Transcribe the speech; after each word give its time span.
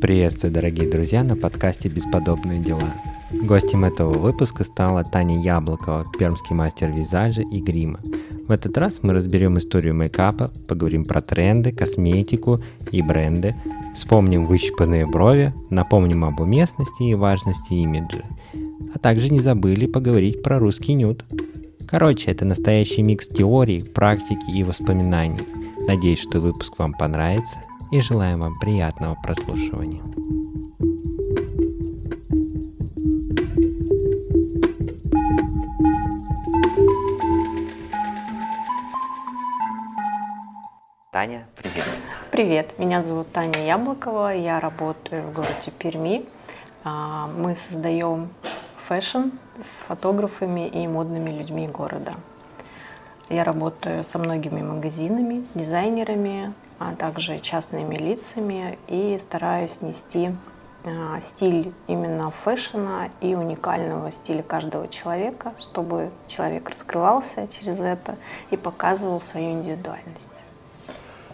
Приветствую, 0.00 0.50
дорогие 0.50 0.90
друзья, 0.90 1.22
на 1.22 1.36
подкасте 1.36 1.90
«Бесподобные 1.90 2.58
дела». 2.58 2.94
Гостем 3.32 3.84
этого 3.84 4.18
выпуска 4.18 4.64
стала 4.64 5.04
Таня 5.04 5.42
Яблокова, 5.42 6.06
пермский 6.18 6.56
мастер 6.56 6.90
визажа 6.90 7.42
и 7.42 7.60
грима. 7.60 8.00
В 8.48 8.50
этот 8.50 8.78
раз 8.78 9.00
мы 9.02 9.12
разберем 9.12 9.58
историю 9.58 9.94
мейкапа, 9.94 10.52
поговорим 10.66 11.04
про 11.04 11.20
тренды, 11.20 11.72
косметику 11.72 12.60
и 12.90 13.02
бренды, 13.02 13.54
вспомним 13.94 14.46
выщипанные 14.46 15.06
брови, 15.06 15.52
напомним 15.68 16.24
об 16.24 16.40
уместности 16.40 17.02
и 17.02 17.14
важности 17.14 17.74
имиджа. 17.74 18.24
А 18.94 18.98
также 18.98 19.28
не 19.28 19.40
забыли 19.40 19.84
поговорить 19.84 20.42
про 20.42 20.58
русский 20.58 20.94
нюд. 20.94 21.26
Короче, 21.86 22.30
это 22.30 22.46
настоящий 22.46 23.02
микс 23.02 23.28
теорий, 23.28 23.82
практики 23.82 24.50
и 24.50 24.64
воспоминаний. 24.64 25.42
Надеюсь, 25.86 26.20
что 26.20 26.40
выпуск 26.40 26.78
вам 26.78 26.94
понравится 26.94 27.58
и 27.90 28.00
желаем 28.00 28.40
вам 28.40 28.54
приятного 28.58 29.16
прослушивания. 29.16 30.02
Таня, 41.10 41.46
привет. 41.56 41.84
Привет, 42.30 42.78
меня 42.78 43.02
зовут 43.02 43.32
Таня 43.32 43.64
Яблокова, 43.66 44.34
я 44.34 44.60
работаю 44.60 45.24
в 45.24 45.32
городе 45.32 45.72
Перми. 45.76 46.24
А, 46.84 47.28
мы 47.36 47.54
создаем 47.56 48.30
fashion 48.86 49.30
с 49.60 49.82
фотографами 49.82 50.68
и 50.68 50.86
модными 50.86 51.30
людьми 51.30 51.66
города. 51.66 52.14
Я 53.28 53.44
работаю 53.44 54.04
со 54.04 54.18
многими 54.18 54.62
магазинами, 54.62 55.44
дизайнерами, 55.54 56.54
а 56.80 56.94
также 56.96 57.38
частными 57.38 57.94
лицами 57.94 58.78
и 58.88 59.18
стараюсь 59.20 59.82
нести 59.82 60.34
а, 60.82 61.20
стиль 61.20 61.74
именно 61.86 62.30
фэшена 62.30 63.10
и 63.20 63.34
уникального 63.34 64.10
стиля 64.10 64.42
каждого 64.42 64.88
человека, 64.88 65.52
чтобы 65.58 66.10
человек 66.26 66.70
раскрывался 66.70 67.46
через 67.48 67.82
это 67.82 68.16
и 68.50 68.56
показывал 68.56 69.20
свою 69.20 69.52
индивидуальность. 69.52 70.42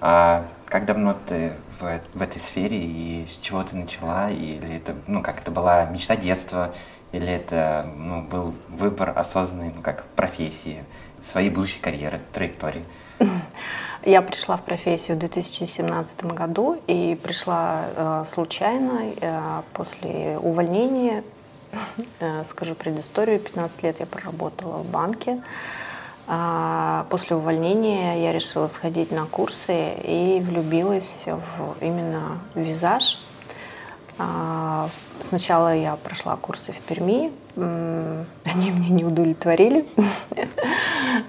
А 0.01 0.45
как 0.67 0.85
давно 0.85 1.15
ты 1.29 1.55
в, 1.79 2.01
в 2.13 2.23
этой 2.23 2.41
сфере 2.41 2.79
и 2.85 3.27
с 3.31 3.39
чего 3.39 3.63
ты 3.63 3.77
начала? 3.77 4.29
Или 4.29 4.77
это, 4.79 4.97
ну, 5.07 5.23
как 5.23 5.41
это 5.41 5.53
была 5.53 5.85
мечта 5.85 6.17
детства? 6.17 6.75
Или 7.13 7.29
это 7.29 7.89
ну, 7.97 8.21
был 8.23 8.53
выбор 8.69 9.17
осознанный, 9.17 9.73
ну, 9.75 9.81
как 9.81 10.07
профессии, 10.17 10.85
своей 11.23 11.51
будущей 11.51 11.79
карьеры, 11.79 12.21
траектории? 12.33 12.85
Я 14.07 14.23
пришла 14.23 14.57
в 14.57 14.63
профессию 14.63 15.17
в 15.17 15.19
2017 15.19 16.27
году 16.27 16.81
и 16.87 17.19
пришла 17.21 17.87
э, 17.97 18.25
случайно 18.33 19.01
э, 19.21 19.63
после 19.73 20.39
увольнения. 20.39 21.25
Э, 22.21 22.45
скажу 22.49 22.77
предысторию. 22.77 23.41
15 23.41 23.83
лет 23.83 23.97
я 23.99 24.07
проработала 24.07 24.79
в 24.79 24.87
банке. 24.89 25.43
А 26.29 27.07
после 27.11 27.35
увольнения 27.35 28.23
я 28.23 28.33
решила 28.33 28.69
сходить 28.69 29.11
на 29.11 29.27
курсы 29.27 29.95
и 30.05 30.41
влюбилась 30.41 31.25
в 31.27 31.85
именно 31.85 32.39
визаж. 32.55 33.21
А, 34.19 34.89
сначала 35.23 35.75
я 35.75 35.97
прошла 35.97 36.37
курсы 36.37 36.73
в 36.73 36.79
Перми, 36.81 37.31
они 37.57 38.71
меня 38.71 38.89
не 38.91 39.05
удовлетворили. 39.05 39.85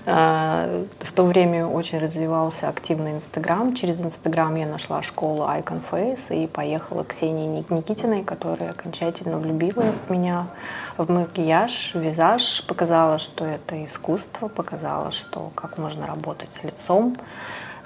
А, 0.10 0.86
в 1.02 1.12
то 1.12 1.24
время 1.26 1.66
очень 1.68 2.00
развивался 2.00 2.70
активный 2.70 3.12
Инстаграм. 3.14 3.76
Через 3.76 4.00
Инстаграм 4.00 4.56
я 4.56 4.66
нашла 4.66 5.04
школу 5.04 5.44
Icon 5.44 5.82
Face 5.89 6.34
и 6.34 6.48
поехала 6.48 7.04
к 7.04 7.08
Ксении 7.08 7.66
Никитиной, 7.70 8.23
которая 8.23 8.72
окончательно 8.72 9.38
влюбила 9.38 9.84
меня 10.08 10.48
в 10.98 11.11
макияж, 11.11 11.92
в 11.94 12.00
визаж, 12.00 12.66
показала, 12.67 13.17
что 13.17 13.45
это 13.45 13.84
искусство, 13.84 14.48
показала, 14.48 15.11
что 15.11 15.52
как 15.56 15.78
можно 15.78 16.08
работать 16.08 16.50
с 16.54 16.64
лицом. 16.64 17.17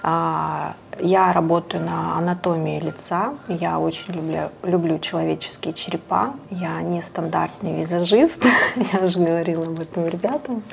А, 0.03 0.75
я 1.00 1.31
работаю 1.31 1.84
на 1.84 2.17
анатомии 2.17 2.79
лица. 2.79 3.34
Я 3.47 3.79
очень 3.79 4.13
люблю, 4.13 4.50
люблю 4.63 5.00
человеческие 5.00 5.73
черепа. 5.73 6.34
Я 6.50 6.81
не 6.81 7.01
стандартный 7.01 7.75
визажист. 7.79 8.44
Я 8.94 9.06
уже 9.06 9.19
говорила 9.19 9.66
об 9.66 9.79
этом 9.79 10.07
ребятам. 10.07 10.63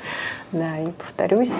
Да, 0.51 0.77
и 0.79 0.87
повторюсь. 0.91 1.55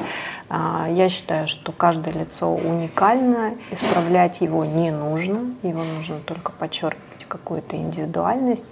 А, 0.50 0.88
я 0.90 1.10
считаю, 1.10 1.48
что 1.48 1.72
каждое 1.72 2.14
лицо 2.14 2.52
уникально. 2.52 3.56
Исправлять 3.70 4.42
его 4.42 4.66
не 4.66 4.92
нужно. 4.92 5.54
Его 5.62 5.84
нужно 5.84 6.20
только 6.20 6.52
подчеркивать 6.52 7.26
какую-то 7.28 7.76
индивидуальность. 7.76 8.68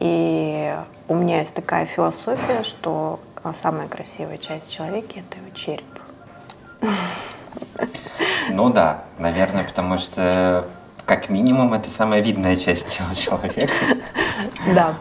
И 0.00 0.76
у 1.08 1.14
меня 1.14 1.40
есть 1.40 1.54
такая 1.54 1.86
философия, 1.86 2.64
что 2.64 3.20
самая 3.54 3.86
красивая 3.86 4.38
часть 4.38 4.72
человека– 4.72 5.14
это 5.16 5.38
его 5.38 5.50
череп. 5.54 5.84
Ну 8.50 8.70
да, 8.70 9.04
наверное, 9.18 9.64
потому 9.64 9.98
что 9.98 10.64
как 11.04 11.28
минимум 11.28 11.74
это 11.74 11.90
самая 11.90 12.20
видная 12.20 12.56
часть 12.56 12.88
тела 12.88 13.14
человека. 13.14 13.66
Да. 14.74 14.94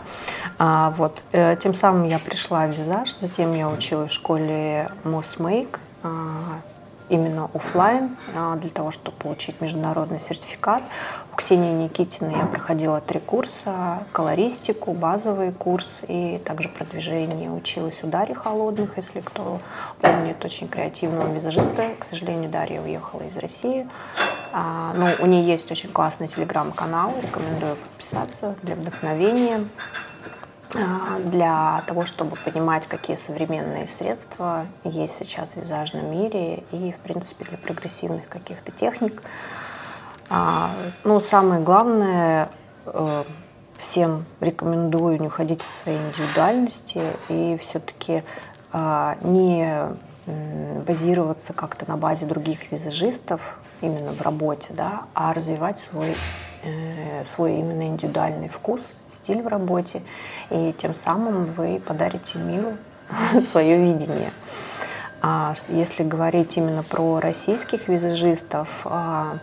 А, 0.58 0.94
вот. 0.98 1.22
Э, 1.32 1.56
тем 1.56 1.74
самым 1.74 2.04
я 2.06 2.20
пришла 2.20 2.66
в 2.66 2.72
визаж, 2.72 3.14
затем 3.16 3.54
я 3.54 3.70
училась 3.70 4.12
в 4.12 4.16
школе 4.16 4.90
Мосмейк, 5.06 5.80
а, 6.04 6.60
именно 7.08 7.50
офлайн 7.54 8.16
а, 8.36 8.56
для 8.56 8.70
того, 8.70 8.92
чтобы 8.92 9.18
получить 9.18 9.62
международный 9.62 10.20
сертификат. 10.20 10.84
Ксении 11.40 11.72
Никитиной 11.72 12.38
я 12.38 12.46
проходила 12.46 13.00
три 13.00 13.22
курса, 13.22 14.04
колористику, 14.12 14.92
базовый 14.92 15.54
курс 15.54 16.04
и 16.06 16.38
также 16.44 16.68
продвижение. 16.68 17.50
Училась 17.50 18.04
у 18.04 18.08
Дарьи 18.08 18.36
Холодных, 18.36 18.98
если 18.98 19.22
кто 19.22 19.62
помнит, 20.02 20.44
очень 20.44 20.68
креативного 20.68 21.34
визажиста. 21.34 21.92
К 21.98 22.04
сожалению, 22.04 22.50
Дарья 22.50 22.82
уехала 22.82 23.22
из 23.22 23.38
России. 23.38 23.88
А, 24.52 24.94
но 24.94 25.12
у 25.24 25.28
нее 25.28 25.48
есть 25.48 25.72
очень 25.72 25.90
классный 25.90 26.28
телеграм-канал, 26.28 27.14
рекомендую 27.22 27.78
подписаться 27.78 28.56
для 28.62 28.76
вдохновения. 28.76 29.66
А, 30.76 31.20
для 31.20 31.84
того, 31.88 32.06
чтобы 32.06 32.36
понимать, 32.36 32.86
какие 32.86 33.16
современные 33.16 33.88
средства 33.88 34.66
есть 34.84 35.16
сейчас 35.18 35.54
в 35.54 35.56
визажном 35.56 36.12
мире 36.12 36.64
и, 36.74 36.92
в 36.92 36.98
принципе, 36.98 37.46
для 37.46 37.58
прогрессивных 37.58 38.28
каких-то 38.28 38.74
техник. 38.74 39.24
А, 40.30 40.76
ну, 41.04 41.20
самое 41.20 41.62
главное, 41.62 42.50
э, 42.86 43.24
всем 43.78 44.26
рекомендую 44.40 45.20
не 45.20 45.28
уходить 45.28 45.66
от 45.66 45.74
своей 45.74 45.98
индивидуальности 45.98 47.02
и 47.30 47.58
все-таки 47.60 48.24
а, 48.72 49.18
не 49.22 49.88
базироваться 50.86 51.54
как-то 51.54 51.90
на 51.90 51.98
базе 51.98 52.28
других 52.28 52.72
визажистов 52.72 53.58
именно 53.82 54.12
в 54.12 54.22
работе, 54.22 54.68
да, 54.76 55.06
а 55.16 55.34
развивать 55.34 55.80
свой 55.80 56.16
Э, 56.62 57.24
свой 57.24 57.54
именно 57.54 57.88
индивидуальный 57.88 58.50
вкус, 58.50 58.94
стиль 59.10 59.42
в 59.42 59.48
работе, 59.48 60.02
и 60.50 60.74
тем 60.78 60.94
самым 60.94 61.46
вы 61.46 61.80
подарите 61.80 62.38
миру 62.38 62.74
свое 63.42 63.82
видение. 63.82 64.34
А 65.22 65.56
если 65.70 66.04
говорить 66.04 66.58
именно 66.58 66.84
про 66.84 67.22
российских 67.22 67.88
визажистов, 67.88 68.82
а, 68.84 69.38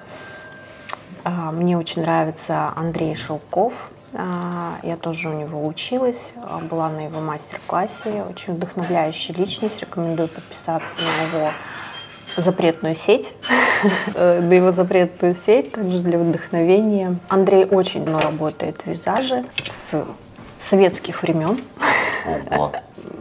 мне 1.31 1.77
очень 1.77 2.03
нравится 2.03 2.73
Андрей 2.77 3.15
Шелков. 3.15 3.91
А, 4.15 4.75
я 4.83 4.97
тоже 4.97 5.29
у 5.29 5.33
него 5.33 5.67
училась, 5.67 6.33
была 6.71 6.89
на 6.89 7.07
его 7.07 7.21
мастер-классе. 7.21 8.25
Очень 8.31 8.55
вдохновляющая 8.55 9.35
личность. 9.35 9.81
Рекомендую 9.81 10.29
подписаться 10.29 10.99
на 11.05 11.39
его 11.39 11.51
запретную 12.37 12.95
сеть, 12.95 13.35
на 14.15 14.19
э, 14.19 14.55
его 14.55 14.73
запретную 14.73 15.35
сеть, 15.35 15.73
также 15.73 16.01
для 16.01 16.19
вдохновения. 16.19 17.17
Андрей 17.29 17.65
очень 17.65 18.05
давно 18.05 18.21
работает 18.21 18.83
в 18.83 18.87
визаже 18.87 19.45
с 19.65 20.05
советских 20.59 21.23
времен. 21.23 21.61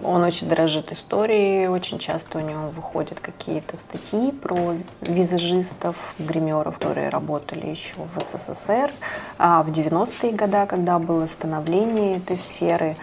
Он 0.05 0.23
очень 0.23 0.47
дорожит 0.47 0.91
историей, 0.91 1.67
очень 1.67 1.99
часто 1.99 2.37
у 2.37 2.41
него 2.41 2.69
выходят 2.69 3.19
какие-то 3.19 3.77
статьи 3.77 4.31
про 4.31 4.75
визажистов, 5.01 6.15
гримеров, 6.19 6.77
которые 6.77 7.09
работали 7.09 7.67
еще 7.67 7.95
в 8.15 8.21
СССР, 8.21 8.91
а 9.37 9.63
в 9.63 9.71
90-е 9.71 10.31
годы, 10.33 10.65
когда 10.67 10.99
было 10.99 11.25
становление 11.25 12.17
этой 12.17 12.37
сферы 12.37 12.95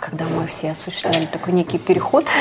когда 0.00 0.26
мы 0.26 0.46
все 0.46 0.72
осуществляли 0.72 1.26
такой 1.26 1.52
некий 1.52 1.78
переход. 1.78 2.24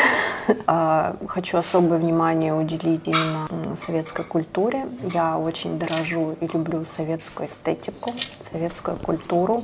А, 0.67 1.15
хочу 1.29 1.57
особое 1.57 1.99
внимание 1.99 2.53
уделить 2.53 3.07
именно 3.07 3.47
советской 3.77 4.25
культуре. 4.25 4.87
Я 5.13 5.37
очень 5.37 5.79
дорожу 5.79 6.35
и 6.41 6.47
люблю 6.47 6.85
советскую 6.85 7.47
эстетику, 7.49 8.13
советскую 8.41 8.97
культуру. 8.97 9.63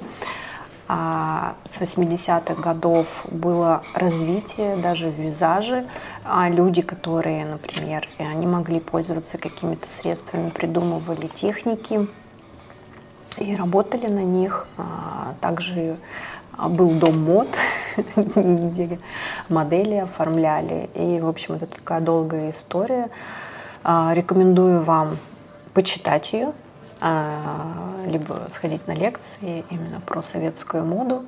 А, 0.92 1.54
с 1.66 1.78
80-х 1.78 2.56
годов 2.56 3.24
было 3.30 3.84
развитие 3.94 4.76
даже 4.76 5.10
в 5.10 5.20
визаже. 5.20 5.86
А 6.26 6.50
люди, 6.50 6.82
которые, 6.82 7.46
например, 7.46 8.10
не 8.18 8.48
могли 8.48 8.80
пользоваться 8.80 9.38
какими-то 9.38 9.88
средствами, 9.88 10.50
придумывали 10.50 11.28
техники, 11.28 12.08
и 13.38 13.56
работали 13.56 14.08
на 14.08 14.24
них. 14.24 14.66
А, 14.78 15.36
также 15.42 15.98
был 16.58 16.90
дом 16.90 17.24
мод, 17.24 17.48
где 18.26 18.98
модели 19.48 19.96
оформляли. 19.96 20.90
И, 20.96 21.20
в 21.20 21.28
общем, 21.28 21.54
это 21.54 21.68
такая 21.68 22.02
долгая 22.02 22.50
история. 22.50 23.10
Рекомендую 23.84 24.84
вам 24.84 25.18
почитать 25.74 26.34
ее, 26.34 26.52
либо 27.02 28.48
сходить 28.54 28.86
на 28.88 28.92
лекции 28.92 29.64
именно 29.70 30.02
про 30.02 30.22
советскую 30.22 30.84
моду, 30.84 31.24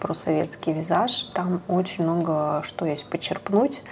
про 0.00 0.14
советский 0.14 0.72
визаж. 0.72 1.24
Там 1.34 1.60
очень 1.68 2.04
много 2.04 2.62
что 2.64 2.84
есть 2.84 3.06
почерпнуть. 3.06 3.84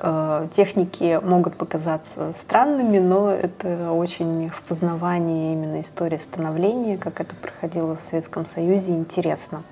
Э, 0.00 0.46
техники 0.52 1.18
могут 1.22 1.56
показаться 1.56 2.32
странными, 2.32 2.98
но 2.98 3.30
это 3.30 3.90
очень 3.90 4.48
в 4.48 4.62
познавании 4.62 5.52
именно 5.52 5.80
истории 5.80 6.16
становления, 6.16 6.96
как 6.96 7.20
это 7.20 7.34
проходило 7.34 7.96
в 7.96 8.00
Советском 8.00 8.46
Союзе, 8.46 8.92
интересно. 8.92 9.62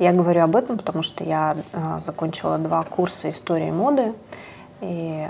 Я 0.00 0.12
говорю 0.12 0.42
об 0.42 0.56
этом, 0.56 0.78
потому 0.78 1.02
что 1.02 1.22
я 1.22 1.56
э, 1.72 2.00
закончила 2.00 2.58
два 2.58 2.82
курса 2.82 3.30
истории 3.30 3.70
моды, 3.70 4.14
и 4.80 5.28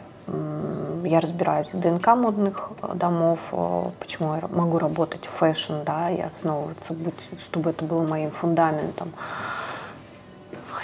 я 1.05 1.21
разбираюсь 1.21 1.73
в 1.73 1.81
ДНК 1.81 2.09
модных 2.09 2.71
домов, 2.95 3.49
э, 3.53 3.91
почему 3.99 4.35
я 4.35 4.43
могу 4.49 4.79
работать 4.79 5.27
в 5.27 5.31
fashion, 5.31 5.85
да, 5.85 6.11
и 6.11 6.21
основываться, 6.21 6.95
чтобы 7.41 7.71
это 7.71 7.85
было 7.85 8.07
моим 8.07 8.31
фундаментом. 8.31 9.13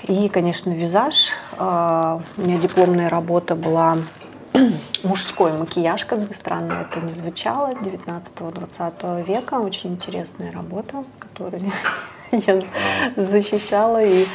И, 0.04 0.28
конечно, 0.28 0.70
визаж. 0.70 1.30
А, 1.56 2.20
у 2.36 2.40
меня 2.42 2.58
дипломная 2.58 3.08
работа 3.08 3.54
была 3.54 3.96
мужской 5.02 5.52
макияж, 5.52 6.04
как 6.04 6.20
бы 6.20 6.34
странно 6.34 6.86
это 6.88 7.00
ни 7.00 7.12
звучало, 7.12 7.72
19-20 7.72 9.24
века. 9.24 9.54
Очень 9.54 9.92
интересная 9.94 10.52
работа, 10.52 11.04
которую 11.18 11.72
я 12.32 12.60
защищала. 13.16 14.04
И 14.04 14.26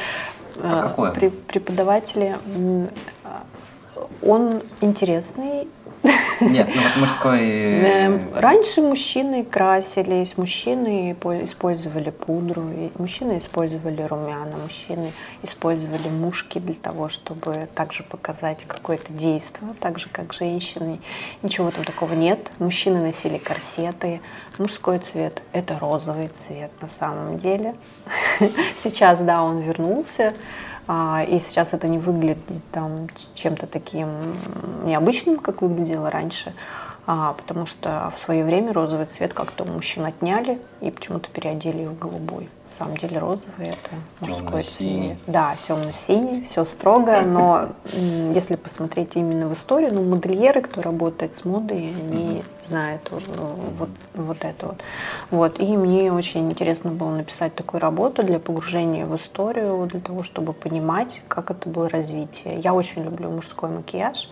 а 0.62 0.94
а, 0.96 1.10
преподаватели, 1.10 2.36
он 4.22 4.62
интересный, 4.80 5.68
нет, 6.40 6.68
ну 6.74 6.82
вот 6.82 6.96
мужской... 6.96 8.22
Раньше 8.34 8.80
мужчины 8.80 9.44
красились, 9.44 10.38
мужчины 10.38 11.12
использовали 11.44 12.10
пудру, 12.10 12.62
мужчины 12.96 13.38
использовали 13.38 14.02
румяна, 14.02 14.56
мужчины 14.56 15.12
использовали 15.42 16.08
мушки 16.08 16.58
для 16.58 16.74
того, 16.74 17.08
чтобы 17.08 17.68
также 17.74 18.02
показать 18.02 18.64
какое-то 18.66 19.12
действие, 19.12 19.74
так 19.80 19.98
же 19.98 20.08
как 20.10 20.32
женщины. 20.32 21.00
Ничего 21.42 21.70
там 21.70 21.84
такого 21.84 22.14
нет. 22.14 22.50
Мужчины 22.58 23.00
носили 23.02 23.36
корсеты. 23.36 24.20
Мужской 24.58 24.98
цвет– 24.98 25.42
это 25.52 25.78
розовый 25.78 26.28
цвет 26.28 26.70
на 26.80 26.88
самом 26.88 27.38
деле. 27.38 27.74
Сейчас, 28.82 29.20
да, 29.20 29.42
он 29.42 29.58
вернулся. 29.60 30.32
А, 30.86 31.24
и 31.26 31.38
сейчас 31.38 31.72
это 31.72 31.88
не 31.88 31.98
выглядит 31.98 32.62
там 32.72 33.06
чем-то 33.34 33.66
таким 33.66 34.08
необычным, 34.84 35.38
как 35.38 35.62
выглядело 35.62 36.10
раньше 36.10 36.52
а, 37.12 37.32
потому 37.32 37.66
что 37.66 38.12
в 38.14 38.20
свое 38.20 38.44
время 38.44 38.72
розовый 38.72 39.04
цвет 39.06 39.34
как-то 39.34 39.64
у 39.64 39.66
мужчин 39.66 40.06
отняли 40.06 40.60
и 40.80 40.92
почему-то 40.92 41.28
переодели 41.28 41.84
в 41.84 41.98
голубой. 41.98 42.48
На 42.66 42.84
самом 42.84 42.96
деле 42.98 43.18
розовый 43.18 43.66
это 43.66 43.96
мужской 44.20 44.62
цвет. 44.62 45.18
Да, 45.26 45.56
темно-синий, 45.66 46.44
все 46.44 46.64
строго, 46.64 47.20
но 47.22 47.70
если 47.92 48.54
посмотреть 48.54 49.16
именно 49.16 49.48
в 49.48 49.54
историю, 49.54 49.92
ну, 49.92 50.04
модельеры, 50.04 50.60
кто 50.60 50.82
работает 50.82 51.34
с 51.34 51.44
модой, 51.44 51.92
они 52.00 52.44
знают 52.64 53.02
вот, 53.10 53.24
вот, 53.76 53.90
вот 54.14 54.44
это 54.44 54.66
вот. 54.66 54.76
вот. 55.32 55.60
И 55.60 55.76
мне 55.76 56.12
очень 56.12 56.46
интересно 56.46 56.92
было 56.92 57.10
написать 57.10 57.56
такую 57.56 57.80
работу 57.80 58.22
для 58.22 58.38
погружения 58.38 59.04
в 59.04 59.16
историю, 59.16 59.84
для 59.86 59.98
того, 60.00 60.22
чтобы 60.22 60.52
понимать, 60.52 61.22
как 61.26 61.50
это 61.50 61.68
было 61.68 61.88
развитие. 61.88 62.60
Я 62.60 62.72
очень 62.72 63.02
люблю 63.02 63.30
мужской 63.30 63.68
макияж. 63.68 64.28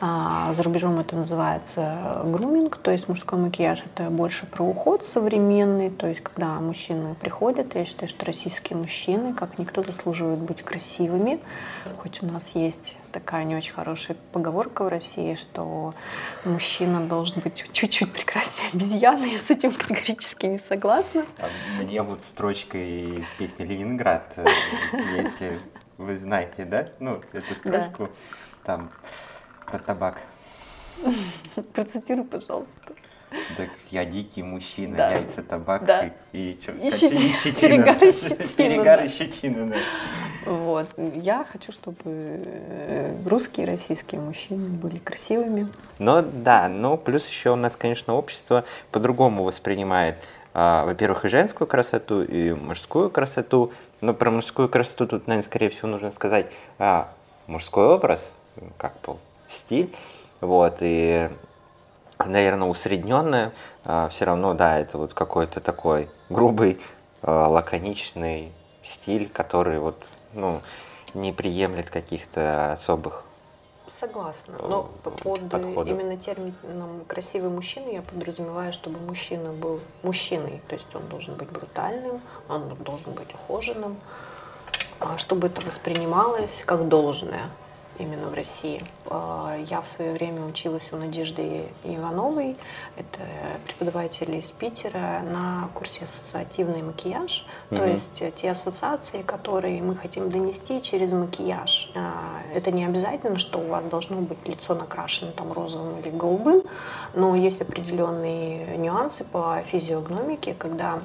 А 0.00 0.54
за 0.54 0.62
рубежом 0.62 1.00
это 1.00 1.16
называется 1.16 2.22
груминг, 2.24 2.76
то 2.76 2.92
есть 2.92 3.08
мужской 3.08 3.36
макияж 3.36 3.82
это 3.84 4.10
больше 4.10 4.46
про 4.46 4.64
уход 4.64 5.04
современный, 5.04 5.90
то 5.90 6.06
есть 6.06 6.20
когда 6.20 6.60
мужчины 6.60 7.16
приходят, 7.16 7.74
я 7.74 7.84
считаю, 7.84 8.08
что 8.08 8.24
российские 8.24 8.78
мужчины, 8.78 9.34
как 9.34 9.58
никто, 9.58 9.82
заслуживают 9.82 10.38
быть 10.38 10.62
красивыми, 10.62 11.40
хоть 12.00 12.22
у 12.22 12.26
нас 12.26 12.52
есть 12.54 12.96
такая 13.10 13.42
не 13.42 13.56
очень 13.56 13.72
хорошая 13.72 14.16
поговорка 14.32 14.84
в 14.84 14.88
России, 14.88 15.34
что 15.34 15.94
мужчина 16.44 17.00
должен 17.00 17.40
быть 17.40 17.64
чуть-чуть 17.72 18.12
прекраснее 18.12 18.70
обезьяны, 18.72 19.24
я 19.32 19.38
с 19.38 19.50
этим 19.50 19.72
категорически 19.72 20.46
не 20.46 20.58
согласна. 20.58 21.24
А 21.40 21.82
мне 21.82 22.02
вот 22.02 22.22
строчка 22.22 22.78
из 22.78 23.26
песни 23.36 23.64
«Ленинград», 23.64 24.34
э, 24.36 24.46
если 25.16 25.58
вы 25.96 26.14
знаете, 26.14 26.64
да, 26.64 26.88
ну, 27.00 27.20
эту 27.32 27.56
строчку, 27.56 28.10
там 28.62 28.90
про 29.70 29.78
табак. 29.78 30.22
Процитируй, 31.74 32.24
пожалуйста. 32.24 32.94
Так 33.56 33.68
я 33.90 34.04
дикий 34.04 34.42
мужчина, 34.42 34.96
да. 34.96 35.10
яйца, 35.10 35.42
табак 35.42 35.84
да. 35.84 36.10
и, 36.32 36.52
и, 36.52 36.58
что, 36.62 36.72
и, 36.72 36.90
щетина, 36.90 37.18
и 37.18 37.32
щетина. 37.32 37.84
Перегар 37.84 38.02
и 38.02 38.12
щетина. 38.12 38.46
Перегар 38.56 39.04
и 39.04 39.08
щетина, 39.08 39.66
да. 39.66 39.76
Вот. 40.46 40.88
Я 41.14 41.44
хочу, 41.44 41.72
чтобы 41.72 42.00
э, 42.04 43.14
русские 43.26 43.66
и 43.66 43.70
российские 43.70 44.22
мужчины 44.22 44.68
были 44.68 44.96
красивыми. 44.98 45.68
Ну 45.98 46.22
да, 46.22 46.68
ну 46.68 46.96
плюс 46.96 47.26
еще 47.26 47.50
у 47.50 47.56
нас, 47.56 47.76
конечно, 47.76 48.14
общество 48.14 48.64
по-другому 48.90 49.44
воспринимает, 49.44 50.16
а, 50.54 50.86
во-первых, 50.86 51.26
и 51.26 51.28
женскую 51.28 51.68
красоту, 51.68 52.22
и 52.22 52.52
мужскую 52.52 53.10
красоту. 53.10 53.72
Но 54.00 54.14
про 54.14 54.30
мужскую 54.30 54.70
красоту 54.70 55.06
тут, 55.06 55.26
наверное, 55.26 55.44
скорее 55.44 55.68
всего, 55.68 55.88
нужно 55.88 56.12
сказать 56.12 56.46
а, 56.78 57.12
мужской 57.46 57.86
образ, 57.86 58.32
как 58.78 58.94
бы 59.02 59.16
стиль, 59.48 59.94
вот, 60.40 60.76
и, 60.80 61.30
наверное, 62.18 62.68
усредненное, 62.68 63.52
а, 63.84 64.08
все 64.08 64.24
равно, 64.24 64.54
да, 64.54 64.78
это 64.78 64.98
вот 64.98 65.14
какой-то 65.14 65.60
такой 65.60 66.08
грубый, 66.28 66.78
а, 67.22 67.48
лаконичный 67.48 68.52
стиль, 68.84 69.28
который 69.28 69.78
вот, 69.80 70.02
ну, 70.34 70.60
не 71.14 71.32
приемлет 71.32 71.90
каких-то 71.90 72.72
особых 72.72 73.24
Согласна. 73.88 74.54
Но 74.60 74.90
под 75.02 75.22
подходов. 75.22 75.88
именно 75.88 76.16
термином 76.18 77.04
красивый 77.06 77.48
мужчина 77.48 77.88
я 77.88 78.02
подразумеваю, 78.02 78.72
чтобы 78.72 78.98
мужчина 79.00 79.52
был 79.52 79.80
мужчиной. 80.02 80.60
То 80.68 80.74
есть 80.74 80.94
он 80.94 81.06
должен 81.08 81.34
быть 81.34 81.48
брутальным, 81.48 82.20
он 82.48 82.68
должен 82.80 83.12
быть 83.14 83.32
ухоженным, 83.34 83.96
а 85.00 85.16
чтобы 85.16 85.46
это 85.46 85.64
воспринималось 85.64 86.62
как 86.64 86.86
должное 86.88 87.50
именно 87.98 88.28
в 88.28 88.34
России. 88.34 88.84
А, 89.06 89.56
я 89.66 89.80
в 89.80 89.88
свое 89.88 90.12
время 90.12 90.44
училась 90.44 90.84
у 90.92 90.96
Надежды 90.96 91.64
Ивановой, 91.84 92.56
это 92.96 93.20
преподаватель 93.66 94.34
из 94.36 94.50
Питера, 94.50 95.22
на 95.22 95.68
курсе 95.74 96.04
ассоциативный 96.04 96.82
макияж, 96.82 97.46
угу. 97.70 97.76
то 97.76 97.86
есть 97.86 98.22
те 98.36 98.50
ассоциации, 98.50 99.22
которые 99.22 99.82
мы 99.82 99.96
хотим 99.96 100.30
донести 100.30 100.82
через 100.82 101.12
макияж. 101.12 101.90
А, 101.94 102.40
это 102.54 102.70
не 102.70 102.84
обязательно, 102.84 103.38
что 103.38 103.58
у 103.58 103.68
вас 103.68 103.86
должно 103.86 104.16
быть 104.16 104.46
лицо 104.48 104.74
накрашено 104.74 105.32
там 105.32 105.52
розовым 105.52 106.00
или 106.00 106.10
голубым, 106.10 106.62
но 107.14 107.34
есть 107.34 107.60
определенные 107.60 108.76
нюансы 108.76 109.24
по 109.24 109.62
физиогномике, 109.70 110.54
когда 110.54 111.00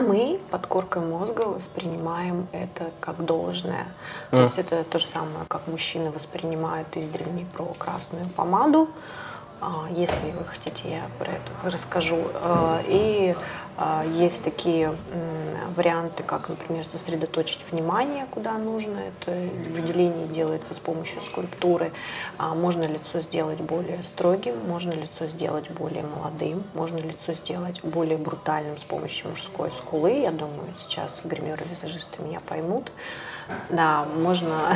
мы 0.00 0.40
под 0.50 0.66
коркой 0.66 1.02
мозга 1.02 1.42
воспринимаем 1.42 2.48
это 2.52 2.90
как 3.00 3.24
должное. 3.24 3.86
Mm. 4.30 4.30
То 4.30 4.42
есть 4.42 4.58
это 4.58 4.84
то 4.84 4.98
же 4.98 5.06
самое, 5.06 5.44
как 5.48 5.66
мужчины 5.66 6.10
воспринимают 6.10 6.88
издревле 6.96 7.46
про 7.54 7.64
красную 7.78 8.26
помаду. 8.28 8.88
А, 9.60 9.88
если 9.94 10.30
вы 10.30 10.44
хотите, 10.44 10.90
я 10.90 11.10
про 11.18 11.32
это 11.32 11.70
расскажу. 11.70 12.18
А, 12.34 12.80
и 12.86 13.34
а, 13.76 14.04
есть 14.04 14.42
такие 14.42 14.94
варианты, 15.76 16.22
как, 16.22 16.48
например, 16.48 16.84
сосредоточить 16.84 17.60
внимание, 17.70 18.26
куда 18.30 18.56
нужно. 18.58 18.98
Это 18.98 19.32
выделение 19.70 20.26
делается 20.28 20.74
с 20.74 20.78
помощью 20.78 21.20
скульптуры. 21.20 21.92
Можно 22.38 22.84
лицо 22.84 23.20
сделать 23.20 23.60
более 23.60 24.02
строгим, 24.02 24.58
можно 24.66 24.92
лицо 24.92 25.26
сделать 25.26 25.70
более 25.70 26.02
молодым, 26.02 26.64
можно 26.74 26.98
лицо 26.98 27.34
сделать 27.34 27.82
более 27.84 28.18
брутальным 28.18 28.78
с 28.78 28.84
помощью 28.84 29.30
мужской 29.30 29.70
скулы. 29.70 30.22
Я 30.22 30.30
думаю, 30.30 30.74
сейчас 30.78 31.20
гримеры-визажисты 31.24 32.22
меня 32.22 32.40
поймут. 32.40 32.90
Да, 33.68 34.06
можно 34.16 34.74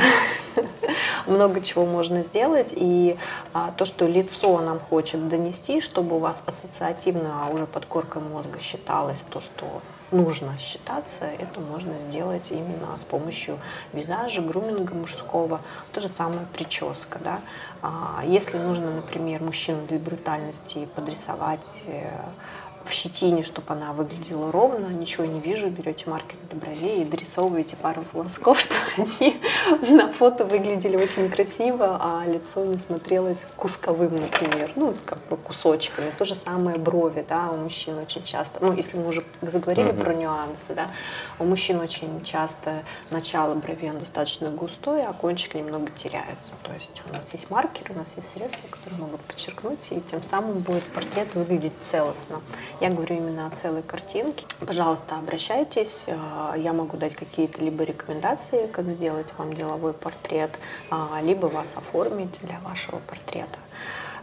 много 1.27 1.61
чего 1.61 1.85
можно 1.85 2.21
сделать. 2.23 2.73
И 2.75 3.17
а, 3.53 3.71
то, 3.71 3.85
что 3.85 4.07
лицо 4.07 4.59
нам 4.61 4.79
хочет 4.79 5.27
донести, 5.27 5.81
чтобы 5.81 6.15
у 6.15 6.19
вас 6.19 6.43
ассоциативно 6.45 7.49
уже 7.51 7.65
под 7.65 7.85
коркой 7.85 8.21
мозга 8.21 8.59
считалось 8.59 9.23
то, 9.29 9.39
что 9.41 9.81
нужно 10.11 10.57
считаться, 10.59 11.25
это 11.25 11.59
можно 11.59 11.97
сделать 11.99 12.51
именно 12.51 12.97
с 12.97 13.03
помощью 13.03 13.59
визажа, 13.93 14.41
груминга 14.41 14.93
мужского. 14.93 15.61
То 15.91 16.01
же 16.01 16.09
самое 16.09 16.45
прическа. 16.53 17.19
Да? 17.23 17.41
А, 17.81 18.23
если 18.25 18.57
нужно, 18.57 18.91
например, 18.91 19.41
мужчину 19.41 19.85
для 19.87 19.99
брутальности 19.99 20.87
подрисовать, 20.95 21.81
э, 21.87 22.09
в 22.85 22.91
щетине, 22.91 23.43
чтобы 23.43 23.73
она 23.73 23.93
выглядела 23.93 24.51
ровно, 24.51 24.87
ничего 24.87 25.25
не 25.25 25.39
вижу, 25.39 25.69
берете 25.69 26.09
маркер 26.09 26.37
до 26.49 26.55
бровей 26.55 27.01
и 27.01 27.05
дорисовываете 27.05 27.75
пару 27.75 28.03
волосков, 28.13 28.59
чтобы 28.61 28.83
они 28.97 29.39
на 29.95 30.11
фото 30.11 30.45
выглядели 30.45 30.97
очень 30.97 31.29
красиво, 31.29 31.97
а 32.01 32.25
лицо 32.27 32.65
не 32.65 32.77
смотрелось 32.77 33.47
кусковым, 33.55 34.19
например, 34.19 34.71
ну, 34.75 34.93
как 35.05 35.19
бы 35.29 35.37
кусочками. 35.37 36.11
То 36.17 36.25
же 36.25 36.35
самое 36.35 36.77
брови, 36.77 37.25
да, 37.27 37.49
у 37.51 37.57
мужчин 37.57 37.97
очень 37.97 38.23
часто, 38.23 38.59
ну, 38.61 38.73
если 38.73 38.97
мы 38.97 39.07
уже 39.07 39.23
заговорили 39.41 39.89
mm-hmm. 39.89 40.03
про 40.03 40.13
нюансы, 40.13 40.73
да, 40.75 40.87
у 41.39 41.45
мужчин 41.45 41.79
очень 41.79 42.23
часто 42.23 42.83
начало 43.09 43.55
брови 43.55 43.85
достаточно 43.99 44.49
густое, 44.49 45.05
а 45.07 45.13
кончик 45.13 45.55
немного 45.55 45.89
теряется. 45.91 46.53
То 46.63 46.73
есть 46.73 47.01
у 47.09 47.13
нас 47.15 47.31
есть 47.33 47.49
маркеры, 47.49 47.93
у 47.93 47.97
нас 47.99 48.13
есть 48.15 48.33
средства, 48.33 48.67
которые 48.69 49.01
могут 49.01 49.21
подчеркнуть, 49.21 49.87
и 49.91 50.01
тем 50.01 50.23
самым 50.23 50.59
будет 50.59 50.83
портрет 50.83 51.33
выглядеть 51.35 51.73
целостно. 51.81 52.41
Я 52.81 52.89
говорю 52.89 53.15
именно 53.15 53.47
о 53.47 53.49
целой 53.51 53.83
картинке. 53.83 54.45
Пожалуйста, 54.59 55.15
обращайтесь. 55.15 56.05
Э, 56.07 56.53
я 56.57 56.73
могу 56.73 56.97
дать 56.97 57.15
какие-то 57.15 57.61
либо 57.61 57.83
рекомендации, 57.83 58.67
как 58.67 58.87
сделать 58.87 59.27
вам 59.37 59.53
деловой 59.53 59.93
портрет, 59.93 60.51
а, 60.89 61.19
либо 61.21 61.45
вас 61.45 61.75
оформить 61.77 62.37
для 62.41 62.59
вашего 62.59 62.99
портрета. 62.99 63.57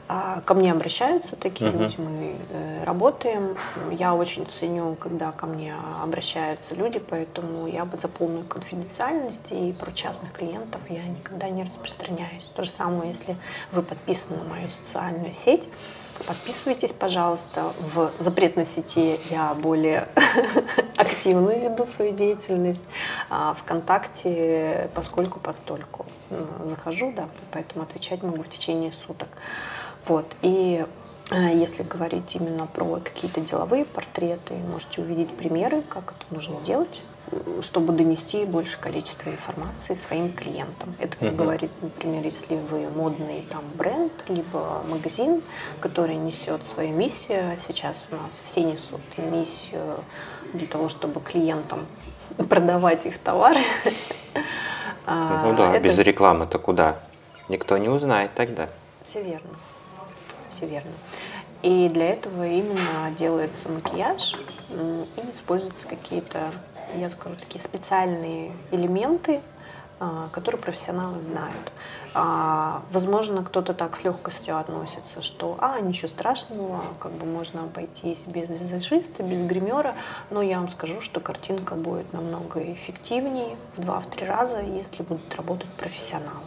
А, 0.09 0.43
ко 0.45 0.53
мне 0.53 0.73
обращаются 0.73 1.37
такие 1.37 1.71
uh-huh. 1.71 1.79
люди, 1.79 1.95
мы 1.99 2.37
э, 2.51 2.85
работаем. 2.85 3.57
Я 3.91 4.15
очень 4.15 4.45
ценю, 4.47 4.95
когда 4.97 5.33
ко 5.33 5.47
мне 5.47 5.75
обращаются 6.03 6.75
люди, 6.75 6.99
поэтому 6.99 7.67
я 7.67 7.87
бы 7.87 7.97
за 7.97 8.09
полную 8.09 8.45
конфиденциальность 8.45 9.47
и 9.51 9.73
про 9.73 9.91
частных 9.93 10.33
клиентов 10.33 10.83
я 10.91 11.05
никогда 11.05 11.49
не 11.49 11.65
распространяюсь. 11.65 12.45
То 12.55 12.63
же 12.63 12.71
самое, 12.71 13.11
если 13.11 13.37
вы 13.71 13.83
подписаны 13.83 14.37
на 14.43 14.45
мою 14.45 14.69
социальную 14.69 15.33
сеть, 15.33 15.69
Подписывайтесь, 16.27 16.93
пожалуйста. 16.93 17.73
В 17.95 18.13
запретной 18.19 18.65
сети 18.65 19.19
я 19.31 19.55
более 19.55 20.09
активно 20.97 21.51
веду 21.51 21.87
свою 21.87 22.13
деятельность. 22.13 22.85
А 23.29 23.55
ВКонтакте 23.55 24.91
поскольку 24.95 25.41
постольку 25.41 26.07
захожу, 26.65 27.13
да, 27.13 27.29
поэтому 27.51 27.85
отвечать 27.85 28.23
могу 28.23 28.43
в 28.43 28.49
течение 28.49 28.93
суток. 28.93 29.29
Вот. 30.07 30.27
И 30.43 30.85
э, 31.31 31.37
если 31.55 31.83
говорить 31.83 32.35
именно 32.35 32.67
про 32.67 32.97
какие-то 32.97 33.41
деловые 33.41 33.85
портреты, 33.85 34.55
можете 34.71 35.03
увидеть 35.03 35.37
примеры, 35.37 35.83
как 35.83 36.15
это 36.19 36.35
нужно 36.35 36.61
делать 36.61 37.03
чтобы 37.63 37.93
донести 37.93 38.45
больше 38.45 38.79
количества 38.79 39.31
информации 39.31 39.95
своим 39.95 40.33
клиентам. 40.33 40.95
Это 40.99 41.17
как 41.17 41.29
uh-huh. 41.29 41.37
говорит, 41.37 41.71
например, 41.81 42.25
если 42.25 42.57
вы 42.57 42.89
модный 42.91 43.47
там 43.51 43.63
бренд, 43.75 44.13
либо 44.29 44.83
магазин, 44.89 45.43
который 45.81 46.17
несет 46.17 46.67
свою 46.67 46.95
миссию, 46.95 47.59
сейчас 47.67 48.07
у 48.11 48.17
нас 48.17 48.43
все 48.45 48.63
несут 48.63 49.01
миссию 49.17 49.97
для 50.53 50.67
того, 50.67 50.89
чтобы 50.89 51.21
клиентам 51.21 51.81
продавать 52.49 53.07
их 53.07 53.19
товары. 53.19 53.61
А, 55.05 55.49
ну 55.49 55.57
да, 55.57 55.77
без 55.81 55.99
рекламы-то 55.99 56.61
куда? 56.61 57.01
Никто 57.49 57.77
не 57.77 57.89
узнает 57.89 58.35
тогда. 58.35 58.69
Все 59.05 59.21
верно. 59.21 59.51
Все 60.57 60.67
верно. 60.67 60.93
И 61.63 61.89
для 61.89 62.11
этого 62.11 62.47
именно 62.47 63.11
делается 63.19 63.69
макияж 63.69 64.37
и 64.71 65.31
используются 65.33 65.89
какие-то 65.89 66.53
я 66.95 67.11
скажу, 67.11 67.37
такие 67.37 67.63
специальные 67.63 68.53
элементы, 68.71 69.41
а, 70.05 70.29
которые 70.33 70.61
профессионалы 70.61 71.23
знают. 71.23 71.73
А, 72.15 72.83
возможно, 72.91 73.45
кто-то 73.45 73.73
так 73.73 73.97
с 73.97 74.03
легкостью 74.03 74.59
относится, 74.59 75.23
что 75.23 75.57
а, 75.61 75.81
ничего 75.81 76.09
страшного, 76.09 76.83
как 76.99 77.13
бы 77.13 77.25
можно 77.25 77.63
обойтись 77.63 78.25
без 78.27 78.49
визажиста, 78.49 79.23
без 79.23 79.45
гримера, 79.45 79.95
но 80.31 80.43
я 80.43 80.59
вам 80.59 80.69
скажу, 80.69 81.01
что 81.01 81.21
картинка 81.21 81.77
будет 81.77 82.13
намного 82.13 82.61
эффективнее 82.73 83.57
в 83.77 83.83
два-три 83.83 84.27
раза, 84.27 84.61
если 84.61 85.05
будут 85.05 85.35
работать 85.37 85.71
профессионалы. 85.71 86.41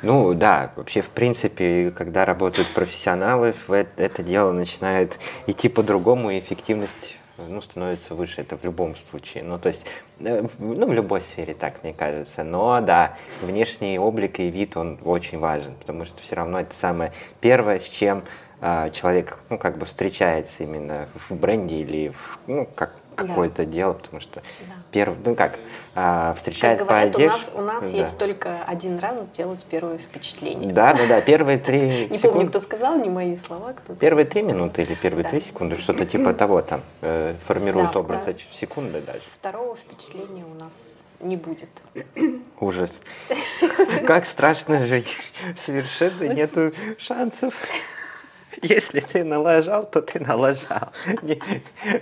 Ну 0.00 0.34
да, 0.34 0.72
вообще 0.74 1.02
в 1.02 1.10
принципе, 1.10 1.90
когда 1.90 2.24
работают 2.24 2.68
профессионалы, 2.68 3.54
это 3.68 4.22
дело 4.22 4.50
начинает 4.50 5.18
идти 5.46 5.68
по-другому, 5.68 6.30
и 6.30 6.38
эффективность 6.38 7.16
ну, 7.48 7.60
становится 7.60 8.14
выше, 8.14 8.40
это 8.40 8.56
в 8.56 8.64
любом 8.64 8.96
случае. 8.96 9.44
Ну, 9.44 9.58
то 9.58 9.68
есть, 9.68 9.84
э, 10.20 10.46
ну, 10.58 10.86
в 10.86 10.92
любой 10.92 11.20
сфере 11.20 11.54
так, 11.54 11.82
мне 11.82 11.92
кажется. 11.92 12.44
Но, 12.44 12.80
да, 12.80 13.16
внешний 13.40 13.98
облик 13.98 14.40
и 14.40 14.48
вид, 14.48 14.76
он 14.76 14.98
очень 15.04 15.38
важен, 15.38 15.74
потому 15.74 16.04
что 16.04 16.22
все 16.22 16.36
равно 16.36 16.60
это 16.60 16.74
самое 16.74 17.12
первое, 17.40 17.78
с 17.80 17.88
чем 17.88 18.24
э, 18.60 18.90
человек, 18.92 19.38
ну, 19.48 19.58
как 19.58 19.78
бы 19.78 19.86
встречается 19.86 20.62
именно 20.62 21.08
в 21.28 21.34
бренде 21.34 21.80
или, 21.80 22.08
в, 22.10 22.38
ну, 22.46 22.68
как 22.74 22.94
какое-то 23.14 23.64
да. 23.64 23.70
дело, 23.70 23.92
потому 23.92 24.20
что 24.20 24.42
да. 24.60 24.74
Первый, 24.92 25.16
ну 25.24 25.34
как, 25.34 25.58
а, 25.94 26.34
встречает 26.34 26.78
как 26.78 26.88
говорят, 26.88 27.12
по 27.12 27.16
одежде. 27.16 27.50
У 27.54 27.60
нас, 27.62 27.82
у 27.82 27.82
нас 27.82 27.90
да. 27.90 27.96
есть 27.96 28.18
только 28.18 28.62
один 28.64 28.98
раз 28.98 29.24
сделать 29.24 29.64
первое 29.68 29.98
впечатление. 29.98 30.72
Да, 30.72 30.92
да, 30.94 31.06
да, 31.06 31.20
первые 31.20 31.58
три 31.58 32.06
Не 32.10 32.18
помню, 32.18 32.48
кто 32.48 32.60
сказал, 32.60 32.98
не 32.98 33.10
мои 33.10 33.34
слова. 33.34 33.72
Кто 33.72 33.94
первые 33.94 34.26
три 34.26 34.42
минуты 34.42 34.82
или 34.82 34.94
первые 34.94 35.24
три 35.24 35.40
секунды, 35.40 35.76
что-то 35.76 36.04
типа 36.06 36.34
того 36.34 36.62
там, 36.62 36.82
э, 37.00 37.34
формирует 37.46 37.96
образ 37.96 38.26
секунды 38.52 39.00
даже. 39.00 39.22
Второго 39.34 39.76
впечатления 39.76 40.44
у 40.44 40.62
нас 40.62 40.72
не 41.20 41.36
будет. 41.36 41.68
Ужас. 42.60 43.00
Как 44.06 44.26
страшно 44.26 44.84
жить. 44.84 45.16
Совершенно 45.56 46.24
нету 46.24 46.72
шансов. 46.98 47.54
Если 48.60 49.00
ты 49.00 49.24
налажал, 49.24 49.84
то 49.84 50.02
ты 50.02 50.20
налажал. 50.20 50.92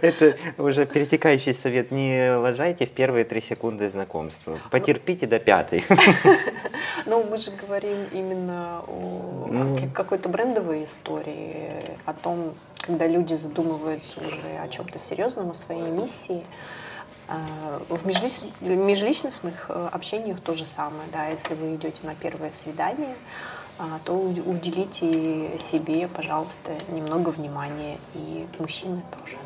Это 0.02 0.36
уже 0.58 0.86
перетекающий 0.86 1.54
совет. 1.54 1.90
Не 1.90 2.36
лажайте 2.36 2.86
в 2.86 2.90
первые 2.90 3.24
три 3.24 3.40
секунды 3.40 3.88
знакомства. 3.88 4.58
Потерпите 4.70 5.26
до 5.26 5.38
пятой. 5.38 5.84
Ну, 7.06 7.24
мы 7.24 7.38
же 7.38 7.50
говорим 7.50 8.06
именно 8.12 8.82
о 8.86 9.46
ну. 9.50 9.78
какой-то 9.94 10.28
брендовой 10.28 10.84
истории, 10.84 11.72
о 12.04 12.12
том, 12.12 12.54
когда 12.78 13.06
люди 13.06 13.32
задумываются 13.32 14.20
уже 14.20 14.58
о 14.62 14.68
чем-то 14.68 14.98
серьезном, 14.98 15.50
о 15.50 15.54
своей 15.54 15.90
миссии. 15.90 16.42
А, 17.26 17.80
в 17.88 18.06
межличностных 18.06 19.66
э, 19.68 19.88
общениях 19.92 20.40
то 20.40 20.54
же 20.54 20.66
самое. 20.66 21.08
Да, 21.12 21.28
если 21.28 21.54
вы 21.54 21.76
идете 21.76 21.98
на 22.02 22.16
первое 22.16 22.50
свидание, 22.50 23.14
то 24.04 24.12
уделите 24.14 25.58
себе, 25.58 26.08
пожалуйста, 26.08 26.72
немного 26.88 27.30
внимания. 27.30 27.98
И 28.14 28.46
мужчины 28.58 29.02
тоже. 29.18 29.36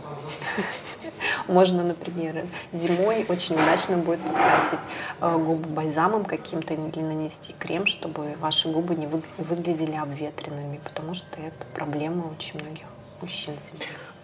Можно, 1.49 1.85
например, 1.85 2.47
зимой 2.73 3.27
очень 3.29 3.55
удачно 3.55 3.99
будет 3.99 4.21
подкрасить 4.21 4.81
э, 5.21 5.37
губы 5.37 5.69
бальзамом 5.69 6.25
каким-то 6.25 6.75
или 6.75 7.01
нанести 7.01 7.55
крем, 7.59 7.87
чтобы 7.87 8.35
ваши 8.41 8.69
губы 8.69 8.95
не 8.95 9.07
выглядели 9.07 9.97
обветренными, 9.97 10.81
потому 10.83 11.15
что 11.15 11.41
это 11.41 11.67
проблема 11.75 12.33
очень 12.37 12.61
многих 12.61 12.87
мужчин. 13.21 13.55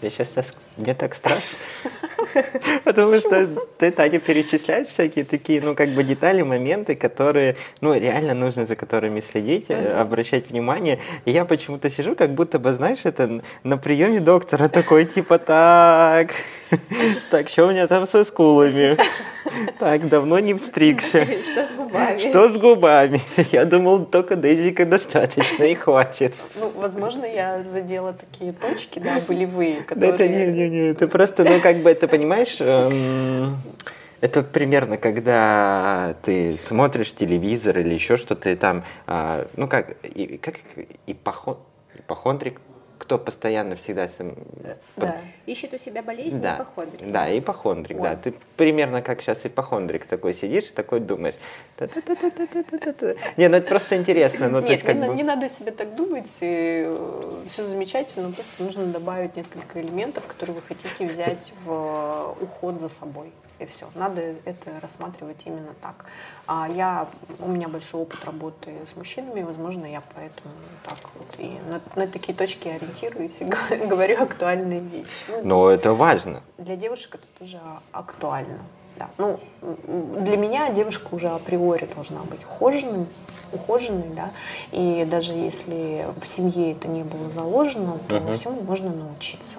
Я 0.03 0.11
сейчас 0.11 0.29
мне 0.77 0.95
так 0.95 1.15
страшно. 1.15 1.59
Потому 2.85 3.15
что 3.21 3.49
ты, 3.79 3.91
Таня, 3.91 4.19
перечисляешь 4.19 4.89
всякие 4.89 5.25
такие, 5.25 5.61
ну, 5.61 5.75
как 5.75 5.91
бы 5.91 6.05
детали, 6.05 6.43
моменты, 6.43 6.95
которые, 6.95 7.57
ну, 7.81 7.95
реально 7.95 8.35
нужно 8.35 8.67
за 8.67 8.77
которыми 8.77 9.21
следить, 9.21 9.71
обращать 9.71 10.51
внимание. 10.51 10.99
И 11.25 11.31
я 11.31 11.45
почему-то 11.45 11.91
сижу, 11.91 12.15
как 12.15 12.31
будто 12.35 12.59
бы, 12.59 12.73
знаешь, 12.73 13.01
это 13.05 13.43
на 13.65 13.79
приеме 13.79 14.21
доктора 14.21 14.69
такой, 14.69 15.07
типа, 15.07 15.39
так, 15.39 16.31
так, 17.31 17.49
что 17.49 17.67
у 17.67 17.71
меня 17.71 17.87
там 17.87 18.07
со 18.07 18.25
скулами? 18.25 18.97
Так, 19.79 20.09
давно 20.09 20.39
не 20.39 20.55
встригся. 20.55 21.25
Что 21.25 21.65
с 21.65 21.73
губами? 21.73 22.21
Что 22.21 22.53
с 22.53 22.59
губами? 22.59 23.21
Я 23.51 23.65
думал, 23.65 24.05
только 24.05 24.37
Дезика 24.37 24.85
достаточно 24.85 25.65
и 25.65 25.75
хватит. 25.75 26.35
Ну, 26.57 26.71
возможно, 26.77 27.25
я 27.25 27.63
задела 27.65 28.13
такие 28.13 28.53
точки, 28.53 28.99
да, 28.99 29.19
болевые, 29.27 29.83
которые... 29.83 30.13
Да 30.13 30.25
это 30.25 30.29
не, 30.29 30.47
не, 30.69 30.89
не, 30.89 30.95
ты 30.95 31.07
просто, 31.07 31.45
ну, 31.45 31.61
как 31.61 31.83
бы, 31.83 31.95
ты 31.95 32.07
понимаешь, 32.07 32.57
эм, 32.61 33.57
это 34.21 34.41
вот 34.41 34.53
примерно, 34.53 34.99
когда 34.99 36.15
ты 36.23 36.59
смотришь 36.59 37.15
телевизор 37.15 37.79
или 37.79 37.95
еще 37.95 38.17
что-то, 38.17 38.51
и 38.51 38.57
там, 38.57 38.85
э, 39.07 39.47
ну, 39.57 39.69
как, 39.69 39.97
и, 40.05 40.37
как 40.37 40.57
ипохон, 41.07 41.59
ипохондрик, 41.99 42.61
кто 43.01 43.19
постоянно 43.19 43.77
всегда 43.77 44.07
сам... 44.09 44.35
Да. 44.97 45.17
ищет 45.47 45.73
у 45.73 45.79
себя 45.79 46.03
болезнь, 46.03 46.41
да. 46.41 46.57
ипохондрик. 46.57 47.11
Да, 47.11 47.39
ипохондрик, 47.39 47.97
вот. 47.97 48.05
да. 48.05 48.17
Ты 48.17 48.35
примерно 48.57 49.01
как 49.01 49.23
сейчас 49.23 49.47
ипохондрик 49.47 50.05
такой 50.05 50.35
сидишь 50.35 50.67
и 50.67 50.73
такой 50.73 51.01
думаешь. 51.01 51.35
Не, 53.39 53.49
ну 53.49 53.57
это 53.57 53.69
просто 53.69 53.97
интересно. 53.97 54.49
Ну, 54.51 54.61
Нет, 54.61 54.87
не, 54.87 54.93
бы... 54.93 55.15
не 55.15 55.23
надо 55.23 55.49
себе 55.49 55.73
так 55.73 55.95
думать, 55.95 56.29
и 56.43 56.85
э, 56.87 57.45
все 57.51 57.65
замечательно, 57.65 58.31
просто 58.33 58.63
нужно 58.63 58.85
добавить 58.87 59.35
несколько 59.35 59.81
элементов, 59.81 60.27
которые 60.27 60.57
вы 60.57 60.63
хотите 60.63 61.07
взять 61.07 61.55
в 61.65 62.37
уход 62.43 62.81
за 62.83 62.91
собой. 62.91 63.33
И 63.61 63.67
все. 63.67 63.87
Надо 63.95 64.21
это 64.45 64.81
рассматривать 64.81 65.43
именно 65.45 65.75
так. 65.81 66.07
А 66.47 66.69
я, 66.69 67.09
у 67.39 67.49
меня 67.49 67.69
большой 67.69 68.03
опыт 68.03 68.25
работы 68.25 68.73
с 68.93 68.97
мужчинами, 68.97 69.43
возможно, 69.43 69.87
я 69.87 70.03
поэтому 70.15 70.55
так 70.85 70.99
вот 71.15 71.29
и 71.39 71.59
на, 71.69 71.81
на 71.95 72.11
такие 72.11 72.35
точки 72.35 72.69
ориентируюсь 72.69 73.41
и 73.41 73.45
говорю 73.87 74.23
актуальные 74.23 74.81
вещи. 74.81 75.09
Ну, 75.29 75.43
Но 75.45 75.71
это 75.71 75.93
важно. 75.93 76.43
Для 76.59 76.77
девушек 76.77 77.17
это 77.17 77.27
тоже 77.39 77.61
актуально. 77.93 78.59
Да. 78.97 79.09
Ну, 79.17 79.41
для 80.21 80.37
меня 80.37 80.71
девушка 80.71 81.15
уже 81.15 81.29
априори 81.29 81.89
должна 81.95 82.23
быть 82.25 82.45
ухоженной, 82.45 83.07
ухоженной, 83.53 84.11
да, 84.15 84.31
и 84.73 85.07
даже 85.11 85.33
если 85.33 86.07
в 86.21 86.27
семье 86.27 86.73
это 86.73 86.87
не 86.87 87.03
было 87.03 87.31
заложено, 87.31 87.99
то 88.09 88.17
uh-huh. 88.17 88.37
всему 88.37 88.61
можно 88.63 88.91
научиться. 88.91 89.59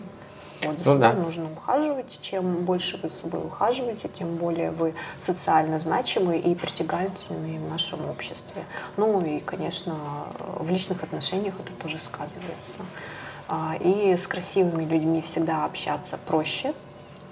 Вот, 0.63 0.79
за 0.79 0.93
ну, 0.93 0.99
собой 0.99 0.99
да. 0.99 1.13
нужно 1.13 1.51
ухаживать. 1.51 2.19
Чем 2.21 2.65
больше 2.65 2.99
вы 3.01 3.09
собой 3.09 3.41
ухаживаете, 3.41 4.09
тем 4.09 4.35
более 4.35 4.71
вы 4.71 4.93
социально 5.17 5.79
значимы 5.79 6.37
и 6.37 6.55
притягательны 6.55 7.59
в 7.59 7.69
нашем 7.69 8.09
обществе. 8.09 8.63
Ну 8.97 9.23
и, 9.25 9.39
конечно, 9.39 9.95
в 10.39 10.69
личных 10.69 11.03
отношениях 11.03 11.55
это 11.59 11.71
тоже 11.81 11.99
сказывается. 12.03 12.79
А, 13.47 13.75
и 13.79 14.15
с 14.15 14.27
красивыми 14.27 14.85
людьми 14.85 15.21
всегда 15.21 15.65
общаться 15.65 16.17
проще, 16.25 16.73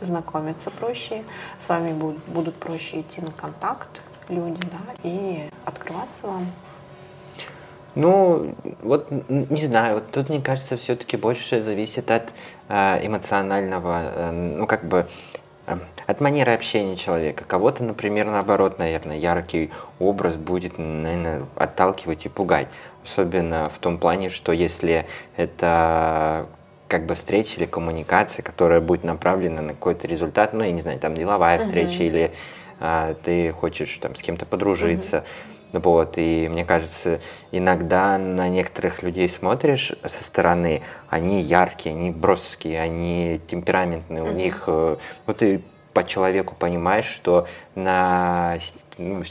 знакомиться 0.01 0.71
проще, 0.71 1.24
с 1.59 1.69
вами 1.69 1.93
будут, 1.93 2.24
будут 2.27 2.55
проще 2.55 3.01
идти 3.01 3.21
на 3.21 3.31
контакт 3.31 4.01
люди, 4.27 4.62
да, 4.62 4.93
и 5.03 5.50
открываться 5.65 6.27
вам. 6.27 6.45
Ну, 7.95 8.53
вот 8.81 9.07
не 9.29 9.65
знаю, 9.65 9.95
вот 9.95 10.12
тут, 10.12 10.29
мне 10.29 10.41
кажется, 10.41 10.77
все-таки 10.77 11.17
больше 11.17 11.62
зависит 11.62 12.12
от 12.12 12.31
эмоционального, 12.69 14.01
э, 14.03 14.31
ну, 14.31 14.67
как 14.67 14.85
бы, 14.85 15.07
э, 15.67 15.77
от 16.05 16.21
манеры 16.21 16.53
общения 16.53 16.95
человека. 16.95 17.43
Кого-то, 17.45 17.83
например, 17.83 18.27
наоборот, 18.27 18.79
наверное, 18.79 19.17
яркий 19.17 19.71
образ 19.99 20.35
будет, 20.35 20.77
наверное, 20.77 21.43
отталкивать 21.55 22.25
и 22.25 22.29
пугать. 22.29 22.67
Особенно 23.03 23.69
в 23.69 23.79
том 23.79 23.97
плане, 23.97 24.29
что 24.29 24.51
если 24.51 25.05
это 25.35 26.47
как 26.88 27.05
бы 27.05 27.15
встреча 27.15 27.57
или 27.57 27.65
коммуникация, 27.65 28.43
которая 28.43 28.81
будет 28.81 29.03
направлена 29.03 29.61
на 29.61 29.69
какой-то 29.69 30.07
результат, 30.07 30.53
ну, 30.53 30.63
я 30.63 30.71
не 30.71 30.81
знаю, 30.81 30.99
там 30.99 31.15
деловая 31.15 31.59
встреча 31.59 32.03
uh-huh. 32.03 32.07
или 32.07 32.31
а, 32.79 33.13
ты 33.23 33.51
хочешь 33.51 33.97
там 34.01 34.15
с 34.15 34.21
кем-то 34.21 34.45
подружиться. 34.45 35.17
Uh-huh. 35.17 35.59
Вот, 35.71 36.17
и 36.17 36.47
мне 36.49 36.65
кажется, 36.65 37.19
иногда 37.51 38.17
на 38.17 38.49
некоторых 38.49 39.03
людей 39.03 39.29
смотришь 39.29 39.91
со 40.03 40.23
стороны, 40.23 40.81
они 41.09 41.41
яркие, 41.41 41.95
они 41.95 42.09
броские, 42.09 42.81
они 42.81 43.39
темпераментные, 43.47 44.23
uh-huh. 44.23 44.29
у 44.29 44.33
них, 44.33 44.63
э, 44.65 44.95
вот 45.27 45.38
ты 45.38 45.61
по 45.93 46.03
человеку 46.03 46.55
понимаешь, 46.57 47.05
что 47.05 47.47
на 47.75 48.57
ну, 49.00 49.24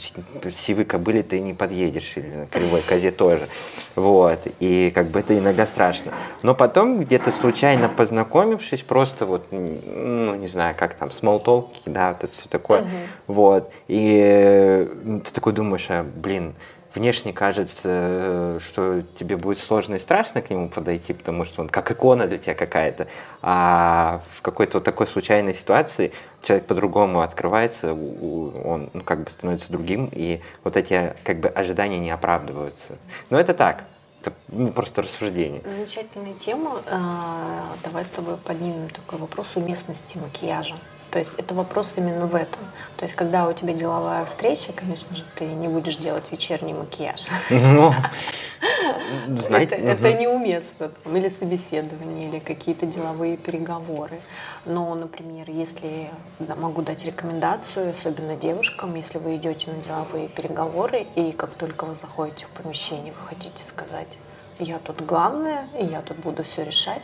сивой 0.51 0.83
кобыле 0.83 1.23
ты 1.23 1.39
не 1.39 1.53
подъедешь, 1.53 2.13
или 2.15 2.27
на 2.27 2.47
кривой 2.47 2.81
козе 2.81 3.11
тоже. 3.11 3.47
Вот. 3.95 4.39
И 4.59 4.91
как 4.93 5.07
бы 5.07 5.19
это 5.19 5.37
иногда 5.37 5.67
страшно. 5.67 6.11
Но 6.41 6.55
потом, 6.55 6.99
где-то 6.99 7.31
случайно 7.31 7.87
познакомившись, 7.87 8.81
просто 8.81 9.25
вот, 9.25 9.47
ну, 9.51 10.35
не 10.35 10.47
знаю, 10.47 10.75
как 10.77 10.95
там, 10.95 11.09
small 11.09 11.67
да, 11.85 12.09
вот 12.09 12.23
это 12.23 12.33
все 12.33 12.49
такое. 12.49 12.81
Uh-huh. 12.81 12.87
Вот. 13.27 13.71
И 13.87 14.89
ну, 15.03 15.19
ты 15.21 15.31
такой 15.31 15.53
думаешь, 15.53 15.85
а, 15.89 16.03
блин, 16.03 16.55
внешне 16.93 17.33
кажется, 17.33 18.59
что 18.65 19.03
тебе 19.19 19.37
будет 19.37 19.59
сложно 19.59 19.95
и 19.95 19.99
страшно 19.99 20.41
к 20.41 20.49
нему 20.49 20.69
подойти, 20.69 21.13
потому 21.13 21.45
что 21.45 21.61
он 21.61 21.69
как 21.69 21.91
икона 21.91 22.27
для 22.27 22.37
тебя 22.37 22.55
какая-то, 22.55 23.07
а 23.41 24.21
в 24.35 24.41
какой-то 24.41 24.77
вот 24.77 24.83
такой 24.83 25.07
случайной 25.07 25.53
ситуации 25.53 26.11
человек 26.43 26.65
по-другому 26.65 27.21
открывается, 27.21 27.93
он 27.93 28.89
ну, 28.93 29.01
как 29.03 29.23
бы 29.23 29.31
становится 29.31 29.71
другим, 29.71 30.09
и 30.11 30.41
вот 30.63 30.77
эти 30.77 31.13
как 31.23 31.39
бы 31.39 31.49
ожидания 31.49 31.99
не 31.99 32.11
оправдываются. 32.11 32.97
Но 33.29 33.39
это 33.39 33.53
так, 33.53 33.83
это 34.21 34.33
ну, 34.49 34.71
просто 34.71 35.01
рассуждение. 35.03 35.61
Замечательная 35.65 36.33
тема. 36.33 36.81
А, 36.89 37.73
давай 37.83 38.05
с 38.05 38.09
тобой 38.09 38.37
поднимем 38.37 38.89
такой 38.89 39.19
вопрос 39.19 39.55
уместности 39.55 40.17
макияжа. 40.17 40.75
То 41.11 41.19
есть 41.19 41.31
это 41.37 41.55
вопрос 41.55 41.97
именно 41.97 42.27
в 42.27 42.35
этом. 42.35 42.59
То 42.97 43.05
есть 43.05 43.15
когда 43.15 43.47
у 43.47 43.53
тебя 43.53 43.73
деловая 43.73 44.25
встреча, 44.25 44.71
конечно 44.73 45.15
же, 45.15 45.23
ты 45.35 45.45
не 45.45 45.67
будешь 45.67 45.97
делать 45.97 46.31
вечерний 46.31 46.73
макияж. 46.73 47.21
Ну, 47.49 47.93
знаете, 49.37 49.75
это, 49.75 50.07
это 50.07 50.13
неуместно. 50.13 50.91
Или 51.05 51.29
собеседование, 51.29 52.29
или 52.29 52.39
какие-то 52.39 52.85
деловые 52.85 53.37
переговоры. 53.37 54.19
Но, 54.65 54.93
например, 54.93 55.49
если 55.49 56.09
могу 56.57 56.83
дать 56.83 57.03
рекомендацию, 57.05 57.91
особенно 57.91 58.35
девушкам, 58.35 58.95
если 58.95 59.17
вы 59.17 59.37
идете 59.37 59.71
на 59.71 59.81
деловые 59.81 60.27
переговоры, 60.27 61.07
и 61.15 61.31
как 61.31 61.51
только 61.55 61.85
вы 61.85 61.95
заходите 61.95 62.45
в 62.45 62.61
помещение, 62.61 63.13
вы 63.19 63.27
хотите 63.29 63.63
сказать, 63.63 64.17
я 64.59 64.77
тут 64.77 65.01
главная, 65.05 65.67
и 65.79 65.85
я 65.85 66.01
тут 66.01 66.17
буду 66.17 66.43
все 66.43 66.63
решать, 66.63 67.01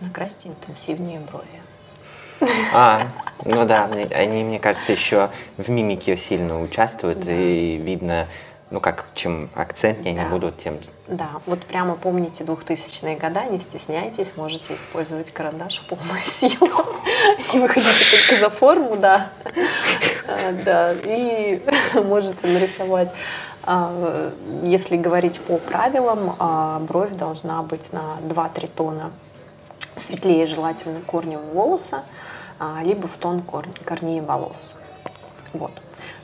накрасьте 0.00 0.50
интенсивнее 0.50 1.20
брови. 1.20 1.62
А, 2.72 3.06
ну 3.44 3.66
да, 3.66 3.88
они, 4.12 4.44
мне 4.44 4.58
кажется, 4.58 4.92
еще 4.92 5.30
в 5.56 5.68
мимике 5.70 6.16
сильно 6.16 6.60
участвуют, 6.60 7.20
да. 7.20 7.32
и 7.32 7.76
видно, 7.76 8.26
ну 8.70 8.80
как, 8.80 9.06
чем 9.14 9.48
акцентнее 9.54 10.14
да. 10.14 10.22
они 10.22 10.30
будут, 10.30 10.62
тем... 10.62 10.78
Да, 11.06 11.30
вот 11.46 11.64
прямо 11.64 11.94
помните 11.94 12.44
2000-е 12.44 13.16
годы, 13.16 13.40
не 13.50 13.58
стесняйтесь, 13.58 14.34
можете 14.36 14.74
использовать 14.74 15.30
карандаш 15.30 15.80
в 15.80 15.86
полную 15.86 16.20
силу. 16.40 16.68
Не 17.52 17.60
выходите 17.60 18.04
только 18.10 18.40
за 18.40 18.50
форму, 18.50 18.96
да. 18.96 19.28
А, 20.28 20.52
да, 20.64 20.92
и 21.04 21.62
можете 21.94 22.46
нарисовать 22.46 23.10
а, 23.70 24.32
если 24.62 24.96
говорить 24.96 25.40
по 25.40 25.58
правилам, 25.58 26.36
а, 26.38 26.78
бровь 26.80 27.12
должна 27.12 27.62
быть 27.62 27.92
на 27.92 28.16
2-3 28.22 28.70
тона 28.74 29.12
светлее 29.94 30.46
желательно 30.46 31.00
корневого 31.02 31.52
волоса, 31.52 32.02
либо 32.82 33.08
в 33.08 33.16
тон 33.16 33.42
корней 33.84 34.20
волос. 34.20 34.74
Вот. 35.52 35.72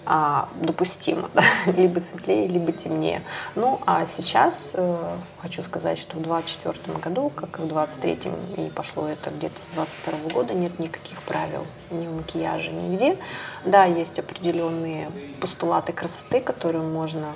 А, 0.07 0.49
допустимо, 0.61 1.31
да? 1.35 1.43
либо 1.67 1.99
светлее, 1.99 2.47
либо 2.47 2.73
темнее. 2.73 3.23
Ну, 3.55 3.81
а 3.87 4.05
сейчас 4.05 4.73
э, 4.75 5.17
хочу 5.41 5.63
сказать, 5.63 5.99
что 5.99 6.17
в 6.17 6.23
2024 6.23 6.99
году, 6.99 7.31
как 7.35 7.59
и 7.59 7.63
в 7.63 7.69
2023, 7.69 8.33
и 8.57 8.71
пошло 8.71 9.09
это 9.09 9.31
где-то 9.31 9.57
с 9.63 9.75
2022 9.75 10.31
года, 10.31 10.53
нет 10.53 10.79
никаких 10.79 11.23
правил 11.23 11.65
ни 11.91 12.07
в 12.07 12.17
макияже, 12.17 12.71
нигде. 12.71 13.17
Да, 13.65 13.85
есть 13.85 14.19
определенные 14.19 15.11
постулаты 15.41 15.93
красоты, 15.95 16.41
которые 16.41 16.85
можно 16.85 17.33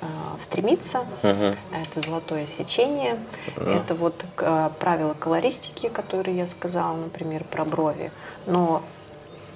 э, 0.00 0.06
стремиться. 0.38 1.00
Угу. 1.24 1.56
Это 1.72 2.06
золотое 2.06 2.46
сечение. 2.46 3.18
Угу. 3.56 3.68
Это 3.68 3.94
вот 3.96 4.24
э, 4.38 4.70
правила 4.78 5.14
колористики, 5.14 5.88
которые 5.88 6.36
я 6.36 6.46
сказала, 6.46 6.96
например, 6.96 7.42
про 7.42 7.64
брови. 7.64 8.12
Но 8.46 8.82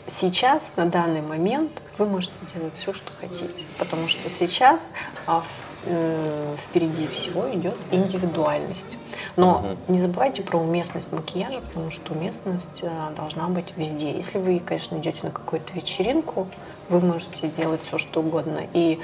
сейчас, 0.09 0.72
на 0.77 0.87
данный 0.87 1.22
момент, 1.22 1.83
вы 1.99 2.07
можете 2.07 2.35
делать 2.55 2.75
все, 2.75 2.92
что 2.92 3.11
хотите. 3.20 3.64
Потому 3.79 4.09
что 4.09 4.31
сейчас 4.31 4.90
а, 5.27 5.42
впереди 6.68 7.07
всего 7.07 7.53
идет 7.55 7.77
индивидуальность. 7.90 8.99
Но 9.37 9.77
не 9.88 10.01
забывайте 10.01 10.42
про 10.42 10.59
уместность 10.59 11.12
макияжа, 11.12 11.61
потому 11.61 11.90
что 11.90 12.12
уместность 12.12 12.81
э, 12.83 12.90
должна 13.16 13.49
быть 13.49 13.66
везде. 13.77 14.11
Если 14.12 14.38
вы, 14.38 14.59
конечно, 14.59 14.96
идете 14.96 15.18
на 15.22 15.31
какую-то 15.31 15.72
вечеринку, 15.75 16.49
вы 16.88 17.01
можете 17.01 17.49
делать 17.49 17.83
все, 17.87 17.99
что 17.99 18.20
угодно. 18.20 18.62
И 18.72 18.99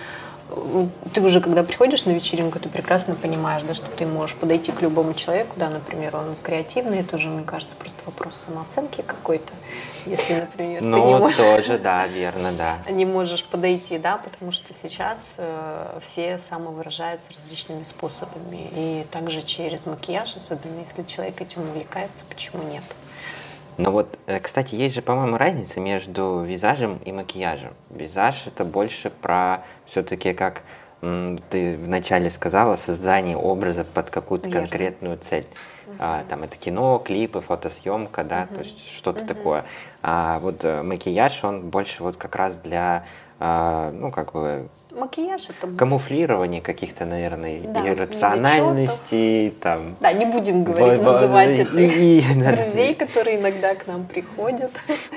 ты 1.14 1.20
уже, 1.20 1.40
когда 1.40 1.62
приходишь 1.62 2.04
на 2.04 2.10
вечеринку, 2.10 2.58
ты 2.58 2.68
прекрасно 2.68 3.14
понимаешь, 3.14 3.62
да, 3.62 3.74
что 3.74 3.88
ты 3.88 4.06
можешь 4.06 4.36
подойти 4.36 4.72
к 4.72 4.82
любому 4.82 5.14
человеку, 5.14 5.54
да, 5.56 5.68
например, 5.68 6.16
он 6.16 6.36
креативный, 6.42 7.00
это 7.00 7.16
уже, 7.16 7.28
мне 7.28 7.44
кажется, 7.44 7.74
просто 7.76 7.98
вопрос 8.06 8.36
самооценки 8.36 9.02
какой-то. 9.02 9.52
Если, 10.06 10.34
например, 10.34 10.82
ну, 10.82 11.00
ты 11.00 11.06
не 11.06 11.18
можешь... 11.18 11.38
тоже, 11.38 11.78
да, 11.78 12.06
верно, 12.06 12.52
да. 12.52 12.78
Не 12.90 13.04
можешь 13.04 13.44
подойти, 13.44 13.98
да, 13.98 14.18
потому 14.18 14.50
что 14.50 14.74
сейчас 14.74 15.34
э, 15.38 15.98
все 16.02 16.38
самовыражаются 16.38 17.30
различными 17.34 17.84
способами. 17.84 18.70
И 18.74 19.06
также 19.10 19.42
через 19.42 19.86
макияж, 19.86 20.36
особенно 20.36 20.80
если 20.80 21.02
человек 21.04 21.40
этим 21.40 21.62
увлекается, 21.62 22.24
почему 22.28 22.62
нет? 22.64 22.82
Но 23.78 23.90
вот, 23.90 24.18
э, 24.26 24.38
кстати, 24.40 24.74
есть 24.74 24.94
же, 24.94 25.02
по-моему, 25.02 25.36
разница 25.36 25.80
между 25.80 26.42
визажем 26.46 26.98
и 27.04 27.12
макияжем. 27.12 27.72
Визаж 27.90 28.46
это 28.46 28.64
больше 28.64 29.10
про 29.10 29.62
все-таки 29.86 30.32
как 30.32 30.62
ты 31.50 31.76
вначале 31.78 32.30
сказала, 32.30 32.76
создание 32.76 33.36
образа 33.36 33.82
под 33.82 34.10
какую-то 34.10 34.48
Верно. 34.48 34.60
конкретную 34.68 35.18
цель. 35.18 35.46
А, 35.98 36.24
там 36.28 36.44
это 36.44 36.56
кино, 36.56 37.02
клипы, 37.04 37.40
фотосъемка, 37.40 38.22
да, 38.22 38.42
uh-huh. 38.42 38.54
то 38.54 38.60
есть 38.60 38.88
что-то 38.88 39.24
uh-huh. 39.24 39.26
такое. 39.26 39.64
А 40.02 40.38
вот 40.38 40.64
э, 40.64 40.82
макияж, 40.82 41.42
он 41.42 41.70
больше 41.70 42.04
вот 42.04 42.16
как 42.16 42.36
раз 42.36 42.54
для, 42.56 43.04
а, 43.40 43.90
ну, 43.90 44.12
как 44.12 44.32
бы 44.32 44.68
Макияж 44.94 45.48
это 45.48 45.68
камуфлирование 45.68 46.60
каких-то, 46.60 47.04
наверное, 47.04 47.60
да, 47.62 47.88
иррациональностей, 47.88 49.50
там. 49.50 49.96
Да, 50.00 50.12
не 50.12 50.26
будем 50.26 50.64
говорить, 50.64 51.02
называть 51.02 51.58
это 51.58 51.80
и, 51.80 52.22
друзей, 52.56 52.94
которые 52.94 53.38
иногда 53.38 53.74
к 53.74 53.86
нам 53.86 54.04
приходят. 54.04 54.70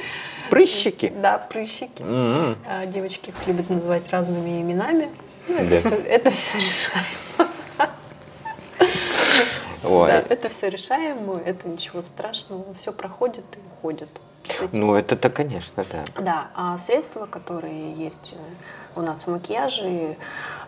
Прыщики? 0.50 1.12
Да, 1.22 1.40
прыщики. 1.40 2.02
Mm-hmm. 2.02 2.92
Девочки 2.92 3.30
их 3.30 3.48
любят 3.48 3.70
называть 3.70 4.10
разными 4.12 4.62
именами. 4.62 5.10
Ну, 5.48 5.56
это, 5.56 5.70
да. 5.70 5.80
все, 5.80 5.96
это 6.04 6.32
все 6.32 6.58
решаемо. 6.58 7.52
Ой. 9.84 10.08
Да, 10.08 10.24
это 10.30 10.50
все 10.50 10.70
решаемо, 10.70 11.42
это 11.46 11.68
ничего 11.68 12.02
страшного, 12.02 12.74
все 12.76 12.92
проходит 12.92 13.46
и 13.56 13.60
уходит. 13.68 14.10
Ну, 14.72 14.96
это-то, 14.96 15.30
конечно, 15.30 15.84
да. 15.92 16.04
Да, 16.20 16.48
а 16.56 16.78
средства, 16.78 17.26
которые 17.26 17.94
есть 17.94 18.34
у 18.96 19.02
нас 19.02 19.24
в 19.24 19.28
макияже, 19.28 20.18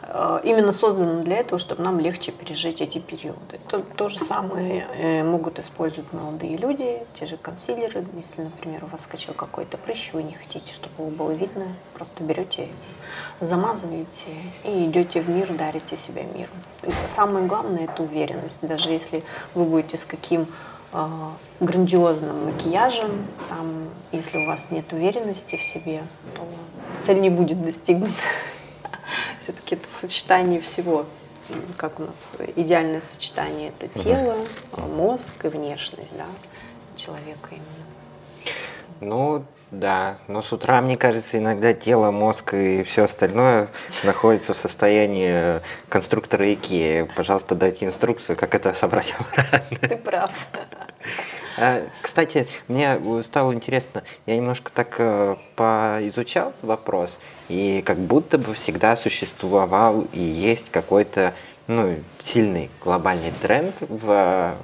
э, 0.03 0.39
именно 0.43 0.73
созданы 0.73 1.23
для 1.23 1.37
этого, 1.37 1.59
чтобы 1.59 1.83
нам 1.83 1.99
легче 1.99 2.31
пережить 2.31 2.81
эти 2.81 2.99
периоды. 2.99 3.59
То, 3.67 3.79
то 3.79 4.09
же 4.09 4.19
самое 4.19 4.87
э, 4.95 5.23
могут 5.23 5.59
использовать 5.59 6.11
молодые 6.13 6.57
люди, 6.57 7.01
те 7.13 7.25
же 7.25 7.37
консилеры. 7.37 8.05
Если, 8.13 8.41
например, 8.41 8.83
у 8.85 8.87
вас 8.87 9.03
скачал 9.03 9.33
какой-то 9.33 9.77
прыщ, 9.77 10.11
вы 10.13 10.23
не 10.23 10.33
хотите, 10.33 10.73
чтобы 10.73 11.03
его 11.03 11.09
было 11.09 11.31
видно, 11.31 11.67
просто 11.93 12.23
берете, 12.23 12.69
замазываете 13.39 14.07
и 14.63 14.85
идете 14.85 15.21
в 15.21 15.29
мир, 15.29 15.51
дарите 15.53 15.97
себя 15.97 16.23
миру. 16.23 16.51
Самое 17.07 17.45
главное– 17.45 17.83
это 17.85 18.03
уверенность. 18.03 18.59
Даже 18.61 18.89
если 18.91 19.23
вы 19.53 19.65
будете 19.65 19.97
с 19.97 20.05
каким 20.05 20.47
грандиозным 21.59 22.45
макияжем, 22.45 23.27
там, 23.49 23.89
если 24.11 24.37
у 24.37 24.47
вас 24.47 24.71
нет 24.71 24.91
уверенности 24.93 25.55
в 25.55 25.61
себе, 25.61 26.03
то 26.35 26.47
цель 27.01 27.19
не 27.19 27.29
будет 27.29 27.63
достигнута. 27.63 28.13
Все-таки 29.41 29.75
это 29.75 29.87
сочетание 29.91 30.61
всего. 30.61 31.05
Как 31.77 31.99
у 31.99 32.03
нас 32.03 32.29
идеальное 32.55 33.01
сочетание 33.01 33.69
это 33.69 33.87
тело, 33.99 34.35
мозг 34.75 35.45
и 35.45 35.47
внешность 35.47 36.15
да, 36.17 36.25
человека 36.97 37.49
именно. 37.51 37.87
Ну, 38.99 39.45
да, 39.71 40.17
но 40.27 40.41
с 40.41 40.53
утра, 40.53 40.81
мне 40.81 40.95
кажется, 40.95 41.37
иногда 41.37 41.73
тело, 41.73 42.11
мозг 42.11 42.53
и 42.53 42.83
все 42.83 43.03
остальное 43.03 43.67
находится 44.03 44.53
в 44.53 44.57
состоянии 44.57 45.61
конструктора 45.89 46.53
Икеи. 46.53 47.09
Пожалуйста, 47.15 47.53
дайте 47.53 47.85
инструкцию, 47.85 48.37
как 48.37 48.55
это 48.55 48.73
собрать 48.73 49.13
обратно. 49.19 49.77
Ты 49.89 49.97
прав. 49.97 50.31
А, 51.57 51.87
кстати, 52.01 52.47
мне 52.67 52.99
стало 53.23 53.53
интересно, 53.53 54.03
я 54.27 54.37
немножко 54.37 54.71
так 54.71 54.95
э, 54.99 55.35
поизучал 55.55 56.53
вопрос, 56.61 57.17
и 57.49 57.81
как 57.83 57.97
будто 57.97 58.37
бы 58.37 58.53
всегда 58.53 58.95
существовал 58.95 60.05
и 60.13 60.21
есть 60.21 60.69
какой-то 60.69 61.33
ну, 61.65 61.95
сильный 62.23 62.69
глобальный 62.83 63.33
тренд 63.41 63.75
в, 63.79 64.55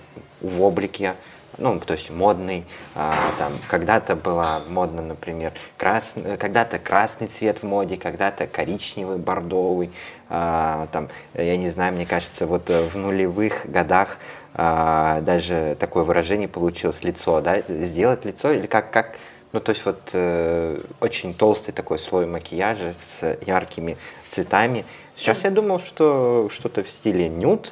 в 0.41 0.61
облике, 0.61 1.15
ну, 1.57 1.79
то 1.79 1.93
есть 1.93 2.09
модный, 2.09 2.65
а, 2.95 3.15
там, 3.37 3.53
когда-то 3.67 4.15
было 4.15 4.61
модно, 4.67 5.01
например, 5.01 5.53
красный, 5.77 6.37
когда-то 6.37 6.79
красный 6.79 7.27
цвет 7.27 7.59
в 7.59 7.63
моде, 7.63 7.97
когда-то 7.97 8.47
коричневый, 8.47 9.17
бордовый, 9.17 9.91
а, 10.29 10.87
там, 10.91 11.09
я 11.33 11.57
не 11.57 11.69
знаю, 11.69 11.93
мне 11.93 12.05
кажется, 12.05 12.45
вот 12.45 12.69
в 12.69 12.97
нулевых 12.97 13.69
годах 13.69 14.17
а, 14.55 15.21
даже 15.21 15.75
такое 15.79 16.03
выражение 16.03 16.47
получилось 16.47 17.03
лицо, 17.03 17.41
да, 17.41 17.61
сделать 17.67 18.23
лицо 18.23 18.51
или 18.51 18.67
как, 18.67 18.91
как, 18.91 19.15
ну 19.51 19.59
то 19.59 19.71
есть 19.71 19.83
вот 19.83 19.99
э, 20.13 20.79
очень 20.99 21.33
толстый 21.33 21.71
такой 21.71 21.97
слой 21.97 22.27
макияжа 22.27 22.93
с 22.93 23.37
яркими 23.45 23.97
цветами. 24.27 24.85
Сейчас 25.17 25.43
я 25.43 25.49
думал, 25.49 25.79
что 25.79 26.49
что-то 26.51 26.83
в 26.83 26.89
стиле 26.89 27.29
нюд 27.29 27.71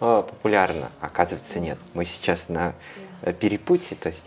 э, 0.00 0.24
популярно, 0.28 0.90
оказывается 1.00 1.60
нет. 1.60 1.78
Мы 1.94 2.04
сейчас 2.04 2.48
на 2.48 2.74
перепутье, 3.40 3.96
то 3.96 4.08
есть 4.08 4.26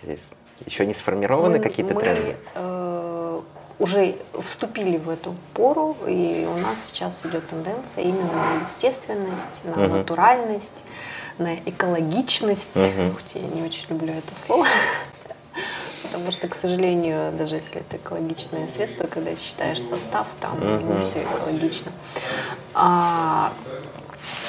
еще 0.66 0.86
не 0.86 0.94
сформированы 0.94 1.60
какие-то 1.60 1.96
тренды. 1.96 2.36
Э, 2.56 3.42
уже 3.80 4.16
вступили 4.42 4.98
в 4.98 5.10
эту 5.10 5.36
пору, 5.54 5.96
и 6.06 6.48
у 6.48 6.58
нас 6.58 6.78
сейчас 6.88 7.26
идет 7.26 7.48
тенденция 7.48 8.04
именно 8.04 8.34
на 8.34 8.62
естественность, 8.62 9.62
на 9.64 9.72
угу. 9.72 9.96
натуральность 9.98 10.84
на 11.40 11.56
экологичность. 11.56 12.76
Угу. 12.76 13.14
Хоть 13.16 13.36
я 13.36 13.42
не 13.42 13.64
очень 13.64 13.86
люблю 13.90 14.14
это 14.14 14.36
слово. 14.46 14.68
Потому 16.04 16.32
что, 16.32 16.48
к 16.48 16.56
сожалению, 16.56 17.32
даже 17.34 17.56
если 17.56 17.82
это 17.82 17.98
экологичное 17.98 18.68
средство, 18.68 19.08
когда 19.08 19.36
считаешь 19.36 19.82
состав, 19.82 20.28
там 20.40 20.58
угу. 20.58 20.94
не 20.94 21.04
все 21.04 21.24
экологично. 21.24 21.92
А, 22.74 23.52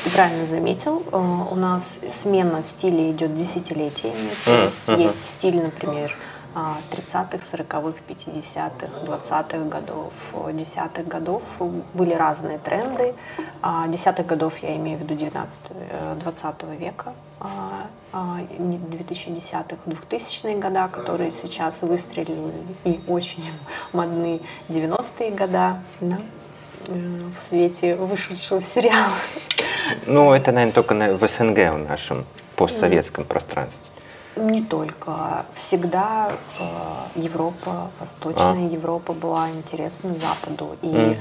ты 0.04 0.10
правильно 0.10 0.46
заметил, 0.46 1.02
э, 1.10 1.16
у 1.16 1.54
нас 1.54 1.98
смена 2.10 2.62
стиля 2.62 3.10
идет 3.10 3.36
десятилетиями. 3.36 4.30
То 4.44 4.64
есть 4.64 4.88
uh-huh. 4.88 5.02
есть 5.02 5.22
стиль, 5.22 5.62
например, 5.62 6.16
30-х, 6.54 7.38
40-х, 7.52 7.94
50-х, 8.08 8.86
20-х 9.04 9.58
годов, 9.68 10.12
10-х 10.32 11.02
годов 11.04 11.42
были 11.94 12.14
разные 12.14 12.58
тренды. 12.58 13.14
10-х 13.62 14.22
годов 14.24 14.58
я 14.58 14.76
имею 14.76 14.98
в 14.98 15.02
виду 15.02 15.14
19 15.14 15.60
20 16.22 16.44
э, 16.44 16.76
века, 16.76 17.12
а, 17.38 17.86
а, 18.12 18.40
не 18.58 18.78
2010-х, 18.78 19.76
2000-е 19.86 20.56
года, 20.56 20.88
которые 20.88 21.30
сейчас 21.30 21.82
выстрелили 21.82 22.52
и 22.84 23.00
очень 23.06 23.44
модны 23.92 24.40
90-е 24.68 25.30
года, 25.30 25.80
да, 26.00 26.16
э, 26.16 26.39
в 26.88 27.38
свете 27.38 27.96
вышедшего 27.96 28.60
сериала. 28.60 29.12
Ну, 30.06 30.32
это, 30.32 30.52
наверное, 30.52 30.72
только 30.72 30.94
в 30.94 31.28
СНГ 31.28 31.74
в 31.74 31.88
нашем 31.88 32.24
постсоветском 32.56 33.24
пространстве. 33.24 33.80
Не 34.36 34.62
только. 34.62 35.44
Всегда 35.54 36.32
э, 36.58 36.64
Европа, 37.16 37.90
Восточная 37.98 38.68
а. 38.68 38.70
Европа 38.70 39.12
была 39.12 39.50
интересна 39.50 40.14
Западу. 40.14 40.76
И 40.82 40.86
mm. 40.86 41.18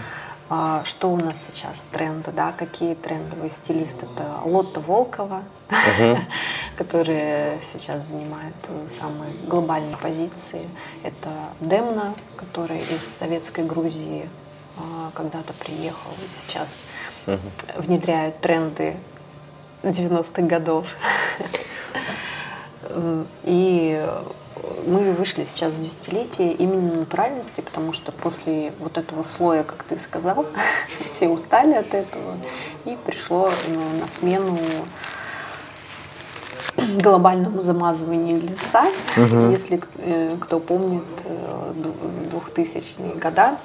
э, 0.50 0.82
что 0.86 1.12
у 1.12 1.18
нас 1.18 1.40
сейчас 1.48 1.88
тренды, 1.92 2.32
да, 2.32 2.52
какие 2.52 2.94
трендовые 2.96 3.50
стилисты? 3.50 4.06
Это 4.06 4.36
Лотта 4.46 4.80
Волкова, 4.80 5.42
uh-huh. 5.70 6.20
которая 6.78 7.60
сейчас 7.62 8.06
занимает 8.06 8.56
самые 8.90 9.34
глобальные 9.48 9.98
позиции. 9.98 10.70
Это 11.04 11.30
Демна, 11.60 12.14
который 12.38 12.78
из 12.78 13.04
советской 13.04 13.66
Грузии 13.66 14.30
когда-то 15.14 15.54
приехал 15.54 16.12
и 16.12 16.48
сейчас 16.48 16.80
uh-huh. 17.26 17.40
внедряет 17.78 18.40
тренды 18.42 18.98
90-х 19.84 20.42
годов. 20.44 20.86
И 23.44 24.04
мы 24.86 25.14
вышли 25.14 25.44
сейчас 25.44 25.74
в 25.74 25.80
десятилетие 25.80 26.54
именно 26.54 26.96
натуральности, 26.96 27.62
потому 27.62 27.94
что 27.94 28.12
после 28.12 28.74
вот 28.80 28.98
этого 28.98 29.24
слоя, 29.24 29.64
как 29.64 29.84
ты 29.84 29.98
сказал, 30.00 30.46
все 31.08 31.28
устали 31.30 31.76
от 31.76 31.94
этого, 31.94 32.38
и 32.86 32.98
пришло 33.06 33.52
ну, 33.68 34.00
на 34.00 34.08
смену 34.08 34.58
глобальному 37.02 37.62
замазыванию 37.62 38.42
лица. 38.42 38.86
Угу. 39.18 39.52
Если 39.52 39.82
э, 39.98 40.38
кто 40.40 40.60
помнит 40.60 41.04
2000-е 42.32 43.12
э, 43.12 43.20
года, 43.20 43.52
э, 43.52 43.56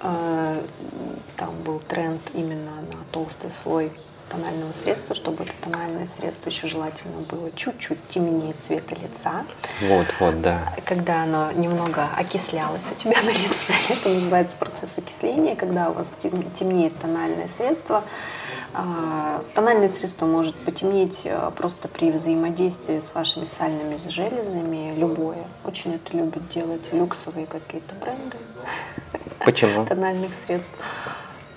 там 0.00 1.62
был 1.64 1.80
тренд 1.80 2.20
именно 2.34 2.72
на 2.72 3.04
толстый 3.12 3.50
слой 3.50 3.92
тонального 4.28 4.72
средства, 4.72 5.14
чтобы 5.14 5.44
это 5.44 5.52
тональное 5.62 6.06
средство 6.06 6.50
еще 6.50 6.66
желательно 6.66 7.20
было 7.30 7.50
чуть-чуть 7.52 7.98
темнее 8.08 8.54
цвета 8.54 8.94
лица. 8.94 9.44
Вот, 9.82 10.06
вот, 10.20 10.40
да. 10.40 10.74
Когда 10.84 11.22
оно 11.22 11.50
немного 11.52 12.08
окислялось 12.16 12.86
у 12.90 12.94
тебя 12.94 13.20
на 13.22 13.30
лице, 13.30 13.72
это 13.88 14.08
называется 14.10 14.56
процесс 14.56 14.98
окисления, 14.98 15.56
когда 15.56 15.90
у 15.90 15.94
вас 15.94 16.14
темнеет 16.18 16.98
тональное 16.98 17.48
средство. 17.48 18.04
А, 18.74 19.42
тональное 19.54 19.88
средство 19.88 20.26
может 20.26 20.54
потемнеть 20.54 21.22
а, 21.26 21.50
просто 21.50 21.88
при 21.88 22.10
взаимодействии 22.10 23.00
с 23.00 23.14
вашими 23.14 23.46
сальными 23.46 23.96
железами, 24.08 24.94
любое. 24.96 25.44
Очень 25.64 25.94
это 25.94 26.16
любят 26.16 26.48
делать 26.50 26.92
люксовые 26.92 27.46
какие-то 27.46 27.94
бренды. 27.94 28.36
Почему? 29.44 29.86
Тональных 29.86 30.34
средств. 30.34 30.74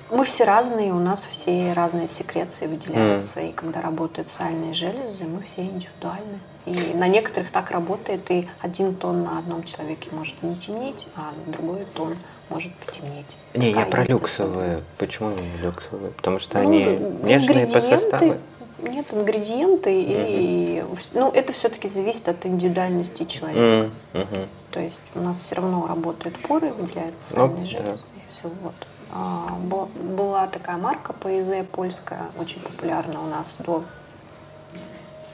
Мы 0.09 0.25
все 0.25 0.43
разные, 0.43 0.91
у 0.91 0.99
нас 0.99 1.25
все 1.25 1.71
разные 1.71 2.09
секреции 2.09 2.67
выделяются. 2.67 3.39
Mm. 3.39 3.49
И 3.49 3.51
когда 3.53 3.81
работают 3.81 4.27
сальные 4.27 4.73
железы, 4.73 5.23
мы 5.23 5.41
все 5.41 5.61
индивидуальны. 5.61 6.39
И 6.65 6.93
на 6.93 7.07
некоторых 7.07 7.49
так 7.49 7.71
работает, 7.71 8.29
и 8.29 8.47
один 8.59 8.93
тон 8.93 9.23
на 9.23 9.39
одном 9.39 9.63
человеке 9.63 10.09
может 10.11 10.43
не 10.43 10.55
темнеть, 10.55 11.07
а 11.15 11.31
другой 11.47 11.85
тон 11.93 12.15
может 12.49 12.73
потемнеть. 12.75 13.25
Не, 13.53 13.69
Такая 13.69 13.85
я 13.85 13.91
про 13.91 14.03
люксовые. 14.03 14.83
Почему 14.97 15.31
не 15.31 15.57
люксовые? 15.61 16.11
Потому 16.11 16.39
что 16.39 16.57
ну, 16.57 16.63
они 16.63 16.83
нежные 17.23 17.65
по 17.67 17.79
составу. 17.79 18.35
Нет, 18.81 19.13
ингредиенты 19.13 19.91
mm-hmm. 19.91 20.25
и 20.29 20.85
ну 21.13 21.31
это 21.31 21.53
все-таки 21.53 21.87
зависит 21.87 22.27
от 22.27 22.45
индивидуальности 22.45 23.23
человека. 23.25 23.91
Mm-hmm. 24.13 24.47
То 24.71 24.79
есть 24.79 24.99
у 25.15 25.21
нас 25.21 25.37
все 25.41 25.55
равно 25.55 25.85
работают 25.87 26.37
поры, 26.39 26.71
выделяются 26.71 27.33
сальные 27.33 27.59
ну, 27.59 27.65
железы. 27.65 28.03
Да. 28.15 28.21
Все 28.29 28.49
вот. 28.61 28.73
А, 29.13 29.57
была 29.59 30.47
такая 30.47 30.77
марка 30.77 31.13
ПЗ 31.13 31.65
польская, 31.71 32.31
очень 32.39 32.61
популярна 32.61 33.21
у 33.21 33.27
нас 33.27 33.57
до 33.65 33.83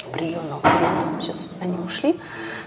определенного 0.08 0.62
периода. 0.62 1.22
Сейчас 1.22 1.52
они 1.62 1.78
ушли. 1.78 2.20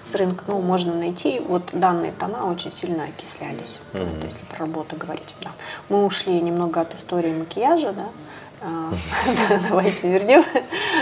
с 0.06 0.14
рынка, 0.14 0.44
ну, 0.46 0.60
можно 0.60 0.94
найти. 0.94 1.40
Вот 1.40 1.70
данные 1.72 2.12
тона 2.12 2.50
очень 2.50 2.72
сильно 2.72 3.04
окислялись. 3.04 3.80
Mm-hmm. 3.92 4.14
Вот, 4.14 4.24
если 4.24 4.44
про 4.46 4.58
работу 4.60 4.96
говорить. 4.96 5.34
Да. 5.42 5.50
Мы 5.88 6.04
ушли 6.04 6.40
немного 6.40 6.80
от 6.80 6.94
истории 6.94 7.32
макияжа, 7.32 7.92
да, 7.92 8.06
давайте 9.68 10.08
вернем, 10.08 10.44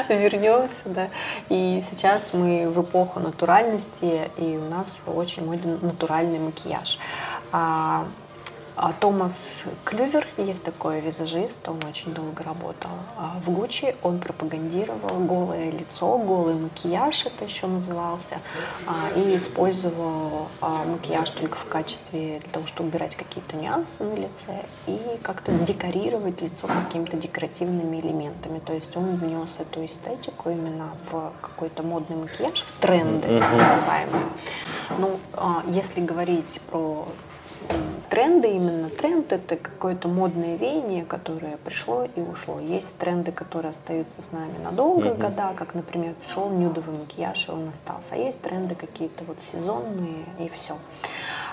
вернемся, 0.09 0.83
да. 0.85 1.09
И 1.49 1.83
сейчас 1.89 2.33
мы 2.33 2.69
в 2.69 2.81
эпоху 2.83 3.21
натуральности, 3.21 4.31
и 4.37 4.57
у 4.57 4.69
нас 4.69 5.03
очень 5.07 5.45
моден 5.45 5.79
натуральный 5.83 6.39
макияж. 6.39 6.99
А, 8.81 8.93
Томас 8.93 9.65
Клювер, 9.85 10.25
есть 10.37 10.63
такой 10.63 11.01
визажист, 11.01 11.69
он 11.69 11.81
очень 11.89 12.15
долго 12.15 12.45
работал 12.45 12.93
а, 13.17 13.37
в 13.45 13.51
Гуччи, 13.51 13.97
он 14.05 14.21
пропагандировал 14.21 15.19
голое 15.19 15.73
лицо, 15.73 16.17
голый 16.17 16.55
макияж, 16.55 17.27
это 17.27 17.45
еще 17.45 17.67
назывался, 17.67 18.39
а, 18.87 19.11
и 19.17 19.37
использовал 19.37 20.47
макияж 20.61 21.29
только 21.31 21.57
в 21.57 21.65
качестве 21.65 22.39
для 22.39 22.51
того, 22.53 22.67
чтобы 22.67 22.91
убирать 22.91 23.17
какие-то 23.17 23.57
нюансы 23.57 24.05
на 24.05 24.15
лице 24.15 24.65
и 24.87 25.19
как-то 25.23 25.51
декорировать 25.51 26.41
лицо 26.41 26.69
какими-то 26.69 27.17
декоративными 27.17 27.99
элементами. 27.99 28.61
То 28.61 28.75
есть 28.75 28.97
он 28.97 29.17
внес 29.17 29.59
эту 29.59 29.85
эстетику 29.85 30.51
именно 30.51 30.93
в 31.11 31.33
какой-то 31.41 31.83
модный 31.83 32.17
макияж, 32.17 32.63
в 32.63 32.81
тренды 32.81 33.41
так 33.41 33.57
называемые. 33.57 34.27
Ну, 34.99 35.19
если 35.67 36.01
говорить 36.01 36.61
про 36.71 37.09
тренды, 38.11 38.49
именно 38.49 38.89
тренд 38.91 39.33
это 39.33 39.57
какое-то 39.57 40.09
модное 40.09 40.57
веяние, 40.57 41.05
которое 41.05 41.57
пришло 41.59 42.05
и 42.05 42.21
ушло. 42.21 42.61
Есть 42.61 42.99
тренды, 42.99 43.33
которые 43.33 43.71
остаются 43.71 44.23
с 44.23 44.33
нами 44.33 44.59
на 44.63 44.73
долгие 44.73 45.11
mm-hmm. 45.11 45.21
года, 45.21 45.53
как, 45.57 45.75
например, 45.75 46.15
пришел 46.15 46.49
нюдовый 46.49 46.99
макияж, 46.99 47.49
и 47.49 47.53
он 47.53 47.69
остался. 47.69 48.15
А 48.15 48.19
есть 48.19 48.43
тренды 48.43 48.75
какие-то 48.75 49.25
вот 49.25 49.43
сезонные, 49.43 50.25
и 50.39 50.49
все. 50.49 50.77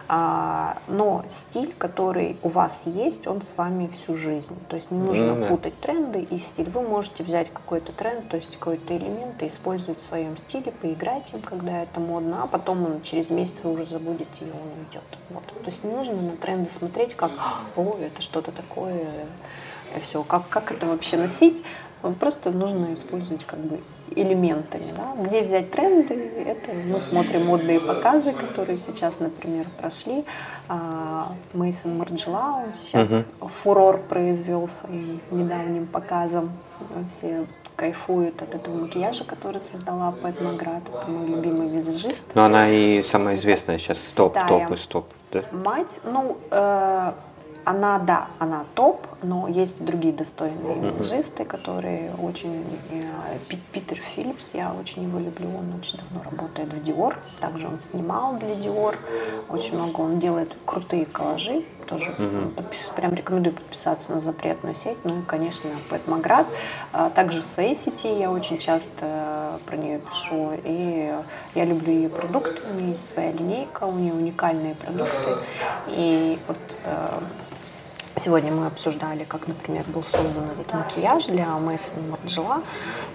А, 0.07 0.77
но 0.87 1.25
стиль, 1.29 1.73
который 1.77 2.37
у 2.43 2.49
вас 2.49 2.83
есть, 2.85 3.25
он 3.27 3.41
с 3.41 3.57
вами 3.57 3.87
всю 3.87 4.15
жизнь. 4.15 4.57
То 4.67 4.75
есть 4.75 4.91
не 4.91 4.99
нужно 4.99 5.31
mm-hmm. 5.31 5.47
путать 5.47 5.79
тренды 5.79 6.21
и 6.21 6.37
стиль. 6.37 6.69
Вы 6.69 6.81
можете 6.81 7.23
взять 7.23 7.51
какой-то 7.51 7.91
тренд, 7.91 8.29
то 8.29 8.37
есть 8.37 8.57
какой-то 8.57 8.95
элемент 8.95 9.41
и 9.41 9.47
использовать 9.47 9.99
в 9.99 10.03
своем 10.03 10.37
стиле, 10.37 10.71
поиграть 10.71 11.33
им, 11.33 11.41
когда 11.41 11.83
это 11.83 11.99
модно, 11.99 12.43
а 12.43 12.47
потом 12.47 12.85
он 12.85 13.01
через 13.01 13.29
месяц 13.29 13.61
вы 13.63 13.73
уже 13.73 13.85
забудете 13.85 14.45
и 14.45 14.49
он 14.49 14.85
уйдет. 14.85 15.03
Вот. 15.29 15.45
То 15.45 15.65
есть 15.65 15.83
не 15.83 15.91
нужно 15.91 16.21
на 16.21 16.37
тренды 16.37 16.69
смотреть 16.69 17.15
как, 17.15 17.31
о, 17.75 17.97
это 17.99 18.21
что-то 18.21 18.51
такое, 18.51 19.07
все, 20.01 20.23
как, 20.23 20.47
как 20.49 20.71
это 20.71 20.85
вообще 20.85 21.17
носить. 21.17 21.63
Просто 22.19 22.51
нужно 22.51 22.93
использовать 22.93 23.45
как 23.45 23.59
бы 23.59 23.79
элементами. 24.11 24.93
Да? 24.95 25.23
Где 25.23 25.41
взять 25.41 25.71
тренды? 25.71 26.13
Это 26.45 26.71
мы 26.73 26.99
смотрим 26.99 27.45
модные 27.45 27.79
показы, 27.79 28.33
которые 28.33 28.77
сейчас, 28.77 29.19
например, 29.19 29.65
прошли. 29.79 30.25
А, 30.67 31.31
Мейсон 31.53 31.97
Марджелау 31.97 32.65
сейчас 32.73 33.11
угу. 33.11 33.47
фурор 33.47 33.97
произвел 33.97 34.67
своим 34.67 35.19
недавним 35.31 35.87
показом. 35.87 36.51
Все 37.09 37.45
кайфуют 37.75 38.41
от 38.41 38.55
этого 38.55 38.75
макияжа, 38.75 39.23
который 39.23 39.59
создала 39.59 40.11
Пэт 40.11 40.41
Маград. 40.41 40.83
Это 40.87 41.11
мой 41.11 41.27
любимый 41.27 41.67
визажист. 41.69 42.31
Но 42.33 42.45
она 42.45 42.69
и 42.69 43.03
самая 43.03 43.35
известная 43.35 43.77
сейчас 43.77 43.99
топ-топ 44.15 44.71
из 44.71 44.85
топ. 44.87 45.07
Да? 45.31 45.43
Мать, 45.51 45.99
ну, 46.03 46.37
э, 46.51 47.11
она, 47.65 47.99
да, 47.99 48.27
она 48.39 48.63
топ, 48.75 49.05
но 49.27 49.47
есть 49.47 49.83
другие 49.83 50.13
достойные 50.13 50.79
визажисты, 50.79 51.45
которые 51.45 52.11
очень... 52.21 52.63
Э, 52.91 53.37
Питер 53.71 53.97
Филлипс, 53.97 54.51
я 54.53 54.73
очень 54.73 55.03
его 55.03 55.19
люблю, 55.19 55.47
он 55.47 55.79
очень 55.79 55.97
давно 55.97 56.29
работает 56.29 56.73
в 56.73 56.81
Dior, 56.81 57.15
также 57.39 57.67
он 57.67 57.79
снимал 57.79 58.37
для 58.37 58.53
Dior, 58.53 58.95
очень 59.49 59.75
много 59.75 60.01
он 60.01 60.19
делает 60.19 60.55
крутые 60.65 61.05
коллажи, 61.05 61.63
тоже 61.85 62.15
подпис, 62.55 62.89
прям 62.95 63.13
рекомендую 63.13 63.55
подписаться 63.55 64.11
на 64.11 64.19
запретную 64.19 64.75
сеть, 64.75 64.97
ну 65.03 65.19
и, 65.19 65.23
конечно, 65.23 65.69
Пэт 65.89 66.07
Маград. 66.07 66.47
А 66.91 67.09
также 67.09 67.41
в 67.41 67.45
своей 67.45 67.75
сети 67.75 68.07
я 68.07 68.31
очень 68.31 68.57
часто 68.57 69.59
про 69.65 69.77
нее 69.77 69.99
пишу, 69.99 70.51
и 70.63 71.13
я 71.53 71.65
люблю 71.65 71.91
ее 71.91 72.09
продукты, 72.09 72.61
у 72.71 72.79
нее 72.79 72.89
есть 72.89 73.07
своя 73.07 73.31
линейка, 73.31 73.83
у 73.83 73.93
нее 73.93 74.13
уникальные 74.13 74.75
продукты, 74.75 75.37
и 75.87 76.39
вот 76.47 76.77
э, 76.83 77.19
Сегодня 78.17 78.51
мы 78.51 78.67
обсуждали, 78.67 79.25
как, 79.25 79.47
например, 79.47 79.83
был 79.87 80.03
создан 80.03 80.49
этот 80.51 80.73
макияж 80.73 81.25
для 81.25 81.47
Мэйсона 81.57 82.01
Марджела. 82.09 82.61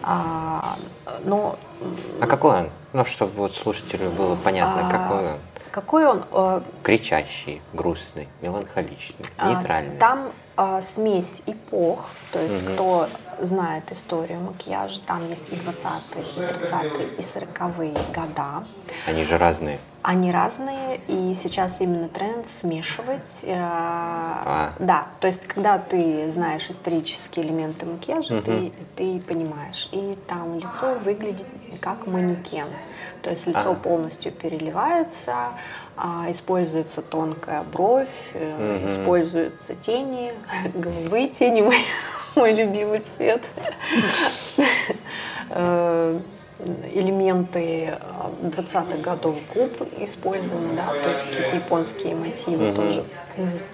А, 0.03 0.77
но... 1.25 1.57
а 2.21 2.27
какой 2.27 2.61
он? 2.61 2.71
Ну, 2.93 3.05
чтобы 3.07 3.33
вот 3.37 3.55
слушателю 3.55 4.11
было 4.11 4.35
понятно, 4.35 4.89
а, 4.89 4.91
какой 4.91 5.19
он. 5.19 5.39
Какой 5.71 6.07
он? 6.07 6.25
Э, 6.33 6.61
Кричащий, 6.83 7.63
грустный, 7.73 8.29
меланхоличный, 8.43 9.25
а, 9.39 9.55
нейтральный. 9.55 9.97
Там 9.97 10.33
а, 10.57 10.83
смесь 10.83 11.43
эпох, 11.47 12.07
то 12.33 12.39
есть 12.39 12.63
угу. 12.63 12.73
кто 12.75 13.09
знает 13.41 13.91
историю 13.91 14.41
макияжа, 14.41 15.01
там 15.03 15.29
есть 15.29 15.49
и 15.51 15.53
20-е, 15.53 16.23
и 16.23 16.53
30-е, 16.53 17.07
и 17.09 17.21
40-е 17.21 17.93
года. 18.15 18.65
Они 19.07 19.25
же 19.25 19.39
разные. 19.39 19.79
Они 20.03 20.33
разные, 20.33 20.99
и 21.09 21.35
сейчас 21.35 21.83
именно 21.83 22.09
тренд 22.09 22.49
смешивать. 22.49 23.41
Э, 23.43 23.55
а. 23.59 24.73
Да, 24.79 25.09
то 25.21 25.27
есть 25.27 25.47
когда 25.47 25.77
ты 25.77 26.31
знаешь 26.31 26.71
исторические 26.71 27.45
элементы 27.45 27.85
макияжа, 27.85 28.37
угу. 28.37 28.45
ты, 28.45 28.73
ты 28.97 29.21
понимаешь. 29.21 29.91
И 29.93 30.17
там 30.27 30.59
лицо 30.59 30.95
выглядит 31.05 31.47
как 31.81 32.07
манекен. 32.07 32.67
То 33.21 33.31
есть 33.31 33.47
лицо 33.47 33.73
а. 33.73 33.75
полностью 33.75 34.33
переливается, 34.33 35.51
а, 35.99 36.31
используется 36.31 37.03
тонкая 37.03 37.63
бровь, 37.63 38.09
угу. 38.33 38.87
используются 38.87 39.75
тени, 39.75 40.33
голубые 40.75 41.29
тени, 41.29 41.61
мой, 41.61 41.77
мой 42.37 42.53
любимый 42.53 43.01
цвет. 43.01 43.49
Э, 46.61 46.91
элементы 46.93 47.99
20-х 48.43 48.99
годов 48.99 49.37
губ 49.55 49.83
использованы, 49.99 50.75
да, 50.75 50.89
то 51.03 51.11
есть 51.11 51.25
какие-то 51.25 51.57
японские 51.57 52.15
мотивы 52.15 52.67
mm-hmm. 52.67 52.77
тоже 52.77 53.05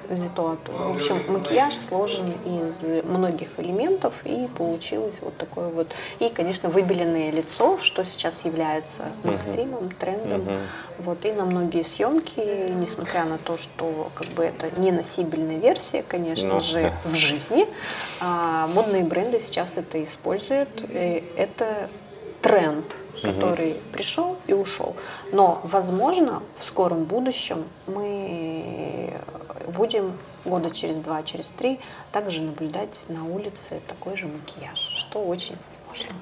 взято 0.09 0.53
оттуда. 0.53 0.79
В 0.79 0.97
общем, 0.97 1.23
макияж 1.29 1.75
сложен 1.75 2.33
из 2.45 2.83
многих 3.05 3.49
элементов, 3.59 4.15
и 4.25 4.49
получилось 4.57 5.17
вот 5.21 5.37
такое 5.37 5.69
вот. 5.69 5.89
И, 6.21 6.29
конечно, 6.29 6.69
выбеленное 6.69 7.31
лицо, 7.33 7.79
что 7.81 8.05
сейчас 8.05 8.45
является 8.45 9.07
мейнстримом, 9.25 9.91
трендом. 9.91 10.43
Mm-hmm. 10.43 10.59
Вот, 10.99 11.25
и 11.25 11.33
на 11.33 11.45
многие 11.45 11.83
съемки, 11.83 12.71
несмотря 12.71 13.25
на 13.25 13.39
то, 13.39 13.59
что 13.59 14.11
как 14.15 14.29
бы 14.29 14.45
это 14.45 14.81
не 14.81 14.93
носибельная 14.93 15.59
версия, 15.59 16.05
конечно 16.07 16.47
no. 16.47 16.55
Ну, 16.55 16.61
же, 16.61 16.93
в 17.05 17.15
жизни, 17.15 17.67
а, 18.21 18.69
модные 18.69 19.03
бренды 19.03 19.41
сейчас 19.41 19.77
это 19.77 20.03
используют. 20.03 20.69
И 20.91 21.25
это 21.37 21.89
тренд, 22.47 22.97
который 23.23 23.73
угу. 23.73 23.81
пришел 23.93 24.37
и 24.47 24.53
ушел. 24.53 24.95
Но, 25.33 25.61
возможно, 25.65 26.43
в 26.61 26.65
скором 26.65 27.05
будущем 27.05 27.65
мы 27.87 29.15
будем 29.69 30.13
года 30.45 30.71
через 30.71 30.97
два, 30.99 31.23
через 31.23 31.51
три 31.51 31.81
также 32.13 32.43
наблюдать 32.43 33.05
на 33.09 33.25
улице 33.25 33.81
такой 33.89 34.17
же 34.17 34.27
макияж, 34.27 34.79
что 34.79 35.19
очень 35.21 35.57
возможно. 35.69 36.17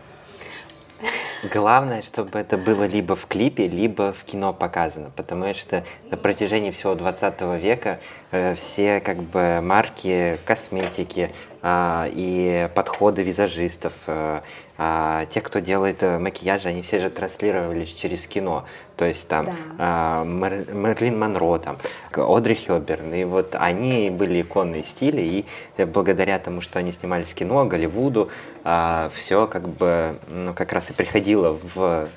Главное, 1.53 2.03
чтобы 2.03 2.39
это 2.39 2.57
было 2.57 2.85
либо 2.85 3.15
в 3.15 3.27
клипе, 3.27 3.67
либо 3.67 4.15
в 4.15 4.25
кино 4.25 4.55
показано, 4.55 5.11
потому 5.15 5.53
что 5.53 5.85
на 6.11 6.17
протяжении 6.17 6.71
всего 6.71 6.95
20 6.95 7.43
века 7.61 8.01
э, 8.31 8.55
все 8.55 9.01
как 9.01 9.19
бы 9.19 9.61
марки 9.61 10.39
косметики 10.47 11.31
э, 11.61 12.09
и 12.13 12.71
подходы 12.75 13.23
визажистов, 13.23 13.93
э, 14.07 14.41
э, 14.79 15.27
тех, 15.31 15.43
кто 15.43 15.59
делает 15.59 16.03
э, 16.03 16.19
макияж, 16.19 16.67
они 16.67 16.83
все 16.83 16.99
же 16.99 17.11
транслировались 17.11 17.93
через 17.93 18.27
кино. 18.27 18.65
То 18.97 19.05
есть 19.05 19.29
там 19.29 19.47
да. 19.79 20.23
э, 20.23 20.25
Мэр, 20.25 20.73
Мерлин 20.73 21.19
Монро, 21.19 21.59
там, 21.59 21.79
Одри 22.13 22.55
Хёберн, 22.55 23.13
и 23.15 23.25
вот 23.25 23.55
они 23.55 24.11
были 24.11 24.43
иконные 24.43 24.85
стили, 24.85 25.45
и 25.79 25.85
благодаря 25.85 26.39
тому, 26.39 26.61
что 26.61 26.79
они 26.79 26.93
снимались 26.93 27.29
в 27.29 27.35
кино, 27.35 27.65
Голливуду, 27.65 28.31
э, 28.65 29.11
все 29.15 29.47
как 29.47 29.69
бы, 29.69 30.19
ну, 30.31 30.55
как 30.55 30.73
раз 30.73 30.91
и 30.91 30.93
приходило 30.93 31.59
в 31.75 32.09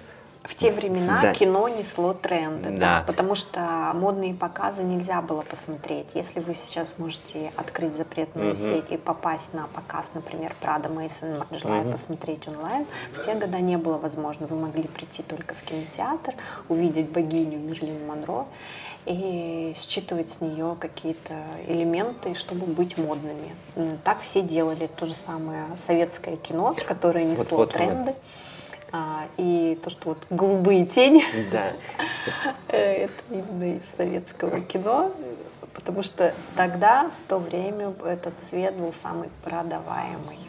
в 0.47 0.55
те 0.55 0.71
времена 0.71 1.21
да. 1.21 1.33
кино 1.33 1.67
несло 1.67 2.13
тренды, 2.13 2.69
да. 2.69 2.99
да, 2.99 3.03
потому 3.05 3.36
что 3.36 3.91
модные 3.93 4.33
показы 4.33 4.83
нельзя 4.83 5.21
было 5.21 5.41
посмотреть. 5.41 6.07
Если 6.13 6.39
вы 6.39 6.55
сейчас 6.55 6.93
можете 6.97 7.51
открыть 7.57 7.93
запретную 7.93 8.53
угу. 8.53 8.60
сеть 8.60 8.91
и 8.91 8.97
попасть 8.97 9.53
на 9.53 9.67
показ, 9.67 10.12
например, 10.13 10.55
Прада 10.62 10.88
Мейсон 10.88 11.36
желая 11.51 11.81
угу. 11.81 11.91
посмотреть 11.91 12.47
онлайн, 12.47 12.86
в 13.13 13.21
те 13.21 13.33
года 13.33 13.60
не 13.60 13.77
было 13.77 13.97
возможно. 13.97 14.47
Вы 14.47 14.55
могли 14.55 14.83
прийти 14.83 15.21
только 15.21 15.53
в 15.53 15.62
кинотеатр, 15.63 16.33
увидеть 16.69 17.10
богиню 17.10 17.60
Мерлин 17.60 18.07
Монро 18.07 18.45
и 19.05 19.73
считывать 19.75 20.29
с 20.29 20.41
нее 20.41 20.77
какие-то 20.79 21.33
элементы, 21.67 22.36
чтобы 22.36 22.65
быть 22.67 22.97
модными. 22.97 23.55
Так 24.03 24.21
все 24.21 24.41
делали. 24.41 24.88
То 24.88 25.05
же 25.05 25.15
самое 25.15 25.65
советское 25.75 26.38
кино, 26.38 26.75
которое 26.88 27.25
несло 27.25 27.57
вот, 27.57 27.67
вот, 27.67 27.73
тренды. 27.73 28.12
Вот 28.12 28.15
А, 28.91 29.26
и 29.38 29.78
то, 29.84 29.89
что 29.89 30.10
вот 30.10 30.17
голубые 30.30 30.86
тени, 30.86 31.23
Да. 31.52 31.71
э, 32.69 33.04
это 33.06 33.13
именно 33.30 33.76
из 33.76 33.84
советского 33.95 34.62
кино, 34.62 35.12
потому 35.73 36.04
что 36.04 36.34
тогда, 36.56 37.10
в 37.26 37.30
то 37.30 37.38
время, 37.38 37.93
этот 38.06 38.39
цвет 38.39 38.76
был 38.76 38.93
самый 38.93 39.30
продаваемый. 39.43 40.39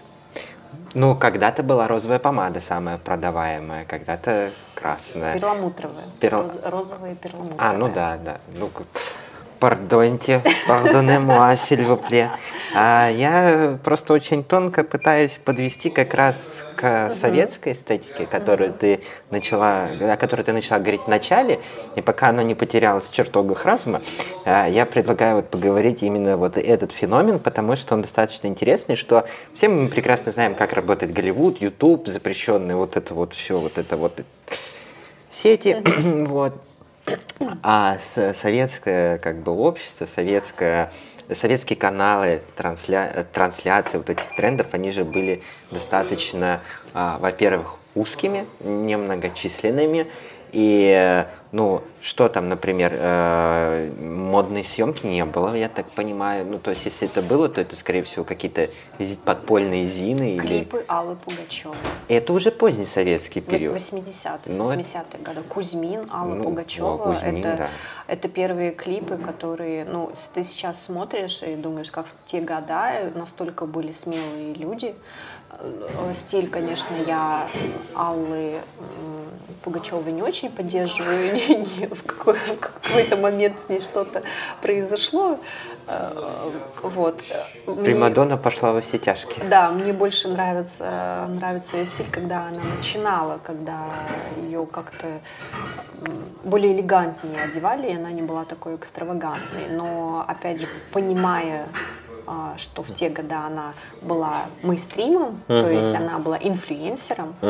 Ну, 0.95 1.15
когда-то 1.17 1.63
была 1.63 1.87
розовая 1.89 2.19
помада 2.19 2.61
самая 2.61 2.97
продаваемая, 2.99 3.85
когда-то 3.85 4.51
красная. 4.75 5.35
Перламутровые. 5.35 6.07
Перл- 6.21 6.47
Роз- 6.47 6.71
розовые 6.71 7.15
перламутровые. 7.15 7.71
А, 7.71 7.73
ну 7.75 7.89
да, 7.89 8.17
да. 8.17 8.39
Ну, 8.55 8.69
как- 8.69 8.87
пардоньте, 9.59 10.43
пардонне-муа, 10.67 11.57
сильвупле. 11.57 12.31
А 12.75 13.09
я 13.09 13.79
просто 13.83 14.13
очень 14.13 14.45
тонко 14.45 14.85
пытаюсь 14.85 15.39
подвести 15.43 15.91
как 15.91 16.15
раз 16.15 16.37
к 16.77 17.11
советской 17.19 17.73
эстетике, 17.73 18.27
которую 18.27 18.73
ты 18.73 19.01
начала, 19.31 19.89
о 20.01 20.17
которой 20.17 20.43
ты 20.43 20.53
начала 20.53 20.79
говорить 20.79 21.03
в 21.03 21.09
начале, 21.09 21.61
и 21.97 22.01
пока 22.03 22.29
оно 22.29 22.43
не 22.43 22.55
потерялось 22.55 23.05
в 23.05 23.13
чертогах 23.13 23.65
разума, 23.65 24.01
а, 24.45 24.67
я 24.67 24.87
предлагаю 24.87 25.37
вот 25.37 25.49
поговорить 25.49 26.03
именно 26.03 26.37
вот 26.37 26.57
этот 26.57 26.93
феномен, 26.93 27.39
потому 27.39 27.77
что 27.77 27.95
он 27.95 28.03
достаточно 28.03 28.47
интересный, 28.47 28.97
что 28.97 29.27
все 29.55 29.69
мы 29.69 29.89
прекрасно 29.89 30.33
знаем, 30.33 30.55
как 30.55 30.73
работает 30.73 31.13
Голливуд, 31.13 31.61
YouTube, 31.61 32.07
запрещенный 32.07 32.75
вот 32.75 32.97
это 32.97 33.15
вот 33.15 33.35
все, 33.35 33.59
вот 33.59 33.79
это 33.79 33.97
вот 33.97 34.21
сети, 35.33 35.77
вот. 36.27 36.68
А 37.63 37.99
советское 38.35 39.19
как 39.19 39.39
бы 39.39 39.53
общество, 39.53 40.07
советское, 40.07 40.93
советские 41.33 41.77
каналы 41.77 42.43
трансля, 42.57 43.27
трансляции 43.33 43.99
вот 43.99 44.11
этих 44.11 44.29
трендов, 44.37 44.69
они 44.73 44.91
же 44.91 45.05
были 45.05 45.43
достаточно, 45.71 46.61
а, 46.95 47.19
во-первых, 47.19 47.77
узкими, 47.95 48.47
немногочисленными, 48.61 50.07
и, 50.53 50.91
э, 50.95 51.27
ну, 51.53 51.83
что 52.01 52.29
там, 52.29 52.49
например, 52.49 52.93
э, 52.95 53.91
модной 54.01 54.65
съемки 54.65 55.07
не 55.07 55.25
было, 55.25 55.55
я 55.55 55.69
так 55.69 55.87
понимаю. 55.91 56.47
Ну, 56.47 56.59
то 56.59 56.71
есть, 56.71 56.85
если 56.85 57.09
это 57.09 57.23
было, 57.23 57.49
то 57.49 57.61
это, 57.61 57.75
скорее 57.77 58.03
всего, 58.03 58.25
какие-то 58.25 58.69
подпольные 59.25 59.87
зины 59.87 60.37
или... 60.37 60.47
Клипы 60.47 60.85
Аллы 60.89 61.17
Пугачевой. 61.17 61.77
Это 62.09 62.33
уже 62.33 62.51
поздний 62.51 62.87
советский 62.87 63.41
период. 63.41 63.75
80-е, 63.77 64.39
Ну, 64.57 64.71
это- 64.71 64.81
80-е 64.81 65.21
годы. 65.25 65.43
Кузьмин, 65.49 66.09
Алла 66.13 66.35
Ну, 66.35 66.43
Пугачева. 66.45 66.95
о, 66.95 66.99
Кузьмин, 66.99 67.45
это, 67.45 67.57
да. 67.57 67.69
это 68.07 68.29
первые 68.29 68.71
клипы, 68.73 69.17
которые, 69.17 69.85
ну, 69.85 70.11
ты 70.35 70.45
сейчас 70.45 70.83
смотришь 70.83 71.43
и 71.43 71.55
думаешь, 71.57 71.91
как 71.91 72.07
в 72.07 72.31
те 72.31 72.41
года 72.41 73.11
настолько 73.15 73.67
были 73.67 73.93
смелые 73.93 74.55
люди. 74.55 74.95
Э, 75.61 76.13
Стиль, 76.15 76.49
конечно, 76.49 76.95
я 77.07 77.49
Аллы 77.95 78.61
Пугачевой 79.63 80.13
не 80.13 80.23
очень 80.23 80.51
поддерживаю. 80.51 81.33
Не- 81.35 81.57
не- 81.81 81.87
В 81.89 82.03
какой- 82.05 82.35
в 82.35 82.57
какой-то 82.61 83.17
момент 83.17 83.61
с 83.61 83.69
ней 83.69 83.81
что-то 83.81 84.23
произошло. 84.63 85.39
Э, 85.89 86.51
Вот. 86.83 87.21
Мне- 87.67 87.85
Примадонна 87.85 88.37
пошла 88.37 88.73
во 88.73 88.81
все 88.81 88.99
тяжкие. 88.99 89.45
да, 89.47 89.71
мне 89.71 89.93
больше 89.93 90.29
нравится, 90.29 91.27
нравится 91.29 91.77
ее 91.77 91.87
стиль, 91.89 92.07
когда 92.11 92.47
она 92.49 92.61
начинала, 92.77 93.41
когда 93.43 93.87
ее 94.37 94.65
как-то 94.67 95.07
более 96.45 96.73
элегантнее 96.73 97.43
одевали, 97.43 97.89
и 97.91 97.97
она 97.97 98.13
не 98.13 98.23
была 98.23 98.45
такой 98.45 98.77
экстравагантной. 98.77 99.69
Но, 99.71 100.25
опять 100.29 100.61
же, 100.61 100.69
понимая, 100.93 101.67
что 102.57 102.83
в 102.83 102.95
те 102.95 103.09
годы 103.09 103.35
она 103.35 103.75
была 104.03 104.47
мейстримом, 104.63 105.41
то 105.47 105.71
есть 105.71 105.95
она 105.95 106.19
была 106.19 106.39
инфлюенсером, 106.39 107.35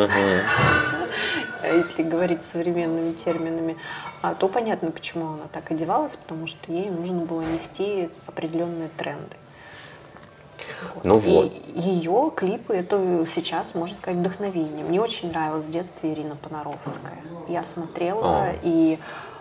если 1.62 2.02
говорить 2.02 2.44
современными 2.44 3.12
терминами, 3.12 3.76
а, 4.22 4.34
то 4.34 4.48
понятно, 4.48 4.90
почему 4.90 5.26
она 5.34 5.44
так 5.52 5.70
одевалась, 5.70 6.16
потому 6.16 6.46
что 6.46 6.72
ей 6.72 6.90
нужно 6.90 7.24
было 7.24 7.42
нести 7.42 8.10
определенные 8.26 8.88
тренды. 8.96 9.36
Ну 11.02 11.18
вот. 11.18 11.52
И 11.74 11.80
ее 11.80 12.32
клипы 12.34 12.74
это 12.74 13.26
сейчас, 13.28 13.74
можно 13.74 13.96
сказать, 13.96 14.20
вдохновение. 14.20 14.84
Мне 14.84 15.00
очень 15.00 15.30
нравилась 15.30 15.64
в 15.64 15.70
детстве 15.70 16.12
Ирина 16.12 16.36
Понаровская. 16.36 17.22
Я 17.48 17.64
смотрела 17.64 18.44
А. 18.44 18.54
и 18.62 18.98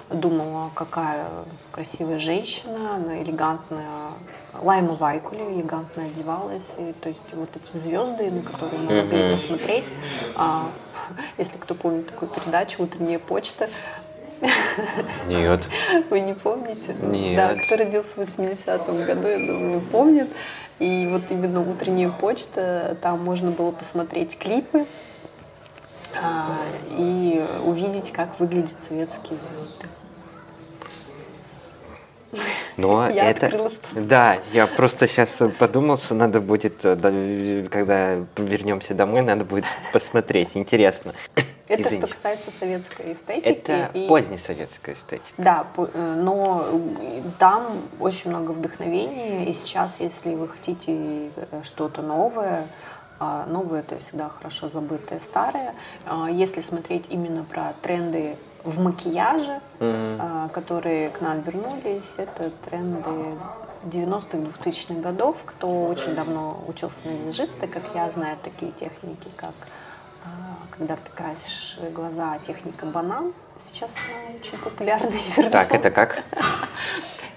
думала, 0.09 0.71
какая 0.73 1.25
красивая 1.71 2.19
женщина, 2.19 2.95
она 2.95 3.21
элегантная. 3.21 3.87
Лайма 4.61 4.93
Вайкули 4.93 5.41
элегантно 5.41 6.05
одевалась. 6.05 6.73
И, 6.77 6.93
то 6.93 7.09
есть 7.09 7.21
вот 7.33 7.49
эти 7.55 7.75
звезды, 7.75 8.31
на 8.31 8.41
которые 8.41 8.79
мы 8.79 9.01
могли 9.03 9.31
посмотреть. 9.31 9.91
А, 10.35 10.69
если 11.37 11.57
кто 11.57 11.75
помнит 11.75 12.07
такую 12.07 12.29
передачу 12.29 12.83
«Утренняя 12.83 13.19
почта», 13.19 13.69
Нет. 15.27 15.67
вы 16.09 16.19
не 16.19 16.33
помните? 16.33 16.95
Нет. 17.01 17.35
Да, 17.35 17.55
кто 17.55 17.75
родился 17.75 18.15
в 18.15 18.19
80-м 18.19 19.05
году, 19.05 19.27
я 19.27 19.37
думаю, 19.37 19.81
помнит. 19.81 20.29
И 20.79 21.07
вот 21.11 21.23
именно 21.29 21.59
утренняя 21.59 22.09
почта, 22.09 22.95
там 23.01 23.23
можно 23.23 23.49
было 23.49 23.71
посмотреть 23.71 24.37
клипы 24.37 24.85
а, 26.21 26.59
и 26.97 27.43
увидеть, 27.63 28.11
как 28.11 28.39
выглядят 28.39 28.83
советские 28.83 29.39
звезды. 29.39 29.87
Но 32.77 33.09
Я 33.09 33.29
это... 33.29 33.47
открыла 33.47 33.69
что-то. 33.69 34.01
Да, 34.01 34.39
я 34.53 34.67
просто 34.67 35.07
сейчас 35.07 35.29
подумал, 35.59 35.97
что 35.97 36.13
надо 36.15 36.39
будет, 36.39 36.85
э, 36.85 36.95
да, 36.95 37.09
когда 37.69 38.15
вернемся 38.37 38.93
домой, 38.93 39.21
надо 39.21 39.43
будет 39.43 39.65
посмотреть. 39.91 40.49
Интересно. 40.53 41.13
Это 41.67 41.81
Извините. 41.81 42.05
что 42.05 42.15
касается 42.15 42.49
советской 42.49 43.11
эстетики. 43.11 43.49
Это 43.49 43.89
и- 43.93 44.07
позднесоветская 44.07 44.95
эстетика. 44.95 45.25
Да, 45.37 45.67
э, 45.75 46.15
но 46.15 46.65
э, 46.71 47.21
там 47.39 47.65
очень 47.99 48.29
много 48.29 48.51
вдохновения, 48.51 49.45
и 49.45 49.53
сейчас, 49.53 49.99
если 49.99 50.33
вы 50.35 50.47
хотите 50.47 51.29
что-то 51.63 52.01
новое, 52.01 52.67
а, 53.19 53.45
новое 53.47 53.79
это 53.79 53.97
всегда 53.97 54.29
хорошо 54.29 54.69
забытое 54.69 55.19
старое. 55.19 55.73
А, 56.05 56.29
Если 56.29 56.61
смотреть 56.61 57.05
именно 57.09 57.43
про 57.43 57.73
тренды 57.81 58.35
в 58.67 58.81
макияже, 58.81 59.59
а, 59.79 60.49
которые 60.49 61.09
к 61.09 61.21
нам 61.21 61.41
вернулись, 61.41 62.15
это 62.17 62.51
тренды 62.65 63.09
90-х, 63.85 64.37
2000-х 64.37 64.99
годов. 65.01 65.43
Кто 65.45 65.85
очень 65.85 66.15
давно 66.15 66.63
учился 66.67 67.07
на 67.07 67.11
визажиста, 67.11 67.67
как 67.67 67.83
я, 67.95 68.09
знает 68.09 68.41
такие 68.41 68.71
техники, 68.71 69.29
как 69.37 69.53
а, 70.25 70.27
когда 70.77 70.95
ты 70.95 71.09
красишь 71.15 71.79
глаза, 71.93 72.37
техника 72.39 72.85
банан. 72.85 73.33
Сейчас 73.57 73.95
она 73.95 74.35
очень 74.37 74.57
популярна 74.57 75.13
и 75.15 75.49
Так, 75.49 75.73
это 75.73 75.89
как? 75.89 76.23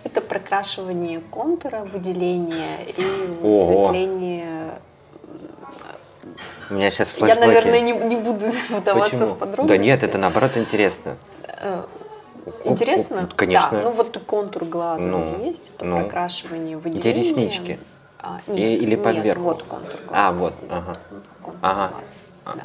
Это 0.03 0.23
прокрашивание 0.23 1.21
контура, 1.21 1.81
выделение 1.85 2.91
и 2.91 3.03
высветление. 3.43 4.81
У 6.71 6.75
меня 6.75 6.91
сейчас 6.91 7.09
Я, 7.13 7.15
флешбеки. 7.27 7.39
наверное, 7.47 7.81
не, 7.81 7.93
не 7.93 8.17
буду 8.17 8.47
вдаваться 8.71 9.11
Почему? 9.17 9.35
в 9.35 9.39
подробности. 9.39 9.69
Да 9.69 9.77
нет, 9.77 10.03
это 10.03 10.19
наоборот 10.19 10.57
интересно. 10.57 11.17
Э, 11.47 11.85
Интересно? 12.65 13.29
конечно. 13.37 13.71
Да, 13.73 13.83
ну 13.83 13.91
вот 13.91 14.19
контур 14.27 14.65
глаза 14.65 15.03
Ну, 15.03 15.45
есть, 15.45 15.71
это 15.77 15.85
ну. 15.85 16.01
прокрашивание, 16.01 16.79
Где 16.79 16.89
выделение. 16.91 17.23
реснички? 17.25 17.79
А, 18.19 18.41
нет, 18.47 18.59
или 18.83 18.91
нет, 18.91 19.03
поверху? 19.03 19.43
вот 19.43 19.63
контур 19.65 20.01
глаза. 20.07 20.29
А, 20.29 20.33
вот, 20.33 20.55
ага. 20.71 20.99
Контур 21.43 21.61
Ага. 21.63 21.89
глаза, 21.89 22.59
да. 22.59 22.65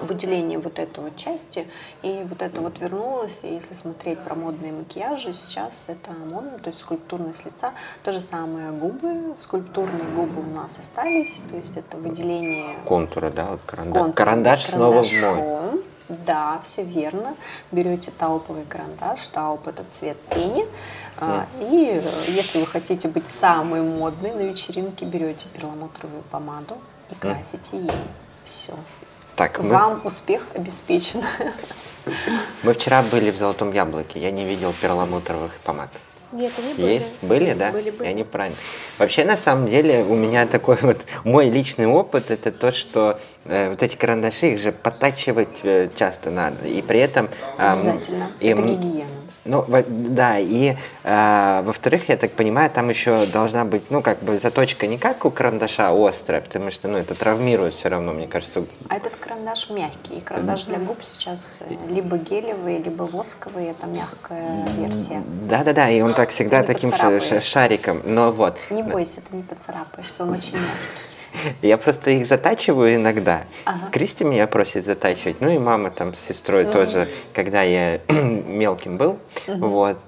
Выделение 0.00 0.58
вот 0.58 0.78
этой 0.78 1.02
вот 1.04 1.16
части, 1.16 1.66
и 2.02 2.26
вот 2.28 2.42
это 2.42 2.60
вот 2.60 2.78
вернулось, 2.78 3.40
и 3.42 3.54
если 3.54 3.74
смотреть 3.74 4.18
про 4.20 4.34
модные 4.34 4.72
макияжи, 4.72 5.32
сейчас 5.32 5.84
это 5.88 6.10
модно, 6.12 6.58
то 6.58 6.68
есть 6.70 6.80
скульптурность 6.80 7.44
лица, 7.44 7.72
то 8.02 8.12
же 8.12 8.20
самое 8.20 8.70
губы, 8.72 9.34
скульптурные 9.38 10.08
губы 10.14 10.40
у 10.40 10.54
нас 10.54 10.78
остались, 10.78 11.40
то 11.50 11.56
есть 11.56 11.76
это 11.76 11.96
выделение 11.96 12.76
Контура, 12.84 13.30
да, 13.30 13.46
вот 13.46 13.60
каранда- 13.66 13.92
контуром 13.92 14.12
Карандаш 14.12 14.64
снова 14.66 15.02
в 15.02 15.12
моде. 15.12 15.82
Да, 16.08 16.60
все 16.64 16.82
верно. 16.82 17.34
Берете 17.72 18.10
тауповый 18.18 18.64
карандаш, 18.68 19.26
тауп 19.28 19.68
это 19.68 19.84
цвет 19.88 20.18
тени. 20.28 20.66
А, 21.18 21.46
И 21.60 21.98
э, 22.02 22.02
если 22.28 22.60
вы 22.60 22.66
хотите 22.66 23.08
быть 23.08 23.26
самой 23.26 23.80
модной 23.80 24.32
на 24.34 24.40
вечеринке, 24.42 25.06
берете 25.06 25.46
перламутровую 25.54 26.22
помаду 26.30 26.76
и 27.10 27.14
красите 27.14 27.78
ей. 27.78 27.90
Все. 28.44 28.74
Так, 29.36 29.60
мы, 29.60 29.68
Вам 29.70 30.00
успех 30.04 30.42
обеспечен. 30.54 31.22
мы 32.62 32.74
вчера 32.74 33.02
были 33.02 33.30
в 33.30 33.36
Золотом 33.36 33.72
Яблоке, 33.72 34.20
я 34.20 34.30
не 34.30 34.44
видел 34.44 34.72
перламутровых 34.80 35.52
помад. 35.64 35.90
Нет, 36.32 36.52
они 36.58 36.74
были. 36.74 36.92
Есть? 36.94 37.14
Были, 37.22 37.52
да? 37.54 37.70
Были, 37.70 37.90
были. 37.90 38.08
Я 38.08 38.12
неправильно. 38.12 38.56
Вообще, 38.98 39.24
на 39.24 39.36
самом 39.36 39.68
деле, 39.68 40.02
у 40.04 40.14
меня 40.16 40.46
такой 40.46 40.76
вот, 40.82 41.00
мой 41.22 41.48
личный 41.48 41.86
опыт, 41.86 42.30
это 42.32 42.50
то, 42.50 42.72
что 42.72 43.20
э, 43.44 43.70
вот 43.70 43.82
эти 43.84 43.94
карандаши, 43.96 44.54
их 44.54 44.60
же 44.60 44.72
подтачивать 44.72 45.60
э, 45.62 45.88
часто 45.94 46.30
надо. 46.30 46.66
И 46.66 46.82
при 46.82 46.98
этом... 47.00 47.26
м, 47.56 47.70
Обязательно. 47.72 48.32
и 48.40 48.48
это 48.48 48.62
гигиена. 48.62 49.06
Ну, 49.44 49.64
да, 49.68 50.38
и 50.38 50.74
э, 51.02 51.62
во-вторых, 51.64 52.08
я 52.08 52.16
так 52.16 52.32
понимаю, 52.32 52.70
там 52.70 52.88
еще 52.88 53.26
должна 53.26 53.64
быть, 53.64 53.90
ну, 53.90 54.00
как 54.00 54.20
бы 54.20 54.38
заточка 54.38 54.86
не 54.86 54.96
как 54.96 55.24
у 55.26 55.30
карандаша 55.30 55.90
острая, 55.92 56.40
потому 56.40 56.70
что, 56.70 56.88
ну, 56.88 56.96
это 56.96 57.14
травмирует 57.14 57.74
все 57.74 57.88
равно, 57.88 58.12
мне 58.12 58.26
кажется. 58.26 58.64
А 58.88 58.96
этот 58.96 59.16
карандаш 59.16 59.68
мягкий, 59.70 60.18
и 60.18 60.20
карандаш 60.20 60.64
для 60.64 60.78
губ 60.78 60.98
сейчас 61.02 61.58
э, 61.60 61.74
либо 61.92 62.16
гелевый, 62.16 62.78
либо 62.78 63.02
восковый, 63.02 63.66
это 63.66 63.86
мягкая 63.86 64.66
версия. 64.78 65.22
Да-да-да, 65.48 65.90
и 65.90 66.00
он 66.00 66.14
так 66.14 66.30
всегда 66.30 66.62
таким 66.62 66.90
шариком, 66.92 68.00
но 68.04 68.32
вот. 68.32 68.58
Не 68.70 68.82
бойся, 68.82 69.20
ты 69.20 69.36
не 69.36 69.42
поцарапаешься, 69.42 70.22
он 70.22 70.30
очень 70.30 70.54
мягкий. 70.54 71.13
Я 71.62 71.78
просто 71.78 72.10
их 72.10 72.26
затачиваю 72.26 72.94
иногда. 72.94 73.44
Ага. 73.64 73.90
Кристи 73.90 74.24
меня 74.24 74.46
просит 74.46 74.84
затачивать, 74.84 75.40
ну 75.40 75.50
и 75.50 75.58
мама 75.58 75.90
там 75.90 76.14
с 76.14 76.20
сестрой 76.20 76.64
угу. 76.64 76.72
тоже, 76.72 77.10
когда 77.32 77.62
я 77.62 78.00
мелким 78.08 78.96
был, 78.96 79.18
угу. 79.46 79.66
вот. 79.66 79.98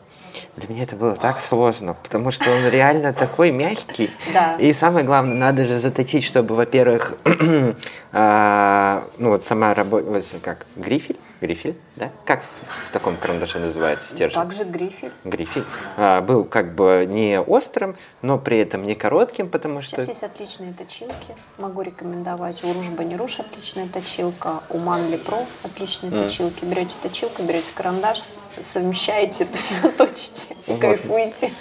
Для 0.56 0.68
меня 0.68 0.82
это 0.82 0.96
было 0.96 1.16
так 1.16 1.40
сложно, 1.40 1.96
потому 2.02 2.30
что 2.30 2.50
он 2.50 2.68
реально 2.70 3.12
такой 3.14 3.52
мягкий. 3.52 4.10
Да. 4.34 4.56
И 4.58 4.72
самое 4.74 5.04
главное, 5.04 5.34
надо 5.34 5.64
же 5.64 5.78
заточить, 5.78 6.24
чтобы, 6.24 6.54
во-первых, 6.54 7.14
а, 8.12 9.04
ну 9.18 9.30
вот 9.30 9.44
сама 9.44 9.72
работа, 9.72 10.22
как 10.42 10.66
грифель, 10.76 11.16
Грифель, 11.46 11.76
да? 11.94 12.10
Как 12.24 12.42
в 12.88 12.92
таком 12.92 13.16
карандаше 13.16 13.60
называется 13.60 14.12
стержень? 14.12 14.34
Также 14.34 14.64
грифель. 14.64 15.12
Грифель. 15.24 15.64
А, 15.96 16.20
был 16.20 16.44
как 16.44 16.74
бы 16.74 17.06
не 17.08 17.40
острым, 17.40 17.96
но 18.22 18.36
при 18.36 18.58
этом 18.58 18.82
не 18.82 18.96
коротким, 18.96 19.48
потому 19.48 19.80
Сейчас 19.80 19.86
что... 19.88 20.02
Сейчас 20.02 20.08
есть 20.08 20.22
отличные 20.24 20.72
точилки. 20.72 21.34
Могу 21.58 21.82
рекомендовать. 21.82 22.64
У 22.64 22.72
Руж 22.72 22.90
Банируш 22.90 23.38
отличная 23.40 23.86
точилка, 23.86 24.60
у 24.70 24.78
Манли 24.78 25.16
Про 25.16 25.46
отличные 25.62 26.10
mm. 26.10 26.22
точилки. 26.24 26.64
Берете 26.64 26.96
точилку, 27.00 27.42
берете 27.42 27.72
карандаш, 27.74 28.22
совмещаете, 28.60 29.44
то 29.52 29.58
все 29.58 29.88
точите, 29.90 30.56
вот. 30.66 30.80
кайфуете. 30.80 31.52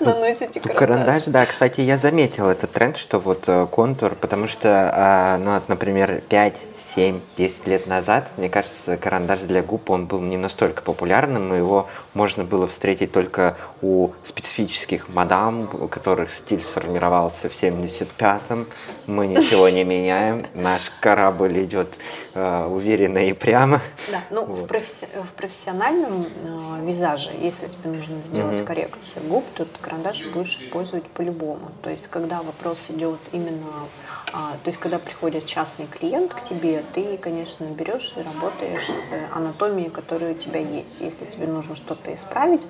наносите 0.00 0.60
карандаш. 0.60 0.78
Карандаш, 0.78 1.22
да. 1.26 1.46
Кстати, 1.46 1.80
я 1.80 1.96
заметил 1.96 2.48
этот 2.48 2.72
тренд, 2.72 2.96
что 2.96 3.20
вот 3.20 3.44
э, 3.46 3.66
контур, 3.70 4.16
потому 4.16 4.48
что, 4.48 4.90
а, 4.92 5.38
ну, 5.38 5.60
например, 5.68 6.22
5, 6.28 6.54
7, 6.94 7.20
10 7.36 7.66
лет 7.66 7.86
назад, 7.86 8.28
мне 8.36 8.48
кажется, 8.48 8.96
карандаш 8.96 9.40
для 9.40 9.62
губ, 9.62 9.90
он 9.90 10.06
был 10.06 10.20
не 10.20 10.36
настолько 10.36 10.82
популярным, 10.82 11.52
и 11.54 11.58
его 11.58 11.88
можно 12.14 12.44
было 12.44 12.66
встретить 12.66 13.12
только 13.12 13.56
у 13.82 14.10
специфических 14.24 15.08
мадам, 15.08 15.68
у 15.72 15.88
которых 15.88 16.32
стиль 16.32 16.60
сформировался 16.60 17.48
в 17.48 17.62
75-м. 17.62 18.66
Мы 19.06 19.26
ничего 19.26 19.68
не 19.68 19.84
меняем, 19.84 20.46
наш 20.54 20.90
корабль 21.00 21.64
идет 21.64 21.98
э, 22.34 22.66
уверенно 22.66 23.18
и 23.18 23.32
прямо. 23.32 23.80
Да, 24.10 24.20
ну, 24.30 24.44
вот. 24.44 24.58
в, 24.58 24.64
професси- 24.66 25.22
в 25.22 25.32
профессиональном 25.32 26.26
э, 26.26 26.86
визаже, 26.86 27.30
если 27.40 27.68
тебе 27.68 27.90
нужно 27.90 28.22
сделать 28.24 28.60
mm-hmm. 28.60 28.64
коррекцию 28.64 29.22
губ, 29.28 29.44
то 29.54 29.66
карандаш 29.80 30.26
будешь 30.26 30.58
использовать 30.58 31.04
по-любому. 31.04 31.70
То 31.82 31.90
есть, 31.90 32.08
когда 32.08 32.42
вопрос 32.42 32.86
идет 32.88 33.18
именно 33.32 33.66
то 34.32 34.66
есть, 34.66 34.78
когда 34.78 34.98
приходит 34.98 35.46
частный 35.46 35.86
клиент 35.86 36.34
к 36.34 36.42
тебе, 36.42 36.82
ты, 36.94 37.16
конечно, 37.16 37.64
берешь 37.64 38.12
и 38.16 38.22
работаешь 38.22 38.86
с 38.86 39.10
анатомией, 39.32 39.90
которая 39.90 40.32
у 40.32 40.36
тебя 40.36 40.60
есть. 40.60 41.00
Если 41.00 41.24
тебе 41.24 41.46
нужно 41.46 41.76
что-то 41.76 42.12
исправить, 42.12 42.66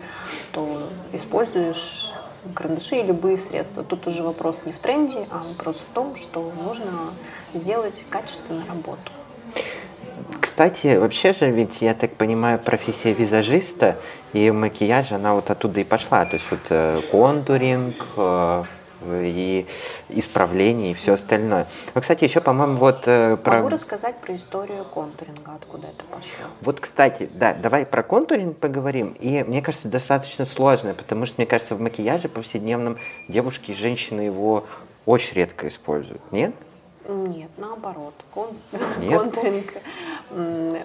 то 0.53 0.89
используешь 1.13 2.13
карандаши 2.55 2.97
и 2.97 3.03
любые 3.03 3.37
средства. 3.37 3.83
Тут 3.83 4.07
уже 4.07 4.23
вопрос 4.23 4.63
не 4.65 4.73
в 4.73 4.79
тренде, 4.79 5.27
а 5.31 5.43
вопрос 5.49 5.79
в 5.79 5.93
том, 5.93 6.17
что 6.17 6.53
нужно 6.63 7.13
сделать 7.55 8.05
качественную 8.11 8.67
работу. 8.69 9.11
Кстати, 10.41 10.97
вообще 10.97 11.33
же, 11.33 11.51
ведь 11.51 11.81
я 11.81 11.95
так 11.95 12.15
понимаю, 12.15 12.59
профессия 12.59 13.13
визажиста 13.13 13.99
и 14.33 14.51
макияж, 14.51 15.13
она 15.13 15.35
вот 15.35 15.51
оттуда 15.51 15.81
и 15.81 15.85
пошла. 15.85 16.25
То 16.25 16.35
есть 16.35 16.47
вот 16.51 16.61
э, 16.71 17.03
контуринг, 17.11 18.07
э, 18.17 18.65
и 19.13 19.67
исправление 20.09 20.93
и 20.93 20.95
все 20.95 21.15
остальное. 21.15 21.67
Но, 21.95 22.01
кстати, 22.01 22.25
еще, 22.25 22.41
по-моему, 22.41 22.77
вот 22.77 23.03
э, 23.07 23.37
про... 23.37 23.59
Могу 23.59 23.69
рассказать 23.69 24.17
про 24.17 24.35
историю 24.35 24.85
контуринга, 24.85 25.55
откуда 25.55 25.89
это 25.89 26.05
пошло. 26.11 26.47
Вот, 26.61 26.81
кстати, 26.81 27.29
да, 27.33 27.55
давай 27.55 27.87
про 27.87 28.03
контуринг 28.03 28.59
поговорим. 28.59 29.17
И 29.21 29.43
мне 29.45 29.63
кажется, 29.63 29.89
достаточно 29.89 30.45
сложно, 30.45 30.95
потому 30.95 31.27
что, 31.27 31.35
мне 31.39 31.47
кажется, 31.47 31.75
в 31.75 31.81
макияже 31.81 32.29
повседневном 32.29 32.99
девушки 33.29 33.73
и 33.73 33.75
женщины 33.75 34.23
его 34.23 34.65
очень 35.05 35.35
редко 35.35 35.69
используют. 35.69 36.21
Нет? 36.33 36.55
Нет, 37.09 37.51
наоборот. 37.57 38.15
Кон... 38.33 38.51
Нет? 38.99 39.21
Контуринг. 39.21 39.73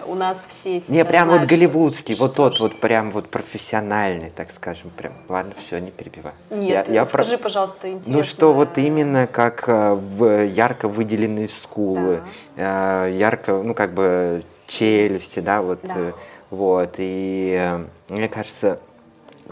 У 0.06 0.14
нас 0.14 0.46
все 0.48 0.80
сейчас 0.80 0.88
Не, 0.88 1.04
прям 1.04 1.28
знают, 1.28 1.42
вот 1.42 1.50
голливудский, 1.50 2.14
что, 2.14 2.24
вот 2.24 2.34
тот 2.34 2.54
что, 2.54 2.64
вот 2.64 2.80
прям 2.80 3.10
вот 3.10 3.28
профессиональный, 3.28 4.30
так 4.30 4.52
скажем, 4.52 4.90
прям. 4.90 5.12
Ладно, 5.28 5.54
все, 5.66 5.78
не 5.78 5.90
перебивай. 5.90 6.32
Нет, 6.50 6.88
я, 6.88 6.94
я 6.94 7.04
скажи, 7.04 7.36
про... 7.36 7.44
пожалуйста, 7.44 7.88
интересно. 7.88 8.12
Ну 8.12 8.22
что 8.22 8.52
вот 8.52 8.78
именно 8.78 9.26
как 9.26 9.64
э, 9.66 9.94
в 9.94 10.44
ярко 10.44 10.88
выделенные 10.88 11.48
скулы, 11.48 12.22
да. 12.56 13.06
Э, 13.06 13.12
ярко, 13.12 13.60
ну 13.62 13.74
как 13.74 13.92
бы 13.92 14.44
челюсти, 14.66 15.40
да, 15.40 15.60
вот, 15.62 15.80
да. 15.82 15.94
Э, 15.96 16.12
вот. 16.50 16.94
И 16.98 17.80
мне 18.08 18.28
кажется, 18.28 18.78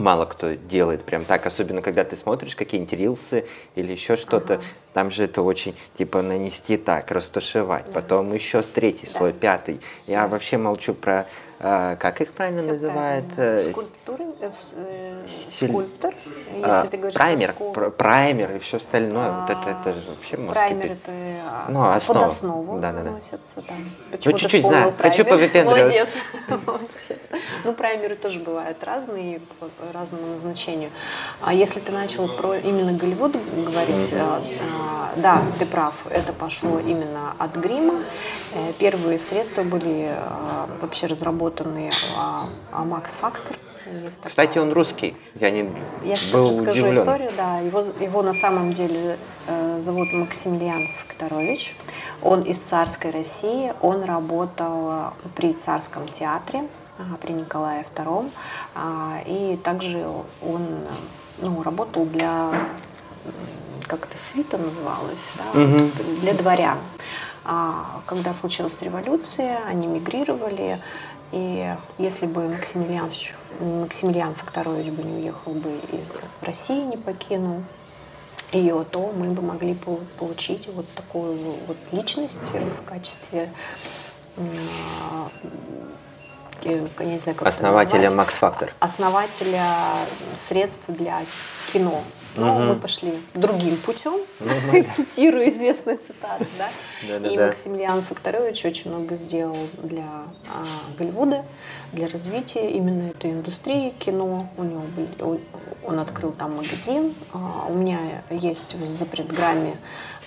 мало 0.01 0.25
кто 0.25 0.55
делает 0.55 1.05
прям 1.05 1.25
так, 1.25 1.47
особенно 1.47 1.83
когда 1.83 2.05
ты 2.05 2.17
смотришь 2.17 2.57
какие-нибудь 2.57 2.93
рилсы 2.93 3.47
или 3.75 3.93
еще 3.93 4.17
что-то, 4.17 4.55
ага. 4.55 4.63
там 4.93 5.11
же 5.11 5.25
это 5.25 5.43
очень, 5.43 5.75
типа, 5.99 6.23
нанести 6.23 6.77
так, 6.77 7.11
растушевать, 7.11 7.87
да. 7.87 7.93
потом 7.93 8.33
еще 8.33 8.63
третий 8.63 9.07
да. 9.07 9.19
слой, 9.19 9.33
пятый. 9.33 9.81
Я 10.07 10.23
да. 10.23 10.29
вообще 10.29 10.59
молчу 10.59 10.95
про 10.95 11.27
как 11.61 12.23
их 12.23 12.33
правильно 12.33 12.59
Все 12.59 12.73
называют? 12.73 13.35
Правильно. 13.35 13.61
Э, 13.61 13.71
Скульптуры, 13.71 14.25
э, 14.41 14.51
э 14.77 15.27
скульптор, 15.27 16.15
если 16.55 16.71
а, 16.71 16.87
ты 16.87 16.97
говоришь 16.97 17.15
праймер, 17.15 17.53
про 17.53 17.91
праймер 17.91 18.53
и 18.53 18.59
все 18.61 18.79
остальное. 18.79 19.29
А, 19.29 19.41
вот 19.43 19.51
это, 19.51 19.71
это 19.71 19.93
же 19.93 20.09
вообще 20.09 20.39
мозг 20.39 20.55
Праймер 20.55 20.93
это 20.93 21.13
а, 21.13 21.67
ну, 21.69 21.91
основа. 21.91 22.19
под 22.19 22.27
основу 22.27 22.79
да, 22.79 22.93
да, 22.93 22.99
да. 22.99 23.05
наносится. 23.05 23.61
Там. 23.61 23.77
Почему 24.11 24.33
ну, 24.33 24.39
чуть-чуть 24.39 24.65
знаю, 24.65 24.95
хочу 24.97 25.25
повыпендриваться. 25.27 25.75
Молодец. 25.85 26.23
Молодец. 26.67 27.43
Ну, 27.65 27.73
праймеры 27.75 28.17
тоже 28.17 28.39
бывают 28.39 28.83
разные, 28.83 29.43
по 29.59 29.69
разному 29.93 30.29
назначению. 30.29 30.91
А 31.43 31.53
если 31.53 31.81
ты 31.81 31.93
начал 31.93 32.27
про 32.27 32.57
именно 32.57 32.95
Голливуд 32.95 33.33
говорить, 33.33 34.15
да, 35.17 35.43
ты 35.59 35.67
прав, 35.67 35.95
это 36.09 36.33
пошло 36.33 36.79
именно 36.79 37.35
от 37.39 37.55
грима. 37.57 37.97
Э, 38.53 38.73
первые 38.79 39.19
средства 39.19 39.63
были 39.63 40.17
вообще 40.81 41.07
разработаны 41.07 41.50
разработанный 41.51 41.91
а, 42.17 42.49
а 42.73 42.85
Max 42.85 43.17
Factor. 43.21 43.57
Кстати, 44.23 44.59
он 44.59 44.73
русский. 44.73 45.17
Я 45.35 45.51
не 45.51 45.69
Я 46.05 46.15
сейчас 46.15 46.33
был 46.33 46.51
расскажу 46.51 46.71
удивлен. 46.71 47.03
историю. 47.03 47.31
Да, 47.37 47.59
его, 47.59 47.81
его 47.99 48.23
на 48.23 48.33
самом 48.33 48.75
деле 48.75 49.19
э, 49.47 49.81
зовут 49.81 50.13
Максимилиан 50.13 50.87
Факторович. 50.99 51.75
Он 52.23 52.43
из 52.43 52.59
царской 52.59 53.11
России. 53.11 53.73
Он 53.81 54.05
работал 54.05 55.15
при 55.35 55.55
царском 55.55 56.09
театре 56.09 56.65
при 57.23 57.33
Николае 57.33 57.87
II. 57.97 58.31
А, 58.75 59.23
и 59.27 59.59
также 59.65 60.07
он 60.43 60.67
ну, 61.39 61.63
работал 61.63 62.05
для 62.05 62.51
как 63.87 64.07
это 64.07 64.17
свита 64.17 64.57
называлось, 64.57 65.19
да, 65.37 65.61
угу. 65.61 65.91
для 66.21 66.33
дворян. 66.35 66.79
А 67.45 68.03
когда 68.07 68.35
случилась 68.35 68.81
революция, 68.83 69.59
они 69.67 69.87
мигрировали, 69.87 70.81
и 71.33 71.75
если 71.99 72.27
бы 72.27 72.49
Максимилиан, 72.49 73.11
Максимилиан 73.61 74.35
Факторович 74.35 74.93
бы 74.93 75.03
не 75.03 75.23
уехал 75.23 75.53
бы 75.53 75.71
из 75.93 76.19
России, 76.41 76.85
не 76.85 76.97
покинул 76.97 77.63
ее, 78.53 78.85
то 78.91 79.13
мы 79.17 79.29
бы 79.29 79.43
могли 79.43 79.75
получить 80.19 80.69
вот 80.75 80.87
такую 80.95 81.57
вот 81.67 81.77
личность 81.93 82.39
в 82.53 82.85
качестве 82.85 83.49
я 86.63 87.07
не 87.07 87.19
знаю, 87.19 87.37
как 87.39 87.49
Основателя 87.49 88.11
Max 88.11 88.33
Factor. 88.39 88.71
Основателя 88.81 89.65
средств 90.37 90.85
для 90.89 91.23
кино. 91.73 92.03
Но 92.37 92.55
угу. 92.55 92.63
мы 92.63 92.75
пошли 92.77 93.13
другим 93.35 93.77
путем, 93.79 94.15
угу. 94.15 94.85
цитирую 94.91 95.49
известную 95.49 95.99
цитату, 95.99 96.47
да. 96.59 96.71
И 97.29 97.37
Максимилиан 97.37 98.03
Факторович 98.03 98.65
очень 98.65 98.91
много 98.91 99.17
сделал 99.17 99.57
для 99.83 100.05
а, 100.49 100.65
Голливуда, 100.99 101.45
для 101.93 102.09
развития 102.09 102.71
именно 102.71 103.11
этой 103.11 103.33
индустрии 103.33 103.91
кино. 103.99 104.49
У 104.57 104.63
него 104.63 104.83
был, 105.19 105.41
он 105.85 105.99
открыл 105.99 106.33
там 106.33 106.57
магазин. 106.57 107.15
А, 107.33 107.67
у 107.69 107.75
меня 107.75 108.23
есть 108.31 108.75
в 108.75 108.87
запретграмме 108.87 109.79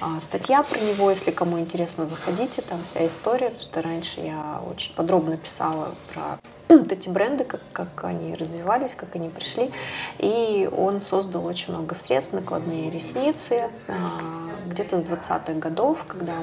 а, 0.02 0.20
статья 0.20 0.64
про 0.64 0.80
него, 0.80 1.10
если 1.10 1.32
кому 1.32 1.60
интересно, 1.60 2.08
заходите, 2.08 2.62
там 2.62 2.84
вся 2.84 3.08
история, 3.08 3.50
потому 3.50 3.60
что 3.60 3.82
раньше 3.82 4.22
я 4.22 4.62
очень 4.70 4.94
подробно 4.96 5.38
писала 5.38 5.96
про 6.14 6.40
вот 6.70 6.92
эти 6.92 7.10
бренды, 7.10 7.44
как, 7.44 7.62
как 7.72 8.04
они 8.04 8.36
развивались, 8.36 8.96
как 8.96 9.16
они 9.16 9.30
пришли. 9.30 9.72
И 10.20 10.70
он 10.76 11.02
создал 11.02 11.46
очень 11.46 11.74
много 11.74 11.96
средств, 11.96 12.34
накладные 12.34 12.90
ресницы. 12.90 13.70
А, 13.88 14.54
где-то 14.68 15.00
с 15.00 15.04
20-х 15.04 15.54
годов, 15.54 16.04
когда 16.08 16.34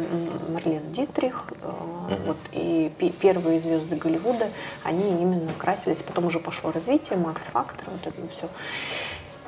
Марлен 0.48 0.92
Дитрих, 0.92 1.46
mm 1.62 2.26
вот, 2.26 2.36
и 2.52 2.92
первые 3.20 3.60
звезды 3.60 3.94
Голливуда, 3.94 4.50
они 4.82 5.10
именно 5.10 5.52
красились. 5.56 6.02
Потом 6.02 6.26
уже 6.26 6.40
пошло 6.40 6.72
развитие, 6.72 7.18
Макс 7.18 7.46
Фактор, 7.46 7.84
вот 7.86 8.06
это 8.06 8.32
все. 8.32 8.48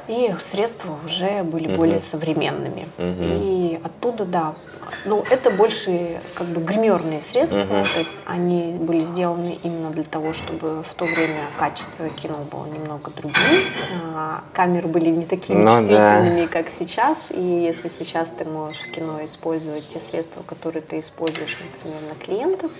И 0.08 0.34
средства 0.40 0.98
уже 1.04 1.42
были 1.42 1.68
mm 1.68 1.76
более 1.76 1.98
современными. 1.98 2.86
mm 2.98 3.40
И 3.42 3.80
оттуда, 3.82 4.24
да, 4.24 4.54
ну, 5.04 5.24
это 5.30 5.50
больше 5.50 6.20
как 6.34 6.46
бы 6.48 6.60
гримерные 6.60 7.22
средства, 7.22 7.60
uh-huh. 7.60 7.92
то 7.92 7.98
есть 7.98 8.12
они 8.26 8.72
были 8.72 9.04
сделаны 9.04 9.58
именно 9.62 9.90
для 9.90 10.04
того, 10.04 10.32
чтобы 10.32 10.82
в 10.82 10.94
то 10.94 11.04
время 11.04 11.46
качество 11.58 12.08
кино 12.10 12.38
было 12.50 12.66
немного 12.66 13.10
другим, 13.10 13.34
а, 14.14 14.44
камеры 14.52 14.88
были 14.88 15.10
не 15.10 15.24
такими 15.24 15.58
ну, 15.58 15.70
чувствительными, 15.70 16.42
да. 16.42 16.48
как 16.48 16.68
сейчас, 16.68 17.30
и 17.30 17.40
если 17.40 17.88
сейчас 17.88 18.30
ты 18.30 18.44
можешь 18.44 18.80
в 18.80 18.90
кино 18.90 19.24
использовать 19.24 19.88
те 19.88 19.98
средства, 19.98 20.42
которые 20.42 20.82
ты 20.82 21.00
используешь, 21.00 21.56
например, 21.60 22.02
на 22.08 22.24
клиентах, 22.24 22.70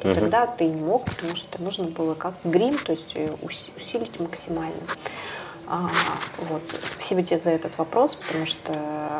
то 0.00 0.08
uh-huh. 0.08 0.14
тогда 0.14 0.46
ты 0.46 0.66
не 0.66 0.82
мог, 0.82 1.04
потому 1.04 1.36
что 1.36 1.62
нужно 1.62 1.86
было 1.86 2.14
как 2.14 2.34
грим, 2.44 2.76
то 2.78 2.92
есть 2.92 3.16
усилить 3.42 4.18
максимально. 4.20 4.80
А, 5.72 5.88
вот. 6.48 6.62
Спасибо 6.84 7.22
тебе 7.22 7.38
за 7.38 7.50
этот 7.50 7.78
вопрос, 7.78 8.16
потому 8.16 8.44
что 8.44 8.72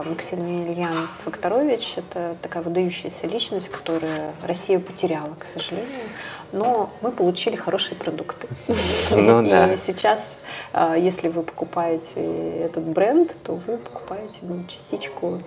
Максимилиан 0.04 1.08
Факторович– 1.24 1.94
это 1.96 2.34
такая 2.42 2.64
выдающаяся 2.64 3.28
личность, 3.28 3.68
которая 3.68 4.32
Россию 4.42 4.80
потеряла, 4.80 5.30
к 5.38 5.46
сожалению. 5.54 6.08
Но 6.50 6.90
мы 7.02 7.12
получили 7.12 7.54
хорошие 7.54 7.96
продукты. 7.96 8.48
Ну, 9.12 9.42
И 9.42 9.50
да. 9.50 9.76
сейчас, 9.76 10.40
а, 10.72 10.96
если 10.96 11.28
вы 11.28 11.44
покупаете 11.44 12.20
этот 12.64 12.82
бренд, 12.82 13.36
то 13.44 13.54
вы 13.66 13.76
покупаете 13.76 14.40
частичку 14.66 15.40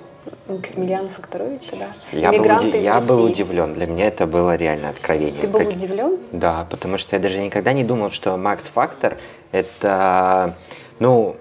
Максимилиана 0.48 1.10
Факторовича, 1.10 1.76
да. 1.76 1.88
Я, 2.14 2.32
был, 2.32 2.46
уди- 2.46 2.80
я 2.80 3.02
был 3.02 3.26
удивлен. 3.26 3.74
Для 3.74 3.88
меня 3.88 4.08
это 4.08 4.26
было 4.26 4.56
реально 4.56 4.88
откровение. 4.88 5.42
Ты 5.42 5.48
был 5.48 5.60
как... 5.60 5.70
удивлен? 5.70 6.18
Да, 6.32 6.66
потому 6.70 6.98
что 6.98 7.18
я 7.18 7.22
даже 7.22 7.40
никогда 7.42 7.74
не 7.74 7.84
думал, 7.84 8.12
что 8.12 8.38
Макс 8.38 8.70
Фактор 8.70 9.18
это 9.52 10.56
ну, 11.04 11.36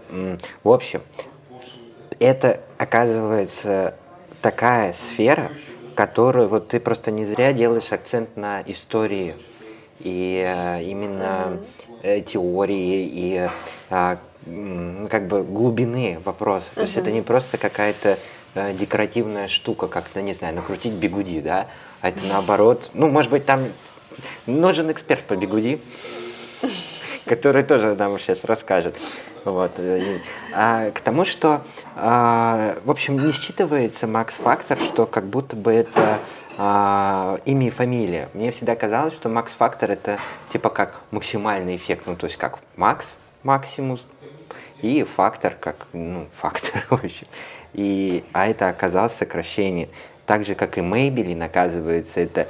в 0.64 0.70
общем, 0.70 1.02
это 2.18 2.62
оказывается 2.78 3.94
такая 4.40 4.92
сфера, 4.92 5.52
которую 5.94 6.48
вот 6.48 6.66
ты 6.66 6.80
просто 6.80 7.12
не 7.12 7.24
зря 7.24 7.52
делаешь 7.52 7.92
акцент 7.92 8.36
на 8.36 8.60
истории 8.62 9.36
и 10.00 10.42
э, 10.44 10.82
именно 10.82 11.60
э, 12.02 12.22
теории 12.22 13.06
и 13.06 13.48
э, 13.90 14.16
как 15.08 15.28
бы 15.28 15.44
глубины 15.44 16.18
вопроса. 16.24 16.66
То 16.74 16.80
есть 16.80 16.96
это 16.96 17.12
не 17.12 17.22
просто 17.22 17.56
какая-то 17.56 18.18
э, 18.56 18.72
декоративная 18.72 19.46
штука, 19.46 19.86
как, 19.86 20.08
то 20.08 20.20
не 20.22 20.32
знаю, 20.32 20.56
накрутить 20.56 20.94
бигуди, 20.94 21.40
да, 21.40 21.68
а 22.00 22.08
это 22.08 22.24
наоборот, 22.26 22.90
ну, 22.94 23.08
может 23.08 23.30
быть, 23.30 23.46
там 23.46 23.62
нужен 24.46 24.90
эксперт 24.90 25.22
по 25.22 25.36
бигуди, 25.36 25.80
который 27.34 27.62
тоже 27.62 27.94
нам 27.94 28.18
сейчас 28.18 28.44
расскажет. 28.44 28.94
Вот. 29.46 29.72
А, 30.52 30.90
к 30.90 31.00
тому, 31.00 31.24
что, 31.24 31.62
а, 31.96 32.76
в 32.84 32.90
общем, 32.90 33.18
не 33.18 33.32
считывается 33.32 34.06
Макс-фактор, 34.06 34.78
что 34.78 35.06
как 35.06 35.24
будто 35.24 35.56
бы 35.56 35.72
это 35.72 36.18
а, 36.58 37.38
имя 37.46 37.68
и 37.68 37.70
фамилия. 37.70 38.28
Мне 38.34 38.52
всегда 38.52 38.76
казалось, 38.76 39.14
что 39.14 39.30
Макс-фактор 39.30 39.90
это 39.90 40.18
типа 40.52 40.68
как 40.68 41.00
максимальный 41.10 41.76
эффект, 41.76 42.02
ну 42.06 42.16
то 42.16 42.26
есть 42.26 42.36
как 42.36 42.58
Макс, 42.76 43.14
Максимус, 43.44 44.04
и 44.82 45.02
фактор 45.04 45.54
как, 45.58 45.86
ну, 45.94 46.26
фактор, 46.38 46.84
в 46.90 46.92
общем. 47.02 47.26
И, 47.72 48.24
а 48.32 48.46
это 48.46 48.68
оказалось 48.68 49.12
сокращение 49.12 49.88
так 50.26 50.46
же, 50.46 50.54
как 50.54 50.78
и 50.78 50.80
Мейбелин, 50.80 51.42
оказывается, 51.42 52.20
это 52.20 52.46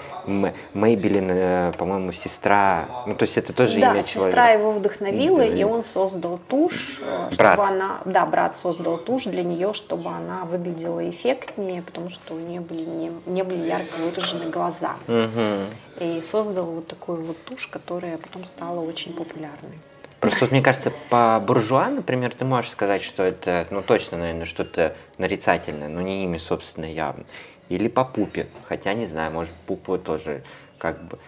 Мейбелин, 0.75 1.29
э, 1.31 1.73
по-моему, 1.79 2.13
сестра, 2.13 2.85
ну, 3.07 3.15
то 3.15 3.25
есть 3.25 3.37
это 3.39 3.53
тоже 3.53 3.81
да, 3.81 3.93
имя 3.93 4.05
человека. 4.05 4.11
сестра 4.11 4.51
его 4.51 4.73
вдохновила, 4.73 5.39
да. 5.39 5.47
и 5.47 5.63
он 5.65 5.83
создал 5.83 6.39
тушь, 6.49 6.99
э, 7.01 7.29
чтобы 7.33 7.57
брат. 7.57 7.71
она, 7.71 8.01
да, 8.05 8.27
брат 8.27 8.57
создал 8.57 8.99
тушь 8.99 9.25
для 9.25 9.43
нее, 9.43 9.73
чтобы 9.73 10.11
она 10.11 10.45
выглядела 10.45 11.09
эффектнее, 11.09 11.83
потому 11.83 12.11
что 12.11 12.35
у 12.35 12.39
нее 12.39 12.61
были 12.61 12.85
не, 12.85 13.11
не 13.27 13.43
были 13.43 13.67
ярко 13.67 13.97
выражены 13.97 14.51
глаза. 14.51 14.93
Угу. 15.09 16.05
И 16.05 16.23
создал 16.31 16.67
вот 16.67 16.89
такую 16.89 17.23
вот 17.23 17.43
тушь, 17.45 17.67
которая 17.69 18.19
потом 18.19 18.45
стала 18.45 18.81
очень 18.81 19.15
популярной. 19.15 19.79
Просто 20.21 20.41
вот, 20.43 20.53
мне 20.53 20.63
кажется, 20.63 20.93
по 21.11 21.43
буржуа, 21.45 21.89
например, 21.89 22.33
ты 22.33 22.45
можешь 22.45 22.71
сказать, 22.71 23.03
что 23.03 23.25
это, 23.25 23.67
ну, 23.71 23.83
точно, 23.83 24.19
наверное, 24.19 24.47
что-то 24.47 24.95
нарицательное, 25.19 25.89
но 25.89 26.01
не 26.01 26.23
имя, 26.23 26.39
собственно, 26.39 26.85
явно 26.85 27.25
или 27.73 27.89
по 27.89 28.05
пупе. 28.05 28.47
Хотя 28.65 28.95
не 28.95 29.07
знаю, 29.07 29.33
может 29.33 29.53
пупу 29.67 29.99
тоже 29.99 30.43
как 30.79 31.03
бы. 31.05 31.19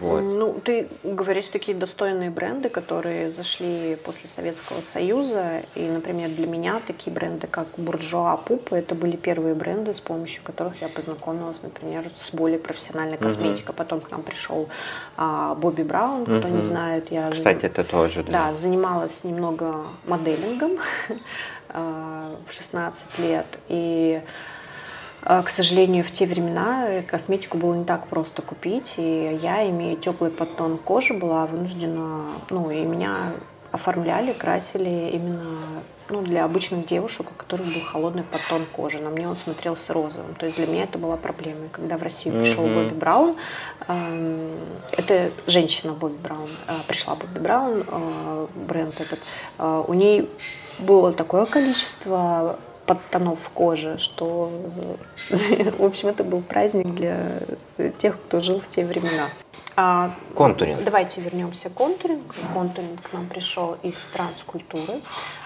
Вот. 0.00 0.20
Ну, 0.20 0.60
ты 0.62 0.86
говоришь 1.02 1.46
такие 1.46 1.76
достойные 1.76 2.28
бренды, 2.28 2.68
которые 2.68 3.30
зашли 3.30 3.96
после 3.96 4.28
Советского 4.28 4.82
Союза. 4.82 5.62
И, 5.74 5.88
например, 5.88 6.28
для 6.28 6.46
меня 6.46 6.80
такие 6.86 7.10
бренды, 7.10 7.46
как 7.46 7.68
Буржуа, 7.78 8.36
Пупа, 8.36 8.74
это 8.74 8.94
были 8.94 9.16
первые 9.16 9.54
бренды, 9.54 9.94
с 9.94 10.00
помощью 10.00 10.42
которых 10.42 10.82
я 10.82 10.88
познакомилась, 10.88 11.62
например, 11.62 12.10
с 12.14 12.34
более 12.34 12.58
профессиональной 12.58 13.16
косметикой. 13.16 13.74
Uh-huh. 13.74 13.78
Потом 13.78 14.00
к 14.00 14.10
нам 14.10 14.22
пришел 14.22 14.68
а, 15.16 15.54
Бобби 15.54 15.82
Браун, 15.82 16.24
кто 16.24 16.34
uh-huh. 16.34 16.50
не 16.50 16.62
знает. 16.62 17.10
Я 17.10 17.30
Кстати, 17.30 17.64
это 17.64 17.82
тоже, 17.82 18.22
да. 18.24 18.48
Да, 18.48 18.54
занималась 18.54 19.24
немного 19.24 19.84
моделингом 20.06 20.72
а, 21.70 22.36
в 22.46 22.52
16 22.52 23.18
лет. 23.20 23.46
И 23.68 24.20
к 25.22 25.48
сожалению, 25.48 26.04
в 26.04 26.10
те 26.10 26.26
времена 26.26 27.02
косметику 27.06 27.58
было 27.58 27.74
не 27.74 27.84
так 27.84 28.06
просто 28.06 28.42
купить, 28.42 28.94
и 28.96 29.38
я, 29.42 29.68
имея 29.68 29.96
теплый 29.96 30.30
подтон 30.30 30.78
кожи, 30.78 31.14
была 31.14 31.46
вынуждена, 31.46 32.22
ну, 32.50 32.70
и 32.70 32.84
меня 32.84 33.32
оформляли, 33.72 34.32
красили 34.32 35.10
именно 35.12 35.42
ну, 36.10 36.22
для 36.22 36.44
обычных 36.44 36.86
девушек, 36.86 37.30
у 37.30 37.34
которых 37.34 37.66
был 37.66 37.82
холодный 37.82 38.22
подтон 38.22 38.66
кожи. 38.72 38.98
На 38.98 39.10
мне 39.10 39.28
он 39.28 39.36
смотрелся 39.36 39.92
розовым. 39.92 40.34
То 40.34 40.46
есть 40.46 40.56
для 40.56 40.66
меня 40.66 40.84
это 40.84 40.98
была 40.98 41.16
проблема. 41.16 41.66
И 41.66 41.68
когда 41.68 41.98
в 41.98 42.02
Россию 42.02 42.40
пришел 42.40 42.66
mm-hmm. 42.66 42.84
Бобби 42.84 42.94
Браун, 42.94 43.36
э, 43.86 44.56
это 44.92 45.30
женщина 45.46 45.92
Бобби 45.92 46.16
Браун, 46.16 46.48
э, 46.66 46.72
пришла 46.86 47.14
Бобби 47.14 47.38
Браун, 47.38 47.84
э, 47.86 48.46
бренд 48.54 49.00
этот, 49.00 49.20
э, 49.58 49.84
у 49.86 49.94
ней 49.94 50.30
было 50.78 51.12
такое 51.12 51.44
количество 51.44 52.58
подтонов 52.88 53.50
кожи, 53.52 53.98
что, 53.98 54.50
в 55.78 55.84
общем, 55.84 56.08
это 56.08 56.24
был 56.24 56.40
праздник 56.40 56.86
для 56.94 57.18
тех, 57.98 58.16
кто 58.16 58.40
жил 58.40 58.60
в 58.60 58.68
те 58.68 58.84
времена. 58.84 59.28
А, 59.80 60.10
контуринг. 60.34 60.82
Давайте 60.82 61.20
вернемся 61.20 61.70
к 61.70 61.74
контуринг. 61.74 62.34
Контуринг 62.52 63.00
к 63.00 63.12
нам 63.12 63.28
пришел 63.28 63.76
из 63.84 63.94
транскультуры. 64.12 65.00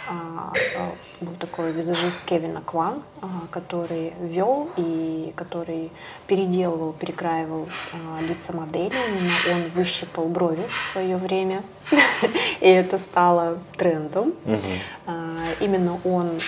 А, 0.08 0.54
а, 0.78 0.94
был 1.20 1.34
такой 1.34 1.72
визажист 1.72 2.22
Кевин 2.24 2.56
Акван, 2.56 3.02
а, 3.20 3.26
который 3.50 4.14
вел 4.22 4.70
и 4.78 5.34
который 5.36 5.90
переделывал, 6.26 6.94
перекраивал 6.94 7.68
а, 7.92 8.22
лица 8.22 8.54
модели. 8.54 8.94
Именно 9.08 9.32
он 9.54 9.70
выщипал 9.74 10.24
брови 10.28 10.66
в 10.66 10.92
свое 10.92 11.18
время. 11.18 11.62
И 12.60 12.68
это 12.68 12.96
стало 12.96 13.58
трендом. 13.76 14.32
Угу. 14.46 15.12
Именно 15.60 16.00
он 16.04 16.40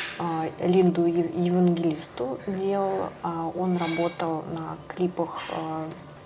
Линду 0.59 1.05
Евангелисту 1.05 2.39
делал. 2.47 3.11
Он 3.23 3.77
работал 3.77 4.43
на 4.55 4.79
клипах 4.89 5.43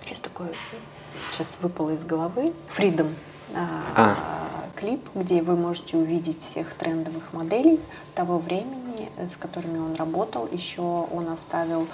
есть 0.09 0.23
такой 0.23 0.47
сейчас 1.29 1.57
выпало 1.61 1.91
из 1.91 2.03
головы. 2.05 2.53
Freedom 2.75 3.13
а. 3.55 3.81
а. 3.95 4.15
клип, 4.75 5.01
где 5.15 5.41
вы 5.41 5.55
можете 5.55 5.97
увидеть 5.97 6.43
всех 6.43 6.73
трендовых 6.75 7.33
моделей 7.33 7.79
того 8.15 8.37
времени, 8.37 9.09
с 9.27 9.35
которыми 9.35 9.79
он 9.79 9.95
работал. 9.95 10.47
Еще 10.51 10.81
он 10.81 11.29
оставил 11.29 11.87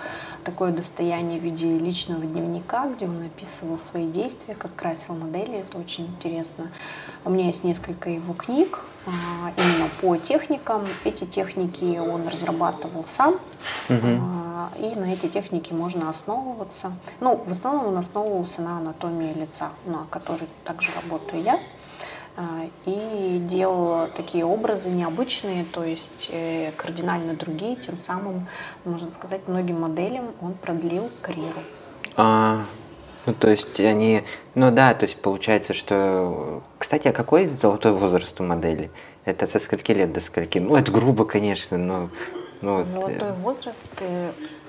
такое 0.44 0.72
достояние 0.72 1.40
в 1.40 1.44
виде 1.44 1.78
личного 1.78 2.26
дневника, 2.26 2.88
где 2.88 3.06
он 3.06 3.24
описывал 3.24 3.80
свои 3.80 4.08
действия, 4.08 4.56
как 4.56 4.76
красил 4.76 5.16
модели. 5.16 5.60
Это 5.60 5.78
очень 5.78 6.08
интересно. 6.08 6.72
У 7.24 7.30
меня 7.30 7.48
есть 7.48 7.64
несколько 7.64 8.10
его 8.10 8.34
книг 8.34 8.80
именно 9.58 9.90
по 10.02 10.18
техникам. 10.18 10.86
Эти 11.04 11.26
техники 11.26 11.98
он 11.98 12.28
разрабатывал 12.28 13.06
сам. 13.06 13.36
Угу 13.90 14.22
и 14.80 14.96
на 14.96 15.14
эти 15.14 15.28
техники 15.28 15.74
можно 15.74 16.10
основываться. 16.10 16.94
Ну, 17.20 17.44
в 17.46 17.52
основном 17.52 17.88
он 17.88 17.98
основывался 17.98 18.62
на 18.62 18.78
анатомии 18.78 19.34
лица, 19.34 19.70
на 19.86 20.06
которой 20.10 20.48
также 20.64 20.92
работаю 21.02 21.44
я. 21.44 21.60
А, 22.38 22.68
и 22.86 23.40
делал 23.50 24.10
такие 24.10 24.44
образы 24.44 24.90
необычные, 24.90 25.64
то 25.64 25.86
есть 25.86 26.30
э, 26.34 26.74
кардинально 26.76 27.34
другие, 27.34 27.78
тем 27.78 27.98
самым, 27.98 28.48
можно 28.84 29.10
сказать, 29.14 29.48
многим 29.48 29.80
моделям 29.80 30.34
он 30.42 30.54
продлил 30.54 31.10
карьеру. 31.22 31.62
А, 32.18 32.66
Ну, 33.26 33.34
то 33.34 33.50
есть 33.50 33.80
они, 33.80 34.24
ну 34.54 34.72
да, 34.72 34.94
то 34.94 35.06
есть 35.06 35.18
получается, 35.18 35.74
что, 35.74 36.62
кстати, 36.78 37.08
а 37.08 37.14
какой 37.14 37.48
золотой 37.48 37.94
возраст 37.94 38.40
у 38.40 38.44
модели? 38.44 38.92
Это 39.26 39.48
со 39.48 39.60
скольки 39.60 39.92
лет 39.92 40.14
до 40.14 40.22
скольки? 40.22 40.60
Ну, 40.60 40.76
это 40.76 40.92
грубо, 40.92 41.26
конечно, 41.26 41.78
но... 41.78 42.10
Ну, 42.62 42.84
Золотой 42.84 43.16
это... 43.16 43.34
возраст. 43.34 43.86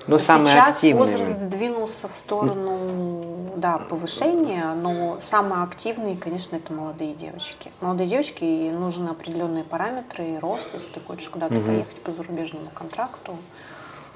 Ну, 0.07 0.19
самый 0.19 0.45
Сейчас 0.45 0.77
активный. 0.77 1.05
возраст 1.05 1.37
сдвинулся 1.37 2.07
в 2.07 2.13
сторону, 2.13 3.51
да, 3.57 3.77
повышения, 3.77 4.73
но 4.73 5.17
самые 5.21 5.63
активные, 5.63 6.15
конечно, 6.15 6.55
это 6.55 6.71
молодые 6.71 7.13
девочки. 7.13 7.71
Молодые 7.81 8.07
девочки, 8.07 8.43
и 8.43 8.69
нужны 8.71 9.09
определенные 9.09 9.63
параметры, 9.63 10.35
и 10.35 10.37
рост, 10.37 10.69
если 10.73 10.93
ты 10.93 10.99
хочешь 10.99 11.29
куда-то 11.29 11.55
угу. 11.55 11.65
поехать 11.65 12.01
по 12.01 12.11
зарубежному 12.11 12.69
контракту. 12.73 13.35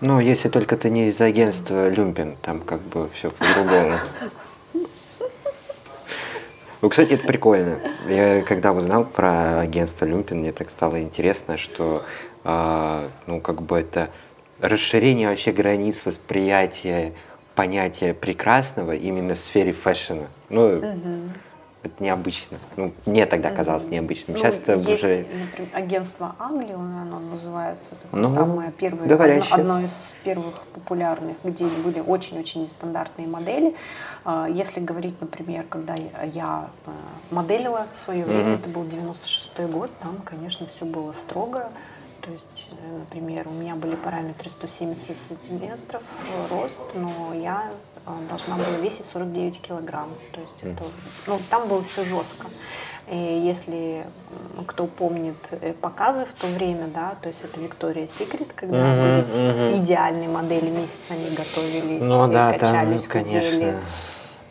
Ну, 0.01 0.19
если 0.19 0.49
только 0.49 0.77
ты 0.77 0.89
не 0.89 1.09
из 1.09 1.21
агентства 1.21 1.87
Люмпин, 1.87 2.35
там 2.41 2.59
как 2.59 2.81
бы 2.81 3.09
все 3.13 3.29
по-другому. 3.29 3.93
Ну, 6.81 6.89
кстати, 6.89 7.13
это 7.13 7.27
прикольно. 7.27 7.77
Я 8.09 8.41
когда 8.41 8.71
узнал 8.71 9.05
про 9.05 9.59
агентство 9.59 10.05
Люмпин, 10.05 10.39
мне 10.39 10.51
так 10.51 10.71
стало 10.71 10.99
интересно, 10.99 11.55
что, 11.59 12.03
э, 12.43 13.09
ну, 13.27 13.39
как 13.39 13.61
бы 13.61 13.77
это 13.77 14.09
расширение 14.59 15.29
вообще 15.29 15.51
границ 15.51 16.01
восприятия 16.03 17.13
понятия 17.53 18.15
прекрасного 18.15 18.95
именно 18.95 19.35
в 19.35 19.39
сфере 19.39 19.73
фэшена. 19.73 20.27
Ну, 20.49 20.77
угу. 20.77 21.29
Это 21.83 22.03
необычно. 22.03 22.57
Ну, 22.75 22.93
мне 23.05 23.25
тогда 23.25 23.49
казалось 23.51 23.85
необычным. 23.85 24.37
Ну, 24.37 24.43
Сейчас 24.43 24.55
это 24.55 24.73
есть, 24.73 25.03
уже... 25.03 25.25
например, 25.49 25.69
агентство 25.73 26.35
Англии, 26.37 26.73
оно 26.73 27.19
называется, 27.19 27.91
ну, 28.11 28.29
самое 28.29 28.71
первое, 28.71 29.11
одно, 29.11 29.45
одно 29.49 29.81
из 29.81 30.15
первых 30.23 30.61
популярных, 30.73 31.37
где 31.43 31.65
были 31.65 31.99
очень-очень 31.99 32.63
нестандартные 32.63 33.27
модели. 33.27 33.75
А, 34.25 34.47
если 34.47 34.79
говорить, 34.79 35.19
например, 35.21 35.65
когда 35.67 35.95
я 35.95 36.69
э, 36.85 36.91
моделила 37.31 37.87
в 37.91 37.97
свое 37.97 38.25
время, 38.25 38.55
угу. 38.55 38.59
это 38.59 38.69
был 38.69 38.85
96 38.85 39.59
год, 39.71 39.89
там, 40.01 40.17
конечно, 40.23 40.67
все 40.67 40.85
было 40.85 41.11
строго 41.13 41.71
то 42.21 42.31
есть, 42.31 42.67
э, 42.71 42.97
например, 42.99 43.47
у 43.47 43.51
меня 43.51 43.75
были 43.75 43.95
параметры 43.95 44.49
170 44.49 45.15
сантиметров 45.15 46.03
рост, 46.49 46.83
но 46.93 47.33
я 47.33 47.71
э, 47.90 47.90
должна 48.29 48.55
была 48.55 48.77
весить 48.77 49.05
49 49.05 49.61
килограмм. 49.61 50.09
То 50.31 50.41
есть 50.41 50.63
это, 50.63 50.83
ну, 51.27 51.39
там 51.49 51.67
было 51.67 51.83
все 51.83 52.03
жестко. 52.05 52.47
И 53.09 53.17
если 53.17 54.05
кто 54.67 54.85
помнит 54.85 55.35
э, 55.51 55.73
показы 55.73 56.25
в 56.25 56.33
то 56.33 56.47
время, 56.47 56.87
да, 56.87 57.15
то 57.21 57.29
есть 57.29 57.43
это 57.43 57.59
Виктория 57.59 58.07
Секрет, 58.07 58.53
когда 58.55 58.77
mm-hmm, 58.77 59.25
были 59.25 59.43
mm-hmm. 59.43 59.83
идеальные 59.83 60.29
модели, 60.29 60.69
месяц 60.69 61.11
они 61.11 61.29
готовились, 61.31 62.03
ну, 62.03 62.31
да, 62.31 62.53
качались, 62.53 63.03
там, 63.03 63.23
худели. 63.23 63.59
Конечно 63.59 63.81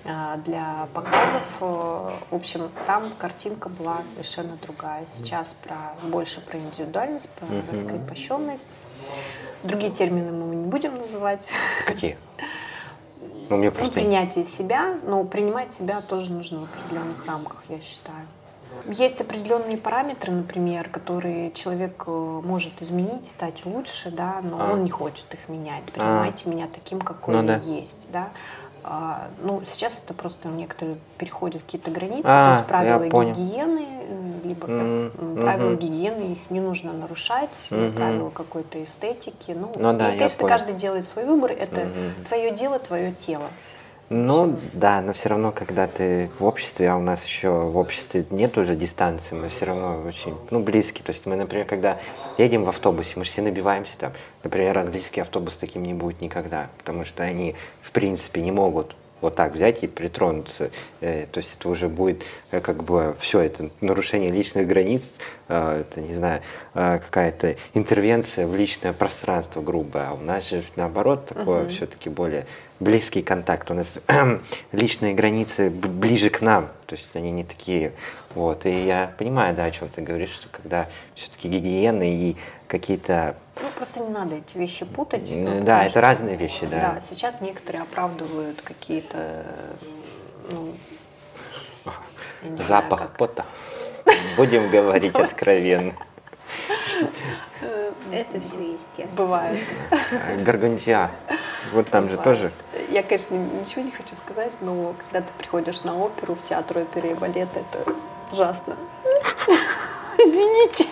а, 0.04 0.36
для 0.38 0.88
показов. 0.94 1.42
Э, 1.60 2.10
в 2.30 2.34
общем, 2.34 2.70
там 2.86 3.04
картинка 3.18 3.68
была 3.68 4.04
совершенно 4.04 4.56
другая. 4.62 5.06
Сейчас 5.06 5.54
про, 5.54 5.94
больше 6.08 6.40
про 6.40 6.58
индивидуальность, 6.58 7.28
про 7.30 7.46
раскрепощенность. 7.70 8.68
Другие 9.62 9.92
термины 9.92 10.32
мы 10.32 10.56
не 10.56 10.66
будем 10.66 10.94
называть. 10.96 11.52
Какие? 11.86 12.18
Ну, 13.50 13.56
мне 13.56 13.70
просто... 13.70 13.96
ну, 13.96 14.02
принятие 14.02 14.44
себя, 14.44 14.94
но 15.04 15.24
принимать 15.24 15.72
себя 15.72 16.00
тоже 16.00 16.32
нужно 16.32 16.60
в 16.60 16.64
определенных 16.64 17.26
рамках, 17.26 17.62
я 17.68 17.80
считаю. 17.80 18.26
Есть 18.86 19.20
определенные 19.20 19.76
параметры, 19.76 20.32
например, 20.32 20.88
которые 20.88 21.50
человек 21.50 22.04
э, 22.06 22.10
может 22.10 22.80
изменить, 22.80 23.26
стать 23.26 23.66
лучше, 23.66 24.10
да, 24.10 24.40
но 24.40 24.60
а. 24.60 24.72
он 24.72 24.84
не 24.84 24.90
хочет 24.90 25.26
их 25.34 25.48
менять. 25.48 25.82
А. 25.88 25.90
Принимайте 25.90 26.48
а. 26.48 26.52
меня 26.52 26.68
таким, 26.72 27.00
какой 27.00 27.34
ну, 27.34 27.42
я 27.42 27.58
да. 27.58 27.64
есть, 27.64 28.08
да. 28.12 28.28
А, 28.82 29.28
ну, 29.42 29.62
сейчас 29.66 30.02
это 30.02 30.14
просто 30.14 30.48
некоторые 30.48 30.98
переходят 31.18 31.62
какие-то 31.62 31.90
границы, 31.90 32.22
а, 32.24 32.52
то 32.52 32.56
есть 32.58 32.68
правила 32.68 33.04
гигиены, 33.04 33.86
э, 34.08 34.29
либо 34.50 34.66
mm-hmm. 34.66 35.40
правила 35.40 35.74
гигиены, 35.74 36.32
их 36.32 36.50
не 36.50 36.60
нужно 36.60 36.92
нарушать, 36.92 37.68
mm-hmm. 37.70 37.92
правила 37.92 38.30
какой-то 38.30 38.82
эстетики. 38.82 39.52
Ну, 39.52 39.72
ну 39.76 39.96
да, 39.96 40.10
и, 40.10 40.16
конечно, 40.16 40.46
каждый 40.46 40.74
делает 40.74 41.06
свой 41.06 41.24
выбор, 41.24 41.52
это 41.52 41.82
mm-hmm. 41.82 42.28
твое 42.28 42.50
дело, 42.50 42.78
твое 42.78 43.12
тело. 43.12 43.46
Ну 44.12 44.58
да, 44.72 45.00
но 45.02 45.12
все 45.12 45.28
равно, 45.28 45.52
когда 45.52 45.86
ты 45.86 46.30
в 46.40 46.44
обществе, 46.44 46.90
а 46.90 46.96
у 46.96 47.00
нас 47.00 47.24
еще 47.24 47.48
в 47.48 47.78
обществе 47.78 48.26
нет 48.30 48.58
уже 48.58 48.74
дистанции, 48.74 49.36
мы 49.36 49.50
все 49.50 49.66
равно 49.66 50.02
очень, 50.04 50.34
ну, 50.50 50.58
близкие. 50.58 51.04
То 51.04 51.12
есть 51.12 51.26
мы, 51.26 51.36
например, 51.36 51.64
когда 51.64 51.96
едем 52.36 52.64
в 52.64 52.68
автобусе, 52.68 53.12
мы 53.14 53.24
же 53.24 53.30
все 53.30 53.40
набиваемся 53.40 53.96
там. 53.98 54.12
Например, 54.42 54.78
английский 54.78 55.20
автобус 55.20 55.56
таким 55.56 55.84
не 55.84 55.94
будет 55.94 56.22
никогда, 56.22 56.70
потому 56.78 57.04
что 57.04 57.22
они, 57.22 57.54
в 57.82 57.92
принципе, 57.92 58.42
не 58.42 58.50
могут 58.50 58.96
вот 59.20 59.34
так 59.34 59.54
взять 59.54 59.82
и 59.82 59.86
притронуться. 59.86 60.70
Э, 61.00 61.26
то 61.30 61.38
есть 61.38 61.50
это 61.58 61.68
уже 61.68 61.88
будет 61.88 62.24
э, 62.50 62.60
как 62.60 62.84
бы 62.84 63.16
все, 63.20 63.40
это 63.40 63.70
нарушение 63.80 64.30
личных 64.30 64.66
границ, 64.66 65.14
э, 65.48 65.80
это, 65.80 66.00
не 66.00 66.14
знаю, 66.14 66.42
какая-то 66.72 67.56
интервенция 67.74 68.46
в 68.46 68.54
личное 68.54 68.92
пространство 68.92 69.60
грубое. 69.60 70.10
А 70.10 70.12
у 70.14 70.20
нас 70.20 70.48
же 70.48 70.62
наоборот 70.76 71.26
такое 71.26 71.64
uh-huh. 71.64 71.70
все-таки 71.70 72.08
более 72.08 72.46
близкий 72.78 73.22
контакт. 73.22 73.70
У 73.70 73.74
нас 73.74 73.98
личные 74.72 75.14
границы 75.14 75.70
ближе 75.70 76.30
к 76.30 76.40
нам, 76.40 76.68
то 76.86 76.96
есть 76.96 77.08
они 77.14 77.30
не 77.30 77.44
такие. 77.44 77.92
Вот. 78.34 78.66
И 78.66 78.86
я 78.86 79.12
понимаю, 79.18 79.54
да, 79.54 79.64
о 79.64 79.70
чем 79.70 79.88
ты 79.88 80.02
говоришь, 80.02 80.30
что 80.30 80.48
когда 80.50 80.86
все-таки 81.14 81.48
гигиена 81.48 82.02
и 82.02 82.36
какие-то 82.66 83.36
ну, 83.62 83.68
просто 83.76 84.00
не 84.00 84.08
надо 84.08 84.36
эти 84.36 84.56
вещи 84.56 84.84
путать. 84.84 85.30
Ну, 85.34 85.60
да, 85.62 85.82
это 85.82 85.90
что, 85.90 86.00
разные 86.00 86.36
вещи, 86.36 86.66
да. 86.66 86.94
Да, 86.94 87.00
сейчас 87.00 87.40
некоторые 87.40 87.82
оправдывают 87.82 88.62
какие-то, 88.62 89.44
ну, 90.50 90.72
Запах 92.42 92.66
знаю, 92.66 92.98
как... 92.98 93.16
пота. 93.16 93.44
Будем 94.36 94.70
говорить 94.70 95.14
откровенно. 95.14 95.94
Это 98.10 98.40
все 98.40 98.72
естественно. 98.72 99.16
Бывает. 99.16 99.58
Гаргантия. 100.38 101.10
Вот 101.72 101.88
там 101.88 102.08
же 102.08 102.16
тоже. 102.16 102.50
Я, 102.88 103.02
конечно, 103.02 103.34
ничего 103.34 103.82
не 103.82 103.90
хочу 103.90 104.14
сказать, 104.16 104.50
но 104.60 104.94
когда 105.04 105.20
ты 105.20 105.32
приходишь 105.38 105.82
на 105.84 105.96
оперу, 105.96 106.34
в 106.34 106.48
театр 106.48 106.78
оперы 106.78 107.10
и 107.10 107.14
балета, 107.14 107.60
это 107.60 107.92
ужасно. 108.32 108.76
извините, 110.24 110.86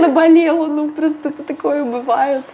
наболело, 0.00 0.66
ну 0.66 0.90
просто 0.90 1.30
такое 1.30 1.84
бывает. 1.84 2.44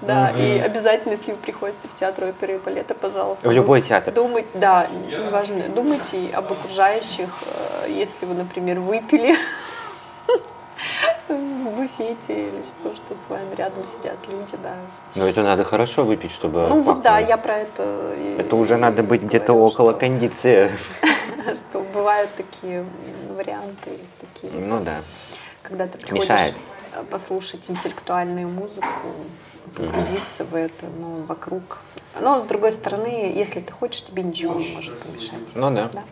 Да, 0.00 0.30
угу. 0.32 0.42
и 0.42 0.58
обязательно, 0.58 1.12
если 1.12 1.30
вы 1.30 1.36
приходите 1.36 1.86
в 1.86 1.98
театр 1.98 2.24
оперы 2.24 2.54
и 2.54 2.58
балета, 2.58 2.94
пожалуйста. 2.94 3.48
В 3.48 3.52
любой 3.52 3.82
театр. 3.82 4.12
Думать, 4.12 4.46
да, 4.54 4.86
неважно, 5.08 5.68
думайте 5.68 6.28
об 6.34 6.50
окружающих, 6.50 7.28
э, 7.86 7.90
если 7.90 8.26
вы, 8.26 8.34
например, 8.34 8.80
выпили 8.80 9.36
в 11.28 11.68
буфете 11.70 12.48
или 12.48 12.62
что, 12.66 12.96
что 12.96 13.14
с 13.14 13.28
вами 13.28 13.54
рядом 13.54 13.84
сидят 13.84 14.16
люди, 14.28 14.56
да. 14.60 14.74
Но 15.14 15.28
это 15.28 15.42
надо 15.44 15.62
хорошо 15.62 16.02
выпить, 16.02 16.32
чтобы 16.32 16.66
Ну 16.68 16.80
вот 16.80 17.02
да, 17.02 17.20
я 17.20 17.36
про 17.36 17.58
это 17.58 18.12
Это 18.38 18.56
уже 18.56 18.76
надо 18.76 19.04
быть 19.04 19.22
где-то 19.22 19.52
около 19.52 19.92
кондиции. 19.92 20.70
Что 21.42 21.80
бывают 21.94 22.30
такие 22.36 22.84
варианты. 23.36 23.98
такие. 24.20 24.52
Ну 24.52 24.80
да 24.80 25.00
когда 25.72 25.86
ты 25.86 25.98
приходишь 25.98 26.28
Мешает. 26.28 26.54
послушать 27.10 27.62
интеллектуальную 27.68 28.46
музыку, 28.46 28.86
погрузиться 29.74 30.42
mm-hmm. 30.42 30.50
в 30.50 30.54
это, 30.54 30.86
ну, 30.98 31.22
вокруг. 31.22 31.78
Но, 32.20 32.42
с 32.42 32.44
другой 32.44 32.72
стороны, 32.72 33.32
если 33.34 33.60
ты 33.60 33.72
хочешь, 33.72 34.04
тебе 34.04 34.22
ничего 34.22 34.60
не 34.60 34.74
может 34.74 34.98
помешать. 35.00 35.54
Ну 35.54 35.70
да. 35.70 35.88
да? 35.90 36.02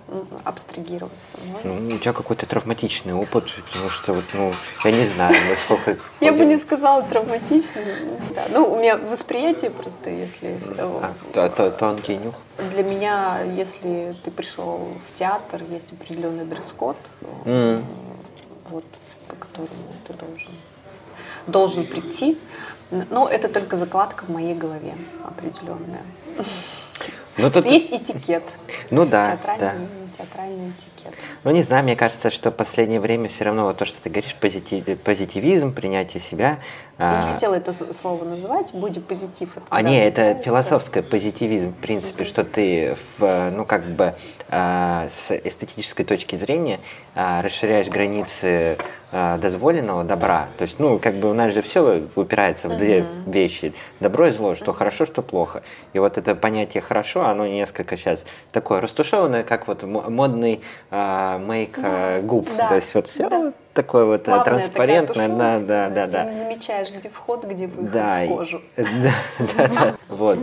Абстрагироваться. 0.44 1.36
Ну, 1.62 1.94
у 1.94 1.98
тебя 1.98 2.14
какой-то 2.14 2.46
травматичный 2.46 3.12
опыт, 3.12 3.44
потому 3.70 3.90
что, 3.90 4.14
вот, 4.14 4.24
ну, 4.32 4.50
я 4.84 4.92
не 4.92 5.06
знаю, 5.08 5.34
насколько... 5.50 5.98
Я 6.20 6.32
бы 6.32 6.46
не 6.46 6.56
сказала 6.56 7.02
травматичный. 7.02 7.84
Да. 8.34 8.46
Ну, 8.50 8.72
у 8.72 8.78
меня 8.78 8.96
восприятие 8.96 9.70
просто, 9.70 10.08
если... 10.08 10.58
А, 11.34 11.70
тонкий 11.70 12.16
нюх? 12.16 12.34
Для 12.72 12.82
меня, 12.82 13.42
если 13.42 14.16
ты 14.24 14.30
пришел 14.30 14.88
в 15.06 15.12
театр, 15.12 15.62
есть 15.68 15.92
определенный 15.92 16.46
дресс-код. 16.46 16.96
Вот 18.70 18.84
по 19.30 19.36
которому 19.36 19.70
ты 20.06 20.12
должен, 20.14 20.52
должен 21.46 21.86
прийти. 21.86 22.36
Но 22.90 23.28
это 23.28 23.48
только 23.48 23.76
закладка 23.76 24.24
в 24.24 24.30
моей 24.30 24.54
голове 24.54 24.94
определенная. 25.24 26.02
Ну, 27.36 27.50
тут... 27.50 27.64
Есть 27.66 27.90
этикет. 27.90 28.42
Ну 28.90 29.06
да, 29.06 29.38
да. 29.58 29.74
театральный 30.16 30.70
этикет? 30.70 31.14
Ну, 31.44 31.52
не 31.52 31.62
знаю, 31.62 31.84
мне 31.84 31.96
кажется, 31.96 32.30
что 32.30 32.50
в 32.50 32.54
последнее 32.54 33.00
время 33.00 33.28
все 33.28 33.44
равно 33.44 33.64
вот 33.64 33.78
то, 33.78 33.84
что 33.84 34.02
ты 34.02 34.10
говоришь, 34.10 34.34
позитив, 34.34 34.98
позитивизм, 35.00 35.72
принятие 35.72 36.22
себя. 36.22 36.58
Я 36.98 37.12
не 37.12 37.28
а, 37.28 37.32
хотела 37.32 37.54
это 37.54 37.72
слово 37.94 38.24
называть, 38.24 38.74
будет 38.74 39.06
позитив. 39.06 39.56
Это 39.56 39.66
а 39.70 39.80
не, 39.80 40.04
это 40.04 40.34
философское 40.34 41.02
позитивизм, 41.02 41.72
в 41.72 41.76
принципе, 41.76 42.24
mm-hmm. 42.24 42.28
что 42.28 42.44
ты, 42.44 42.96
в, 43.16 43.50
ну, 43.52 43.64
как 43.64 43.86
бы, 43.86 44.14
а, 44.50 45.08
с 45.08 45.30
эстетической 45.30 46.04
точки 46.04 46.36
зрения 46.36 46.80
а, 47.14 47.40
расширяешь 47.40 47.88
границы 47.88 48.76
а, 48.76 48.78
дозволенного 49.12 50.04
добра. 50.04 50.48
То 50.58 50.62
есть, 50.62 50.78
ну, 50.78 50.98
как 50.98 51.14
бы 51.14 51.30
у 51.30 51.34
нас 51.34 51.52
же 51.52 51.62
все 51.62 52.02
упирается 52.14 52.68
в 52.68 52.76
две 52.76 53.00
mm-hmm. 53.00 53.32
вещи. 53.32 53.74
Добро 53.98 54.28
и 54.28 54.30
зло, 54.30 54.54
что 54.54 54.72
хорошо, 54.72 55.06
что 55.06 55.22
плохо. 55.22 55.62
И 55.92 55.98
вот 55.98 56.18
это 56.18 56.34
понятие 56.34 56.80
хорошо, 56.80 57.26
оно 57.26 57.46
несколько 57.46 57.96
сейчас 57.96 58.24
такое 58.52 58.80
растушеванное, 58.80 59.42
как 59.42 59.66
вот 59.66 59.82
модный 59.82 60.60
а, 60.90 61.38
мейк 61.38 61.78
а, 61.82 62.20
губ. 62.22 62.48
Да. 62.56 62.68
То 62.68 62.74
есть 62.76 62.94
вот 62.94 63.08
все 63.08 63.28
да. 63.28 63.52
такое 63.74 64.04
вот 64.04 64.24
Плавная 64.24 64.44
транспарентное. 64.44 65.28
Да, 65.28 65.58
да, 65.58 65.88
да, 65.90 66.06
да. 66.06 66.24
Ты 66.26 66.38
замечаешь, 66.38 66.90
где 66.92 67.08
вход, 67.08 67.44
где 67.44 67.66
выход 67.66 67.90
да, 67.90 68.24
в 68.24 68.28
кожу. 68.28 68.60
Да, 68.76 69.12
да, 69.38 69.68
да. 69.68 69.94
Вот. 70.08 70.38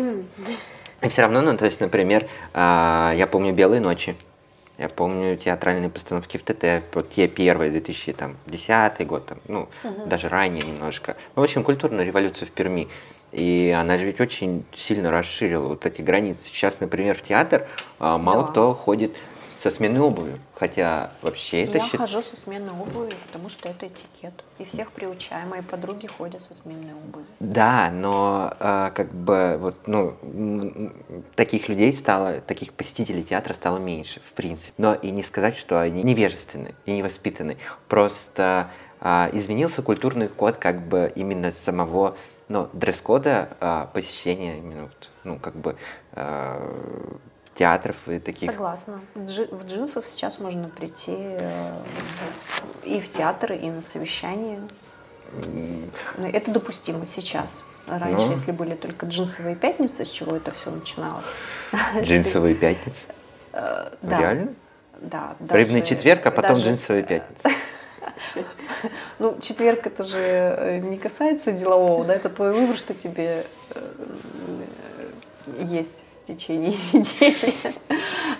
И 1.01 1.09
все 1.09 1.21
равно, 1.21 1.41
ну, 1.41 1.55
то 1.55 1.65
есть, 1.65 1.79
например, 1.79 2.27
а, 2.53 3.13
я 3.15 3.27
помню 3.27 3.53
«Белые 3.53 3.79
ночи». 3.79 4.15
Я 4.77 4.89
помню 4.89 5.37
театральные 5.37 5.89
постановки 5.89 6.37
в 6.37 6.43
ТТ, 6.43 6.83
вот 6.93 7.09
те 7.09 7.27
первые, 7.27 7.71
2010 7.71 9.07
год, 9.07 9.25
там, 9.25 9.39
ну, 9.47 9.69
угу. 9.83 10.05
даже 10.05 10.29
ранее 10.29 10.61
немножко. 10.61 11.15
Ну, 11.35 11.41
в 11.41 11.45
общем, 11.45 11.63
культурная 11.63 12.05
революция 12.05 12.45
в 12.45 12.51
Перми. 12.51 12.87
И 13.31 13.75
она 13.77 13.97
же 13.97 14.05
ведь 14.05 14.21
очень 14.21 14.63
сильно 14.75 15.11
расширила 15.11 15.67
вот 15.69 15.85
эти 15.85 16.01
границы. 16.01 16.41
Сейчас, 16.45 16.79
например, 16.79 17.17
в 17.17 17.23
театр 17.23 17.67
а, 17.99 18.17
мало 18.17 18.43
да. 18.43 18.51
кто 18.51 18.73
ходит 18.73 19.13
со 19.59 19.71
сменной 19.71 20.01
обувью. 20.01 20.39
Хотя 20.55 21.11
вообще 21.21 21.63
это... 21.63 21.77
Я 21.77 21.85
счит... 21.85 21.99
хожу 21.99 22.21
со 22.21 22.35
сменной 22.35 22.71
обувью, 22.71 23.15
потому 23.27 23.49
что 23.49 23.69
это 23.69 23.87
этикет. 23.87 24.43
И 24.59 24.65
всех 24.65 24.91
приучаем. 24.91 25.49
Мои 25.49 25.61
подруги 25.61 26.07
ходят 26.07 26.41
со 26.41 26.53
сменной 26.53 26.93
обувью. 26.93 27.27
Да, 27.39 27.89
но 27.91 28.53
э, 28.59 28.91
как 28.95 29.13
бы 29.13 29.57
вот, 29.59 29.87
ну, 29.87 30.15
таких 31.35 31.69
людей 31.69 31.93
стало, 31.93 32.41
таких 32.41 32.73
посетителей 32.73 33.23
театра 33.23 33.53
стало 33.53 33.77
меньше, 33.77 34.21
в 34.25 34.33
принципе. 34.33 34.73
Но 34.77 34.93
и 34.93 35.11
не 35.11 35.23
сказать, 35.23 35.57
что 35.57 35.81
они 35.81 36.03
невежественны 36.03 36.75
и 36.85 36.91
невоспитаны. 36.91 37.57
Просто 37.87 38.69
э, 39.01 39.29
изменился 39.33 39.81
культурный 39.81 40.27
код 40.27 40.57
как 40.57 40.87
бы 40.87 41.11
именно 41.15 41.51
самого 41.51 42.15
ну, 42.49 42.69
дресс-кода 42.73 43.49
э, 43.59 43.87
посещения 43.93 44.57
именно, 44.59 44.89
ну, 45.23 45.37
как 45.37 45.55
бы 45.55 45.75
э, 46.13 47.17
театров 47.57 47.95
и 48.07 48.19
таких. 48.19 48.51
Согласна. 48.51 49.01
В 49.15 49.65
джинсах 49.65 50.05
сейчас 50.05 50.39
можно 50.39 50.69
прийти 50.69 51.15
э, 51.15 51.73
и 52.83 52.99
в 52.99 53.11
театр, 53.11 53.53
и 53.53 53.69
на 53.69 53.81
совещание. 53.81 54.61
Это 56.17 56.51
допустимо 56.51 57.07
сейчас. 57.07 57.63
Раньше, 57.87 58.27
ну, 58.27 58.31
если 58.33 58.51
были 58.51 58.75
только 58.75 59.05
джинсовые 59.05 59.55
пятницы, 59.55 60.05
с 60.05 60.09
чего 60.09 60.35
это 60.35 60.51
все 60.51 60.71
начиналось. 60.71 61.25
Джинсовые 62.01 62.55
пятницы? 62.55 62.99
Э, 63.53 63.91
да. 64.01 64.19
Реально? 64.19 64.53
Да. 64.99 65.35
Рыбный 65.49 65.81
четверг, 65.81 66.25
а 66.25 66.31
потом 66.31 66.55
даже, 66.55 66.69
джинсовые 66.69 67.03
пятницы. 67.07 67.49
Ну, 69.19 69.39
четверг 69.41 69.87
это 69.87 70.03
же 70.03 70.17
э, 70.17 70.79
не 70.79 70.97
касается 70.97 71.51
делового, 71.51 72.05
да, 72.05 72.15
это 72.15 72.29
твой 72.29 72.53
выбор, 72.53 72.77
что 72.77 72.93
тебе 72.93 73.45
есть 75.59 76.03
в 76.27 76.35
течение 76.35 76.71
недели. 76.93 77.53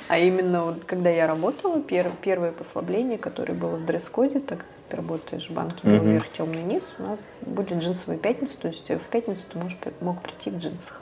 А 0.10 0.18
именно 0.18 0.66
вот 0.66 0.84
когда 0.86 1.10
я 1.10 1.28
работала, 1.28 1.82
пер, 1.82 2.12
первое 2.22 2.52
послабление, 2.52 3.18
которое 3.18 3.54
было 3.54 3.76
в 3.76 3.86
дресс-коде, 3.86 4.40
так 4.40 4.60
как 4.60 4.68
ты 4.90 4.98
работаешь 4.98 5.50
в 5.50 5.54
банке 5.54 5.80
mm-hmm. 5.84 6.00
вверх, 6.00 6.30
темный 6.32 6.64
низ, 6.64 6.84
у 7.00 7.04
нас 7.04 7.20
будет 7.42 7.78
джинсовая 7.80 8.18
пятница, 8.18 8.58
то 8.58 8.68
есть 8.68 8.90
в 8.90 9.10
пятницу 9.10 9.46
ты 9.52 9.58
можешь, 9.58 9.78
мог 10.02 10.22
прийти 10.22 10.50
в 10.50 10.58
джинсах. 10.58 11.02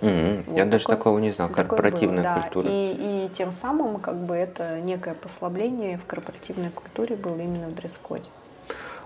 Mm-hmm. 0.00 0.44
Вот 0.46 0.56
я 0.56 0.64
такой, 0.64 0.70
даже 0.70 0.84
такого 0.86 1.18
не 1.18 1.30
знал, 1.30 1.48
корпоративная 1.48 2.22
было, 2.22 2.42
культура. 2.42 2.64
Да. 2.64 2.70
И, 2.70 3.26
и 3.26 3.30
тем 3.34 3.52
самым 3.52 3.98
как 3.98 4.16
бы 4.16 4.34
это 4.34 4.80
некое 4.80 5.14
послабление 5.14 5.98
в 5.98 6.04
корпоративной 6.04 6.70
культуре 6.70 7.16
было 7.16 7.38
именно 7.38 7.68
в 7.68 7.74
дресс-коде. 7.74 8.24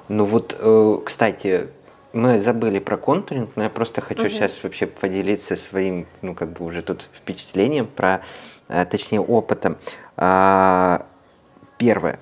Ну 0.08 0.24
вот, 0.24 0.56
э, 0.58 0.96
кстати, 1.04 1.68
мы 2.12 2.40
забыли 2.40 2.78
про 2.78 2.96
контуринг, 2.96 3.50
но 3.56 3.64
я 3.64 3.70
просто 3.70 4.00
хочу 4.00 4.22
угу. 4.22 4.30
сейчас 4.30 4.62
вообще 4.62 4.86
поделиться 4.86 5.56
своим, 5.56 6.06
ну, 6.22 6.34
как 6.34 6.52
бы 6.52 6.64
уже 6.64 6.82
тут 6.82 7.08
впечатлением 7.14 7.86
про, 7.86 8.22
э, 8.68 8.84
точнее, 8.86 9.20
опытом. 9.20 9.76
А, 10.16 11.06
первое. 11.76 12.18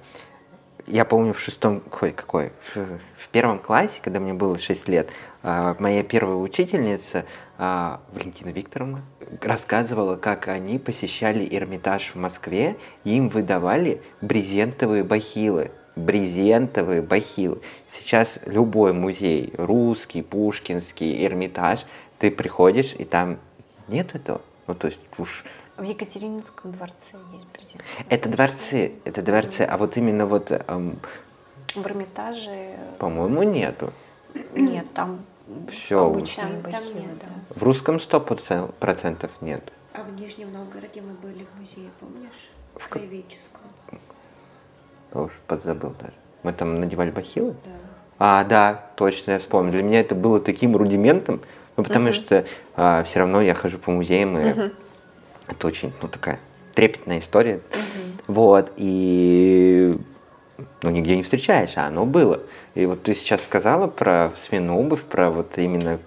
Я 0.86 1.04
помню 1.04 1.34
в 1.34 1.40
шестом, 1.40 1.80
какой, 1.80 2.12
какой, 2.12 2.52
в 2.74 3.28
первом 3.32 3.58
классе, 3.58 3.98
когда 4.00 4.20
мне 4.20 4.34
было 4.34 4.56
6 4.56 4.88
лет, 4.88 5.10
а, 5.42 5.76
моя 5.80 6.04
первая 6.04 6.36
учительница, 6.36 7.24
а, 7.58 8.00
Валентина 8.12 8.50
Викторовна, 8.50 9.02
рассказывала, 9.40 10.16
как 10.16 10.46
они 10.48 10.78
посещали 10.78 11.46
Эрмитаж 11.50 12.12
в 12.14 12.16
Москве, 12.16 12.76
и 13.02 13.16
им 13.16 13.28
выдавали 13.28 14.00
брезентовые 14.20 15.02
бахилы 15.02 15.72
брезентовые 15.96 17.02
бахилы. 17.02 17.60
Сейчас 17.88 18.38
любой 18.44 18.92
музей, 18.92 19.52
русский, 19.56 20.22
пушкинский, 20.22 21.24
Эрмитаж, 21.24 21.84
ты 22.18 22.30
приходишь, 22.30 22.94
и 22.96 23.04
там 23.04 23.38
нет 23.88 24.14
этого. 24.14 24.40
Ну, 24.66 24.74
то 24.74 24.88
есть 24.88 25.00
уж... 25.18 25.44
В 25.76 25.82
Екатерининском 25.82 26.72
дворце 26.72 27.16
есть 27.32 27.46
брезент. 27.52 27.82
Это 28.08 28.28
дворцы, 28.28 28.92
это 29.04 29.22
дворцы, 29.22 29.62
а 29.62 29.76
вот 29.76 29.96
именно 29.96 30.26
вот... 30.26 30.50
Эм... 30.50 30.98
В 31.74 31.86
Эрмитаже... 31.86 32.76
По-моему, 32.98 33.42
нету. 33.42 33.92
Нет, 34.54 34.86
там 34.94 35.20
все. 35.70 36.04
Обычные 36.04 36.48
там, 36.48 36.60
бахилы, 36.60 36.92
там 36.92 37.02
нет, 37.02 37.18
да. 37.18 37.54
В 37.54 37.62
русском 37.62 38.00
сто 38.00 38.20
процентов 38.20 39.30
нет. 39.40 39.72
А 39.92 40.02
в 40.02 40.12
Нижнем 40.20 40.52
Новгороде 40.52 41.00
мы 41.00 41.14
были 41.14 41.44
в 41.44 41.60
музее, 41.60 41.90
помнишь? 42.00 42.50
В 42.74 42.88
краеведческом. 42.88 43.62
Я 45.14 45.20
уж 45.22 45.32
подзабыл 45.46 45.94
даже. 46.00 46.14
Мы 46.42 46.52
там 46.52 46.80
надевали 46.80 47.10
бахилы? 47.10 47.54
Да. 47.64 47.70
А, 48.18 48.44
да, 48.44 48.86
точно, 48.96 49.32
я 49.32 49.38
вспомнил. 49.38 49.72
Для 49.72 49.82
меня 49.82 50.00
это 50.00 50.14
было 50.14 50.40
таким 50.40 50.76
рудиментом, 50.76 51.40
ну, 51.76 51.84
потому 51.84 52.08
uh-huh. 52.08 52.12
что 52.12 52.44
а, 52.74 53.02
все 53.04 53.20
равно 53.20 53.42
я 53.42 53.54
хожу 53.54 53.78
по 53.78 53.90
музеям, 53.90 54.38
и 54.38 54.42
uh-huh. 54.42 54.74
это 55.48 55.66
очень, 55.66 55.92
ну, 56.00 56.08
такая 56.08 56.38
трепетная 56.74 57.18
история. 57.18 57.56
Uh-huh. 57.56 58.22
Вот, 58.28 58.72
и 58.76 59.98
ну, 60.82 60.90
нигде 60.90 61.16
не 61.16 61.22
встречаешь, 61.22 61.76
а 61.76 61.86
оно 61.86 62.06
было. 62.06 62.40
И 62.74 62.86
вот 62.86 63.02
ты 63.02 63.14
сейчас 63.14 63.44
сказала 63.44 63.86
про 63.86 64.32
смену 64.36 64.78
обувь, 64.78 65.02
про 65.02 65.30
вот 65.30 65.58
именно 65.58 65.98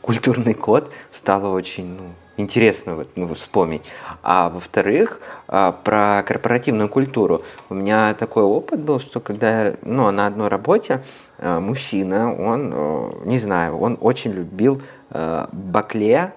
культурный 0.00 0.54
код, 0.54 0.90
стало 1.12 1.54
очень, 1.54 1.96
ну, 1.96 2.10
интересно 2.40 2.96
вот, 2.96 3.08
ну, 3.16 3.32
вспомнить. 3.34 3.82
А 4.22 4.50
во-вторых, 4.50 5.20
а, 5.48 5.72
про 5.72 6.22
корпоративную 6.26 6.88
культуру. 6.88 7.42
У 7.68 7.74
меня 7.74 8.14
такой 8.14 8.42
опыт 8.42 8.80
был, 8.80 9.00
что 9.00 9.20
когда 9.20 9.74
ну, 9.82 10.10
на 10.10 10.26
одной 10.26 10.48
работе 10.48 11.02
а, 11.38 11.60
мужчина, 11.60 12.34
он, 12.34 12.72
э, 12.74 13.10
не 13.24 13.38
знаю, 13.38 13.78
он 13.78 13.96
очень 14.00 14.32
любил 14.32 14.82
э, 15.10 15.46
бакле, 15.52 16.32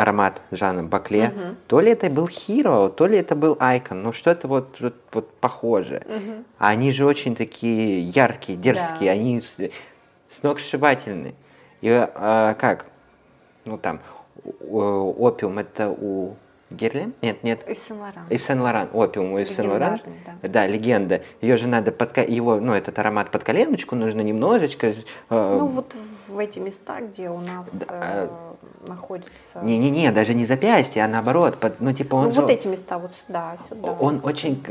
аромат 0.00 0.40
Жанны 0.50 0.84
Бакле. 0.84 1.28
Угу. 1.28 1.56
То 1.66 1.80
ли 1.80 1.92
это 1.92 2.08
был 2.08 2.26
Hero, 2.26 2.88
то 2.88 3.06
ли 3.06 3.18
это 3.18 3.36
был 3.36 3.54
Icon, 3.54 3.94
ну 3.94 4.12
что-то 4.12 4.48
вот, 4.48 4.80
вот, 4.80 4.94
вот 5.12 5.34
похоже. 5.34 6.02
Угу. 6.06 6.44
Они 6.58 6.90
же 6.90 7.04
очень 7.04 7.36
такие 7.36 8.02
яркие, 8.02 8.56
дерзкие, 8.58 9.10
да. 9.10 9.12
они 9.12 9.42
сногсшибательные. 10.28 11.34
И 11.82 11.90
а, 11.90 12.54
как? 12.54 12.86
Ну 13.64 13.76
там, 13.76 14.00
опиум 14.44 15.58
это 15.58 15.88
у 15.90 16.36
Герлин? 16.70 17.14
Нет, 17.20 17.42
нет. 17.42 17.68
Ив 17.68 17.78
Сен-Лоран. 17.78 18.26
Ив 18.30 18.42
Сен-Лоран, 18.42 18.88
опиум 18.92 19.32
у 19.32 19.38
Ив 19.38 19.48
Сен-Лоран. 19.48 20.00
Да. 20.42 20.48
да, 20.48 20.66
легенда. 20.66 21.22
Ее 21.40 21.56
же 21.56 21.66
надо 21.66 21.90
под 21.90 22.16
его, 22.16 22.60
ну, 22.60 22.74
этот 22.74 22.98
аромат 22.98 23.30
под 23.30 23.42
коленочку 23.42 23.96
нужно 23.96 24.20
немножечко. 24.20 24.88
Э, 24.88 24.94
ну, 25.30 25.66
вот 25.66 25.96
в 26.28 26.38
эти 26.38 26.60
места, 26.60 27.00
где 27.00 27.28
у 27.28 27.38
нас 27.38 27.86
да. 27.86 28.28
э, 28.28 28.28
находится. 28.86 29.60
Не-не-не, 29.62 30.10
даже 30.12 30.34
не 30.34 30.44
запястье, 30.44 31.04
а 31.04 31.08
наоборот. 31.08 31.58
Под, 31.58 31.80
ну, 31.80 31.92
типа 31.92 32.16
он 32.16 32.28
ну, 32.28 32.32
же, 32.32 32.40
вот 32.42 32.50
эти 32.50 32.66
места, 32.66 32.98
вот 32.98 33.12
сюда, 33.26 33.56
сюда. 33.68 33.92
Он 33.92 34.20
очень, 34.24 34.62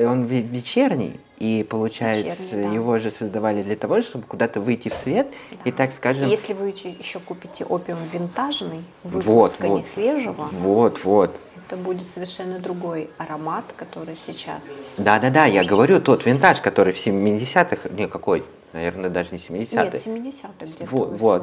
он 0.00 0.24
вечерний, 0.24 1.20
и 1.38 1.64
получается, 1.68 2.42
Вечерний, 2.42 2.68
да. 2.68 2.74
его 2.74 2.98
же 2.98 3.10
создавали 3.10 3.62
для 3.62 3.76
того, 3.76 4.02
чтобы 4.02 4.24
куда-то 4.26 4.60
выйти 4.60 4.88
в 4.88 4.94
свет 4.94 5.28
да. 5.50 5.56
и 5.64 5.72
так 5.72 5.92
скажем. 5.92 6.28
Если 6.28 6.52
вы 6.52 6.68
еще 6.68 7.20
купите 7.20 7.64
опиум 7.64 8.00
винтажный, 8.12 8.84
выпуска 9.04 9.30
вот, 9.30 9.56
вот, 9.60 9.76
не 9.76 9.82
свежего. 9.82 10.48
Вот, 10.52 11.04
вот. 11.04 11.38
Это 11.66 11.76
будет 11.76 12.08
совершенно 12.08 12.58
другой 12.58 13.10
аромат, 13.18 13.64
который 13.76 14.16
сейчас. 14.16 14.62
Да, 14.96 15.18
да, 15.18 15.30
да. 15.30 15.44
Я 15.44 15.64
говорю 15.64 16.00
тот 16.00 16.24
винтаж, 16.24 16.60
который 16.60 16.94
в 16.94 17.06
70-х, 17.06 17.90
не 17.90 18.08
какой, 18.08 18.42
наверное, 18.72 19.10
даже 19.10 19.30
не 19.32 19.38
70-е. 19.38 19.84
Нет, 19.84 19.94
70-х 19.94 20.66
где-то 20.66 20.84
Вот, 20.86 21.20
вот. 21.20 21.42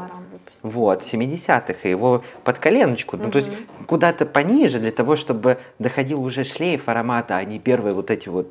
Вот, 0.62 1.02
70-х, 1.02 1.76
и 1.84 1.90
его 1.90 2.24
под 2.44 2.58
коленочку, 2.60 3.18
ну, 3.18 3.32
то 3.32 3.40
есть 3.40 3.52
куда-то 3.88 4.26
пониже, 4.26 4.80
для 4.80 4.92
того, 4.92 5.16
чтобы 5.16 5.58
доходил 5.80 6.24
уже 6.24 6.44
шлейф 6.44 6.88
аромата, 6.90 7.38
а 7.38 7.44
не 7.44 7.60
первые 7.60 7.94
вот 7.94 8.10
эти 8.12 8.30
вот 8.30 8.48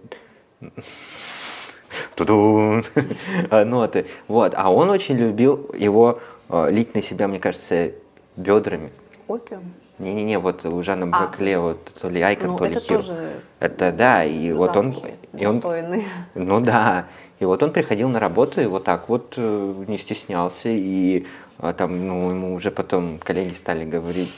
тудун, 2.14 2.84
ноты. 3.50 4.06
Вот, 4.28 4.54
а 4.56 4.72
он 4.72 4.90
очень 4.90 5.16
любил 5.16 5.70
его 5.76 6.20
э, 6.48 6.70
лить 6.70 6.94
на 6.94 7.02
себя, 7.02 7.28
мне 7.28 7.40
кажется, 7.40 7.92
бедрами. 8.36 8.90
Опиум? 9.28 9.72
Не-не-не, 9.98 10.38
вот 10.38 10.64
у 10.66 10.82
Жанна 10.82 11.08
А. 11.12 11.20
Бакле, 11.26 11.58
вот 11.58 11.84
то 12.00 12.08
ли 12.08 12.20
Айкон, 12.20 12.50
Ну, 12.50 12.58
то 12.58 12.64
ли 12.66 12.72
это 12.72 12.80
Хиро. 12.80 12.96
тоже 12.96 13.40
Это 13.60 13.92
да, 13.92 14.24
и 14.24 14.52
вот 14.52 14.76
он, 14.76 14.96
и 15.32 15.46
он, 15.46 15.62
ну 16.34 16.60
да, 16.60 17.06
и 17.44 17.46
вот 17.46 17.62
он 17.62 17.72
приходил 17.72 18.08
на 18.08 18.18
работу 18.18 18.62
и 18.62 18.66
вот 18.66 18.84
так 18.84 19.10
вот 19.10 19.34
э, 19.36 19.84
не 19.86 19.98
стеснялся, 19.98 20.70
и 20.70 21.26
а, 21.58 21.74
там, 21.74 22.06
ну, 22.06 22.30
ему 22.30 22.54
уже 22.54 22.70
потом 22.70 23.18
коллеги 23.18 23.52
стали 23.52 23.84
говорить, 23.84 24.32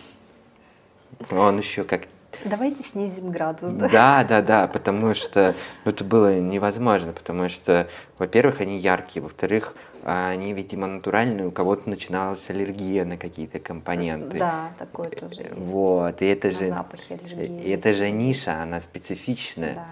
он 1.30 1.58
еще 1.58 1.84
как 1.84 2.02
Давайте 2.44 2.82
снизим 2.82 3.30
градус, 3.30 3.70
да? 3.72 3.88
да, 3.88 4.24
да, 4.24 4.42
да, 4.42 4.66
потому 4.66 5.14
что 5.14 5.54
ну, 5.84 5.92
это 5.92 6.02
было 6.02 6.38
невозможно, 6.38 7.12
потому 7.12 7.48
что, 7.48 7.86
во-первых, 8.18 8.60
они 8.60 8.78
яркие, 8.78 9.22
во-вторых, 9.22 9.74
они, 10.04 10.52
видимо, 10.52 10.88
натуральные, 10.88 11.46
у 11.46 11.50
кого-то 11.52 11.88
начиналась 11.88 12.42
аллергия 12.48 13.04
на 13.04 13.16
какие-то 13.16 13.60
компоненты. 13.60 14.38
Да, 14.38 14.72
такое 14.78 15.10
тоже 15.10 15.42
есть. 15.42 15.54
Вот, 15.56 16.20
и 16.20 16.26
это 16.26 16.48
На 16.48 16.52
же, 16.52 16.64
запахи 16.66 17.12
аллергии 17.12 17.62
и 17.62 17.70
это 17.70 17.94
же 17.94 18.10
ниша, 18.10 18.60
она 18.60 18.80
специфичная. 18.80 19.74
Да. 19.76 19.86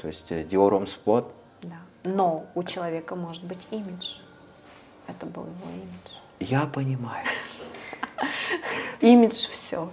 То 0.00 0.08
есть 0.08 0.26
э, 0.30 0.44
Dior 0.44 0.70
Homme 0.70 0.88
Spot. 0.88 1.26
Но 2.04 2.46
у 2.54 2.62
человека 2.62 3.14
может 3.14 3.44
быть 3.44 3.66
имидж. 3.70 4.18
Это 5.06 5.26
был 5.26 5.42
его 5.42 5.70
имидж. 5.74 6.12
я 6.40 6.66
понимаю. 6.66 7.26
Имидж 9.00 9.48
все. 9.50 9.90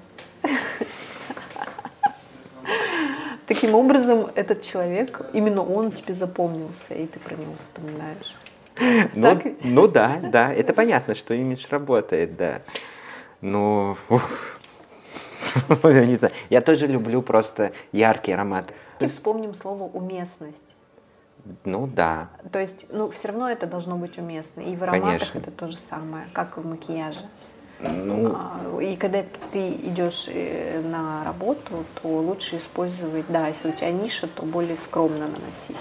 Таким 3.47 3.75
образом, 3.75 4.29
этот 4.35 4.61
человек, 4.61 5.21
именно 5.33 5.63
он 5.63 5.91
тебе 5.91 6.13
запомнился, 6.13 6.93
и 6.93 7.07
ты 7.07 7.17
про 7.19 7.35
него 7.35 7.53
вспоминаешь. 7.59 8.35
Ну, 9.15 9.41
ну 9.63 9.87
да, 9.87 10.19
да, 10.21 10.53
это 10.53 10.73
понятно, 10.73 11.15
что 11.15 11.33
имидж 11.33 11.65
работает, 11.69 12.35
да. 12.35 12.61
Ну, 13.41 13.97
я 15.83 16.05
не 16.05 16.17
знаю. 16.17 16.33
Я 16.49 16.61
тоже 16.61 16.87
люблю 16.87 17.21
просто 17.21 17.71
яркий 17.91 18.33
аромат. 18.33 18.65
Давайте 18.99 19.15
вспомним 19.15 19.53
слово 19.55 19.83
уместность. 19.83 20.76
Ну 21.65 21.87
да, 21.87 22.27
То 22.51 22.59
есть, 22.59 22.87
ну, 22.89 23.09
все 23.09 23.29
равно 23.29 23.49
это 23.49 23.67
должно 23.67 23.95
быть 23.95 24.17
уместно. 24.17 24.61
И 24.61 24.75
в 24.75 24.83
ароматах 24.83 25.31
Конечно. 25.31 25.39
это 25.39 25.51
то 25.51 25.67
же 25.67 25.77
самое, 25.77 26.25
как 26.33 26.57
и 26.57 26.61
в 26.61 26.65
макияже. 26.65 27.19
ну, 27.79 28.33
А, 28.35 28.81
И 28.81 28.95
когда 28.95 29.23
ты 29.51 29.69
идешь 29.71 30.25
э, 30.27 30.81
на 30.83 31.23
работу, 31.25 31.85
то 32.01 32.07
лучше 32.07 32.57
использовать, 32.57 33.25
да, 33.29 33.47
если 33.47 33.69
у 33.69 33.71
тебя 33.71 33.91
ниша, 33.91 34.27
то 34.27 34.43
более 34.43 34.77
скромно 34.77 35.27
наносить. 35.27 35.77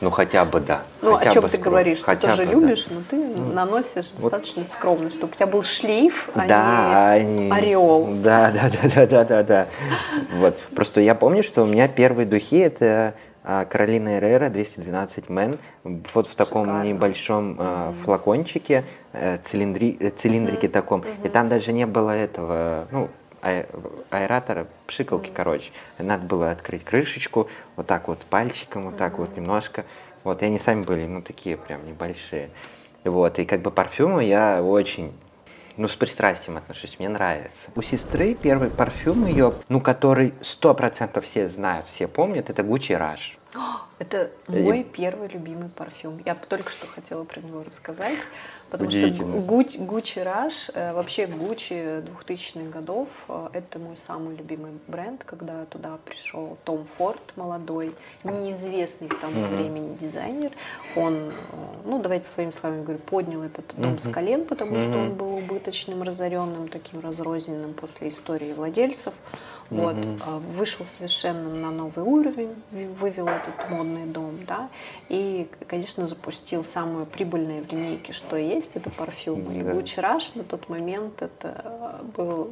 ну 0.00 0.10
хотя 0.10 0.44
бы 0.44 0.58
да. 0.60 0.82
Ну, 1.00 1.14
хотя 1.16 1.30
о 1.30 1.32
чем 1.34 1.42
бы 1.44 1.48
ты 1.48 1.56
скром- 1.58 1.70
говоришь? 1.70 1.98
Ты 2.00 2.04
хотя 2.04 2.28
тоже 2.28 2.44
бы, 2.46 2.46
да. 2.46 2.52
любишь, 2.60 2.86
но 2.90 3.00
ты 3.08 3.16
наносишь 3.40 4.08
достаточно 4.08 4.64
скромно, 4.66 5.10
чтобы 5.10 5.32
у 5.32 5.36
тебя 5.36 5.46
был 5.46 5.62
шлейф, 5.62 6.28
а 6.34 6.46
Да, 6.48 7.18
не 7.20 7.50
они... 7.50 7.50
ореол. 7.52 8.08
Да, 8.16 8.50
да, 8.54 8.68
да, 8.68 8.88
да, 8.94 9.06
да, 9.06 9.24
да, 9.24 9.42
да. 9.44 9.66
Вот. 10.38 10.58
Просто 10.74 11.00
я 11.00 11.14
помню, 11.14 11.42
что 11.44 11.62
у 11.62 11.66
меня 11.66 11.86
первые 11.86 12.26
духи 12.26 12.58
это 12.58 13.14
Каролина 13.42 14.18
Эррера 14.18 14.48
212 14.50 15.28
Мэн. 15.28 15.58
Вот 15.82 16.26
в 16.28 16.36
таком 16.36 16.66
Шикарно. 16.66 16.86
небольшом 16.86 17.56
а, 17.58 17.92
флакончике, 18.04 18.84
э, 19.12 19.38
цилиндри, 19.42 19.96
э, 19.98 20.10
цилиндрике 20.10 20.68
таком. 20.68 21.04
И 21.24 21.28
там 21.28 21.48
даже 21.48 21.72
не 21.72 21.86
было 21.86 22.10
этого, 22.10 22.86
ну, 22.92 23.08
а- 23.42 23.66
аэратора, 24.10 24.68
пшикалки, 24.86 25.30
короче. 25.34 25.70
Надо 25.98 26.24
было 26.24 26.52
открыть 26.52 26.84
крышечку, 26.84 27.48
вот 27.76 27.86
так 27.86 28.06
вот 28.08 28.20
пальчиком, 28.20 28.84
вот 28.86 28.96
так 28.96 29.18
вот 29.18 29.36
немножко. 29.36 29.84
Вот, 30.22 30.42
и 30.42 30.46
они 30.46 30.58
сами 30.60 30.84
были, 30.84 31.04
ну, 31.06 31.20
такие 31.20 31.56
прям 31.56 31.84
небольшие. 31.84 32.50
Вот, 33.04 33.40
и 33.40 33.44
как 33.44 33.60
бы 33.60 33.72
парфюмы 33.72 34.22
я 34.22 34.62
очень 34.62 35.12
ну, 35.76 35.88
с 35.88 35.94
пристрастием 35.94 36.56
отношусь, 36.56 36.98
мне 36.98 37.08
нравится. 37.08 37.70
У 37.74 37.82
сестры 37.82 38.34
первый 38.34 38.70
парфюм 38.70 39.26
ее, 39.26 39.54
ну, 39.68 39.80
который 39.80 40.34
сто 40.42 40.74
процентов 40.74 41.24
все 41.24 41.48
знают, 41.48 41.86
все 41.86 42.08
помнят, 42.08 42.50
это 42.50 42.62
Gucci 42.62 42.98
Rush. 42.98 43.36
Это 43.98 44.30
мой 44.48 44.82
первый 44.82 45.28
любимый 45.28 45.68
парфюм. 45.68 46.20
Я 46.24 46.34
только 46.34 46.70
что 46.70 46.86
хотела 46.86 47.24
про 47.24 47.40
него 47.40 47.62
рассказать, 47.62 48.18
потому 48.70 48.90
что 48.90 49.08
Гуч, 49.24 49.76
Gucci 49.76 50.24
Rush, 50.24 50.70
э, 50.74 50.92
вообще 50.92 51.24
Gucci 51.24 52.02
2000-х 52.26 52.70
годов, 52.70 53.08
э, 53.28 53.48
это 53.52 53.78
мой 53.78 53.96
самый 53.96 54.36
любимый 54.36 54.72
бренд, 54.88 55.22
когда 55.24 55.66
туда 55.66 55.98
пришел 56.04 56.56
Том 56.64 56.86
Форд, 56.96 57.20
молодой, 57.36 57.94
неизвестный 58.24 59.08
к 59.08 59.20
тому 59.20 59.46
времени 59.46 59.96
дизайнер. 60.00 60.52
Он, 60.96 61.14
э, 61.14 61.32
ну 61.84 62.00
давайте 62.00 62.28
своими 62.28 62.52
словами 62.52 62.82
говорю, 62.82 63.00
поднял 63.00 63.42
этот 63.42 63.66
дом 63.76 63.98
с 63.98 64.10
колен, 64.10 64.46
потому 64.46 64.80
что 64.80 64.98
он 64.98 65.14
был 65.14 65.34
убыточным, 65.34 66.02
разоренным, 66.02 66.68
таким 66.68 67.00
разрозненным 67.00 67.74
после 67.74 68.08
истории 68.08 68.52
владельцев. 68.54 69.12
Вот, 69.70 69.96
а, 70.20 70.38
вышел 70.38 70.84
совершенно 70.86 71.54
на 71.54 71.70
новый 71.70 72.04
уровень, 72.04 72.54
вывел 72.70 73.26
этот 73.26 73.70
модный 73.70 74.06
дом, 74.06 74.38
да, 74.46 74.68
и, 75.08 75.48
конечно, 75.66 76.06
запустил 76.06 76.64
самое 76.64 77.06
прибыльное 77.06 77.62
в 77.62 77.72
линейке, 77.72 78.12
что 78.12 78.36
есть, 78.36 78.76
это 78.76 78.90
парфюм. 78.90 79.40
И 79.52 79.60
Rush 79.60 80.32
на 80.34 80.44
тот 80.44 80.68
момент 80.68 81.22
это 81.22 81.62
а, 81.64 82.00
был 82.16 82.50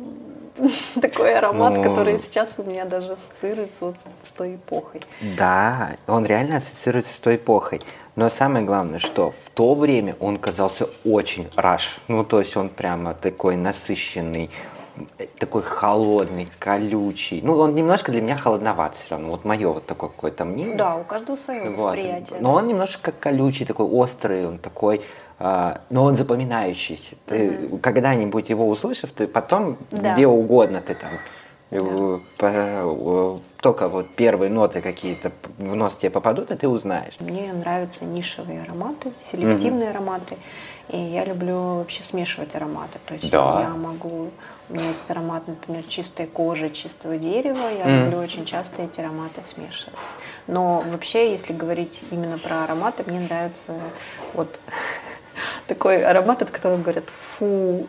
такой 1.01 1.35
аромат, 1.35 1.75
Ну. 1.75 1.83
который 1.83 2.19
сейчас 2.19 2.55
у 2.59 2.63
меня 2.63 2.85
даже 2.85 3.13
ассоциируется 3.13 3.87
вот 3.87 3.97
с, 4.25 4.33
той 4.33 4.57
эпохой. 4.57 5.03
Да, 5.37 5.97
он 6.07 6.25
реально 6.27 6.59
ассоциируется 6.59 7.15
с 7.15 7.19
той 7.19 7.37
эпохой. 7.37 7.81
Но 8.17 8.29
самое 8.29 8.65
главное, 8.65 8.99
что 8.99 9.33
в 9.47 9.51
то 9.51 9.75
время 9.75 10.17
он 10.21 10.39
казался 10.39 10.87
очень 11.05 11.49
раш. 11.57 11.99
Ну, 12.09 12.25
то 12.25 12.41
есть 12.41 12.57
он 12.57 12.69
прямо 12.69 13.15
такой 13.15 13.57
насыщенный, 13.57 14.51
такой 15.39 15.63
холодный, 15.63 16.49
колючий. 16.59 17.41
Ну, 17.43 17.57
он 17.59 17.75
немножко 17.75 18.13
для 18.13 18.21
меня 18.23 18.37
холодноват 18.37 18.95
все 18.95 19.07
равно. 19.11 19.31
Вот 19.31 19.45
мое 19.45 19.69
вот 19.73 19.87
такое 19.87 20.11
какое-то 20.11 20.45
мнение. 20.45 20.77
Да, 20.77 20.97
у 20.97 21.05
каждого 21.05 21.37
свое 21.37 21.71
Вот. 21.71 21.79
восприятие. 21.79 22.39
Но 22.41 22.53
он 22.55 22.67
немножко 22.69 23.13
колючий, 23.13 23.67
такой 23.67 23.87
острый, 23.87 24.47
он 24.47 24.59
такой, 24.59 25.03
а, 25.39 25.81
но 25.91 26.05
он 26.05 26.15
запоминающийся. 26.15 27.17
Ты 27.27 27.69
когда-нибудь 27.83 28.51
его 28.51 28.69
услышав, 28.69 29.11
ты 29.11 29.27
потом 29.27 29.77
Да. 29.91 30.15
где 30.15 30.27
угодно 30.27 30.81
ты 30.81 30.95
там 30.95 31.11
э, 31.73 32.19
по- 32.37 32.51
э, 32.53 33.39
только 33.61 33.89
вот 33.89 34.09
первые 34.17 34.51
ноты 34.51 34.81
какие-то 34.81 35.31
в 35.59 35.75
нос 35.77 35.97
тебе 35.97 36.11
попадут, 36.11 36.51
и 36.51 36.57
ты 36.57 36.67
узнаешь. 36.69 37.15
Мне 37.21 37.53
нравятся 37.53 38.05
нишевые 38.05 38.63
ароматы, 38.63 39.13
селективные 39.31 39.91
ароматы. 39.91 40.37
И 40.89 40.99
я 40.99 41.25
люблю 41.25 41.77
вообще 41.77 42.03
смешивать 42.03 42.57
ароматы. 42.57 42.99
То 43.07 43.15
есть 43.15 43.31
Да. 43.31 43.61
я 43.63 43.69
могу... 43.77 44.31
У 44.71 44.75
меня 44.75 44.89
есть 44.89 45.05
аромат, 45.11 45.49
например, 45.49 45.83
чистой 45.89 46.27
кожи, 46.27 46.71
чистого 46.71 47.17
дерева. 47.19 47.69
Я 47.77 47.87
Мгм. 47.87 48.05
люблю 48.05 48.19
очень 48.19 48.45
часто 48.45 48.83
эти 48.83 49.01
ароматы 49.01 49.43
смешивать. 49.43 49.99
Но 50.47 50.81
вообще, 50.93 51.33
если 51.33 51.53
говорить 51.53 52.01
именно 52.13 52.39
про 52.39 52.63
ароматы, 52.65 53.03
мне 53.07 53.19
нравится 53.19 53.75
вот 54.33 54.61
такой 55.67 56.05
аромат, 56.05 56.43
от 56.43 56.51
которого 56.51 56.77
говорят 56.79 57.05
«фу». 57.39 57.89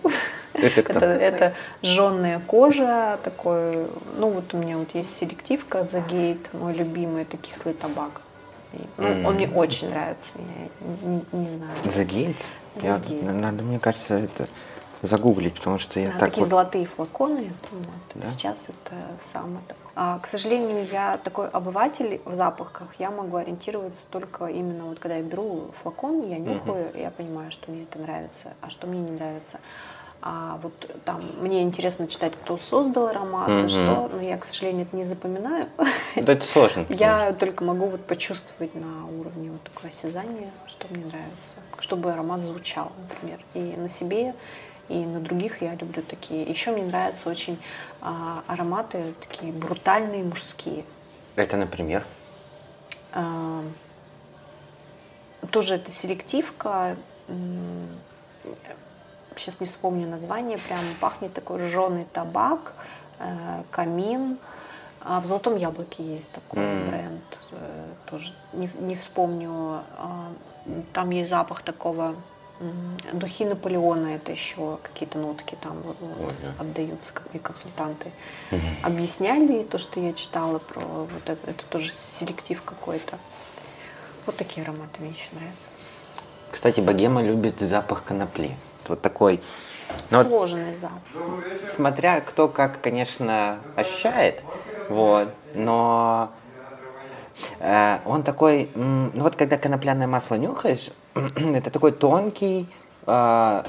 Это? 0.53 0.81
Это, 0.91 1.05
это 1.05 1.53
жженая 1.81 2.39
кожа, 2.39 3.17
такой, 3.23 3.87
ну 4.17 4.29
вот 4.31 4.53
у 4.53 4.57
меня 4.57 4.77
вот 4.77 4.89
есть 4.93 5.17
селективка 5.17 5.79
The 5.79 6.05
Gate, 6.07 6.45
мой 6.53 6.73
любимый, 6.73 7.21
это 7.23 7.37
кислый 7.37 7.73
табак. 7.73 8.21
Ну, 8.97 9.27
Он 9.27 9.35
мне 9.35 9.47
очень 9.47 9.89
нравится, 9.89 10.31
я 10.35 11.07
не, 11.09 11.25
не 11.31 11.57
знаю. 11.57 11.71
На- 13.21 13.33
надо, 13.33 13.63
мне 13.63 13.79
кажется, 13.79 14.15
это 14.15 14.47
загуглить, 15.01 15.55
потому 15.55 15.79
что 15.79 15.99
я 15.99 16.07
Да, 16.07 16.11
так 16.13 16.29
такие 16.29 16.41
вот... 16.43 16.49
золотые 16.49 16.85
флаконы. 16.85 17.51
вот. 17.71 17.85
Да? 18.15 18.27
Сейчас 18.27 18.65
это 18.65 18.95
самое 19.33 19.59
такое. 19.67 19.81
А, 19.95 20.19
к 20.19 20.27
сожалению, 20.27 20.87
я 20.91 21.17
такой 21.23 21.49
обыватель 21.49 22.21
в 22.25 22.33
запахах. 22.35 22.87
Я 22.99 23.11
могу 23.11 23.37
ориентироваться 23.37 24.03
только 24.09 24.45
именно 24.45 24.85
вот 24.85 24.99
когда 24.99 25.17
я 25.17 25.23
беру 25.23 25.71
флакон, 25.81 26.29
я 26.29 26.37
нюхаю, 26.37 26.91
я 26.95 27.11
понимаю, 27.11 27.51
что 27.51 27.71
мне 27.71 27.83
это 27.83 27.99
нравится, 27.99 28.53
а 28.61 28.69
что 28.69 28.87
мне 28.87 28.99
не 28.99 29.11
нравится. 29.11 29.59
А 30.23 30.59
вот 30.61 30.73
там 31.03 31.23
мне 31.41 31.63
интересно 31.63 32.07
читать, 32.07 32.33
кто 32.43 32.59
создал 32.59 33.07
аромат, 33.07 33.49
и 33.49 33.51
Мгм. 33.53 33.69
что, 33.69 34.09
но 34.13 34.21
я, 34.21 34.37
к 34.37 34.45
сожалению, 34.45 34.83
это 34.85 34.95
не 34.95 35.03
запоминаю. 35.03 35.65
Да 36.15 36.33
это 36.33 36.45
сложно. 36.45 36.85
Я 36.89 37.33
только 37.33 37.63
могу 37.63 37.87
вот 37.87 38.05
почувствовать 38.05 38.75
на 38.75 39.07
уровне 39.07 39.49
вот 39.49 39.63
такого 39.63 39.89
осязания, 39.89 40.51
что 40.67 40.85
мне 40.91 41.05
нравится, 41.05 41.55
чтобы 41.79 42.11
аромат 42.11 42.45
звучал, 42.45 42.91
например, 43.09 43.39
и 43.55 43.73
на 43.77 43.89
себе, 43.89 44.35
и 44.91 45.05
на 45.05 45.19
других 45.19 45.61
я 45.61 45.75
люблю 45.75 46.03
такие. 46.03 46.43
Еще 46.43 46.71
мне 46.71 46.83
нравятся 46.83 47.29
очень 47.29 47.57
а, 48.01 48.43
ароматы 48.47 49.13
такие 49.21 49.53
брутальные 49.53 50.23
мужские. 50.23 50.83
Это, 51.35 51.55
например? 51.55 52.05
А, 53.13 53.63
тоже 55.49 55.75
это 55.75 55.91
селективка. 55.91 56.97
Сейчас 59.37 59.61
не 59.61 59.67
вспомню 59.67 60.07
название. 60.07 60.57
Прям 60.57 60.79
пахнет 60.99 61.33
такой 61.33 61.59
жженый 61.69 62.05
табак, 62.11 62.73
э, 63.19 63.63
камин. 63.71 64.37
А 64.99 65.19
в 65.19 65.25
«Золотом 65.25 65.55
яблоке» 65.55 66.03
есть 66.03 66.31
такой 66.31 66.59
mm. 66.59 66.89
бренд. 66.89 67.39
Э, 67.51 67.93
тоже 68.05 68.33
не, 68.53 68.69
не 68.79 68.95
вспомню. 68.95 69.81
А, 69.97 70.33
там 70.93 71.09
есть 71.11 71.29
запах 71.29 71.61
такого 71.61 72.15
Духи 73.13 73.45
Наполеона 73.45 74.15
это 74.15 74.31
еще 74.31 74.77
какие-то 74.83 75.17
нотки 75.17 75.57
там 75.61 75.79
вот, 75.81 75.97
Ой, 76.01 76.33
отдаются, 76.59 77.11
как 77.11 77.23
и 77.33 77.39
консультанты 77.39 78.11
угу. 78.51 78.61
объясняли 78.83 79.63
то, 79.63 79.77
что 79.79 79.99
я 79.99 80.13
читала 80.13 80.59
про 80.59 80.81
вот 80.81 81.23
это, 81.25 81.49
это 81.49 81.63
тоже 81.69 81.91
селектив 81.91 82.61
какой-то. 82.63 83.17
Вот 84.25 84.37
такие 84.37 84.63
ароматы 84.63 84.99
мне 84.99 85.09
еще 85.09 85.29
нравятся. 85.33 85.73
Кстати, 86.51 86.81
богема 86.81 87.23
любит 87.23 87.59
запах 87.59 88.03
конопли. 88.03 88.51
Вот 88.87 89.01
такой 89.01 89.41
ну, 90.09 90.23
сложный 90.23 90.71
вот, 90.71 90.77
запах. 90.77 91.43
Смотря 91.63 92.21
кто 92.21 92.47
как, 92.47 92.81
конечно, 92.81 93.59
ощущает, 93.75 94.43
вот, 94.89 95.29
но 95.55 96.31
э, 97.59 97.99
он 98.05 98.23
такой, 98.23 98.69
ну 98.75 99.09
вот 99.15 99.35
когда 99.35 99.57
конопляное 99.57 100.07
масло 100.07 100.35
нюхаешь, 100.35 100.89
это 101.35 101.69
такой 101.69 101.91
тонкий, 101.91 102.67
э, 103.05 103.63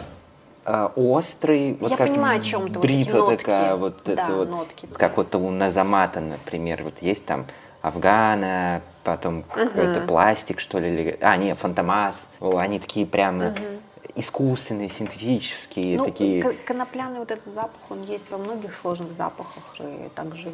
э, 0.65 0.89
острый, 0.97 1.77
вот 1.81 1.91
Я 1.91 1.97
как 1.97 2.09
понимаю, 2.09 2.41
о 2.41 2.43
чем 2.43 2.73
ты, 2.73 2.79
бритва 2.79 3.21
вот 3.21 3.39
такая, 3.39 3.77
вот 3.77 4.01
да, 4.05 4.13
это 4.13 4.33
вот, 4.33 4.51
нотки, 4.51 4.89
как 4.93 5.17
вот 5.17 5.35
у 5.35 5.51
Назамата, 5.51 6.21
например, 6.21 6.83
вот 6.85 6.95
есть 7.01 7.25
там 7.25 7.47
Афгана, 7.83 8.83
потом 9.05 9.41
uh 9.41 9.69
какой-то 9.69 10.01
пластик, 10.03 10.61
что 10.61 10.79
ли, 10.79 10.95
или... 10.95 11.19
а, 11.21 11.37
не, 11.37 11.55
Фантомас, 11.55 12.29
они 12.41 12.79
такие 12.79 13.07
прямо 13.07 13.45
uh 13.47 13.81
искусственные, 14.15 14.91
синтетические, 14.91 15.97
ну, 15.97 16.05
такие. 16.05 16.43
Конопляный 16.67 17.21
вот 17.21 17.31
этот 17.31 17.53
запах, 17.55 17.81
он 17.89 18.03
есть 18.03 18.31
во 18.31 18.37
многих 18.37 18.75
сложных 18.75 19.17
запахах, 19.17 19.63
и 19.79 20.11
также 20.15 20.51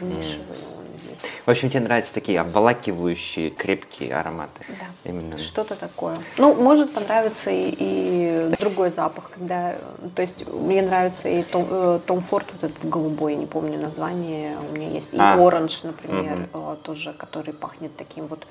в 0.00 0.02
нишевый 0.02 0.56
mm. 0.56 0.78
он 0.78 1.10
есть. 1.10 1.22
В 1.44 1.50
общем, 1.50 1.68
тебе 1.68 1.80
нравятся 1.80 2.14
такие 2.14 2.40
обволакивающие, 2.40 3.50
крепкие 3.50 4.16
ароматы. 4.16 4.64
Да, 4.68 5.10
Именно. 5.10 5.36
что-то 5.36 5.76
такое. 5.76 6.16
Ну, 6.38 6.54
может 6.54 6.94
понравиться 6.94 7.50
и, 7.50 7.74
и 7.78 8.54
другой 8.58 8.90
запах, 8.90 9.30
когда, 9.30 9.76
то 10.14 10.22
есть 10.22 10.46
мне 10.50 10.80
нравится 10.80 11.28
и 11.28 11.42
Том, 11.42 11.66
э, 11.68 12.00
Том 12.06 12.20
Форд, 12.20 12.46
вот 12.52 12.64
этот 12.70 12.88
голубой, 12.88 13.34
не 13.34 13.46
помню 13.46 13.78
название, 13.78 14.56
у 14.70 14.74
меня 14.74 14.88
есть 14.88 15.12
и 15.12 15.18
а. 15.18 15.36
Оранж, 15.36 15.82
например, 15.82 16.48
угу. 16.52 16.76
тоже, 16.76 17.12
который 17.12 17.52
пахнет 17.52 17.94
таким 17.96 18.26
вот 18.26 18.46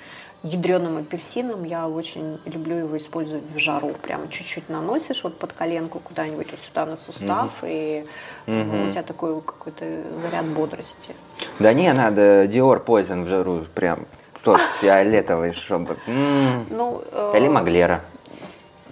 ядреным 0.45 0.97
апельсином. 0.97 1.63
Я 1.63 1.87
очень 1.87 2.39
люблю 2.45 2.77
его 2.77 2.97
использовать 2.97 3.43
в 3.53 3.57
жару. 3.57 3.93
Прямо 4.01 4.27
чуть-чуть 4.29 4.69
наносишь 4.69 5.23
вот 5.23 5.37
под 5.37 5.53
коленку 5.53 5.99
куда-нибудь 5.99 6.51
вот 6.51 6.59
сюда 6.59 6.85
на 6.85 6.95
сустав, 6.95 7.51
угу. 7.61 7.67
и 7.69 8.05
угу. 8.47 8.87
у 8.87 8.91
тебя 8.91 9.03
такой 9.03 9.41
какой-то 9.41 9.85
заряд 10.21 10.45
бодрости. 10.45 11.15
Да 11.59 11.73
не, 11.73 11.91
надо 11.93 12.45
Dior 12.45 12.83
Poison 12.85 13.23
в 13.23 13.27
жару 13.27 13.65
прям 13.73 14.05
тот 14.43 14.61
фиолетовый, 14.81 15.53
чтобы... 15.53 15.97
Ну, 16.05 17.03
э, 17.11 17.33
Или 17.35 17.47
Маглера. 17.47 18.01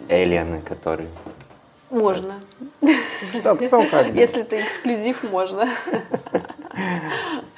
Эллианы, 0.10 0.62
которые... 0.62 1.08
Можно. 1.90 2.40
Что, 3.34 3.56
кто 3.56 3.86
как? 3.86 4.08
Если 4.16 4.42
это 4.42 4.60
эксклюзив, 4.60 5.24
можно. 5.32 5.70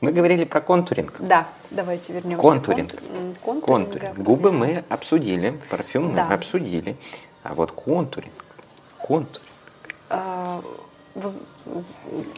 Мы 0.00 0.12
говорили 0.12 0.44
про 0.44 0.60
контуринг. 0.60 1.16
Да, 1.18 1.48
давайте 1.70 2.12
вернемся. 2.12 2.40
Контуринг. 2.40 2.92
Контуринг. 3.42 3.64
контуринг. 3.64 4.18
Губы 4.18 4.52
мы 4.52 4.84
обсудили, 4.88 5.58
парфюм 5.70 6.14
да. 6.14 6.26
мы 6.26 6.34
обсудили. 6.34 6.96
А 7.42 7.54
вот 7.54 7.72
контуринг. 7.72 8.32
Контуринг. 8.98 9.48
А, 10.08 10.60
воз... 11.16 11.38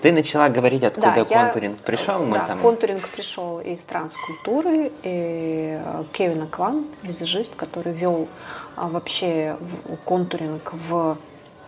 Ты 0.00 0.12
начала 0.12 0.48
говорить, 0.48 0.82
откуда 0.82 1.12
да, 1.14 1.24
контуринг 1.24 1.76
я... 1.78 1.84
пришел? 1.84 2.24
Мы 2.24 2.38
да, 2.38 2.46
там... 2.46 2.60
контуринг 2.60 3.06
пришел 3.08 3.60
из 3.60 3.80
транскультуры. 3.84 4.90
И 5.02 5.78
э, 5.82 6.04
Кевин 6.12 6.42
Акван, 6.42 6.86
визажист, 7.02 7.56
который 7.56 7.92
вел 7.92 8.26
а, 8.74 8.88
вообще 8.88 9.58
контуринг 10.06 10.72
в 10.88 11.18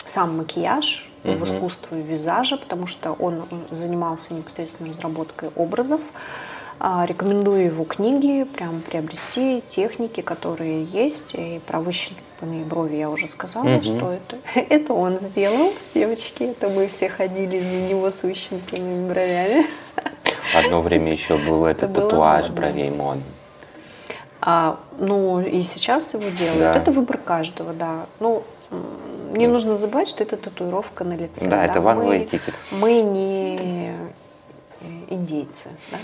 сам 0.07 0.39
макияж, 0.39 1.07
угу. 1.25 1.33
в 1.33 1.45
искусство 1.45 1.95
визажа, 1.95 2.57
потому 2.57 2.87
что 2.87 3.13
он 3.13 3.45
занимался 3.71 4.35
непосредственно 4.35 4.91
разработкой 4.91 5.51
образов. 5.57 6.01
А, 6.85 7.07
рекомендую 7.07 7.67
его 7.67 7.85
книги, 7.85 8.43
прям 8.43 8.81
приобрести 8.81 9.63
техники, 9.69 10.21
которые 10.21 10.85
есть. 10.85 11.35
И 11.35 11.61
про 11.65 11.79
выщипанные 11.79 12.65
брови 12.65 12.97
я 12.97 13.09
уже 13.09 13.29
сказала, 13.29 13.77
угу. 13.77 13.83
что 13.83 14.13
это, 14.13 14.37
это 14.69 14.93
он 14.93 15.21
сделал, 15.21 15.73
девочки. 15.95 16.43
Это 16.43 16.69
мы 16.69 16.89
все 16.89 17.09
ходили 17.09 17.59
за 17.59 17.83
него 17.83 18.11
с 18.11 18.23
выщипанными 18.23 19.09
бровями. 19.09 19.67
Одно 20.55 20.83
время 20.83 21.13
еще 21.13 21.37
был 21.37 21.67
это, 21.67 21.87
это 21.87 22.01
татуаж 22.03 22.49
бровей 22.49 22.91
модный. 22.91 23.23
А, 24.41 24.81
ну 24.99 25.41
и 25.41 25.63
сейчас 25.63 26.15
его 26.15 26.29
делают. 26.31 26.59
Да. 26.59 26.75
Это 26.75 26.91
выбор 26.91 27.17
каждого, 27.19 27.73
да. 27.73 28.07
Ну, 28.19 28.43
не 29.33 29.47
нужно 29.47 29.77
забывать, 29.77 30.09
что 30.09 30.23
это 30.23 30.37
татуировка 30.37 31.05
на 31.05 31.15
лице. 31.15 31.49
Да, 31.49 31.59
да? 31.59 31.65
это 31.67 31.79
one 31.81 32.07
way 32.07 32.29
ticket. 32.29 32.55
Мы 32.71 33.01
не 33.03 33.93
индейцы. 35.09 35.69
Да? 35.91 35.99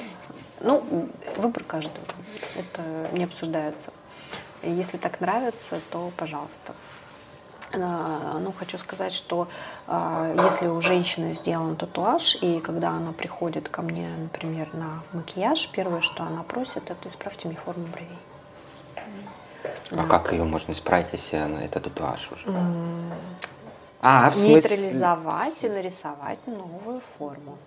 Ну, 0.60 1.08
выбор 1.36 1.64
каждого. 1.64 2.04
Это 2.56 3.16
не 3.16 3.24
обсуждается. 3.24 3.92
Если 4.62 4.96
так 4.96 5.20
нравится, 5.20 5.80
то 5.90 6.10
пожалуйста. 6.16 6.74
А, 7.74 8.38
ну, 8.40 8.52
хочу 8.52 8.78
сказать, 8.78 9.12
что 9.12 9.46
э, 9.86 10.36
если 10.50 10.68
у 10.68 10.80
женщины 10.80 11.34
сделан 11.34 11.76
татуаж, 11.76 12.38
и 12.40 12.60
когда 12.60 12.90
она 12.90 13.12
приходит 13.12 13.68
ко 13.68 13.82
мне, 13.82 14.08
например, 14.18 14.68
на 14.72 15.02
макияж, 15.12 15.68
первое, 15.70 16.00
что 16.00 16.22
она 16.22 16.42
просит, 16.42 16.90
это 16.90 17.08
исправьте 17.08 17.46
мне 17.48 17.58
форму 17.58 17.86
бровей. 17.86 18.18
А 19.90 20.04
как 20.04 20.32
ее 20.32 20.44
можно 20.44 20.72
исправить, 20.72 21.08
если 21.12 21.36
она 21.36 21.62
это 21.62 21.80
татуаж 21.80 22.30
уже? 22.32 22.58
А, 24.00 24.30
в 24.30 24.36
смысле? 24.36 24.54
Нейтрализовать 24.54 25.64
и 25.64 25.68
нарисовать 25.68 26.38
новую 26.46 27.00
форму. 27.18 27.58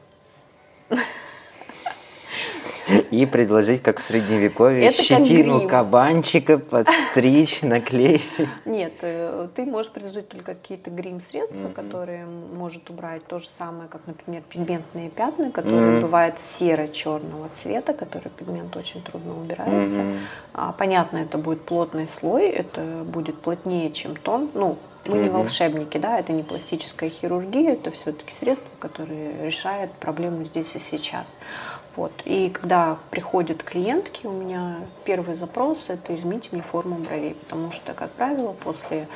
И 3.12 3.26
предложить, 3.26 3.82
как 3.82 4.00
в 4.00 4.04
средневековье, 4.04 4.90
это 4.90 5.02
щетину 5.04 5.68
кабанчика 5.68 6.58
подстричь, 6.58 7.62
наклеить. 7.62 8.22
Нет, 8.66 8.94
э, 9.02 9.48
ты 9.56 9.66
можешь 9.66 9.92
предложить 9.92 10.30
только 10.30 10.56
какие-то 10.56 10.90
грим-средства, 10.90 11.58
mm-hmm. 11.58 11.74
которые 11.74 12.26
может 12.26 12.90
убрать 12.90 13.26
то 13.26 13.40
же 13.40 13.48
самое, 13.50 13.88
как, 13.90 14.02
например, 14.08 14.44
пигментные 14.48 15.10
пятна, 15.10 15.52
которые 15.52 15.98
mm-hmm. 15.98 16.02
бывают 16.02 16.40
серо-черного 16.40 17.50
цвета, 17.54 17.94
который 17.94 18.30
пигмент 18.30 18.76
очень 18.76 19.02
трудно 19.02 19.40
убирается. 19.40 20.00
Mm-hmm. 20.00 20.20
А, 20.54 20.72
понятно, 20.74 21.18
это 21.18 21.38
будет 21.38 21.62
плотный 21.62 22.08
слой, 22.08 22.50
это 22.50 22.82
будет 23.06 23.38
плотнее, 23.40 23.92
чем 23.92 24.16
тон. 24.16 24.50
Ну, 24.54 24.78
мы 25.08 25.18
не 25.18 25.30
волшебники, 25.30 25.98
да, 25.98 26.20
это 26.20 26.32
не 26.32 26.44
пластическая 26.44 27.10
хирургия, 27.10 27.74
это 27.74 27.92
все-таки 27.92 28.34
средство, 28.34 28.70
которое 28.80 29.46
решает 29.46 29.92
проблему 29.94 30.46
здесь 30.46 30.76
и 30.76 30.80
сейчас. 30.80 31.38
Вот. 31.96 32.14
И 32.26 32.50
когда 32.50 32.98
приходят 33.10 33.64
клиентки, 33.64 34.26
у 34.26 34.32
меня 34.32 34.78
первый 35.04 35.36
запрос– 35.36 35.86
это 35.90 36.16
измените 36.16 36.50
мне 36.52 36.62
форму 36.62 36.96
бровей, 36.96 37.34
потому 37.36 37.72
что, 37.72 37.94
как 37.94 38.12
правило, 38.12 38.54
после 38.54 39.08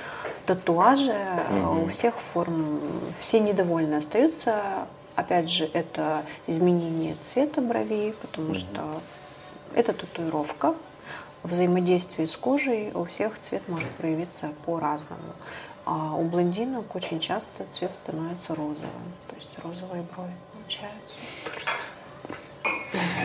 татуажа 0.46 1.16
угу. 1.50 1.86
у 1.86 1.90
всех 1.90 2.16
форм, 2.16 2.82
все 3.22 3.40
недовольны 3.40 3.96
остаются. 3.96 4.88
Опять 5.16 5.50
же, 5.50 5.70
это 5.72 6.24
изменение 6.48 7.16
цвета 7.24 7.62
бровей, 7.62 8.14
потому 8.22 8.50
угу. 8.50 8.56
что 8.56 9.02
это 9.74 9.94
татуировка. 9.94 10.76
Взаимодействие 11.44 12.28
с 12.28 12.36
кожей 12.36 12.92
у 12.94 13.06
всех 13.06 13.40
цвет 13.40 13.62
может 13.70 13.90
проявиться 13.92 14.52
по-разному. 14.66 15.22
А 15.86 16.16
у 16.16 16.24
блондинок 16.24 16.96
очень 16.96 17.20
часто 17.20 17.66
цвет 17.72 17.94
становится 17.94 18.56
розовым, 18.56 19.14
то 19.28 19.36
есть 19.36 19.50
розовые 19.64 20.04
брови 20.16 20.34
получаются. 20.52 21.16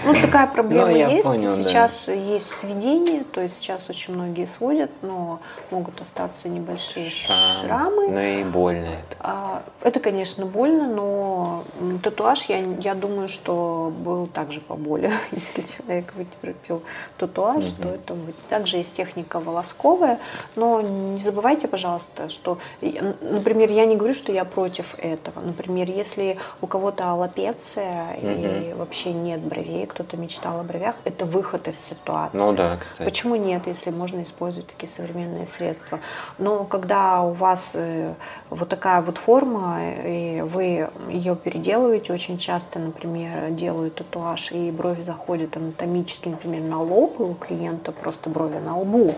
Ну, 0.04 0.14
такая 0.14 0.46
проблема 0.46 0.86
ну, 0.86 0.96
есть. 0.96 1.24
Понял, 1.24 1.54
сейчас 1.54 2.04
да. 2.06 2.12
есть 2.12 2.50
сведение, 2.50 3.24
то 3.24 3.40
есть 3.40 3.56
сейчас 3.56 3.90
очень 3.90 4.14
многие 4.14 4.46
сводят, 4.46 4.90
но 5.02 5.40
могут 5.70 6.00
остаться 6.00 6.48
небольшие 6.48 7.10
Шрам. 7.10 7.36
шрамы. 7.60 8.08
Ну 8.08 8.20
и 8.20 8.44
больно 8.44 8.86
это. 8.86 9.16
А, 9.20 9.62
это, 9.82 10.00
конечно, 10.00 10.46
больно, 10.46 10.86
но 10.86 11.64
татуаж, 12.02 12.44
я, 12.44 12.58
я 12.58 12.94
думаю, 12.94 13.28
что 13.28 13.92
был 13.98 14.26
также 14.26 14.60
по 14.60 14.74
боли. 14.74 15.12
Если 15.30 15.76
человек 15.76 16.14
вытерпел 16.14 16.82
татуаж, 17.18 17.66
угу. 17.66 17.82
то 17.82 17.88
это 17.88 18.16
Также 18.48 18.78
есть 18.78 18.92
техника 18.92 19.40
волосковая, 19.40 20.18
но 20.56 20.80
не 20.80 21.20
забывайте, 21.20 21.68
пожалуйста, 21.68 22.28
что, 22.28 22.58
например, 22.80 23.70
я 23.70 23.84
не 23.86 23.96
говорю, 23.96 24.14
что 24.14 24.32
я 24.32 24.44
против 24.44 24.94
этого. 24.98 25.40
Например, 25.40 25.88
если 25.88 26.38
у 26.60 26.66
кого-то 26.66 27.10
аллопеция 27.10 28.16
угу. 28.16 28.28
и 28.28 28.72
вообще 28.74 29.12
нет 29.12 29.40
бровей, 29.40 29.89
кто-то 29.90 30.16
мечтал 30.16 30.60
о 30.60 30.62
бровях, 30.62 30.94
это 31.04 31.24
выход 31.24 31.68
из 31.68 31.78
ситуации. 31.78 32.36
Ну 32.36 32.52
да, 32.52 32.78
кстати. 32.80 33.08
Почему 33.08 33.36
нет, 33.36 33.62
если 33.66 33.90
можно 33.90 34.22
использовать 34.22 34.68
такие 34.68 34.88
современные 34.88 35.46
средства? 35.46 36.00
Но 36.38 36.64
когда 36.64 37.22
у 37.22 37.32
вас 37.32 37.72
э, 37.74 38.14
вот 38.48 38.68
такая 38.68 39.00
вот 39.02 39.18
форма, 39.18 39.78
и 40.04 40.42
вы 40.42 40.88
ее 41.08 41.36
переделываете, 41.36 42.12
очень 42.12 42.38
часто, 42.38 42.78
например, 42.78 43.50
делают 43.50 43.96
татуаж, 43.96 44.52
и 44.52 44.70
бровь 44.70 45.00
заходит 45.00 45.56
анатомически, 45.56 46.28
например, 46.28 46.62
на 46.62 46.80
лоб, 46.80 47.20
и 47.20 47.22
у 47.22 47.34
клиента 47.34 47.92
просто 47.92 48.30
брови 48.30 48.58
на 48.58 48.78
лбу. 48.78 49.14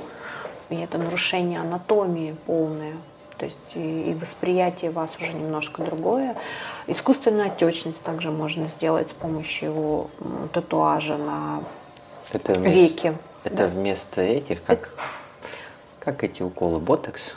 И 0.70 0.76
это 0.76 0.96
нарушение 0.96 1.60
анатомии 1.60 2.34
полное. 2.46 2.94
То 3.42 3.46
есть 3.46 3.58
и, 3.74 4.12
и 4.12 4.14
восприятие 4.14 4.92
вас 4.92 5.16
уже 5.20 5.32
немножко 5.32 5.82
другое. 5.82 6.36
Искусственная 6.86 7.46
отечность 7.46 8.00
также 8.00 8.30
можно 8.30 8.68
сделать 8.68 9.08
с 9.08 9.12
помощью 9.12 10.08
татуажа 10.52 11.16
на 11.16 11.64
Это 12.32 12.52
вместо, 12.52 12.78
веки. 12.78 13.18
это 13.42 13.56
Да. 13.56 13.66
вместо 13.66 14.20
этих, 14.22 14.62
как, 14.62 14.90
как 15.98 16.22
эти 16.22 16.40
уколы 16.44 16.78
ботокс? 16.78 17.34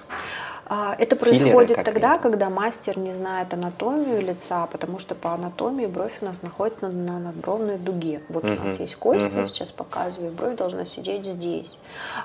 А, 0.68 0.96
Это 0.98 1.16
Филлеры, 1.16 1.40
происходит 1.40 1.76
как 1.78 1.86
тогда, 1.86 2.14
это? 2.16 2.24
когда 2.24 2.50
мастер 2.50 2.98
не 2.98 3.14
знает 3.14 3.54
анатомию 3.54 4.20
лица, 4.22 4.66
потому 4.68 4.98
что 5.00 5.14
по 5.14 5.34
анатомии 5.34 5.86
бровь 5.86 6.14
у 6.22 6.26
нас 6.26 6.42
находится 6.42 6.88
на, 6.88 7.14
на 7.14 7.20
надбровной 7.20 7.78
дуге. 7.78 8.22
Вот 8.30 8.44
у 8.46 8.48
нас 8.48 8.80
есть 8.80 8.96
кость, 8.96 9.26
я 9.26 9.30
Мгм. 9.30 9.48
сейчас 9.48 9.72
показываю, 9.72 10.32
бровь 10.32 10.56
должна 10.56 10.86
сидеть 10.86 11.24
здесь. 11.24 11.78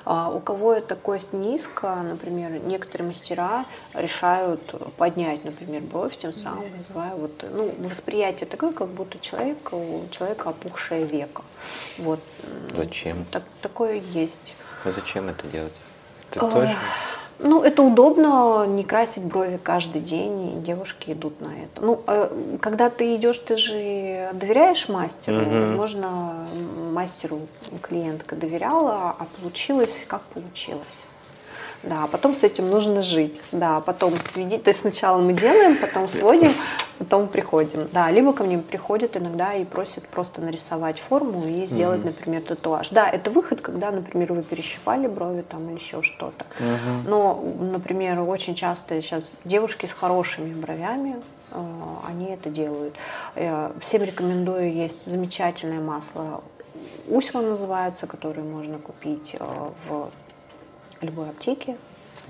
А 0.07 0.30
у 0.30 0.41
кого 0.41 0.72
эта 0.72 0.95
кость 0.97 1.34
низко, 1.34 1.95
например, 1.97 2.53
некоторые 2.64 3.09
мастера 3.09 3.66
решают 3.93 4.61
поднять, 4.97 5.45
например, 5.45 5.82
бровь, 5.82 6.16
тем 6.16 6.32
самым 6.32 6.64
вызывая 6.78 7.14
вот, 7.16 7.45
ну, 7.53 7.70
восприятие 7.88 8.47
такое, 8.47 8.72
как 8.72 8.88
будто 8.88 9.18
человек, 9.18 9.59
у 9.72 10.03
человека 10.11 10.49
опухшее 10.49 11.05
веко. 11.05 11.43
Вот. 11.99 12.20
Зачем? 12.74 13.26
Так, 13.30 13.43
такое 13.61 13.97
есть. 13.97 14.55
А 14.84 14.93
зачем 14.93 15.28
это 15.28 15.47
делать? 15.47 15.74
Это 16.30 16.47
Ой, 16.47 16.53
тоже? 16.53 16.76
Ну, 17.43 17.62
это 17.62 17.82
удобно 17.82 18.66
не 18.66 18.82
красить 18.82 19.24
брови 19.24 19.59
каждый 19.62 20.01
день, 20.01 20.59
и 20.59 20.61
девушки 20.61 21.12
идут 21.12 21.41
на 21.41 21.47
это. 21.47 21.80
Ну, 21.80 22.03
э, 22.07 22.28
когда 22.61 22.91
ты 22.91 23.16
идешь, 23.16 23.38
ты 23.38 23.57
же 23.57 24.30
доверяешь 24.34 24.88
мастеру. 24.88 25.41
Мгм. 25.41 25.61
Возможно, 25.61 26.47
мастеру 26.93 27.41
клиентка 27.80 28.36
доверяла, 28.36 29.14
а 29.18 29.26
получилось 29.41 30.05
как 30.07 30.20
получилось. 30.22 30.84
Да, 31.82 32.07
потом 32.12 32.36
с 32.36 32.45
этим 32.45 32.68
нужно 32.68 33.01
жить. 33.01 33.41
Да, 33.53 33.80
потом 33.80 34.12
сведить. 34.28 34.64
То 34.64 34.70
есть 34.70 34.80
сначала 34.80 35.18
мы 35.18 35.32
делаем, 35.32 35.78
потом 35.78 36.09
сводим, 36.09 36.51
потом 37.01 37.28
приходим. 37.28 37.88
Да, 37.92 38.11
либо 38.11 38.32
ко 38.34 38.44
мне 38.44 38.59
приходят 38.59 39.16
иногда 39.16 39.55
и 39.55 39.64
просят 39.64 40.07
просто 40.07 40.42
нарисовать 40.42 41.01
форму 41.01 41.46
и 41.46 41.64
сделать, 41.64 42.01
Мгм. 42.01 42.09
например, 42.09 42.42
татуаж. 42.42 42.90
Да, 42.90 43.09
это 43.09 43.30
выход, 43.30 43.62
когда, 43.62 43.90
например, 43.90 44.34
вы 44.34 44.42
перещипали 44.42 45.07
брови 45.07 45.40
там 45.40 45.66
или 45.70 45.76
еще 45.76 46.03
что-то. 46.03 46.44
Мгм. 46.59 47.05
Но, 47.11 47.42
например, 47.72 48.20
очень 48.20 48.55
часто 48.55 49.01
сейчас 49.01 49.32
девушки 49.46 49.86
с 49.86 49.92
хорошими 49.92 50.53
бровями, 50.53 51.16
э, 51.53 51.61
они 52.07 52.26
это 52.26 52.51
делают. 52.51 52.94
Э, 53.34 53.70
Всем 53.80 54.03
рекомендую, 54.03 54.72
есть 54.72 55.07
замечательное 55.07 55.80
масло 55.80 56.42
Усьма 57.09 57.42
называется, 57.42 58.07
которое 58.07 58.42
можно 58.42 58.78
купить 58.78 59.36
э, 59.38 59.70
в 59.88 60.11
любой 61.01 61.30
аптеке. 61.30 61.76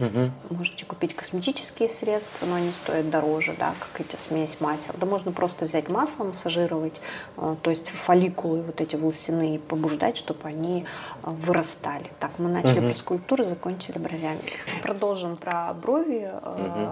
Мгм. 0.01 0.33
Можете 0.51 0.85
купить 0.87 1.15
косметические 1.15 1.89
средства, 1.89 2.47
но 2.47 2.55
они 2.57 2.73
стоят 2.73 3.11
дороже, 3.11 3.55
да, 3.59 3.75
как 3.79 4.01
эти 4.01 4.17
смесь 4.19 4.57
масел. 4.61 4.95
Да 4.99 5.07
можно 5.07 5.31
просто 5.31 5.67
взять 5.67 5.89
масло, 5.89 6.25
массажировать, 6.25 7.01
э, 7.37 7.57
то 7.63 7.71
есть 7.71 7.89
фолликулы 7.91 8.63
вот 8.63 8.81
эти 8.81 8.97
волосяные 8.97 9.59
побуждать, 9.59 10.17
чтобы 10.17 10.49
они 10.49 10.87
э, 11.23 11.31
вырастали. 11.31 12.11
Так, 12.19 12.31
мы 12.39 12.49
начали 12.49 12.81
Мгм. 12.81 12.89
про 12.91 12.99
скульптуру, 12.99 13.45
закончили 13.45 13.99
бровями. 13.99 14.41
Продолжим 14.83 15.37
про 15.37 15.73
брови. 15.75 16.31
Мгм. 16.45 16.89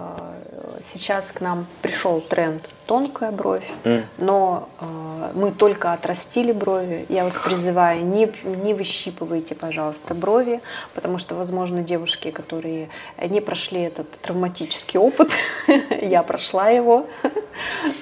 Сейчас 0.83 1.31
к 1.31 1.41
нам 1.41 1.65
пришел 1.81 2.21
тренд 2.21 2.69
тонкая 2.85 3.31
бровь, 3.31 3.69
М. 3.83 4.03
но 4.17 4.69
э, 4.79 5.31
мы 5.35 5.51
только 5.51 5.93
отрастили 5.93 6.51
брови. 6.51 7.05
Я 7.09 7.23
вас 7.25 7.33
призываю, 7.33 8.05
не, 8.05 8.31
не 8.63 8.73
выщипывайте, 8.73 9.55
пожалуйста, 9.55 10.15
брови, 10.15 10.61
потому 10.95 11.17
что, 11.17 11.35
возможно, 11.35 11.81
девушки, 11.83 12.31
которые 12.31 12.89
не 13.27 13.41
прошли 13.41 13.81
этот 13.81 14.09
травматический 14.21 14.99
опыт, 14.99 15.31
я 16.01 16.23
прошла 16.23 16.69
его, 16.69 17.05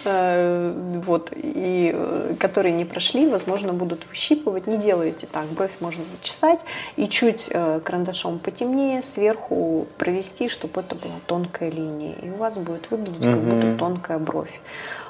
э, 0.05 1.01
вот, 1.05 1.31
и 1.35 1.91
э, 1.93 2.35
которые 2.39 2.73
не 2.73 2.85
прошли, 2.85 3.27
возможно, 3.27 3.73
будут 3.73 4.07
выщипывать. 4.07 4.67
Не 4.67 4.77
делайте 4.77 5.27
так. 5.27 5.45
Бровь 5.45 5.71
можно 5.79 6.03
зачесать 6.05 6.61
и 6.95 7.07
чуть 7.07 7.47
э, 7.49 7.79
карандашом 7.83 8.39
потемнее 8.39 9.01
сверху 9.01 9.87
провести, 9.97 10.47
чтобы 10.47 10.81
это 10.81 10.95
была 10.95 11.15
тонкая 11.25 11.71
линия. 11.71 12.15
И 12.21 12.29
у 12.29 12.35
вас 12.35 12.57
будет 12.57 12.89
выглядеть 12.91 13.23
как 13.23 13.37
будто 13.37 13.77
тонкая 13.77 14.19
бровь. 14.19 14.61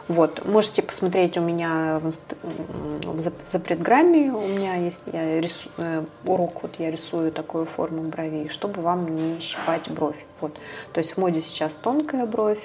Вот, 0.07 0.45
можете 0.45 0.81
посмотреть 0.81 1.37
у 1.37 1.41
меня 1.41 1.99
в, 2.01 2.09
в 2.09 3.19
зап- 3.19 3.33
запретграмме, 3.45 4.31
у 4.31 4.47
меня 4.47 4.75
есть 4.75 5.03
я 5.11 5.39
рису- 5.41 5.69
э, 5.77 6.05
урок, 6.25 6.63
вот 6.63 6.75
я 6.79 6.89
рисую 6.89 7.31
такую 7.31 7.65
форму 7.65 8.03
бровей, 8.03 8.47
чтобы 8.47 8.81
вам 8.81 9.13
не 9.13 9.39
щипать 9.41 9.89
бровь. 9.89 10.15
Вот. 10.39 10.55
То 10.93 10.99
есть 10.99 11.13
в 11.13 11.17
моде 11.17 11.41
сейчас 11.41 11.73
тонкая 11.73 12.25
бровь, 12.25 12.59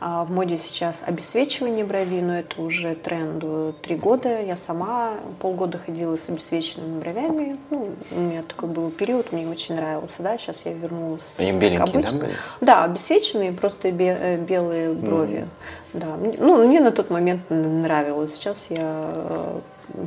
а 0.00 0.24
в 0.24 0.30
моде 0.30 0.56
сейчас 0.56 1.04
обесвечивание 1.06 1.84
бровей, 1.84 2.22
но 2.22 2.38
это 2.38 2.60
уже 2.60 2.94
тренд 2.94 3.42
э, 3.44 3.72
три 3.82 3.96
года. 3.96 4.40
Я 4.42 4.56
сама 4.56 5.12
полгода 5.40 5.78
ходила 5.78 6.16
с 6.16 6.28
обесвеченными 6.28 7.00
бровями. 7.00 7.58
Ну, 7.70 7.90
у 8.10 8.20
меня 8.20 8.42
такой 8.42 8.70
был 8.70 8.90
период, 8.90 9.30
мне 9.32 9.46
очень 9.46 9.76
нравился, 9.76 10.22
да, 10.22 10.36
сейчас 10.38 10.64
я 10.64 10.72
вернулась 10.72 11.34
Они 11.38 11.52
беленькие, 11.52 12.02
да, 12.02 12.12
были? 12.12 12.34
Да, 12.60 12.84
обесвеченные, 12.84 13.52
просто 13.52 13.88
э, 13.88 14.36
белые 14.38 14.92
брови. 14.94 15.46
Да, 15.92 16.16
ну, 16.16 16.66
мне 16.66 16.80
на 16.80 16.92
тот 16.92 17.10
момент 17.10 17.42
нравилось. 17.48 18.34
Сейчас 18.34 18.66
я 18.68 19.10
э, 19.10 19.60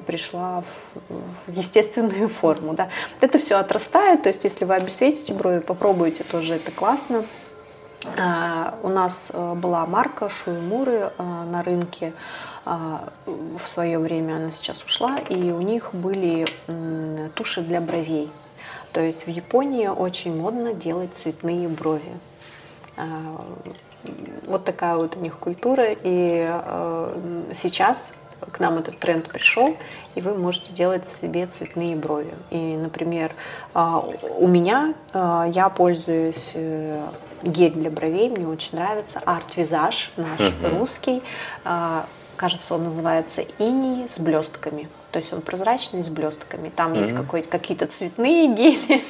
пришла 0.05 0.63
в, 1.09 1.51
естественную 1.51 2.29
форму. 2.41 2.73
Да. 2.73 2.89
Это 3.19 3.39
все 3.39 3.55
отрастает, 3.55 4.23
то 4.23 4.29
есть 4.29 4.43
если 4.43 4.65
вы 4.65 4.75
обесветите 4.75 5.33
брови, 5.33 5.59
попробуйте 5.59 6.23
тоже, 6.23 6.55
это 6.55 6.71
классно. 6.71 7.25
А, 8.17 8.75
У 8.83 8.89
нас 8.89 9.31
э, 9.33 9.53
была 9.55 9.85
марка 9.87 10.29
Шуемуры 10.29 11.11
э, 11.17 11.23
на 11.51 11.63
рынке. 11.63 12.13
А, 12.63 13.09
В 13.25 13.67
свое 13.67 13.97
время 13.97 14.35
она 14.35 14.51
сейчас 14.51 14.83
ушла, 14.83 15.17
и 15.17 15.51
у 15.51 15.61
них 15.61 15.95
были 15.95 16.45
туши 17.33 17.61
для 17.61 17.81
бровей. 17.81 18.29
То 18.93 19.01
есть 19.01 19.25
в 19.25 19.29
Японии 19.29 19.87
очень 19.87 20.39
модно 20.39 20.73
делать 20.73 21.11
цветные 21.15 21.67
брови. 21.67 22.11
Вот 24.47 24.65
такая 24.65 24.95
вот 24.95 25.15
у 25.15 25.19
них 25.19 25.37
культура. 25.37 25.87
И 25.91 26.47
э, 26.49 27.43
сейчас 27.53 28.11
к 28.51 28.59
нам 28.59 28.77
этот 28.79 28.97
тренд 28.99 29.27
пришел, 29.27 29.77
и 30.15 30.21
вы 30.21 30.35
можете 30.35 30.73
делать 30.73 31.07
себе 31.07 31.45
цветные 31.45 31.95
брови. 31.95 32.33
И, 32.49 32.57
например, 32.75 33.31
а, 33.73 33.99
у 33.99 34.47
меня 34.47 34.93
а, 35.13 35.45
я 35.47 35.69
пользуюсь 35.69 36.51
э, 36.55 37.05
гель 37.43 37.73
для 37.73 37.91
бровей, 37.91 38.29
мне 38.29 38.47
очень 38.47 38.77
нравится 38.77 39.21
арт-визаж 39.25 40.11
наш 40.17 40.39
Мгм. 40.39 40.79
русский. 40.79 41.21
А, 41.63 42.05
Кажется, 42.37 42.73
он 42.73 42.85
называется 42.85 43.43
иней 43.59 44.09
с 44.09 44.19
блестками. 44.19 44.89
То 45.11 45.19
есть 45.19 45.31
он 45.33 45.41
прозрачный 45.41 46.03
с 46.03 46.09
блестками. 46.09 46.69
Там 46.75 46.93
есть 46.93 47.11
Мгм. 47.11 47.23
какой- 47.23 47.43
какие-то 47.43 47.85
цветные 47.87 48.47
гели. 48.55 49.01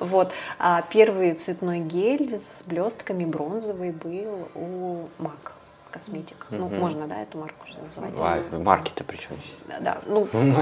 Вот. 0.00 0.32
А 0.58 0.82
первый 0.82 1.34
цветной 1.34 1.80
гель 1.80 2.38
с 2.38 2.62
блестками 2.66 3.24
бронзовый 3.24 3.90
был 3.92 4.48
у 4.54 5.08
МАК 5.18 5.52
косметик. 5.94 6.46
Ну, 6.50 6.66
Мгм. 6.66 6.78
можно, 6.80 7.06
да, 7.06 7.22
эту 7.22 7.38
марку 7.38 7.64
уже 7.68 7.78
называть? 7.78 8.12
А, 8.18 8.58
марки-то 8.58 9.04
при 9.04 9.16
чем 9.16 9.36
здесь? 9.36 9.78
Да. 9.80 9.98
Ну, 10.06 10.26
Ну, 10.32 10.54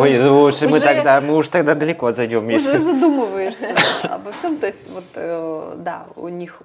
Ой, 0.00 0.18
ну 0.18 0.50
мы 0.70 0.80
тогда, 0.80 1.20
мы 1.20 1.34
уж 1.36 1.48
тогда 1.48 1.74
далеко 1.74 2.12
зайдем, 2.12 2.46
уже 2.46 2.78
задумываешься 2.80 3.74
обо 4.04 4.30
всем. 4.30 4.58
То 4.58 4.66
есть, 4.66 4.88
вот, 4.88 5.04
э, 5.14 5.74
да, 5.78 6.06
у 6.14 6.28
них 6.28 6.60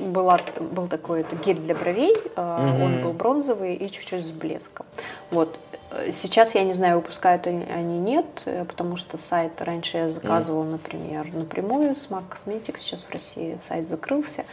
была, 0.00 0.40
был 0.58 0.88
такой 0.88 1.20
это 1.20 1.36
гель 1.36 1.58
для 1.60 1.74
бровей, 1.74 2.16
Мгм. 2.36 2.82
он 2.82 3.02
был 3.02 3.12
бронзовый 3.12 3.76
и 3.76 3.90
чуть-чуть 3.90 4.26
с 4.26 4.30
блеском. 4.30 4.86
Вот. 5.30 5.56
Э, 5.92 6.10
Сейчас 6.12 6.54
я 6.54 6.64
не 6.64 6.74
знаю, 6.74 6.96
выпускают 6.96 7.46
они, 7.46 7.64
они 7.64 7.98
нет, 8.00 8.26
э, 8.46 8.64
потому 8.64 8.96
что 8.96 9.18
сайт 9.18 9.52
раньше 9.60 9.98
я 9.98 10.08
заказывала, 10.08 10.64
например, 10.64 11.26
напрямую 11.32 11.94
с 11.94 12.10
Mac 12.10 12.24
Cosmetics, 12.30 12.78
сейчас 12.78 13.02
в 13.04 13.10
России 13.12 13.56
сайт 13.58 13.88
закрылся. 13.88 14.44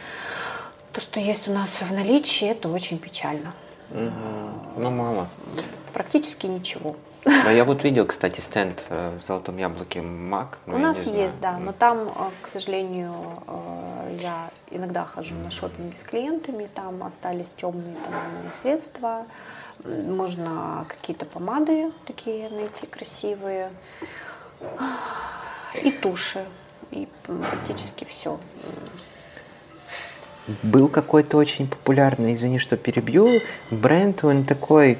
То, 0.98 1.02
что 1.02 1.20
есть 1.20 1.46
у 1.46 1.52
нас 1.52 1.80
в 1.80 1.92
наличии, 1.92 2.48
это 2.48 2.68
очень 2.68 2.98
печально. 2.98 3.52
Мгм. 3.90 4.72
Ну, 4.78 4.90
мало. 4.90 5.28
Практически 5.92 6.46
ничего. 6.46 6.96
Да, 7.24 7.52
я 7.52 7.64
вот 7.64 7.84
видел, 7.84 8.04
кстати, 8.04 8.40
стенд 8.40 8.82
э, 8.88 9.16
в 9.16 9.24
Золотом 9.24 9.58
Яблоке 9.58 10.02
Мак. 10.02 10.58
но 10.66 10.74
У 10.74 10.78
нас 10.78 10.98
есть, 11.06 11.38
да, 11.38 11.56
но 11.56 11.70
там, 11.70 12.08
э, 12.08 12.30
к 12.42 12.48
сожалению, 12.48 13.14
э, 13.46 14.18
я 14.20 14.50
иногда 14.72 15.04
хожу 15.04 15.36
на 15.36 15.52
шопинги 15.52 15.94
с 16.02 16.04
клиентами, 16.04 16.68
там 16.74 17.00
остались 17.04 17.46
темные 17.56 17.94
тональные 18.04 18.52
средства, 18.52 19.24
Можно 19.84 20.84
какие-то 20.88 21.26
помады 21.26 21.92
такие 22.06 22.50
найти 22.50 22.86
красивые. 22.86 23.70
И 25.80 25.92
туши. 25.92 26.44
И 26.90 27.06
практически 27.22 28.04
все. 28.04 28.40
Был 30.62 30.88
какой-то 30.88 31.36
очень 31.36 31.68
популярный, 31.68 32.34
извини, 32.34 32.58
что 32.58 32.76
перебью, 32.76 33.28
бренд, 33.70 34.24
он 34.24 34.44
такой, 34.44 34.98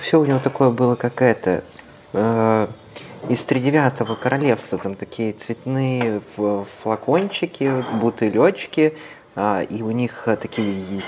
все 0.00 0.18
у 0.18 0.24
него 0.24 0.38
такое 0.38 0.70
было 0.70 0.94
как 0.94 1.20
это, 1.20 1.62
э, 2.14 2.68
из 3.28 3.44
тридевятого 3.44 4.14
королевства, 4.14 4.78
там 4.78 4.94
такие 4.94 5.34
цветные 5.34 6.22
флакончики, 6.82 7.84
бутылечки, 8.00 8.94
э, 9.36 9.66
и 9.68 9.82
у 9.82 9.90
них 9.90 10.26
такие 10.40 11.02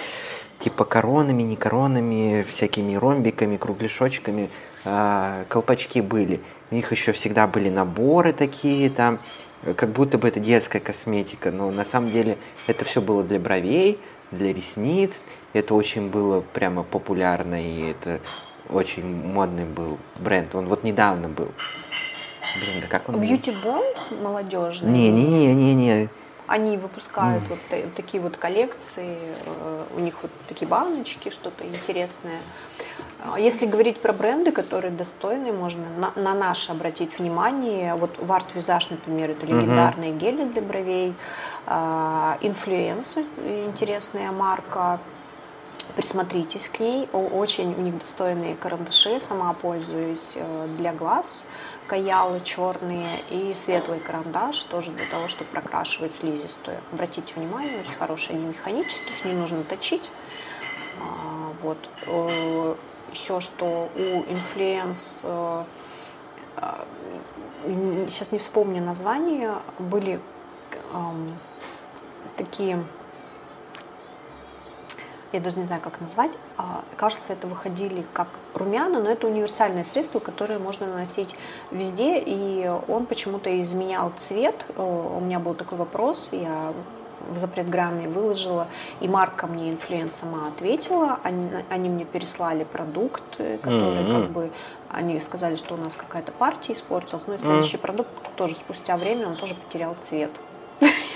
типа 0.58 0.84
коронами, 0.84 1.42
не 1.42 1.56
коронами, 1.56 2.44
всякими 2.48 2.94
ромбиками, 2.94 3.56
кругляшочками 3.56 4.50
э, 4.84 5.44
колпачки 5.48 6.00
были. 6.00 6.40
У 6.70 6.74
них 6.74 6.92
еще 6.92 7.12
всегда 7.12 7.46
были 7.46 7.68
наборы 7.68 8.32
такие 8.32 8.88
там, 8.90 9.18
как 9.76 9.90
будто 9.90 10.18
бы 10.18 10.28
это 10.28 10.40
детская 10.40 10.80
косметика, 10.80 11.50
но 11.50 11.70
на 11.70 11.84
самом 11.84 12.10
деле 12.10 12.38
это 12.66 12.84
все 12.84 13.00
было 13.00 13.22
для 13.22 13.38
бровей, 13.38 13.98
для 14.30 14.52
ресниц, 14.52 15.26
это 15.52 15.74
очень 15.74 16.08
было 16.08 16.40
прямо 16.40 16.82
популярно, 16.82 17.62
и 17.62 17.90
это 17.90 18.20
очень 18.68 19.04
модный 19.04 19.64
был 19.64 19.98
бренд. 20.18 20.54
Он 20.54 20.66
вот 20.66 20.82
недавно 20.82 21.28
был. 21.28 21.52
Блин, 22.56 22.80
да 22.80 22.86
как 22.88 23.08
он 23.08 23.16
Beauty 23.16 23.54
Bond 23.62 24.22
молодежный? 24.22 24.90
Не-не-не-не-не. 24.90 26.08
Они 26.46 26.76
выпускают 26.76 27.44
mm. 27.44 27.48
вот 27.48 27.94
такие 27.94 28.22
вот 28.22 28.36
коллекции, 28.36 29.16
э, 29.46 29.84
у 29.96 30.00
них 30.00 30.16
вот 30.22 30.30
такие 30.48 30.66
баночки, 30.66 31.30
что-то 31.30 31.64
интересное. 31.64 32.40
А 33.24 33.38
если 33.38 33.66
говорить 33.66 34.00
про 34.00 34.12
бренды, 34.12 34.50
которые 34.50 34.90
достойны, 34.90 35.52
можно 35.52 35.84
на, 35.96 36.12
на 36.16 36.34
наши 36.34 36.72
обратить 36.72 37.18
внимание. 37.18 37.94
Вот 37.94 38.18
в 38.18 38.30
Art 38.30 38.46
Visage, 38.54 38.88
например, 38.90 39.30
это 39.30 39.46
легендарные 39.46 40.10
uh-huh. 40.10 40.18
гели 40.18 40.44
для 40.44 40.62
бровей. 40.62 41.14
Influence, 41.66 43.18
интересная 43.66 44.32
марка. 44.32 44.98
Присмотритесь 45.94 46.68
к 46.68 46.80
ней. 46.80 47.08
Очень 47.12 47.74
у 47.74 47.80
них 47.80 47.98
достойные 47.98 48.56
карандаши, 48.56 49.20
сама 49.20 49.52
пользуюсь 49.52 50.32
э, 50.36 50.68
для 50.78 50.92
глаз. 50.92 51.44
Каялы 51.86 52.40
черные 52.44 53.20
и 53.30 53.52
светлый 53.54 54.00
карандаш, 54.00 54.62
тоже 54.62 54.92
для 54.92 55.04
того, 55.06 55.28
чтобы 55.28 55.50
прокрашивать 55.50 56.14
слизистую. 56.14 56.78
Обратите 56.92 57.34
внимание, 57.34 57.80
очень 57.80 57.94
хорошие, 57.98 58.36
они 58.36 58.46
механических, 58.46 59.24
не 59.24 59.34
нужно 59.34 59.64
точить. 59.64 60.08
А, 61.00 61.52
вот 61.62 61.78
э, 62.06 62.74
еще 63.12 63.40
что 63.40 63.90
у 63.94 64.30
Influence, 64.30 65.20
э, 65.24 65.64
э, 66.56 68.06
сейчас 68.08 68.32
не 68.32 68.38
вспомню 68.38 68.82
название, 68.82 69.54
были 69.78 70.20
эм, 70.92 71.36
такие, 72.36 72.84
я 75.32 75.40
даже 75.40 75.60
не 75.60 75.66
знаю, 75.66 75.80
как 75.80 76.00
назвать, 76.00 76.32
а, 76.56 76.82
кажется, 76.96 77.32
это 77.32 77.46
выходили 77.46 78.04
как 78.12 78.28
румяна, 78.54 79.00
но 79.00 79.10
это 79.10 79.26
универсальное 79.26 79.84
средство, 79.84 80.18
которое 80.18 80.58
можно 80.58 80.86
наносить 80.86 81.36
везде, 81.70 82.18
и 82.18 82.68
он 82.88 83.06
почему-то 83.06 83.62
изменял 83.62 84.12
цвет. 84.18 84.66
У 84.76 85.20
меня 85.20 85.38
был 85.38 85.54
такой 85.54 85.78
вопрос, 85.78 86.30
я 86.32 86.72
в 87.30 87.38
запретграмме 87.38 88.08
выложила, 88.08 88.66
и 89.00 89.08
марка 89.08 89.46
мне 89.46 89.70
Influence 89.70 90.14
сама 90.16 90.48
ответила, 90.48 91.18
они, 91.22 91.50
они 91.68 91.88
мне 91.88 92.04
переслали 92.04 92.64
продукт, 92.64 93.22
который 93.36 94.02
mm-hmm. 94.02 94.22
как 94.22 94.30
бы, 94.30 94.50
они 94.88 95.20
сказали, 95.20 95.56
что 95.56 95.74
у 95.74 95.76
нас 95.76 95.94
какая-то 95.94 96.32
партия 96.32 96.74
испортилась, 96.74 97.24
но 97.26 97.34
и 97.34 97.38
следующий 97.38 97.76
mm-hmm. 97.76 97.80
продукт 97.80 98.10
тоже 98.36 98.54
спустя 98.54 98.96
время, 98.96 99.28
он 99.28 99.36
тоже 99.36 99.54
потерял 99.54 99.96
цвет. 100.08 100.30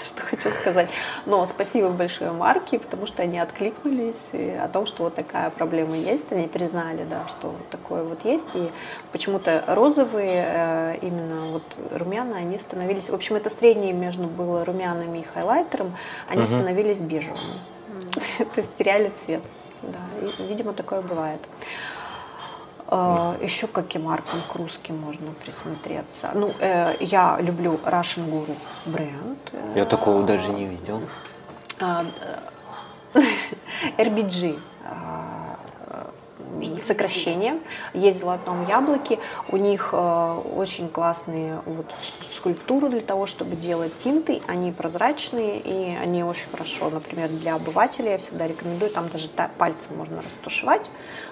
Что 0.07 0.23
хочу 0.23 0.51
сказать. 0.51 0.89
Но 1.27 1.45
спасибо 1.47 1.91
большое 1.91 2.33
марке, 2.33 2.79
потому 2.79 3.07
что 3.07 3.23
они 3.23 3.39
откликнулись 3.39 4.31
о 4.33 4.69
том, 4.69 4.87
что 4.87 5.05
вот 5.05 5.15
такая 5.15 5.51
проблема 5.51 5.97
есть. 5.97 6.33
Они 6.33 6.47
признали, 6.47 7.05
да, 7.05 7.27
что 7.29 7.49
вот 7.49 7.69
такое 7.71 8.03
вот 8.05 8.25
есть. 8.25 8.49
И 8.55 8.71
почему-то 9.13 9.63
розовые, 9.67 10.45
э, 10.47 10.99
именно 11.03 11.47
вот 11.47 11.79
румяна, 11.91 12.37
они 12.37 12.59
становились... 12.59 13.11
В 13.11 13.15
общем, 13.15 13.37
это 13.37 13.51
среднее 13.51 13.93
между 13.93 14.25
было 14.25 14.65
румянами 14.65 15.19
и 15.19 15.23
хайлайтером. 15.23 15.97
Они 16.29 16.43
угу. 16.43 16.49
становились 16.49 17.01
бежевыми. 17.01 17.61
То 18.39 18.61
есть 18.61 18.75
теряли 18.77 19.11
цвет. 19.11 19.43
Да, 19.83 19.99
и, 20.23 20.47
видимо, 20.49 20.73
такое 20.73 21.03
бывает. 21.03 21.41
Uh, 22.89 23.43
еще 23.43 23.67
каким 23.67 24.05
маркам 24.05 24.43
к 24.49 24.55
русским 24.55 24.97
можно 24.97 25.33
присмотреться? 25.33 26.31
Ну, 26.35 26.53
э, 26.61 26.95
я 27.01 27.37
люблю 27.41 27.81
Russian 27.85 28.31
Guru 28.31 28.57
бренд. 28.85 29.53
Я 29.75 29.85
такого 29.85 30.23
даже 30.23 30.49
не 30.49 30.67
видел. 30.67 31.03
Uh, 31.79 32.07
RBG 33.99 34.59
сокращение. 36.83 37.59
Есть 37.95 38.19
в 38.19 38.21
золотом 38.23 38.67
яблоке. 38.67 39.19
У 39.51 39.57
них 39.57 39.91
э, 39.93 40.43
очень 40.55 40.89
классные 40.89 41.61
вот 41.67 41.87
скульптуры 42.35 42.89
для 42.89 43.01
того, 43.01 43.27
чтобы 43.27 43.57
делать 43.57 43.97
тинты. 43.97 44.41
Они 44.47 44.73
прозрачные 44.73 45.59
и 45.61 45.97
они 45.97 46.25
очень 46.25 46.49
хорошо, 46.51 46.91
например, 46.91 47.29
для 47.29 47.57
обывателя 47.57 48.13
я 48.13 48.19
всегда 48.19 48.47
рекомендую. 48.47 48.91
Там 48.91 49.09
даже 49.09 49.29
пальцем 49.59 49.97
можно 49.97 50.19
растушевать. 50.19 50.89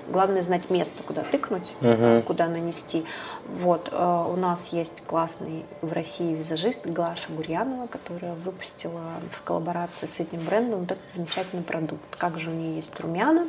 Главное 0.08 0.42
знать 0.42 0.70
место, 0.70 1.02
куда 1.02 1.22
тыкнуть, 1.22 1.72
uh-huh. 1.80 2.22
куда 2.22 2.46
нанести. 2.48 3.04
Вот 3.46 3.88
э, 3.90 4.24
у 4.28 4.36
нас 4.36 4.68
есть 4.70 5.02
классный 5.06 5.64
в 5.80 5.92
России 5.92 6.34
визажист 6.34 6.86
Глаша 6.86 7.30
Гурьянова, 7.30 7.86
которая 7.86 8.34
выпустила 8.34 9.02
в 9.32 9.42
коллаборации 9.42 10.06
с 10.06 10.20
этим 10.20 10.44
брендом 10.44 10.80
вот 10.80 10.92
этот 10.92 11.14
замечательный 11.14 11.62
продукт. 11.62 12.16
Как 12.18 12.38
же 12.38 12.50
у 12.50 12.54
нее 12.54 12.76
есть 12.76 12.98
румяна, 13.00 13.46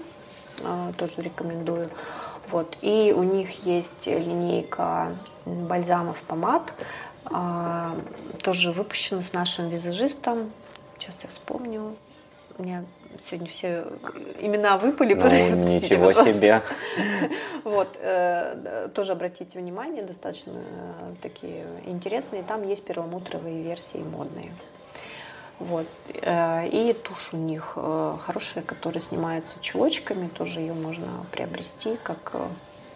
а, 0.64 0.91
тоже 0.98 1.22
рекомендую. 1.22 1.90
Вот. 2.52 2.77
И 2.82 3.14
у 3.15 3.23
них 3.23 3.65
есть 3.65 4.07
линейка 4.07 5.15
бальзамов 5.45 6.18
помад, 6.23 6.73
тоже 8.44 8.72
выпущена 8.72 9.23
с 9.23 9.34
нашим 9.34 9.69
визажистом. 9.69 10.52
Сейчас 10.99 11.15
я 11.23 11.30
вспомню. 11.30 11.95
У 12.57 12.64
меня 12.64 12.86
сегодня 13.26 13.49
все 13.49 13.86
имена 14.40 14.77
выпали. 14.77 15.14
Ну, 15.14 15.64
ничего 15.65 16.14
себе. 16.14 16.61
Вот, 17.64 17.98
э, 17.99 18.90
тоже 18.94 19.14
обратите 19.14 19.57
внимание, 19.57 20.03
достаточно 20.03 20.53
такие 21.23 21.65
интересные. 21.86 22.44
Там 22.44 22.68
есть 22.68 22.86
перламутровые 22.86 23.64
версии 23.64 23.98
модные. 23.98 24.52
Вот. 25.60 25.88
Э, 26.22 26.68
и 26.68 26.94
тушь 26.94 27.30
у 27.34 27.38
них 27.38 27.73
э, 27.76 28.18
хорошая, 28.26 28.64
которая 28.64 29.02
снимается 29.02 29.57
чулочками, 29.61 30.27
тоже 30.27 30.60
ее 30.60 30.73
можно 30.73 31.07
приобрести 31.32 31.98
как, 32.03 32.32
э, 32.34 32.48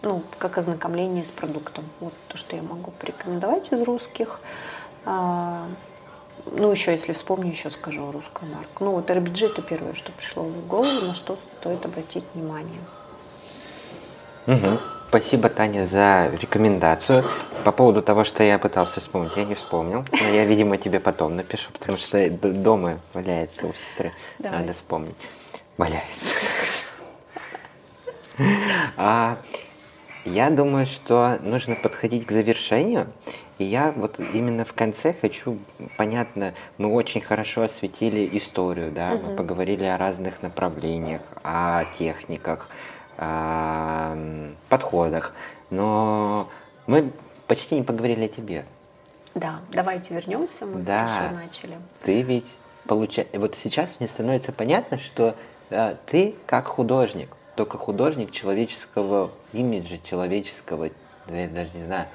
ну, 0.04 0.22
как 0.38 0.58
ознакомление 0.58 1.24
с 1.24 1.32
продуктом. 1.32 1.86
Вот 2.00 2.14
то, 2.28 2.38
что 2.38 2.56
я 2.56 2.62
могу 2.62 2.92
порекомендовать 2.92 3.72
из 3.72 3.82
русских. 3.82 4.40
Ну, 6.46 6.72
еще, 6.72 6.92
если 6.92 7.14
вспомню, 7.14 7.52
еще 7.52 7.70
скажу 7.70 8.12
русскую 8.12 8.52
марку. 8.52 8.84
Ну, 8.84 8.92
вот 8.92 9.10
RBG 9.10 9.48
это 9.48 9.62
первое, 9.62 9.94
что 9.94 10.12
пришло 10.12 10.44
в 10.44 10.68
голову, 10.68 11.06
на 11.06 11.16
что 11.16 11.38
стоит 11.60 11.86
обратить 11.86 12.24
внимание. 12.34 12.80
Угу. 14.48 14.80
Спасибо, 15.10 15.50
Таня, 15.50 15.86
за 15.86 16.30
рекомендацию. 16.40 17.24
По 17.64 17.72
поводу 17.72 18.02
того, 18.02 18.24
что 18.24 18.44
я 18.44 18.60
пытался 18.60 19.00
вспомнить, 19.00 19.36
я 19.36 19.44
не 19.44 19.56
вспомнил. 19.56 20.06
Но 20.12 20.30
я, 20.30 20.46
видимо, 20.46 20.78
тебе 20.78 21.00
потом 21.00 21.36
напишу, 21.36 21.72
потому 21.72 21.98
что 21.98 22.30
дома 22.30 23.00
валяется 23.14 23.68
у 23.68 23.74
сестры. 23.74 24.14
Давай. 24.38 24.60
Надо 24.60 24.74
вспомнить. 24.74 25.16
Валяется. 25.78 26.36
А, 28.96 29.38
я 30.24 30.50
думаю, 30.50 30.86
что 30.86 31.40
нужно 31.42 31.76
подходить 31.76 32.26
к 32.26 32.32
завершению. 32.32 33.08
И 33.60 33.66
я 33.66 33.92
вот 33.92 34.20
именно 34.20 34.64
в 34.64 34.74
конце 34.74 35.14
хочу, 35.14 35.60
понятно, 35.98 36.54
мы 36.78 36.94
очень 36.94 37.20
хорошо 37.20 37.64
осветили 37.64 38.28
историю, 38.38 38.92
да, 38.92 39.14
угу. 39.14 39.28
мы 39.28 39.36
поговорили 39.36 39.84
о 39.84 39.98
разных 39.98 40.42
направлениях, 40.42 41.22
о 41.44 41.84
техниках, 41.98 42.70
подходах, 44.70 45.34
но 45.70 46.50
мы 46.88 47.12
почти 47.48 47.76
не 47.76 47.84
поговорили 47.84 48.26
о 48.26 48.30
тебе. 48.30 48.66
Да, 49.36 49.60
давайте 49.74 50.14
вернемся, 50.14 50.66
мы 50.66 50.82
да. 50.82 51.06
хорошо 51.06 51.36
начали. 51.36 51.78
Ты 52.04 52.22
ведь 52.22 52.48
получаешь... 52.88 53.28
Вот 53.34 53.56
сейчас 53.56 53.98
мне 54.00 54.08
становится 54.08 54.54
понятно, 54.54 54.98
что 54.98 55.36
э, 55.70 55.96
ты 56.06 56.34
как 56.46 56.68
художник, 56.68 57.30
только 57.56 57.78
художник 57.78 58.32
человеческого 58.32 59.32
имиджа, 59.52 59.98
человеческого, 60.04 60.90
я 61.28 61.48
даже 61.50 61.72
не 61.76 61.84
знаю, 61.84 62.08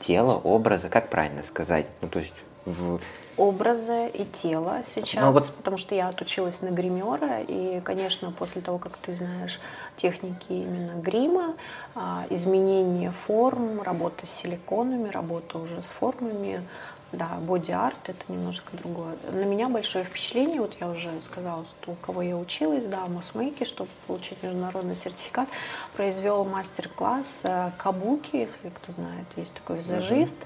тела, 0.00 0.34
образа, 0.34 0.88
как 0.88 1.08
правильно 1.10 1.42
сказать? 1.44 1.86
Ну, 2.00 2.08
то 2.08 2.18
есть 2.18 2.32
в... 2.66 2.98
образа 3.36 4.06
и 4.06 4.24
тела 4.24 4.82
сейчас, 4.84 5.22
Ну, 5.24 5.30
вот- 5.30 5.54
потому 5.56 5.78
что 5.78 5.94
я 5.94 6.08
отучилась 6.08 6.62
на 6.62 6.68
гримера, 6.70 7.40
и, 7.40 7.80
конечно, 7.80 8.32
после 8.32 8.60
того, 8.60 8.78
как 8.78 8.96
ты 8.98 9.14
знаешь 9.14 9.60
техники 9.96 10.46
именно 10.50 11.00
грима, 11.00 11.54
а, 11.94 12.24
изменение 12.30 13.10
форм, 13.12 13.82
работа 13.82 14.26
с 14.26 14.30
силиконами, 14.30 15.08
работа 15.10 15.58
уже 15.58 15.82
с 15.82 15.90
формами, 15.90 16.66
да, 17.12 17.28
боди-арт– 17.40 17.96
это 18.08 18.24
немножко 18.28 18.76
другое. 18.76 19.16
На 19.32 19.44
меня 19.44 19.68
большое 19.68 20.04
впечатление, 20.04 20.60
вот 20.60 20.76
я 20.80 20.88
уже 20.88 21.20
сказала, 21.20 21.64
что 21.64 21.92
у 21.92 21.94
кого 21.96 22.22
я 22.22 22.36
училась, 22.36 22.84
да, 22.84 23.04
в 23.04 23.10
Мосмейке, 23.10 23.64
чтобы 23.64 23.90
получить 24.06 24.40
международный 24.42 24.94
сертификат, 24.94 25.48
произвел 25.96 26.44
мастер-класс 26.44 27.40
э, 27.44 27.70
Кабуки, 27.78 28.36
если 28.36 28.68
кто 28.68 28.92
знает, 28.92 29.26
есть 29.36 29.52
такой 29.54 29.78
визажист, 29.78 30.38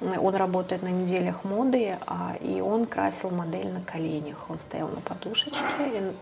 он 0.00 0.34
работает 0.34 0.82
на 0.82 0.88
неделях 0.88 1.44
моды, 1.44 1.96
а, 2.06 2.36
и 2.40 2.60
он 2.60 2.86
красил 2.86 3.30
модель 3.30 3.68
на 3.68 3.80
коленях. 3.80 4.36
Он 4.48 4.58
стоял 4.58 4.88
на 4.88 5.00
подушечке. 5.00 5.60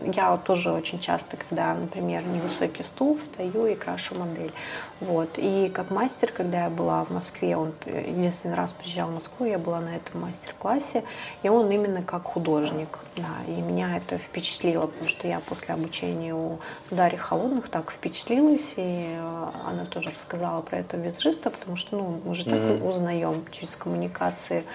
Я 0.01 0.31
вот 0.31 0.43
тоже 0.43 0.71
очень 0.71 0.99
часто, 0.99 1.37
когда, 1.37 1.73
например, 1.73 2.23
невысокий 2.25 2.83
стул, 2.83 3.17
встаю 3.17 3.65
и 3.65 3.75
крашу 3.75 4.15
модель. 4.15 4.53
Вот. 5.01 5.31
И 5.37 5.69
как 5.73 5.91
мастер, 5.91 6.31
когда 6.31 6.63
я 6.65 6.69
была 6.69 7.03
в 7.03 7.11
Москве, 7.11 7.57
он 7.57 7.73
э, 7.85 8.05
единственный 8.07 8.55
раз 8.55 8.71
приезжал 8.71 9.09
в 9.09 9.15
Москву, 9.15 9.45
я 9.45 9.59
была 9.59 9.81
на 9.81 9.95
этом 9.95 10.21
мастер-классе, 10.21 11.03
и 11.43 11.49
он 11.49 11.69
именно 11.69 12.01
как 12.01 12.23
художник. 12.23 12.99
Да, 13.15 13.23
и 13.47 13.51
меня 13.61 13.95
это 13.95 14.17
впечатлило, 14.17 14.87
потому 14.87 15.07
что 15.09 15.27
я 15.27 15.39
после 15.39 15.73
обучения 15.73 16.33
у 16.35 16.59
Дарьи 16.91 17.17
Холодных 17.17 17.69
так 17.69 17.91
впечатлилась, 17.91 18.73
и 18.75 19.05
э, 19.07 19.47
она 19.65 19.85
тоже 19.85 20.09
рассказала 20.09 20.61
про 20.61 20.79
этого 20.79 20.99
визажиста, 20.99 21.49
потому 21.49 21.77
что 21.77 21.95
ну, 21.95 22.19
мы 22.25 22.35
же 22.35 22.43
так 22.43 22.55
Мгм. 22.61 22.85
узнаем 22.85 23.45
через 23.51 23.75
коммуникации. 23.77 24.65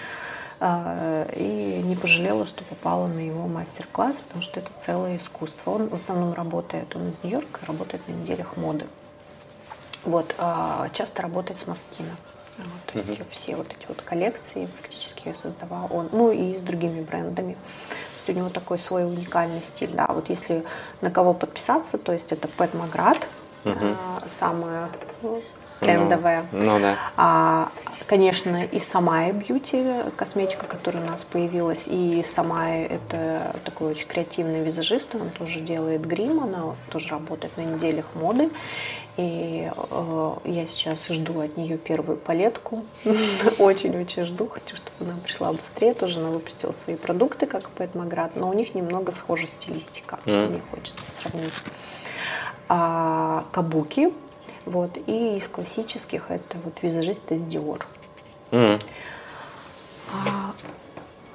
А, 0.62 1.26
И 1.36 1.82
не 1.84 1.96
пожалела, 1.96 2.44
что 2.46 2.64
попала 2.64 3.06
на 3.06 3.18
его 3.20 3.46
мастер-класс, 3.46 4.16
потому 4.26 4.42
что 4.42 4.60
это 4.60 4.70
целое 4.78 5.16
искусство. 5.16 5.70
Он 5.72 5.88
в 5.88 5.94
основном 5.94 6.32
работает, 6.34 6.94
он 6.96 7.08
из 7.10 7.22
Нью-Йорка, 7.22 7.60
работает 7.66 8.06
на 8.08 8.12
неделях 8.12 8.56
моды. 8.56 8.86
Вот, 10.04 10.34
а 10.38 10.88
часто 10.90 11.22
работает 11.22 11.58
с 11.60 11.66
Маскино. 11.66 12.16
Вот, 12.58 12.92
то 12.92 12.98
есть 12.98 13.20
все 13.30 13.56
вот 13.56 13.68
эти 13.68 13.86
вот 13.88 14.02
коллекции 14.02 14.68
практически 14.80 15.34
создавал 15.42 15.88
он. 15.90 16.08
Ну 16.12 16.30
и 16.30 16.58
с 16.58 16.62
другими 16.62 17.00
брендами. 17.02 17.56
Есть 18.20 18.36
у 18.36 18.38
него 18.38 18.50
такой 18.50 18.78
свой 18.78 19.04
уникальный 19.04 19.62
стиль. 19.62 19.90
Да, 19.92 20.06
вот 20.08 20.28
если 20.28 20.64
на 21.00 21.10
кого 21.10 21.32
подписаться, 21.32 21.96
то 21.96 22.12
есть 22.12 22.32
это 22.32 22.48
Пэт 22.48 22.74
Маград, 22.74 23.18
а, 23.64 24.22
самая 24.28 24.88
ну, 25.22 25.42
трендовая. 25.80 26.44
Ну, 26.52 26.64
ну 26.64 26.80
да. 26.80 26.96
А, 27.16 27.68
конечно, 28.10 28.64
и 28.64 28.80
Самая 28.80 29.32
Бьюти, 29.32 29.84
косметика, 30.16 30.66
которая 30.66 31.04
у 31.04 31.06
нас 31.06 31.22
появилась, 31.22 31.86
и 31.86 32.24
Самая 32.24 32.86
это 32.86 33.54
такой 33.64 33.92
очень 33.92 34.08
креативный 34.08 34.64
визажист, 34.64 35.14
он 35.14 35.30
тоже 35.30 35.60
делает 35.60 36.04
грим, 36.04 36.42
она 36.42 36.74
тоже 36.88 37.10
работает 37.10 37.56
на 37.56 37.60
неделях 37.60 38.06
моды. 38.14 38.50
И 39.16 39.70
э, 39.70 40.32
я 40.44 40.66
сейчас 40.66 41.06
жду 41.06 41.40
от 41.40 41.56
нее 41.56 41.78
первую 41.78 42.18
палетку. 42.18 42.84
Очень-очень 43.58 44.24
жду. 44.24 44.48
Хочу, 44.48 44.76
чтобы 44.76 45.10
она 45.10 45.20
пришла 45.22 45.52
быстрее. 45.52 45.94
Тоже 45.94 46.18
она 46.18 46.30
выпустила 46.30 46.72
свои 46.72 46.96
продукты, 46.96 47.46
как 47.46 47.68
Пэт 47.70 47.94
Маград, 47.94 48.34
но 48.34 48.48
у 48.48 48.54
них 48.54 48.74
немного 48.74 49.12
схожа 49.12 49.46
стилистика. 49.46 50.18
Мне 50.24 50.60
хочется 50.70 51.04
сравнить. 51.22 51.52
А, 52.68 53.44
кабуки. 53.52 54.12
Вот. 54.64 54.96
И 55.06 55.36
из 55.36 55.46
классических 55.48 56.30
это 56.30 56.56
вот 56.64 56.82
визажист 56.82 57.30
из 57.30 57.44
Dior. 57.44 57.82
М. 58.52 58.78
А, 60.12 60.52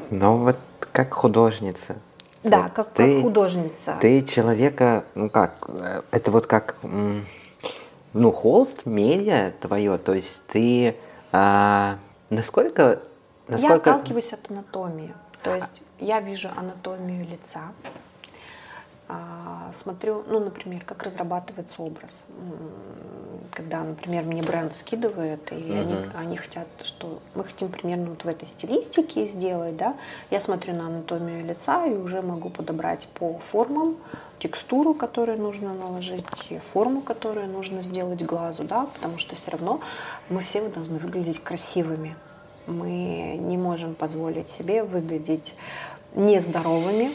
Но 0.09 0.37
вот 0.37 0.57
как 0.91 1.13
художница. 1.13 1.95
да, 2.43 2.63
вот 2.63 2.71
как, 2.73 2.89
ты- 2.91 3.15
как 3.15 3.21
художница. 3.23 3.97
Ты 4.01 4.23
человека, 4.23 5.05
ну 5.15 5.29
как, 5.29 5.55
э, 5.67 6.01
это 6.11 6.31
вот 6.31 6.45
как, 6.45 6.75
ну, 8.13 8.31
холст, 8.31 8.85
медиа 8.85 9.51
твое, 9.61 9.97
то 9.97 10.13
есть 10.13 10.41
ты 10.47 10.95
а, 11.31 11.97
насколько, 12.29 12.81
Я 13.49 13.57
насколько... 13.57 13.91
отталкиваюсь 13.91 14.31
от 14.33 14.49
анатомии. 14.49 15.13
То 15.43 15.53
есть 15.55 15.81
я 15.99 16.19
вижу 16.21 16.49
анатомию 16.55 17.25
лица, 17.27 17.71
смотрю, 19.73 20.23
ну, 20.27 20.40
например, 20.40 20.84
как 20.86 21.03
разрабатывается 21.03 21.82
образ. 21.82 22.26
Когда, 23.52 23.84
например, 23.84 24.23
мне 24.23 24.41
бренд 24.41 24.76
скидывает, 24.76 25.52
и 25.52 25.56
они, 25.56 25.94
Мгм. 25.94 26.11
они 26.15 26.38
хотят, 26.38 26.68
что 26.84 27.19
мы 27.36 27.44
хотим 27.44 27.69
примерно 27.69 28.10
вот 28.10 28.23
в 28.23 28.27
этой 28.27 28.48
стилистике 28.48 29.26
сделать, 29.26 29.77
да, 29.77 29.95
я 30.32 30.41
смотрю 30.41 30.73
на 30.73 30.88
анатомию 30.88 31.45
лица 31.45 31.86
и 31.86 31.94
уже 31.94 32.22
могу 32.22 32.49
подобрать 32.49 33.07
по 33.14 33.40
формам 33.40 33.98
текстуру, 34.40 34.94
которую 34.94 35.40
нужно 35.40 35.73
наложить, 35.73 36.26
форму, 36.73 37.02
которую 37.02 37.48
нужно 37.48 37.82
сделать 37.84 38.22
глазу, 38.23 38.64
да, 38.64 38.88
потому 38.94 39.18
что 39.18 39.36
все 39.36 39.52
равно 39.52 39.80
мы 40.30 40.41
все 40.41 40.68
должны 40.68 40.98
выглядеть 40.98 41.41
красивыми. 41.44 42.15
Мы 42.68 43.38
не 43.40 43.57
можем 43.57 43.94
позволить 43.94 44.49
себе 44.49 44.84
выглядеть 44.84 45.56
нездоровыми, 46.15 47.11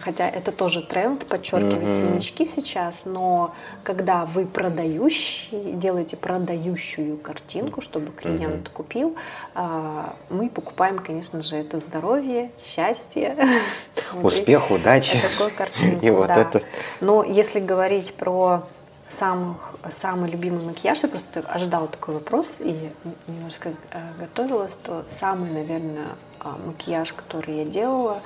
Хотя 0.00 0.28
это 0.28 0.52
тоже 0.52 0.82
тренд, 0.82 1.24
подчеркивать 1.26 1.82
Мгм. 1.82 1.94
синячки 1.94 2.44
сейчас, 2.44 3.06
но 3.06 3.54
когда 3.84 4.24
вы 4.26 4.44
продающий, 4.44 5.72
делаете 5.74 6.16
продающую 6.16 7.16
картинку, 7.16 7.80
чтобы 7.80 8.10
клиент 8.12 8.68
купил, 8.68 9.16
а, 9.54 10.14
мы 10.30 10.50
покупаем, 10.50 10.98
конечно 10.98 11.42
же, 11.42 11.56
это 11.56 11.78
здоровье, 11.78 12.50
счастье, 12.58 13.36
Вот, 14.12 14.32
Успех, 14.34 14.70
удачи. 14.70 15.16
и 15.16 15.20
такую 15.20 15.50
картинку, 15.56 16.04
И 16.04 16.10
вот 16.10 16.26
да. 16.26 16.42
это. 16.42 16.62
Но 17.00 17.22
если 17.22 17.60
говорить 17.60 18.12
про 18.14 18.64
самых, 19.08 19.74
самый 19.92 20.30
любимый 20.30 20.64
макияж, 20.64 21.02
я 21.02 21.08
просто 21.08 21.40
ожидала 21.40 21.86
такой 21.86 22.14
вопрос 22.14 22.56
и 22.58 22.90
немножко 23.28 23.70
э, 23.90 24.00
готовилась, 24.18 24.74
то 24.82 25.04
самый, 25.08 25.50
наверное, 25.50 26.08
а, 26.40 26.56
макияж, 26.66 27.12
который 27.12 27.58
я 27.58 27.64
делала, 27.64 28.20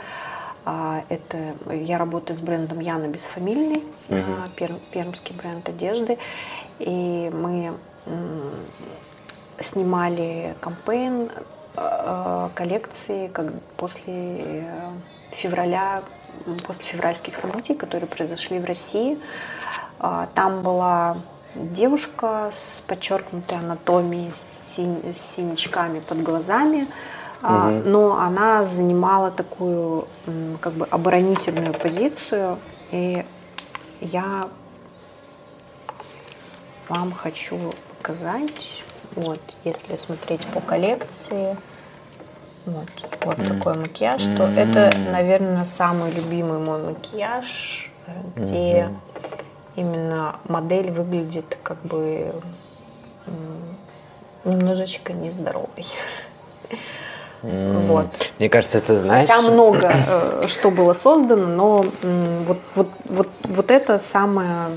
это 1.09 1.55
я 1.70 1.97
работаю 1.98 2.36
с 2.36 2.40
брендом 2.40 2.80
Яна 2.80 3.06
Бесфамильный, 3.06 3.84
а, 4.10 4.48
пер- 4.56 4.80
пермский 4.90 5.34
бренд 5.34 5.68
одежды, 5.68 6.18
и 6.80 7.30
мы 7.32 7.72
снимали 9.60 10.55
кампейн 10.60 11.30
э, 11.76 12.48
коллекции 12.55 13.28
как 13.28 13.52
после 13.76 14.14
э, 14.38 14.90
февраля, 15.32 16.02
после 16.66 16.84
февральских 16.84 17.36
событий, 17.36 17.74
которые 17.74 18.06
произошли 18.06 18.59
в 18.59 18.64
России. 18.64 19.18
А, 19.98 20.28
Там 20.34 20.62
была 20.62 21.16
девушка 21.55 22.51
с 22.52 22.82
подчеркнутой 22.86 23.59
анатомией, 23.59 24.30
с 24.32 24.76
синячками 25.14 26.01
под 26.01 26.22
глазами, 26.22 26.86
Мгм. 27.42 27.90
но 27.90 28.18
она 28.18 28.64
занимала 28.64 29.30
такую 29.30 30.08
как 30.60 30.72
бы 30.72 30.86
оборонительную 30.90 31.74
позицию, 31.74 32.58
и 32.90 33.24
я 34.00 34.48
вам 36.88 37.12
хочу 37.12 37.74
показать, 37.98 38.82
вот, 39.14 39.40
если 39.64 39.96
смотреть 39.96 40.46
по 40.46 40.60
коллекции, 40.60 41.56
вот, 42.64 42.88
вот 43.22 43.36
такой 43.36 43.74
макияж, 43.74 44.20
что 44.20 44.44
это, 44.44 44.96
наверное, 45.10 45.64
самый 45.64 46.10
любимый 46.12 46.58
мой 46.58 46.82
макияж, 46.82 47.90
где 48.34 48.90
именно 49.76 50.36
модель 50.48 50.90
выглядит 50.90 51.58
как 51.62 51.78
бы 51.82 52.32
немножечко 54.44 55.12
нездоровой. 55.12 55.86
М, 57.47 57.81
Вот. 57.81 58.06
Мне 58.39 58.48
кажется, 58.48 58.78
это 58.78 58.97
знаешь... 58.98 59.28
Хотя 59.28 59.43
много 59.43 59.93
э, 59.93 60.44
что 60.48 60.70
было 60.70 60.94
создано, 60.94 61.47
но 61.47 61.85
м, 62.02 62.44
вот, 62.44 62.59
вот, 62.74 62.89
вот, 63.05 63.28
вот 63.44 63.70
это 63.70 63.98
самое, 63.98 64.68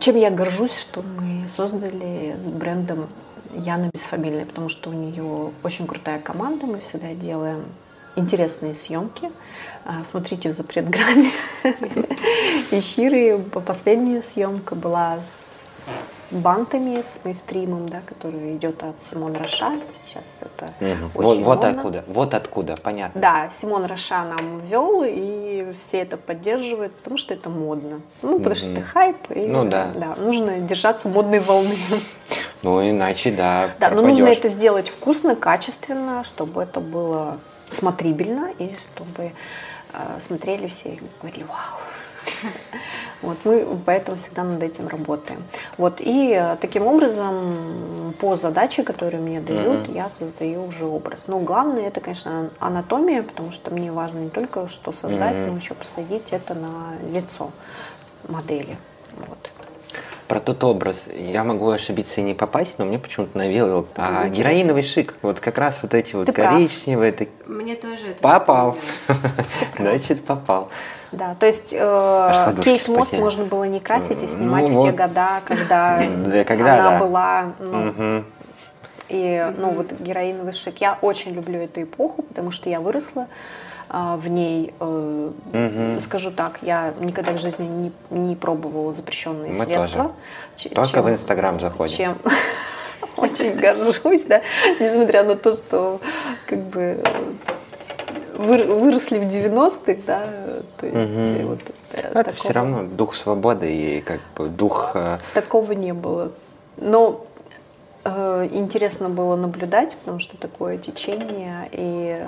чем 0.00 0.16
я 0.16 0.30
горжусь, 0.30 0.78
что 0.78 1.02
мы 1.02 1.48
создали 1.48 2.36
с 2.38 2.48
брендом 2.48 3.08
Яна 3.54 3.90
Бесфамильная, 3.92 4.44
потому 4.44 4.68
что 4.68 4.90
у 4.90 4.92
нее 4.92 5.50
очень 5.62 5.86
крутая 5.86 6.20
команда, 6.20 6.66
мы 6.66 6.80
всегда 6.80 7.14
делаем 7.14 7.64
интересные 8.16 8.74
съемки. 8.74 9.30
А, 9.84 10.04
Смотрите 10.08 10.50
в 10.50 10.54
запретграмме 10.54 11.30
эфиры. 12.70 13.38
Последняя 13.64 14.22
съемка 14.22 14.74
была 14.74 15.18
с 15.18 15.47
бантами, 16.30 17.00
с 17.00 17.20
мейстримом, 17.24 17.88
да, 17.88 18.00
который 18.06 18.56
идет 18.56 18.82
от 18.82 19.00
Симон 19.00 19.36
Роша. 19.36 19.72
Сейчас 20.04 20.42
это 20.42 20.72
Мгм. 20.80 21.10
очень 21.14 21.44
Вот, 21.44 21.56
вот 21.56 21.64
откуда, 21.64 22.04
вот 22.06 22.34
откуда, 22.34 22.74
понятно. 22.82 23.20
Да, 23.20 23.50
Симон 23.54 23.84
Роша 23.86 24.24
нам 24.24 24.60
ввел, 24.60 25.02
и 25.06 25.72
все 25.80 25.98
это 26.02 26.16
поддерживают, 26.16 26.94
потому 26.96 27.18
что 27.18 27.34
это 27.34 27.48
модно. 27.50 28.00
Ну, 28.22 28.38
потому 28.38 28.54
что 28.54 28.66
Мгм. 28.68 28.78
это 28.78 28.86
хайп, 28.86 29.16
и 29.30 29.46
Ну 29.46 29.64
да. 29.68 29.92
нужно 30.16 30.58
держаться 30.58 31.08
модной 31.08 31.38
волны. 31.40 31.76
Ну, 32.62 32.88
иначе, 32.90 33.30
да, 33.30 33.70
Да, 33.78 33.88
но 33.90 33.96
пропадешь. 33.96 34.18
нужно 34.18 34.28
это 34.32 34.48
сделать 34.48 34.88
вкусно, 34.88 35.36
качественно, 35.36 36.24
чтобы 36.24 36.62
это 36.64 36.80
было 36.80 37.38
смотрибельно 37.68 38.50
и 38.58 38.74
чтобы 38.76 39.32
э, 39.92 40.20
смотрели 40.20 40.66
все 40.66 40.94
и 40.94 41.00
говорили 41.20 41.44
«Вау!». 41.44 41.80
Вот, 43.20 43.36
мы 43.44 43.66
поэтому 43.84 44.16
всегда 44.16 44.44
над 44.44 44.62
этим 44.62 44.86
работаем. 44.86 45.42
Вот, 45.76 45.96
и 46.00 46.32
э, 46.32 46.56
таким 46.60 46.86
образом 46.86 48.14
по 48.20 48.36
задаче, 48.36 48.84
которую 48.84 49.24
мне 49.24 49.40
дают, 49.40 49.88
Мгм. 49.88 49.94
я 49.94 50.08
создаю 50.08 50.66
уже 50.66 50.84
образ. 50.84 51.26
Но 51.26 51.40
главное 51.40 51.88
это, 51.88 52.00
конечно, 52.00 52.50
анатомия, 52.60 53.22
потому 53.24 53.50
что 53.50 53.72
мне 53.72 53.90
важно 53.90 54.20
не 54.20 54.30
только 54.30 54.68
что 54.68 54.92
создать, 54.92 55.34
Мгм. 55.34 55.50
но 55.50 55.56
еще 55.56 55.74
посадить 55.74 56.28
это 56.30 56.54
на 56.54 56.94
лицо 57.12 57.50
модели. 58.28 58.76
Вот. 59.16 59.50
Про 60.28 60.40
тот 60.40 60.62
образ 60.62 61.08
я 61.12 61.42
могу 61.42 61.70
ошибиться 61.70 62.20
и 62.20 62.22
не 62.22 62.34
попасть, 62.34 62.74
но 62.78 62.84
мне 62.84 62.98
почему-то 62.98 63.36
навеял 63.38 63.86
а, 63.96 64.26
интересно. 64.28 64.30
героиновый 64.36 64.82
шик. 64.82 65.14
Вот 65.22 65.40
как 65.40 65.56
раз 65.58 65.78
вот 65.82 65.94
эти 65.94 66.14
вот 66.14 66.26
Ты 66.26 66.32
прав. 66.34 66.52
коричневые, 66.52 67.12
так- 67.12 67.28
Мне 67.46 67.74
тоже 67.74 68.08
это 68.08 68.20
Попал. 68.20 68.76
значит 69.78 70.24
попал. 70.24 70.68
Да, 71.12 71.34
то 71.40 71.46
есть 71.46 71.72
э, 71.72 71.82
ладошки 71.82 72.62
Кейт 72.64 72.82
вспотели. 72.82 73.20
можно 73.20 73.44
было 73.46 73.64
не 73.64 73.80
красить 73.80 74.18
и 74.22 74.26
Ну 74.26 74.32
снимать 74.32 74.64
в 74.68 74.72
те 74.72 74.74
вот. 74.74 74.94
года, 74.94 75.28
когда, 75.46 76.00
Да, 76.26 76.44
когда, 76.44 76.74
она 76.74 76.90
да. 76.90 76.98
была, 76.98 77.44
ну, 77.60 77.76
Мгм. 77.84 78.24
и, 79.08 79.52
ну, 79.56 79.70
вот 79.70 79.92
героиновый 80.00 80.52
шик. 80.52 80.78
Я 80.82 80.98
очень 81.00 81.32
люблю 81.32 81.60
эту 81.60 81.82
эпоху, 81.82 82.22
потому 82.22 82.50
что 82.50 82.68
я 82.68 82.80
выросла 82.80 83.26
а, 83.88 84.16
в 84.16 84.28
ней. 84.28 84.74
э, 84.78 85.30
Мгм. 85.52 86.00
Скажу 86.02 86.30
так, 86.30 86.58
я 86.60 86.92
никогда 87.00 87.32
в 87.32 87.38
жизни 87.38 87.64
не, 87.64 87.92
не 88.10 88.36
пробовала 88.36 88.92
запрещенные 88.92 89.52
Мы 89.52 89.64
средства. 89.64 90.12
Ч- 90.56 90.68
Только 90.68 90.90
чем- 90.90 91.04
в 91.04 91.10
Инстаграм 91.10 91.58
заходим. 91.58 91.96
Чем 91.96 92.18
очень 93.16 93.54
горжусь, 93.56 94.24
да, 94.24 94.42
несмотря 94.78 95.24
на 95.24 95.36
то, 95.36 95.56
что 95.56 96.00
как 96.46 96.58
бы 96.64 97.02
выросли 98.38 99.18
в 99.18 99.24
90-х, 99.24 100.00
да, 100.06 100.24
то 100.78 100.86
есть 100.86 101.10
Мгм. 101.10 101.46
вот 101.48 101.58
Это 101.92 102.08
такого- 102.14 102.36
все 102.36 102.52
равно 102.52 102.82
дух 102.84 103.14
свободы 103.14 103.72
и 103.74 104.00
как 104.00 104.20
бы 104.36 104.48
дух... 104.48 104.92
э, 104.94 105.18
Такого 105.34 105.72
не 105.72 105.92
было. 105.92 106.32
Но 106.76 107.26
э, 108.04 108.48
интересно 108.52 109.08
было 109.08 109.34
наблюдать, 109.36 109.96
потому 109.96 110.20
что 110.20 110.36
такое 110.36 110.78
течение. 110.78 111.68
И 111.72 112.24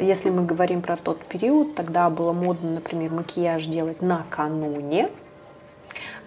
если 0.00 0.30
мы 0.30 0.44
говорим 0.44 0.82
про 0.82 0.96
тот 0.96 1.24
период, 1.24 1.74
тогда 1.76 2.10
было 2.10 2.32
модно, 2.32 2.72
например, 2.72 3.12
макияж 3.12 3.64
делать 3.66 4.02
накануне, 4.02 5.08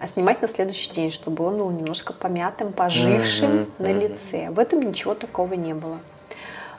а 0.00 0.06
снимать 0.06 0.40
на 0.40 0.48
следующий 0.48 0.90
день, 0.92 1.10
чтобы 1.12 1.44
он 1.44 1.58
был 1.58 1.70
немножко 1.70 2.12
помятым, 2.14 2.72
пожившим 2.72 3.54
Мгм, 3.62 3.66
на 3.78 3.92
лице. 3.92 4.48
В 4.50 4.58
этом 4.58 4.80
ничего 4.80 5.14
такого 5.14 5.52
не 5.54 5.74
было. 5.74 5.98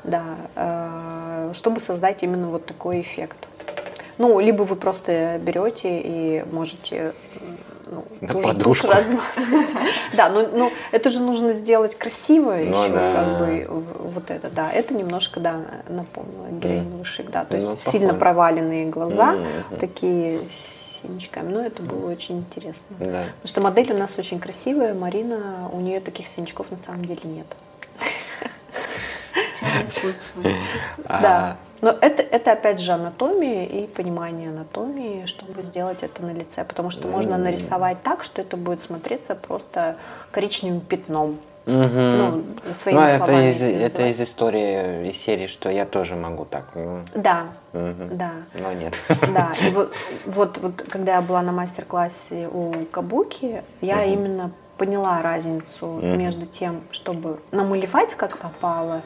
Да, 0.03 0.23
э, 0.55 1.51
чтобы 1.55 1.79
создать 1.79 2.23
именно 2.23 2.47
вот 2.49 2.65
такой 2.65 3.01
эффект. 3.01 3.47
Ну, 4.17 4.39
либо 4.39 4.63
вы 4.63 4.75
просто 4.75 5.39
берете 5.41 5.99
и 6.01 6.43
можете 6.51 7.13
ну, 7.91 8.03
На 8.21 8.33
тушь- 8.33 8.43
подушку. 8.43 8.87
тушь 8.87 8.95
размазать. 8.95 9.75
Да, 10.13 10.29
но, 10.29 10.71
это 10.91 11.09
же 11.09 11.21
нужно 11.21 11.53
сделать 11.53 11.95
красиво 11.97 12.51
Ну 12.55 12.83
еще, 12.83 12.93
да. 12.93 13.13
как 13.13 13.37
бы 13.39 13.67
вот 14.13 14.29
это, 14.31 14.49
да. 14.49 14.71
Это 14.71 14.93
немножко, 14.93 15.39
да, 15.39 15.61
напомнило 15.87 16.47
героиновый 16.51 17.05
шик, 17.05 17.31
да. 17.31 17.45
То 17.45 17.55
есть 17.55 17.67
Ну, 17.67 17.75
сильно 17.75 18.07
похоже. 18.09 18.19
проваленные 18.19 18.85
глаза, 18.87 19.31
Мгм. 19.33 19.77
такие 19.79 20.39
синячками. 21.01 21.51
Но 21.51 21.61
это 21.61 21.81
было 21.81 22.11
очень 22.11 22.39
интересно. 22.39 22.95
Да. 22.99 23.05
Потому 23.41 23.45
что 23.47 23.61
модель 23.61 23.93
у 23.93 23.97
нас 23.97 24.19
очень 24.19 24.39
красивая, 24.39 24.93
Марина, 24.93 25.69
у 25.71 25.79
нее 25.79 25.99
таких 26.01 26.27
синячков 26.27 26.69
на 26.71 26.77
самом 26.77 27.05
деле 27.05 27.21
нет. 27.23 27.47
Искусство. 29.83 30.43
А, 31.05 31.21
Да. 31.21 31.57
Но 31.81 31.91
это, 32.01 32.21
это 32.23 32.51
опять 32.51 32.79
же 32.79 32.91
анатомия 32.91 33.65
и 33.65 33.87
понимание 33.87 34.49
анатомии, 34.49 35.25
чтобы 35.27 35.63
сделать 35.63 35.99
это 36.03 36.21
на 36.23 36.31
лице. 36.33 36.65
Потому 36.65 36.91
что 36.91 37.07
можно 37.07 37.37
нарисовать 37.37 38.03
так, 38.03 38.23
что 38.25 38.41
это 38.41 38.57
будет 38.57 38.81
смотреться 38.81 39.33
просто 39.35 39.95
коричневым 40.31 40.81
пятном. 40.81 41.37
мгм. 41.65 42.17
Ну, 42.17 42.43
своими 42.73 42.99
Ну, 42.99 43.05
это 43.05 43.25
словами. 43.25 43.49
из, 43.51 43.61
это 43.61 43.81
называть. 43.83 44.11
из 44.11 44.21
истории, 44.21 45.09
из 45.09 45.17
серии, 45.17 45.47
что 45.47 45.69
я 45.69 45.85
тоже 45.85 46.15
могу 46.15 46.43
так. 46.43 46.65
ну, 46.75 46.99
Да, 47.15 47.45
мгм. 47.71 48.17
да. 48.17 48.31
Но 48.55 48.73
нет. 48.73 48.93
Да, 49.33 49.53
и 49.61 49.69
вот, 49.73 49.93
вот, 50.25 50.57
вот 50.57 50.81
когда 50.81 51.13
я 51.15 51.21
была 51.21 51.41
на 51.41 51.53
мастер-классе 51.53 52.49
у 52.51 52.73
Кабуки, 52.91 53.63
я 53.79 53.97
Мгм. 53.97 54.13
именно 54.13 54.51
поняла 54.79 55.21
разницу 55.21 55.85
Мгм. 55.85 56.17
между 56.17 56.45
тем, 56.45 56.81
чтобы 56.91 57.39
намалевать 57.51 58.15
как 58.15 58.37
попало, 58.37 59.01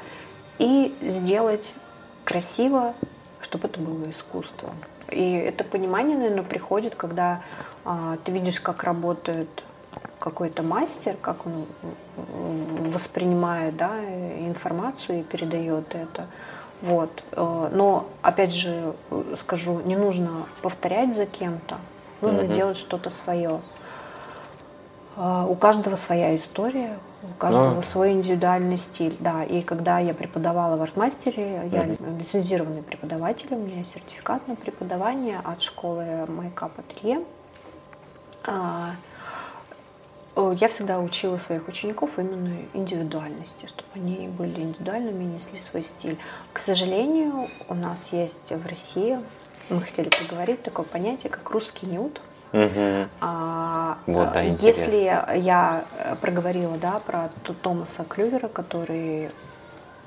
и 0.59 0.95
сделать 1.01 1.73
красиво, 2.23 2.93
чтобы 3.41 3.67
это 3.67 3.79
было 3.79 4.09
искусство. 4.09 4.69
И 5.09 5.33
это 5.33 5.63
понимание, 5.63 6.15
наверное, 6.15 6.43
приходит, 6.43 6.95
когда 6.95 7.41
а, 7.83 8.17
ты 8.23 8.31
видишь, 8.31 8.61
как 8.61 8.83
работает 8.83 9.49
какой-то 10.19 10.63
мастер, 10.63 11.17
как 11.19 11.45
он 11.45 11.65
воспринимает 12.93 13.75
да, 13.75 13.91
информацию 14.39 15.19
и 15.19 15.23
передает 15.23 15.93
это. 15.95 16.27
Вот. 16.81 17.23
Э, 17.31 17.69
Но, 17.73 18.07
опять 18.21 18.53
же, 18.53 18.93
э, 19.11 19.35
скажу, 19.41 19.81
не 19.81 19.95
нужно 19.95 20.45
повторять 20.61 21.15
за 21.15 21.25
кем-то, 21.25 21.77
нужно 22.21 22.43
Мгм. 22.43 22.53
делать 22.53 22.77
что-то 22.77 23.09
свое. 23.09 23.59
А, 25.15 25.45
У 25.45 25.55
каждого 25.55 25.95
своя 25.95 26.35
история, 26.35 26.97
у 27.23 27.33
каждого 27.39 27.75
Ну. 27.75 27.81
свой 27.81 28.11
индивидуальный 28.13 28.77
стиль. 28.77 29.15
Да, 29.19 29.43
и 29.43 29.61
когда 29.61 29.99
я 29.99 30.13
преподавала 30.13 30.75
в 30.75 30.81
артмастере, 30.81 31.69
я 31.71 31.83
Мгм. 31.83 32.17
лицензированный 32.17 32.81
преподаватель, 32.81 33.47
у 33.51 33.57
меня 33.57 33.83
сертификат 33.85 34.47
на 34.47 34.55
преподавание 34.55 35.39
от 35.43 35.61
школы 35.61 36.25
Майкап 36.27 36.77
Ателье. 36.79 37.23
А, 38.45 38.91
Я 40.35 40.67
всегда 40.67 40.99
учила 40.99 41.37
своих 41.37 41.67
учеников 41.67 42.17
именно 42.17 42.57
индивидуальности, 42.73 43.67
чтобы 43.67 43.87
они 43.93 44.27
были 44.29 44.61
индивидуальными 44.61 45.23
и 45.25 45.27
несли 45.27 45.59
свой 45.59 45.83
стиль. 45.83 46.17
К 46.53 46.57
сожалению, 46.59 47.49
у 47.69 47.75
нас 47.75 48.03
есть 48.11 48.49
в 48.49 48.65
России, 48.67 49.19
мы 49.69 49.79
хотели 49.79 50.09
поговорить, 50.09 50.63
такое 50.63 50.87
понятие, 50.87 51.29
как 51.29 51.47
русский 51.51 51.85
нюд. 51.85 52.19
Мгм. 52.53 53.09
А, 53.19 53.97
Вот, 54.05 54.31
да, 54.31 54.43
э, 54.43 54.49
интересно. 54.49 54.81
Если 54.83 55.39
я 55.39 55.85
э, 55.97 56.15
проговорила 56.21 56.77
да, 56.77 56.99
про 57.05 57.29
Томаса 57.63 58.03
Клювера, 58.03 58.47
который 58.47 59.31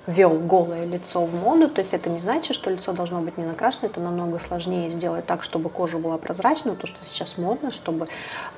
ввел 0.07 0.31
голое 0.31 0.85
лицо 0.85 1.25
в 1.25 1.35
моду, 1.35 1.69
то 1.69 1.81
есть 1.81 1.93
это 1.93 2.09
не 2.09 2.21
значит, 2.21 2.55
что 2.55 2.71
лицо 2.71 2.93
должно 2.93 3.21
быть 3.21 3.37
не 3.39 3.45
накрашено, 3.45 3.87
это 3.87 4.01
намного 4.01 4.39
сложнее 4.39 4.91
сделать 4.91 5.27
так, 5.27 5.43
чтобы 5.43 5.69
кожа 5.69 5.99
была 5.99 6.17
прозрачной, 6.19 6.77
то, 6.77 6.87
что 6.87 7.05
сейчас 7.05 7.39
модно, 7.39 7.73
чтобы... 7.73 8.07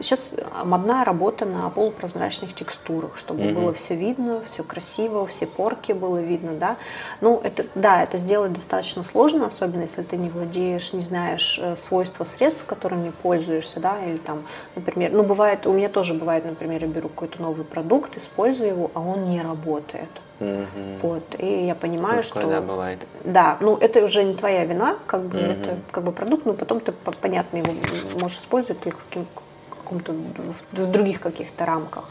Сейчас 0.00 0.34
модная 0.64 1.04
работа 1.04 1.46
на 1.46 1.70
полупрозрачных 1.70 2.54
текстурах, 2.54 3.16
чтобы 3.16 3.44
Мгм. 3.44 3.54
было 3.54 3.72
все 3.72 3.94
видно, 3.94 4.42
все 4.52 4.62
красиво, 4.62 5.26
все 5.26 5.46
порки 5.46 5.92
было 5.92 6.18
видно, 6.18 6.52
да. 6.52 6.76
Ну, 7.20 7.40
это, 7.42 7.64
да, 7.74 8.02
это 8.02 8.18
сделать 8.18 8.52
достаточно 8.52 9.02
сложно, 9.04 9.46
особенно 9.46 9.82
если 9.82 10.02
ты 10.02 10.16
не 10.16 10.28
владеешь, 10.28 10.92
не 10.92 11.02
знаешь 11.02 11.58
э, 11.62 11.76
свойства 11.76 12.24
средств, 12.24 12.64
которыми 12.66 13.10
пользуешься, 13.22 13.80
да, 13.80 13.96
или 14.04 14.18
там, 14.18 14.42
например, 14.74 15.12
ну, 15.12 15.22
бывает, 15.22 15.66
у 15.66 15.72
меня 15.72 15.88
тоже 15.88 16.14
бывает, 16.14 16.44
например, 16.44 16.82
я 16.82 16.88
беру 16.88 17.08
какой-то 17.08 17.40
новый 17.40 17.64
продукт, 17.64 18.16
использую 18.16 18.68
его, 18.68 18.90
а 18.94 19.00
он 19.00 19.30
не 19.30 19.40
работает. 19.40 20.08
Мгм. 20.40 20.98
Вот, 21.02 21.24
и 21.38 21.66
я 21.66 21.74
понимаю, 21.74 22.22
Такое, 22.22 22.42
что... 22.44 22.50
да, 22.52 22.60
бывает. 22.60 22.98
Да, 23.24 23.56
ну 23.60 23.76
это 23.76 24.04
уже 24.04 24.22
не 24.24 24.34
твоя 24.34 24.64
вина, 24.64 24.96
как 25.06 25.22
бы 25.22 25.38
Мгм. 25.38 25.50
это 25.50 25.76
как 25.90 26.04
бы 26.04 26.12
продукт, 26.12 26.46
но 26.46 26.52
потом 26.52 26.80
ты 26.80 26.92
по- 26.92 27.10
понятно 27.12 27.56
его 27.58 27.72
можешь 28.20 28.38
использовать 28.38 28.80
только 28.80 28.98
в 28.98 29.04
каким- 29.08 29.26
каком-то 29.84 30.12
в, 30.12 30.78
в 30.78 30.86
других 30.90 31.20
каких-то 31.20 31.66
рамках. 31.66 32.04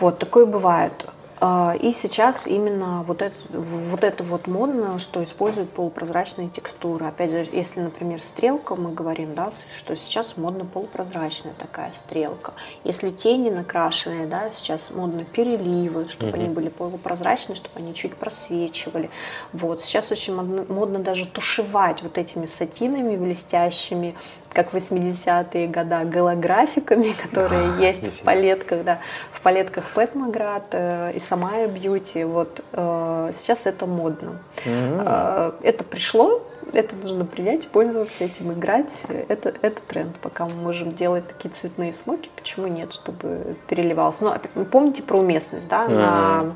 Вот 0.00 0.18
такое 0.18 0.46
бывает. 0.46 0.92
А, 1.40 1.76
И 1.80 1.92
сейчас 1.92 2.46
именно 2.46 3.04
вот 3.04 3.22
это, 3.22 3.34
вот 3.50 4.02
это 4.02 4.24
вот 4.24 4.46
модно, 4.48 4.98
что 4.98 5.22
используют 5.22 5.70
полупрозрачные 5.70 6.48
текстуры. 6.48 7.06
Опять 7.06 7.30
же, 7.30 7.46
если, 7.52 7.80
например, 7.80 8.20
стрелка, 8.20 8.74
мы 8.74 8.92
говорим, 8.92 9.34
да, 9.34 9.52
что 9.76 9.94
сейчас 9.94 10.36
модно 10.36 10.64
полупрозрачная 10.64 11.54
такая 11.54 11.92
стрелка. 11.92 12.54
Если 12.82 13.10
тени 13.10 13.50
накрашенные, 13.50 14.26
да, 14.26 14.50
сейчас 14.50 14.90
модно 14.90 15.24
переливы, 15.24 16.08
чтобы 16.08 16.32
Мгм. 16.32 16.40
они 16.40 16.48
были 16.48 16.68
полупрозрачные, 16.70 17.54
чтобы 17.56 17.78
они 17.78 17.94
чуть 17.94 18.16
просвечивали. 18.16 19.10
Вот. 19.52 19.84
Сейчас 19.84 20.10
очень 20.10 20.34
модно, 20.34 20.64
модно 20.68 20.98
даже 20.98 21.26
тушевать 21.26 22.02
вот 22.02 22.18
этими 22.18 22.46
сатинами 22.46 23.16
блестящими, 23.16 24.16
как 24.52 24.72
в 24.72 24.76
80-е 24.76 25.68
года, 25.68 26.04
голографиками, 26.04 27.14
которые 27.22 27.74
А, 27.78 27.80
есть 27.80 28.06
в 28.06 28.22
палетках, 28.22 28.84
да, 28.84 28.98
в 29.32 29.40
палетках 29.40 29.84
Пэтмаград 29.94 30.64
э, 30.72 31.12
и 31.14 31.20
Самая 31.20 31.68
Бьюти. 31.68 32.24
Вот 32.24 32.64
э, 32.72 33.32
сейчас 33.38 33.66
это 33.66 33.86
модно. 33.86 34.38
М. 34.64 35.02
Э, 35.04 35.52
Это 35.62 35.84
пришло, 35.84 36.42
это 36.72 36.94
нужно 36.96 37.24
принять, 37.24 37.68
пользоваться 37.68 38.24
этим, 38.24 38.52
играть. 38.52 39.02
Это, 39.28 39.54
это 39.62 39.80
тренд, 39.82 40.16
пока 40.16 40.46
мы 40.46 40.54
можем 40.54 40.90
делать 40.90 41.26
такие 41.26 41.50
цветные 41.50 41.92
смоки, 41.92 42.30
почему 42.36 42.66
нет, 42.66 42.92
чтобы 42.92 43.56
переливалось. 43.68 44.20
Но 44.20 44.36
ну, 44.54 44.64
помните 44.64 45.02
про 45.02 45.18
уместность, 45.18 45.68
да, 45.68 45.88
на 45.88 45.98
а, 45.98 46.42
я 46.42 46.44
не 46.44 46.54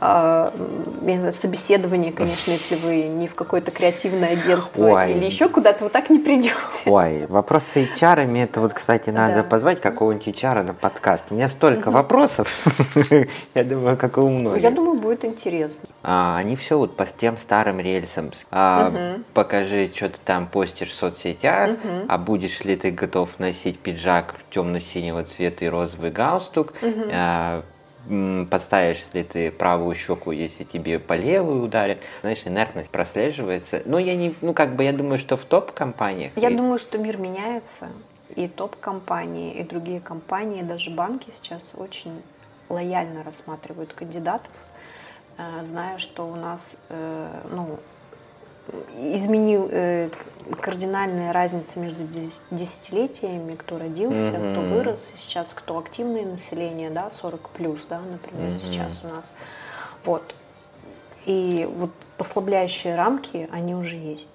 знаю, 0.00 1.32
собеседование, 1.32 2.10
конечно, 2.12 2.50
если 2.50 2.76
вы 2.76 3.02
не 3.02 3.28
в 3.28 3.34
какое-то 3.34 3.70
креативное 3.70 4.30
агентство 4.30 4.82
Ой. 4.82 5.12
или 5.12 5.26
еще 5.26 5.48
куда-то, 5.48 5.84
вы 5.84 5.90
так 5.90 6.08
не 6.08 6.18
придете. 6.18 6.54
Ой, 6.86 7.26
вопрос 7.26 7.64
с 7.72 7.76
HR, 7.76 8.42
это 8.42 8.60
вот, 8.60 8.72
кстати, 8.72 9.10
надо 9.10 9.36
да. 9.36 9.42
позвать 9.42 9.80
какого-нибудь 9.80 10.26
HR 10.26 10.62
на 10.62 10.74
подкаст. 10.74 11.24
У 11.30 11.34
меня 11.34 11.48
столько 11.48 11.88
угу. 11.88 11.98
вопросов, 11.98 12.48
я 13.54 13.64
думаю, 13.64 13.96
как 13.96 14.16
и 14.16 14.20
у 14.20 14.30
многих. 14.30 14.62
Я 14.62 14.70
думаю, 14.70 14.98
будет 14.98 15.24
интересно. 15.24 15.88
А, 16.02 16.38
они 16.38 16.56
все 16.56 16.78
вот 16.78 16.96
по 16.96 17.06
тем 17.06 17.36
старым 17.36 17.80
рельсам. 17.80 18.30
А, 18.50 18.88
угу. 18.88 19.24
Покажи, 19.34 19.90
что 19.94 20.08
ты 20.08 20.18
там 20.24 20.46
постишь 20.46 20.90
в 20.90 20.94
соцсетях, 20.94 21.72
угу. 21.72 22.06
а 22.08 22.18
будешь 22.18 22.60
ли 22.64 22.76
ты 22.76 22.90
готов 22.90 23.28
носить 23.38 23.78
пиджак 23.78 24.36
темно-синего 24.50 25.24
цвета 25.24 25.64
и 25.64 25.68
розовый 25.68 26.10
галстук, 26.10 26.72
угу. 26.80 27.02
а, 27.12 27.62
подставишь 28.50 29.04
ли 29.12 29.22
ты 29.22 29.50
правую 29.50 29.94
щеку, 29.94 30.32
если 30.32 30.64
тебе 30.64 30.98
по 30.98 31.14
левую 31.14 31.62
ударят. 31.62 31.98
Знаешь, 32.22 32.42
инертность 32.44 32.90
прослеживается. 32.90 33.82
Но 33.84 33.98
я 33.98 34.16
не, 34.16 34.34
ну 34.40 34.54
как 34.54 34.74
бы 34.74 34.84
я 34.84 34.92
думаю, 34.92 35.18
что 35.18 35.36
в 35.36 35.44
топ-компаниях... 35.44 36.32
Я 36.36 36.50
и... 36.50 36.54
думаю, 36.54 36.78
что 36.78 36.98
мир 36.98 37.18
меняется, 37.18 37.88
и 38.34 38.48
топ-компании, 38.48 39.54
и 39.54 39.62
другие 39.62 40.00
компании, 40.00 40.62
даже 40.62 40.90
банки 40.90 41.30
сейчас 41.32 41.72
очень 41.76 42.22
лояльно 42.68 43.22
рассматривают 43.22 43.92
кандидатов, 43.92 44.52
э, 45.38 45.64
зная, 45.64 45.98
что 45.98 46.26
у 46.26 46.36
нас, 46.36 46.76
э, 46.88 47.42
ну, 47.50 47.78
изменил 48.96 49.68
э, 49.70 50.10
кардинальная 50.60 51.32
разница 51.32 51.78
между 51.78 52.02
десятилетиями, 52.50 53.54
кто 53.54 53.78
родился, 53.78 54.30
mm-hmm. 54.30 54.52
кто 54.52 54.60
вырос, 54.62 55.12
и 55.14 55.18
сейчас 55.18 55.52
кто 55.54 55.78
активное 55.78 56.24
население, 56.24 56.90
да, 56.90 57.10
40 57.10 57.50
плюс, 57.50 57.86
да, 57.86 58.00
например, 58.00 58.50
mm-hmm. 58.50 58.54
сейчас 58.54 59.02
у 59.04 59.08
нас. 59.08 59.32
Вот. 60.04 60.34
И 61.26 61.68
вот 61.76 61.90
послабляющие 62.16 62.96
рамки, 62.96 63.48
они 63.52 63.74
уже 63.74 63.96
есть. 63.96 64.28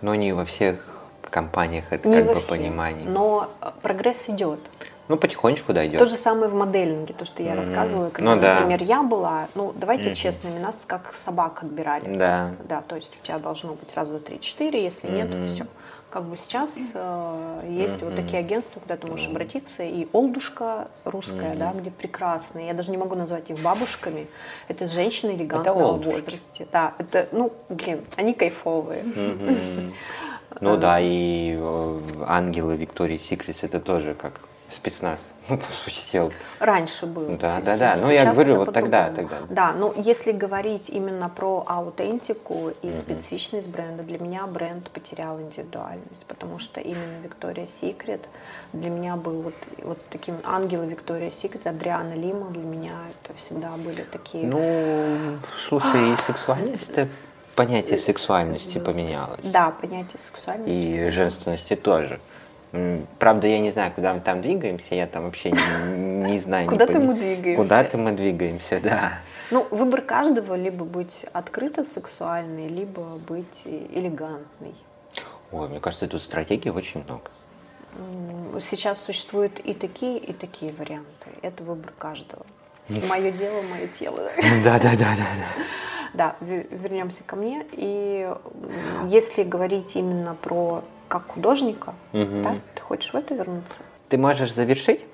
Но 0.00 0.14
не 0.14 0.32
во 0.32 0.44
всех 0.44 0.92
компаниях 1.32 1.86
это 1.90 2.08
не 2.08 2.16
как 2.16 2.26
бы 2.26 2.40
всех, 2.40 2.50
понимание. 2.50 3.08
Но 3.08 3.50
прогресс 3.80 4.28
идет. 4.28 4.60
Ну, 5.08 5.16
потихонечку 5.16 5.72
дойдет. 5.72 5.98
То 5.98 6.06
же 6.06 6.16
самое 6.16 6.48
в 6.48 6.54
моделинге, 6.54 7.14
то, 7.14 7.24
что 7.24 7.42
я 7.42 7.52
mm-hmm. 7.52 7.56
рассказывала, 7.56 8.10
когда, 8.10 8.34
ну, 8.34 8.40
да. 8.40 8.54
например, 8.54 8.82
я 8.82 9.02
была, 9.02 9.48
ну, 9.54 9.72
давайте 9.74 10.10
mm-hmm. 10.10 10.14
честными, 10.14 10.58
нас 10.58 10.84
как 10.86 11.14
собак 11.14 11.62
отбирали. 11.62 12.16
Да. 12.16 12.52
Да, 12.68 12.82
то 12.82 12.96
есть 12.96 13.16
у 13.20 13.24
тебя 13.24 13.38
должно 13.38 13.74
быть 13.74 13.94
раз, 13.94 14.08
два, 14.08 14.20
три, 14.20 14.40
четыре, 14.40 14.82
если 14.82 15.08
mm-hmm. 15.08 15.14
нет, 15.14 15.30
то 15.30 15.54
все. 15.54 15.66
Как 16.10 16.24
бы 16.24 16.36
сейчас 16.36 16.76
э, 16.92 17.68
есть 17.70 17.96
mm-hmm. 17.96 18.04
вот 18.04 18.16
такие 18.16 18.38
агентства, 18.38 18.80
куда 18.80 18.98
ты 18.98 19.06
можешь 19.06 19.26
mm-hmm. 19.26 19.30
обратиться, 19.30 19.82
и 19.82 20.08
Олдушка 20.12 20.88
русская, 21.04 21.54
mm-hmm. 21.54 21.58
да, 21.58 21.72
где 21.72 21.90
прекрасные, 21.90 22.66
я 22.66 22.74
даже 22.74 22.90
не 22.90 22.98
могу 22.98 23.16
назвать 23.16 23.48
их 23.48 23.58
бабушками, 23.60 24.26
это 24.68 24.88
женщины 24.88 25.30
элегантного 25.30 25.98
это 25.98 26.10
возрасте. 26.10 26.66
Да, 26.70 26.92
это, 26.98 27.28
ну, 27.32 27.50
блин, 27.70 28.02
они 28.16 28.34
кайфовые. 28.34 29.02
Mm-hmm. 29.02 29.92
Ну 30.60 30.76
да, 30.76 31.00
и 31.00 31.56
э, 31.58 32.00
ангелы 32.26 32.76
Виктории 32.76 33.16
Секретс 33.16 33.62
это 33.62 33.80
тоже 33.80 34.12
как 34.12 34.42
спецназ, 34.72 35.20
ну, 35.48 35.58
по 35.58 35.70
сути 35.72 36.12
дела. 36.12 36.30
Раньше 36.58 37.06
был. 37.06 37.36
Да, 37.36 37.60
да, 37.60 37.76
да. 37.76 37.96
Ну, 38.00 38.10
я 38.10 38.32
говорю, 38.32 38.56
вот 38.56 38.72
тогда, 38.72 39.10
тогда. 39.10 39.40
Да, 39.48 39.72
но 39.72 39.92
если 39.96 40.32
говорить 40.32 40.88
именно 40.90 41.28
про 41.28 41.64
аутентику 41.66 42.72
и 42.82 42.88
угу. 42.88 42.96
специфичность 42.96 43.70
бренда, 43.70 44.02
для 44.02 44.18
меня 44.18 44.46
бренд 44.46 44.90
потерял 44.90 45.40
индивидуальность, 45.40 46.24
потому 46.26 46.58
что 46.58 46.80
именно 46.80 47.20
Виктория 47.22 47.66
Секрет 47.66 48.20
для 48.72 48.90
меня 48.90 49.16
был 49.16 49.42
вот, 49.42 49.54
вот 49.78 49.98
таким 50.10 50.36
ангелом 50.44 50.88
Виктория 50.88 51.30
Секрет, 51.30 51.66
Адриана 51.66 52.14
Лима 52.14 52.50
для 52.50 52.62
меня 52.62 52.92
это 53.22 53.34
всегда 53.38 53.70
были 53.76 54.02
такие... 54.02 54.46
Ну, 54.46 55.38
слушай, 55.68 56.12
и 56.12 56.16
сексуальность 56.16 56.98
понятие 57.54 57.98
сексуальности 57.98 58.78
поменялось. 58.78 59.40
Да, 59.42 59.70
понятие 59.70 60.18
сексуальности. 60.18 60.78
И 60.78 61.10
женственности 61.10 61.76
тоже. 61.76 62.20
Правда, 63.18 63.46
я 63.46 63.58
не 63.58 63.70
знаю, 63.70 63.92
куда 63.92 64.14
мы 64.14 64.20
там 64.20 64.40
двигаемся, 64.40 64.94
я 64.94 65.06
там 65.06 65.24
вообще 65.24 65.50
не, 65.50 66.30
не 66.30 66.38
знаю. 66.38 66.68
Куда-то 66.68 66.98
мы 66.98 67.14
двигаемся. 67.14 67.62
Куда-то 67.62 67.98
мы 67.98 68.12
двигаемся, 68.12 68.80
да. 68.80 69.12
Ну, 69.50 69.66
выбор 69.70 70.00
каждого 70.00 70.54
либо 70.54 70.86
быть 70.86 71.26
открыто 71.34 71.84
сексуальной, 71.84 72.68
либо 72.68 73.18
быть 73.28 73.62
элегантной. 73.64 74.74
Ой, 75.50 75.68
мне 75.68 75.80
кажется, 75.80 76.08
тут 76.08 76.22
стратегий 76.22 76.70
очень 76.70 77.04
много. 77.04 77.30
Сейчас 78.62 79.02
существуют 79.04 79.58
и 79.60 79.74
такие, 79.74 80.16
и 80.16 80.32
такие 80.32 80.72
варианты. 80.72 81.28
Это 81.42 81.62
выбор 81.62 81.92
каждого. 81.98 82.46
Мое 83.06 83.30
дело, 83.32 83.60
мое 83.70 83.86
тело. 83.98 84.30
Да, 84.64 84.78
да, 84.78 84.92
да, 84.92 85.14
да, 85.14 85.26
да. 85.36 85.64
Да, 86.14 86.36
вернемся 86.40 87.22
ко 87.24 87.36
мне. 87.36 87.66
И 87.72 88.30
если 89.08 89.42
говорить 89.44 89.94
именно 89.94 90.34
про 90.34 90.82
как 91.12 91.26
художника, 91.26 91.92
угу. 92.14 92.42
да? 92.42 92.56
Ты 92.74 92.80
хочешь 92.80 93.12
в 93.12 93.14
это 93.14 93.34
вернуться? 93.34 93.80
Ты 94.08 94.16
можешь 94.16 94.54
завершить? 94.54 95.04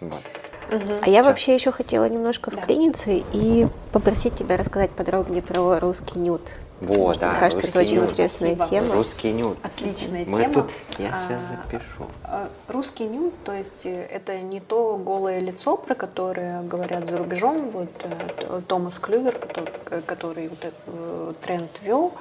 Вот. 0.00 0.22
Угу. 0.70 0.94
А 1.02 1.08
я 1.08 1.24
вообще 1.24 1.52
еще 1.56 1.72
хотела 1.72 2.08
немножко 2.08 2.52
да. 2.52 2.60
вклиниться 2.60 3.10
и 3.10 3.66
попросить 3.90 4.36
тебя 4.36 4.56
рассказать 4.56 4.92
подробнее 4.92 5.42
про 5.42 5.80
русский 5.80 6.20
нюд. 6.20 6.42
Вот, 6.80 7.18
да. 7.18 7.30
Мне 7.30 7.40
кажется, 7.40 7.66
это 7.66 7.80
очень 7.80 7.96
нюд. 7.96 8.10
интересная 8.10 8.54
Спасибо. 8.54 8.82
тема. 8.82 8.94
Русский 8.94 9.32
нюд. 9.32 9.58
Отличная 9.64 10.24
Мы 10.26 10.38
тема. 10.38 10.54
Тут, 10.54 10.70
я 10.98 11.08
а, 11.08 11.26
сейчас 11.26 11.40
запишу. 11.50 12.06
А, 12.22 12.48
русский 12.68 13.04
нюд, 13.04 13.34
то 13.42 13.52
есть 13.52 13.84
э, 13.84 14.06
это 14.12 14.38
не 14.38 14.60
то 14.60 14.96
голое 14.96 15.40
лицо, 15.40 15.76
про 15.76 15.96
которое 15.96 16.62
говорят 16.62 17.08
за 17.08 17.16
рубежом. 17.16 17.70
Вот 17.70 17.90
э, 18.04 18.60
Томас 18.68 18.96
Клювер, 19.00 19.32
который, 19.32 20.02
который 20.06 20.48
вот 20.48 20.58
этот 20.60 20.80
э, 20.86 21.32
тренд 21.40 21.70
вел, 21.82 22.12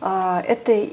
а, 0.00 0.44
это 0.46 0.88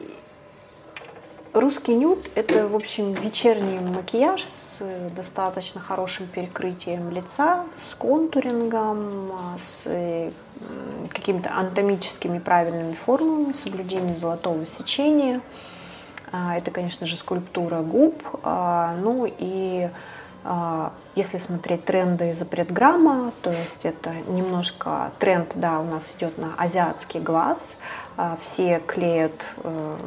Русский 1.54 1.96
нюд– 1.96 2.20
это, 2.36 2.68
в 2.68 2.76
общем, 2.76 3.12
вечерний 3.12 3.80
макияж 3.80 4.44
с 4.44 4.78
э, 4.82 5.10
достаточно 5.16 5.82
хорошим 5.82 6.28
перекрытием 6.28 7.10
лица, 7.10 7.66
с 7.82 7.96
контурингом, 7.96 9.32
а, 9.32 9.58
с 9.58 9.84
э, 9.86 10.30
какими-то 11.10 11.52
анатомическими 11.52 12.38
правильными 12.38 12.94
формами, 12.94 13.54
соблюдением 13.54 14.16
золотого 14.16 14.64
сечения. 14.68 15.42
А, 16.32 16.56
это, 16.56 16.70
конечно 16.70 17.08
же, 17.08 17.18
скульптура 17.18 17.80
губ. 17.80 18.22
А, 18.44 18.96
ну 19.02 19.26
и 19.26 19.90
если 21.16 21.38
смотреть 21.38 21.84
тренды 21.84 22.34
запрет 22.34 22.72
грамма, 22.72 23.34
то 23.42 23.50
есть 23.50 23.84
это 23.84 24.14
немножко 24.30 25.12
тренд, 25.20 25.52
да, 25.56 25.82
у 25.82 25.84
нас 25.84 26.16
идет 26.18 26.38
на 26.38 26.54
азиатский 26.58 27.20
глаз. 27.20 27.76
Все 28.40 28.82
клеят 28.88 29.46
э, 29.58 29.98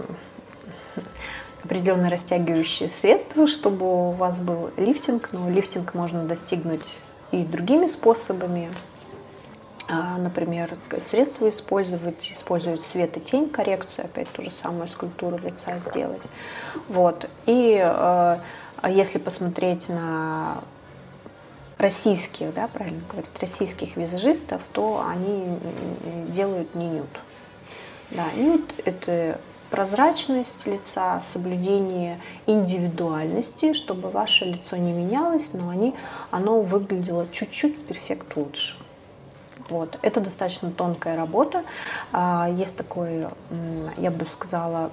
определенные 1.65 2.11
растягивающие 2.11 2.89
средства, 2.89 3.47
чтобы 3.47 4.09
у 4.09 4.11
вас 4.13 4.39
был 4.39 4.71
лифтинг, 4.77 5.31
но 5.33 5.49
лифтинг 5.49 5.95
можно 5.95 6.25
достигнуть 6.25 6.87
и 7.31 7.45
другими 7.45 7.87
способами. 7.87 8.71
А, 9.89 10.17
например, 10.17 10.77
средства 11.01 11.51
использовать, 11.51 12.31
использовать 12.33 12.81
свет 12.81 13.17
и 13.17 13.21
тень 13.21 13.49
коррекцию, 13.51 14.07
опять 14.07 14.29
ту 14.31 14.43
же 14.43 14.51
самую 14.51 14.89
скульптуру 14.89 15.39
лица 15.39 15.79
сделать. 15.81 16.23
Вот. 16.89 17.29
И 17.47 17.79
э, 17.83 18.39
если 18.89 19.19
посмотреть 19.19 19.89
на 19.89 20.63
российских, 21.79 22.55
да, 22.55 22.69
правильно 22.69 23.03
говорить, 23.11 23.31
российских 23.41 23.97
визажистов, 23.97 24.63
то 24.73 25.05
они 25.07 25.59
делают 26.29 26.75
не 26.75 26.89
нюд. 26.89 27.21
Да, 28.13 28.25
нюд– 28.37 28.63
это 28.85 29.41
прозрачность 29.73 30.67
лица, 30.67 31.23
соблюдение 31.23 32.21
индивидуальности, 32.47 33.73
чтобы 33.73 34.11
ваше 34.11 34.45
лицо 34.45 34.77
не 34.77 34.93
менялось, 34.93 35.55
но 35.55 35.71
они, 35.71 35.95
оно 36.31 36.61
выглядело 36.61 37.27
чуть-чуть 37.33 37.87
перфект 37.87 38.37
лучше. 38.37 38.77
Вот. 39.71 39.99
Это 40.03 40.21
достаточно 40.21 40.71
тонкая 40.71 41.17
работа. 41.17 41.65
А, 42.13 42.51
есть 42.55 42.77
такой, 42.77 43.27
я 43.97 44.11
бы 44.11 44.27
сказала, 44.31 44.91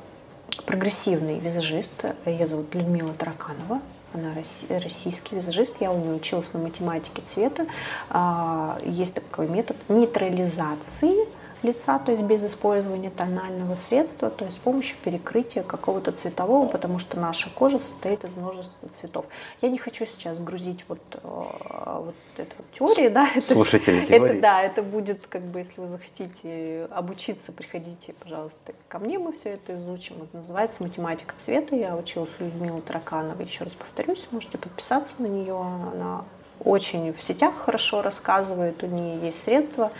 прогрессивный 0.65 1.39
визажист. 1.39 2.05
Ее 2.25 2.47
зовут 2.47 2.73
Людмила 2.73 3.13
Тараканова. 3.13 3.81
Она 4.13 4.33
российский 4.69 5.35
визажист. 5.35 5.75
Я 5.81 5.91
у 5.91 5.99
нее 5.99 6.15
училась 6.15 6.53
на 6.53 6.59
математике 6.59 7.21
цвета. 7.21 7.65
А, 8.09 8.77
есть 8.85 9.13
такой 9.13 9.49
метод 9.49 9.75
нейтрализации 9.89 11.27
лица, 11.63 11.99
то 11.99 12.11
есть 12.11 12.23
без 12.23 12.43
использования 12.43 13.09
тонального 13.09 13.75
средства, 13.75 14.29
то 14.29 14.45
есть 14.45 14.57
с 14.57 14.59
помощью 14.59 14.97
перекрытия 15.03 15.63
какого-то 15.63 16.11
цветового, 16.11 16.67
потому 16.67 16.99
что 16.99 17.19
наша 17.19 17.49
кожа 17.49 17.79
состоит 17.79 18.23
из 18.23 18.35
множества 18.35 18.89
цветов. 18.89 19.25
Я 19.61 19.69
не 19.69 19.77
хочу 19.77 20.05
сейчас 20.05 20.39
грузить 20.39 20.85
вот, 20.87 20.99
э, 21.13 21.19
вот 21.23 22.15
эту 22.37 22.51
вот 22.57 22.71
теорию, 22.71 23.11
да, 23.11 23.27
это, 23.35 23.53
Слушатели 23.53 24.07
это, 24.07 24.39
да, 24.39 24.61
это 24.61 24.81
будет, 24.81 25.27
как 25.27 25.41
бы, 25.41 25.59
если 25.59 25.81
вы 25.81 25.87
захотите 25.87 26.87
обучиться, 26.91 27.51
приходите, 27.51 28.13
пожалуйста, 28.13 28.73
ко 28.87 28.99
мне, 28.99 29.19
мы 29.19 29.33
все 29.33 29.49
это 29.49 29.75
изучим. 29.75 30.15
Это 30.23 30.37
называется 30.37 30.83
математика 30.83 31.35
цвета. 31.37 31.75
Я 31.75 31.95
училась 31.95 32.29
у 32.39 32.43
Людмилы 32.43 32.81
Таракановой, 32.81 33.45
еще 33.45 33.63
раз 33.63 33.73
повторюсь, 33.73 34.27
можете 34.31 34.57
подписаться 34.57 35.15
на 35.19 35.27
нее, 35.27 35.55
она 35.55 36.23
очень 36.63 37.13
в 37.13 37.23
сетях 37.23 37.55
хорошо 37.55 38.01
рассказывает, 38.01 38.83
у 38.83 38.87
нее 38.87 39.19
есть 39.19 39.41
средства. 39.41 39.91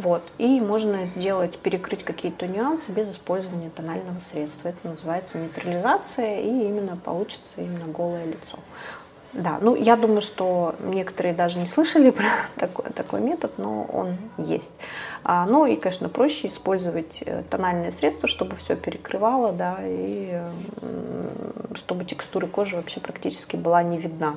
Вот. 0.00 0.22
И 0.38 0.60
можно 0.60 1.04
сделать, 1.04 1.58
перекрыть 1.58 2.04
какие-то 2.04 2.46
нюансы 2.46 2.90
без 2.90 3.10
использования 3.10 3.68
тонального 3.68 4.18
средства. 4.20 4.68
Это 4.68 4.88
называется 4.88 5.36
нейтрализация, 5.36 6.40
и 6.40 6.48
именно 6.48 6.96
получится 6.96 7.52
именно 7.58 7.84
голое 7.84 8.24
лицо. 8.24 8.58
Да, 9.34 9.58
ну 9.60 9.76
я 9.76 9.96
думаю, 9.96 10.22
что 10.22 10.74
некоторые 10.80 11.34
даже 11.34 11.58
не 11.58 11.66
слышали 11.66 12.08
про 12.18 12.30
такой, 12.56 12.86
такой 12.92 13.20
метод, 13.20 13.52
но 13.58 13.84
он 13.84 14.16
есть. 14.38 14.72
А, 15.22 15.44
ну 15.44 15.66
и, 15.66 15.76
конечно, 15.76 16.08
проще 16.08 16.48
использовать 16.48 17.22
э, 17.26 17.42
тональные 17.50 17.92
средства, 17.92 18.26
чтобы 18.26 18.56
все 18.56 18.76
перекрывало, 18.76 19.52
да, 19.52 19.76
и 19.82 20.40
чтобы 21.74 22.06
текстура 22.06 22.46
кожи 22.46 22.74
вообще 22.74 23.00
практически 23.00 23.56
была 23.56 23.82
не 23.82 23.98
видна. 23.98 24.36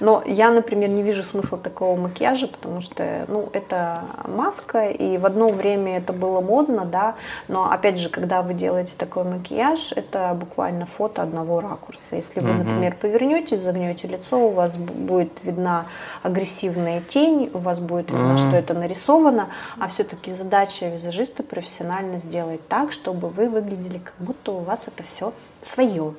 Но 0.00 0.22
я, 0.26 0.50
например, 0.50 0.90
не 0.90 1.02
вижу 1.02 1.22
смысла 1.22 1.58
такого 1.58 1.98
макияжа, 1.98 2.46
потому 2.46 2.80
что, 2.80 3.24
ну, 3.28 3.48
это 3.52 4.02
маска, 4.26 4.88
и 4.88 5.18
в 5.18 5.26
одно 5.26 5.48
время 5.48 5.98
это 5.98 6.12
было 6.12 6.40
модно, 6.40 6.84
да, 6.84 7.16
но, 7.48 7.70
опять 7.70 7.98
же, 7.98 8.08
когда 8.08 8.42
вы 8.42 8.54
делаете 8.54 8.94
такой 8.96 9.24
макияж, 9.24 9.92
это 9.92 10.36
буквально 10.38 10.86
фото 10.86 11.22
одного 11.22 11.60
ракурса. 11.60 12.16
Если 12.16 12.40
вы, 12.40 12.52
например, 12.52 12.96
повернетесь, 13.00 13.60
загнете 13.60 14.08
лицо, 14.08 14.38
у 14.38 14.50
вас 14.50 14.76
будет 14.76 15.44
видна 15.44 15.86
агрессивная 16.22 17.00
тень, 17.00 17.50
у 17.52 17.58
вас 17.58 17.80
будет 17.80 18.10
видно, 18.10 18.36
что 18.36 18.56
это 18.56 18.74
нарисовано, 18.74 19.48
а 19.78 19.88
все-таки 19.88 20.32
задача 20.32 20.88
визажиста 20.88 21.42
профессионально 21.42 22.18
сделать 22.18 22.66
так, 22.68 22.92
чтобы 22.92 23.28
вы 23.28 23.48
выглядели, 23.48 23.98
как 23.98 24.14
будто 24.18 24.52
у 24.52 24.60
вас 24.60 24.82
это 24.86 25.02
все 25.02 25.32
свое. 25.62 26.14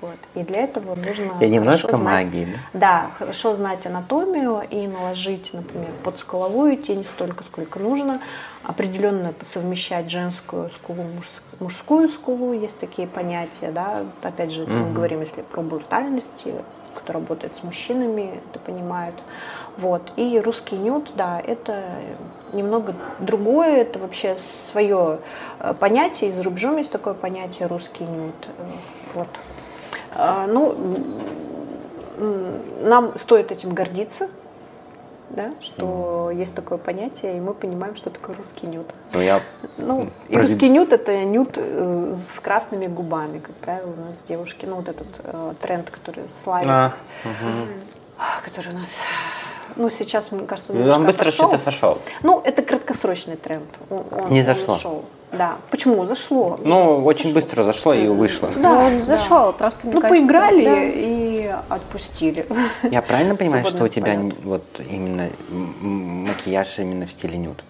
Вот. 0.00 0.16
И 0.34 0.42
для 0.42 0.64
этого 0.64 0.94
нужно... 0.94 1.32
И 1.40 1.48
немножко 1.48 1.96
знать, 1.96 2.26
магии, 2.26 2.44
да? 2.72 2.78
Да, 2.78 3.10
хорошо 3.18 3.56
знать 3.56 3.84
анатомию 3.86 4.62
и 4.70 4.86
наложить, 4.86 5.52
например, 5.52 5.90
под 6.04 6.18
скуловую 6.18 6.76
тень 6.76 7.04
столько, 7.04 7.44
сколько 7.44 7.78
нужно, 7.78 8.20
определенно 8.62 9.34
совмещать 9.42 10.10
женскую 10.10 10.70
скулу, 10.70 11.04
мужскую 11.58 12.08
скулу, 12.08 12.52
есть 12.52 12.78
такие 12.78 13.08
понятия, 13.08 13.70
да, 13.72 14.04
опять 14.22 14.52
же, 14.52 14.64
угу. 14.64 14.72
мы 14.72 14.92
говорим, 14.92 15.20
если 15.20 15.42
про 15.42 15.62
брутальность, 15.62 16.46
кто 16.94 17.12
работает 17.12 17.56
с 17.56 17.62
мужчинами, 17.62 18.40
это 18.50 18.58
понимают. 18.58 19.14
Вот. 19.76 20.12
И 20.16 20.40
русский 20.40 20.76
нюд, 20.76 21.12
да, 21.16 21.40
это 21.40 21.84
немного 22.52 22.94
другое, 23.20 23.82
это 23.82 23.98
вообще 23.98 24.36
свое 24.36 25.20
э, 25.60 25.74
понятие, 25.78 26.30
и 26.30 26.32
за 26.32 26.42
рубежом 26.42 26.78
есть 26.78 26.90
такое 26.90 27.14
понятие 27.14 27.68
русский 27.68 28.04
нюд. 28.04 28.34
Вот. 29.14 29.28
А, 30.18 30.46
ну, 30.48 30.74
нам 32.82 33.16
стоит 33.18 33.52
этим 33.52 33.72
гордиться, 33.72 34.28
да, 35.30 35.52
что 35.60 36.30
mm. 36.32 36.40
есть 36.40 36.54
такое 36.54 36.76
понятие, 36.76 37.36
и 37.36 37.40
мы 37.40 37.54
понимаем, 37.54 37.94
что 37.94 38.10
такое 38.10 38.34
русский 38.34 38.66
нюд. 38.66 38.86
Ну, 39.12 39.20
я... 39.20 39.40
ну 39.76 40.06
и 40.28 40.34
Про... 40.34 40.42
русский 40.42 40.68
нюд 40.68 40.92
это 40.92 41.24
нюд 41.24 41.52
э, 41.56 42.14
с 42.16 42.40
красными 42.40 42.86
губами, 42.86 43.38
как 43.38 43.54
правило, 43.56 43.92
у 43.92 44.06
нас 44.06 44.22
девушки, 44.26 44.66
ну 44.66 44.76
вот 44.76 44.88
этот 44.88 45.06
э, 45.22 45.54
тренд, 45.60 45.88
который 45.90 46.28
славит, 46.28 46.68
а, 46.68 46.94
угу. 47.24 47.68
который 48.44 48.74
у 48.74 48.78
нас 48.78 48.88
ну, 49.76 49.90
сейчас, 49.90 50.32
мне 50.32 50.46
кажется, 50.46 50.72
он, 50.72 50.90
он 50.90 51.06
быстро 51.06 51.30
что-то 51.30 51.58
сошел. 51.58 51.98
Ну, 52.22 52.40
это 52.44 52.62
краткосрочный 52.62 53.36
тренд. 53.36 53.68
Он, 53.90 54.04
он, 54.10 54.32
не 54.32 54.42
зашло. 54.42 54.74
Он 54.74 54.74
ушел. 54.74 55.04
Да. 55.32 55.56
Почему? 55.70 56.06
Зашло. 56.06 56.58
Ну, 56.62 57.04
очень 57.04 57.32
зашло. 57.32 57.40
быстро 57.40 57.62
зашло 57.64 57.94
и 57.94 58.06
вышло. 58.08 58.50
Да, 58.56 58.72
ну, 58.72 58.86
он 58.86 59.02
зашел, 59.02 59.46
да. 59.46 59.52
просто 59.52 59.86
мне 59.86 59.94
Ну, 59.94 60.00
кажется, 60.00 60.20
поиграли 60.20 60.64
да. 60.64 60.82
и 60.84 61.54
отпустили. 61.68 62.46
Я 62.90 63.02
правильно 63.02 63.36
понимаю, 63.36 63.66
что 63.66 63.84
у 63.84 63.88
тебя 63.88 64.18
вот 64.42 64.64
именно 64.88 65.28
макияж 65.50 66.78
именно 66.78 67.06
в 67.06 67.10
стиле 67.10 67.38
нюд? 67.38 67.62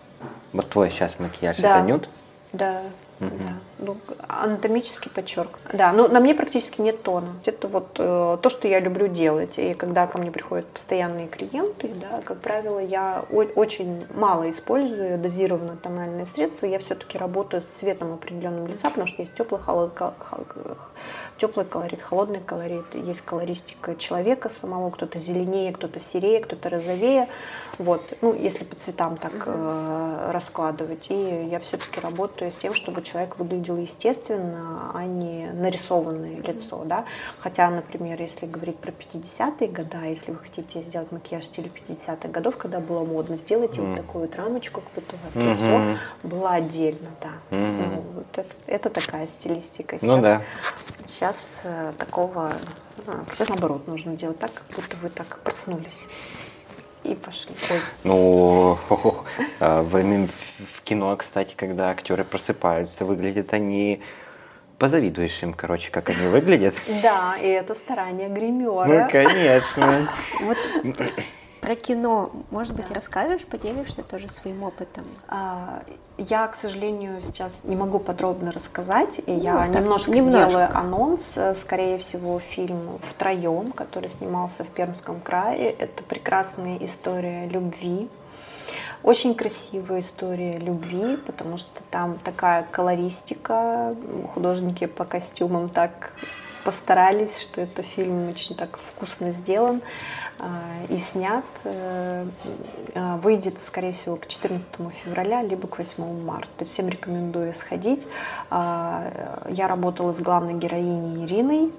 Вот 0.52 0.68
твой 0.68 0.90
сейчас 0.90 1.18
макияж 1.18 1.56
да. 1.58 1.78
это 1.78 1.86
нюд? 1.86 2.08
Да. 2.52 2.82
Да. 3.20 3.54
Ну, 3.78 3.96
анатомически 4.28 5.08
подчерк. 5.08 5.58
Да, 5.72 5.92
но 5.92 6.08
на 6.08 6.20
мне 6.20 6.34
практически 6.34 6.80
нет 6.80 7.02
тона. 7.02 7.34
Это 7.44 7.68
вот 7.68 7.96
э, 7.98 8.38
то, 8.40 8.50
что 8.50 8.68
я 8.68 8.80
люблю 8.80 9.08
делать. 9.08 9.58
И 9.58 9.74
когда 9.74 10.06
ко 10.06 10.18
мне 10.18 10.30
приходят 10.30 10.66
постоянные 10.66 11.26
клиенты, 11.28 11.88
да, 12.00 12.20
как 12.24 12.38
правило, 12.38 12.78
я 12.78 13.24
очень 13.30 14.06
мало 14.14 14.50
использую 14.50 15.18
дозированно 15.18 15.76
тональные 15.76 16.26
средства. 16.26 16.66
Я 16.66 16.78
все-таки 16.78 17.18
работаю 17.18 17.60
с 17.60 17.66
цветом 17.66 18.12
определенным 18.12 18.66
лица, 18.66 18.88
потому 18.88 19.06
что 19.06 19.22
есть 19.22 19.34
теплый, 19.34 19.60
холод, 19.60 19.92
теплый 21.38 21.64
колорит, 21.64 22.02
холодный 22.02 22.40
колорит, 22.40 22.94
есть 22.94 23.22
колористика 23.22 23.96
человека 23.96 24.48
самого, 24.48 24.90
кто-то 24.90 25.18
зеленее, 25.18 25.72
кто-то 25.72 26.00
серее, 26.00 26.40
кто-то 26.40 26.68
розовее. 26.68 27.28
Вот, 27.78 28.14
ну, 28.22 28.34
если 28.34 28.64
по 28.64 28.74
цветам 28.74 29.16
так 29.16 29.32
э, 29.46 30.30
раскладывать. 30.32 31.06
И 31.10 31.46
я 31.48 31.60
все-таки 31.60 32.00
работаю 32.00 32.50
с 32.50 32.56
тем, 32.56 32.74
чтобы 32.74 33.02
человек 33.02 33.38
выглядел 33.38 33.76
естественно, 33.76 34.90
а 34.94 35.04
не 35.04 35.46
нарисованное 35.52 36.42
лицо, 36.42 36.82
да. 36.84 37.04
Хотя, 37.38 37.70
например, 37.70 38.20
если 38.20 38.46
говорить 38.46 38.78
про 38.78 38.90
50-е 38.90 39.68
годы, 39.68 39.96
если 40.08 40.32
вы 40.32 40.38
хотите 40.38 40.82
сделать 40.82 41.12
макияж 41.12 41.44
в 41.44 41.46
стиле 41.46 41.70
50-х 41.70 42.28
годов, 42.28 42.56
когда 42.56 42.80
было 42.80 43.04
модно, 43.04 43.36
сделайте 43.36 43.80
mm. 43.80 43.86
вот 43.86 43.96
такую 43.96 44.26
вот 44.26 44.36
рамочку, 44.36 44.80
как 44.80 44.90
будто 44.94 45.14
у 45.14 45.26
вас 45.26 45.36
mm-hmm. 45.36 45.52
лицо 45.52 46.00
было 46.24 46.50
отдельно, 46.50 47.10
да. 47.20 47.56
Mm-hmm. 47.56 47.94
Ну, 47.94 48.04
вот 48.14 48.26
это, 48.34 48.48
это 48.66 48.90
такая 48.90 49.28
стилистика. 49.28 49.98
Сейчас, 49.98 50.08
ну 50.08 50.20
да. 50.20 50.42
Сейчас 51.06 51.27
э, 51.64 51.92
такого, 51.98 52.52
а, 53.06 53.24
сейчас 53.32 53.48
наоборот 53.48 53.86
нужно 53.86 54.16
делать 54.16 54.38
так, 54.38 54.52
как 54.52 54.76
будто 54.76 54.96
вы 55.02 55.08
так 55.08 55.38
проснулись 55.40 56.06
и 57.04 57.14
пошли. 57.14 57.54
Ой. 57.70 57.80
Ну, 58.04 58.78
а, 59.60 59.82
в, 59.82 59.92
в 59.92 60.82
кино, 60.82 61.16
кстати, 61.16 61.54
когда 61.54 61.90
актеры 61.90 62.24
просыпаются, 62.24 63.04
выглядят 63.04 63.52
они 63.52 64.02
позавидуешь 64.78 65.42
им, 65.42 65.54
короче, 65.54 65.90
как 65.90 66.10
они 66.10 66.28
выглядят. 66.28 66.74
Да, 67.02 67.36
и 67.36 67.48
это 67.48 67.74
старание 67.74 68.28
гримера. 68.28 68.86
Ну, 68.86 69.10
конечно. 69.10 70.08
Вот 70.40 70.56
про 71.68 71.74
кино, 71.74 72.30
может 72.50 72.74
быть, 72.74 72.88
да. 72.88 72.94
расскажешь, 72.94 73.44
поделишься 73.44 74.02
тоже 74.02 74.30
своим 74.30 74.62
опытом? 74.62 75.04
А, 75.28 75.82
я, 76.16 76.46
к 76.46 76.56
сожалению, 76.56 77.20
сейчас 77.20 77.60
не 77.64 77.76
могу 77.76 77.98
подробно 77.98 78.52
рассказать, 78.52 79.18
и 79.18 79.32
ну, 79.32 79.38
я 79.38 79.66
немножко, 79.66 80.10
немножко 80.10 80.48
сделаю 80.48 80.68
анонс. 80.74 81.38
Скорее 81.56 81.98
всего, 81.98 82.38
фильм 82.38 82.98
«Втроем», 83.02 83.72
который 83.72 84.08
снимался 84.08 84.64
в 84.64 84.68
Пермском 84.68 85.20
крае. 85.20 85.70
Это 85.72 86.02
прекрасная 86.04 86.78
история 86.78 87.46
любви. 87.46 88.08
Очень 89.02 89.34
красивая 89.34 90.00
история 90.00 90.56
любви, 90.56 91.18
потому 91.18 91.58
что 91.58 91.82
там 91.90 92.18
такая 92.24 92.66
колористика, 92.70 93.94
художники 94.32 94.86
по 94.86 95.04
костюмам 95.04 95.68
так 95.68 96.12
постарались, 96.68 97.38
что 97.38 97.62
этот 97.62 97.86
фильм 97.86 98.28
очень 98.28 98.54
так 98.54 98.78
вкусно 98.78 99.30
сделан. 99.30 99.80
А, 100.38 100.60
и 100.90 100.98
снят, 100.98 101.46
э, 101.64 102.26
а, 102.94 103.16
выйдет, 103.16 103.62
скорее 103.62 103.94
всего, 103.94 104.16
к 104.16 104.26
14 104.26 104.68
февраля, 104.90 105.40
либо 105.42 105.66
к 105.66 105.78
8 105.78 106.22
марта. 106.22 106.50
То 106.58 106.64
есть 106.64 106.74
всем 106.74 106.90
рекомендую 106.90 107.54
сходить. 107.54 108.06
А, 108.50 109.40
я 109.48 109.66
работала 109.66 110.12
с 110.12 110.20
главной 110.20 110.52
героиней 110.52 111.24
Ириной. 111.24 111.72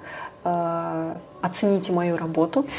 Оцените 1.41 1.93
мою 1.93 2.17
работу. 2.17 2.65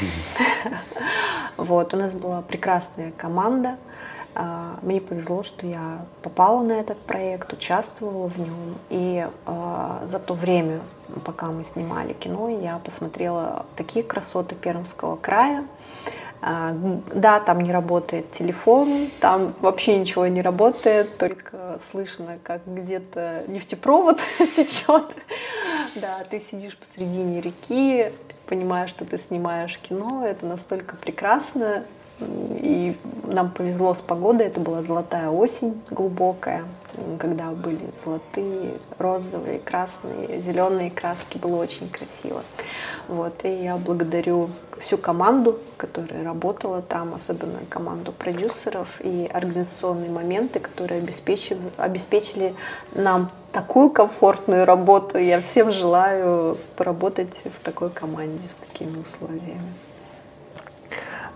Вот, 1.57 1.93
у 1.93 1.97
нас 1.97 2.15
была 2.15 2.41
прекрасная 2.41 3.11
команда. 3.11 3.77
Мне 4.81 5.01
повезло, 5.01 5.43
что 5.43 5.67
я 5.67 6.05
попала 6.21 6.61
на 6.63 6.73
этот 6.73 6.97
проект, 6.99 7.51
участвовала 7.53 8.27
в 8.27 8.37
нем. 8.37 8.77
И 8.89 9.27
за 10.05 10.19
то 10.19 10.33
время, 10.33 10.79
пока 11.25 11.47
мы 11.47 11.63
снимали 11.63 12.13
кино, 12.13 12.49
я 12.49 12.77
посмотрела 12.77 13.65
такие 13.75 14.03
красоты 14.03 14.55
Пермского 14.55 15.17
края. 15.17 15.65
А, 16.43 16.75
да, 17.13 17.39
там 17.39 17.61
не 17.61 17.71
работает 17.71 18.31
телефон, 18.31 19.07
там 19.19 19.53
вообще 19.61 19.99
ничего 19.99 20.25
не 20.25 20.41
работает, 20.41 21.17
только 21.19 21.79
слышно, 21.91 22.39
как 22.41 22.61
где-то 22.65 23.43
нефтепровод 23.47 24.19
течет. 24.55 25.05
Да, 25.95 26.23
ты 26.29 26.39
сидишь 26.39 26.75
посредине 26.77 27.41
реки, 27.41 28.11
понимаешь, 28.47 28.89
что 28.89 29.05
ты 29.05 29.19
снимаешь 29.19 29.77
кино, 29.77 30.25
это 30.25 30.47
настолько 30.47 30.95
прекрасно, 30.95 31.83
и 32.21 32.95
нам 33.25 33.51
повезло 33.51 33.93
с 33.93 34.01
погодой, 34.01 34.47
это 34.47 34.59
была 34.59 34.83
золотая 34.83 35.29
осень 35.29 35.81
глубокая, 35.89 36.65
когда 37.19 37.51
были 37.51 37.79
золотые, 37.97 38.73
розовые, 38.97 39.59
красные, 39.59 40.41
зеленые 40.41 40.91
краски, 40.91 41.37
было 41.37 41.57
очень 41.57 41.89
красиво. 41.89 42.43
Вот, 43.07 43.43
и 43.43 43.63
я 43.63 43.77
благодарю 43.77 44.49
всю 44.79 44.97
команду, 44.97 45.59
которая 45.77 46.23
работала 46.23 46.81
там, 46.81 47.13
особенно 47.13 47.59
команду 47.69 48.11
продюсеров 48.11 48.99
и 49.01 49.29
организационные 49.31 50.09
моменты, 50.09 50.59
которые 50.59 51.01
обеспечили, 51.01 51.59
обеспечили 51.77 52.53
нам 52.93 53.31
такую 53.51 53.89
комфортную 53.89 54.65
работу. 54.65 55.17
Я 55.17 55.41
всем 55.41 55.71
желаю 55.71 56.57
поработать 56.75 57.43
в 57.45 57.59
такой 57.63 57.89
команде 57.89 58.47
с 58.47 58.69
такими 58.69 59.01
условиями. 59.01 59.73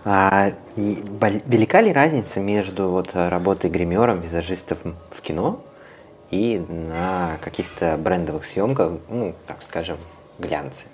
А, 0.08 0.52
велика 0.76 1.80
ли 1.80 1.92
разница 1.92 2.38
между 2.38 2.90
вот 2.90 3.10
работой 3.12 3.68
гримером, 3.68 4.20
визажистом 4.20 4.94
в 5.10 5.20
кино 5.20 5.60
и 6.30 6.64
на 6.68 7.38
каких-то 7.42 7.96
брендовых 7.96 8.44
съемках, 8.44 9.00
ну, 9.08 9.34
так 9.48 9.64
скажем, 9.64 9.96
глянце? 10.38 10.84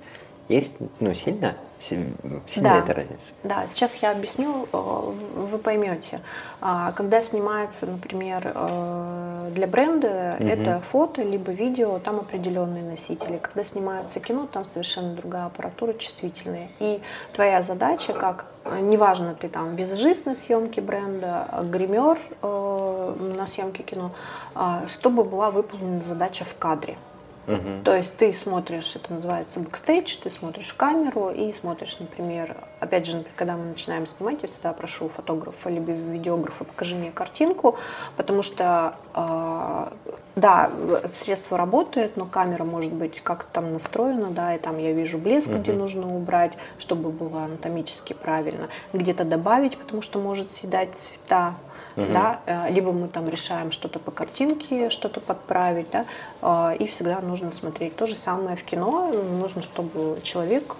Есть, 0.48 0.72
ну, 0.98 1.12
сильно, 1.12 1.56
сильно 1.82 2.14
да. 2.56 2.78
эта 2.78 2.94
разница? 2.94 3.22
Да, 3.42 3.66
сейчас 3.66 3.96
я 3.96 4.12
объясню, 4.12 4.68
э, 4.72 5.12
вы 5.34 5.58
поймете. 5.58 6.20
А, 6.60 6.92
когда 6.92 7.20
снимается, 7.20 7.86
например, 7.86 8.52
э, 8.54 9.50
для 9.52 9.66
бренда, 9.66 10.36
угу. 10.38 10.48
это 10.48 10.80
фото, 10.90 11.22
либо 11.22 11.52
видео, 11.52 11.98
там 11.98 12.20
определенные 12.20 12.82
носители. 12.82 13.38
Когда 13.38 13.62
снимается 13.62 14.20
кино, 14.20 14.46
там 14.50 14.64
совершенно 14.64 15.14
другая 15.14 15.46
аппаратура, 15.46 15.92
чувствительная. 15.94 16.68
И 16.78 17.00
твоя 17.32 17.62
задача, 17.62 18.12
как, 18.12 18.46
э, 18.64 18.78
неважно, 18.80 19.34
ты 19.34 19.48
там 19.48 19.76
визажист 19.76 20.26
на 20.26 20.34
съемке 20.34 20.80
бренда, 20.80 21.48
гример 21.64 22.18
на 22.42 23.46
съемке 23.46 23.82
кино, 23.82 24.12
чтобы 24.86 25.24
была 25.24 25.50
выполнена 25.50 26.02
задача 26.02 26.44
в 26.44 26.56
кадре. 26.56 26.96
Угу. 27.46 27.82
То 27.84 27.96
есть 27.96 28.16
ты 28.16 28.32
смотришь, 28.34 28.94
это 28.94 29.12
называется 29.12 29.58
бэкстейдж, 29.58 30.16
ты 30.22 30.30
смотришь 30.30 30.68
в 30.68 30.76
камеру 30.76 31.30
и 31.30 31.52
смотришь, 31.52 31.96
например, 31.98 32.56
опять 32.78 33.04
же, 33.06 33.16
например, 33.16 33.34
когда 33.36 33.56
мы 33.56 33.64
начинаем 33.64 34.06
снимать, 34.06 34.38
я 34.42 34.48
всегда 34.48 34.72
прошу 34.72 35.08
фотографа 35.08 35.68
либо 35.68 35.90
видеографа, 35.90 36.64
покажи 36.64 36.94
мне 36.94 37.10
картинку, 37.10 37.76
потому 38.16 38.42
что, 38.44 38.94
э, 39.14 39.88
да, 40.36 40.70
средство 41.12 41.58
работает, 41.58 42.16
но 42.16 42.26
камера 42.26 42.62
может 42.62 42.92
быть 42.92 43.20
как-то 43.20 43.48
там 43.52 43.72
настроена, 43.72 44.30
да, 44.30 44.54
и 44.54 44.58
там 44.58 44.78
я 44.78 44.92
вижу 44.92 45.18
блеск, 45.18 45.50
угу. 45.50 45.58
где 45.58 45.72
нужно 45.72 46.14
убрать, 46.14 46.56
чтобы 46.78 47.10
было 47.10 47.44
анатомически 47.44 48.12
правильно, 48.12 48.68
где-то 48.92 49.24
добавить, 49.24 49.76
потому 49.76 50.00
что 50.00 50.20
может 50.20 50.52
съедать 50.52 50.94
цвета, 50.94 51.54
угу. 51.96 52.06
да, 52.12 52.40
э, 52.46 52.70
либо 52.70 52.92
мы 52.92 53.08
там 53.08 53.28
решаем 53.28 53.72
что-то 53.72 53.98
по 53.98 54.12
картинке, 54.12 54.90
что-то 54.90 55.20
подправить, 55.20 55.90
да, 55.90 56.04
и 56.78 56.86
всегда 56.86 57.20
нужно 57.20 57.52
смотреть. 57.52 57.94
То 57.96 58.06
же 58.06 58.16
самое 58.16 58.56
в 58.56 58.64
кино, 58.64 59.12
нужно, 59.12 59.62
чтобы 59.62 60.20
человек 60.22 60.76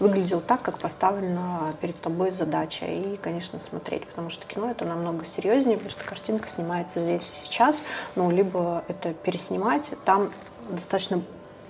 выглядел 0.00 0.40
так, 0.40 0.62
как 0.62 0.78
поставлена 0.78 1.74
перед 1.80 2.00
тобой 2.00 2.30
задача, 2.32 2.86
и, 2.86 3.16
конечно, 3.16 3.58
смотреть, 3.60 4.06
потому 4.06 4.30
что 4.30 4.46
кино 4.46 4.70
это 4.70 4.84
намного 4.84 5.24
серьезнее, 5.24 5.76
потому 5.76 5.90
что 5.90 6.04
картинка 6.04 6.48
снимается 6.48 7.00
здесь 7.00 7.30
и 7.30 7.44
сейчас, 7.44 7.84
ну, 8.16 8.30
либо 8.30 8.84
это 8.88 9.14
переснимать, 9.14 9.92
там 10.04 10.30
достаточно 10.68 11.22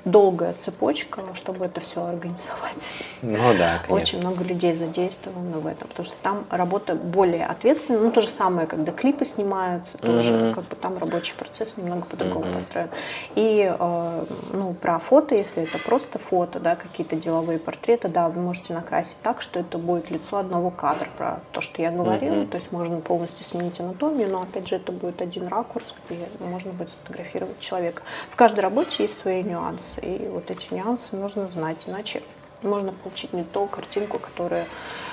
долгая 0.04 0.52
цепочка, 0.54 1.22
чтобы 1.34 1.64
это 1.64 1.80
все 1.80 2.04
организовать. 2.04 2.88
Ну 3.22 3.54
да, 3.54 3.78
конечно. 3.78 3.94
Очень 3.94 4.20
много 4.20 4.44
людей 4.44 4.74
задействовано 4.74 5.58
в 5.58 5.66
этом, 5.66 5.88
потому 5.88 6.06
что 6.06 6.16
там 6.22 6.44
работа 6.50 6.94
более 6.94 7.46
ответственная. 7.46 8.00
Ну, 8.00 8.10
то 8.10 8.20
же 8.20 8.28
самое, 8.28 8.66
когда 8.66 8.92
клипы 8.92 9.24
снимаются, 9.24 9.96
тоже 9.98 10.32
mm-hmm. 10.32 10.54
как 10.54 10.64
бы 10.64 10.76
там 10.76 10.98
рабочий 10.98 11.34
процесс 11.34 11.76
немного 11.78 12.04
по-другому 12.04 12.46
mm-hmm. 12.46 12.54
построен. 12.54 12.88
И, 13.34 13.74
э, 13.78 14.24
ну, 14.52 14.74
про 14.74 14.98
фото, 14.98 15.34
если 15.34 15.62
это 15.62 15.78
просто 15.78 16.18
фото, 16.18 16.60
да, 16.60 16.76
какие-то 16.76 17.16
деловые 17.16 17.58
портреты, 17.58 18.08
да, 18.08 18.28
вы 18.28 18.42
можете 18.42 18.74
накрасить 18.74 19.16
так, 19.22 19.40
что 19.40 19.60
это 19.60 19.78
будет 19.78 20.10
лицо 20.10 20.36
одного 20.36 20.70
кадра, 20.70 21.08
про 21.16 21.40
то, 21.52 21.60
что 21.60 21.80
я 21.80 21.90
говорила, 21.90 22.34
mm-hmm. 22.34 22.48
то 22.48 22.56
есть 22.58 22.72
можно 22.72 23.00
полностью 23.00 23.44
сменить 23.44 23.80
анатомию, 23.80 24.28
но, 24.30 24.42
опять 24.42 24.68
же, 24.68 24.76
это 24.76 24.92
будет 24.92 25.22
один 25.22 25.48
ракурс, 25.48 25.94
где 26.08 26.28
можно 26.40 26.72
будет 26.72 26.90
сфотографировать 26.90 27.58
человека. 27.60 28.02
В 28.30 28.36
каждой 28.36 28.60
работе 28.60 29.04
есть 29.04 29.14
свои 29.14 29.42
нюансы 29.42 29.93
нюансы. 29.94 30.00
И 30.00 30.28
вот 30.28 30.50
эти 30.50 30.72
нюансы 30.72 31.16
нужно 31.16 31.48
знать, 31.48 31.84
иначе 31.86 32.22
можно 32.62 32.92
получить 32.92 33.32
не 33.32 33.44
ту 33.44 33.66
картинку, 33.66 34.18
которую 34.18 34.64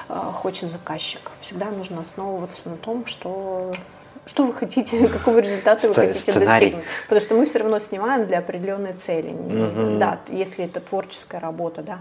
э, 0.09 0.13
хочет 0.33 0.69
заказчик. 0.69 1.31
Всегда 1.41 1.69
нужно 1.69 2.01
основываться 2.01 2.69
на 2.69 2.77
том, 2.77 3.05
что 3.05 3.73
что 4.27 4.45
вы 4.45 4.53
хотите, 4.53 5.07
какого 5.09 5.39
результата 5.39 5.87
вы 5.87 5.95
хотите 5.95 6.31
сценарий. 6.31 6.45
достигнуть. 6.45 6.85
Потому 7.03 7.21
что 7.21 7.35
мы 7.35 7.45
все 7.45 7.59
равно 7.59 7.79
снимаем 7.79 8.27
для 8.27 8.37
определенной 8.39 8.93
цели. 8.93 9.31
Угу. 9.31 9.99
Да, 9.99 10.19
если 10.29 10.65
это 10.65 10.79
творческая 10.79 11.39
работа, 11.39 11.81
да, 11.81 11.99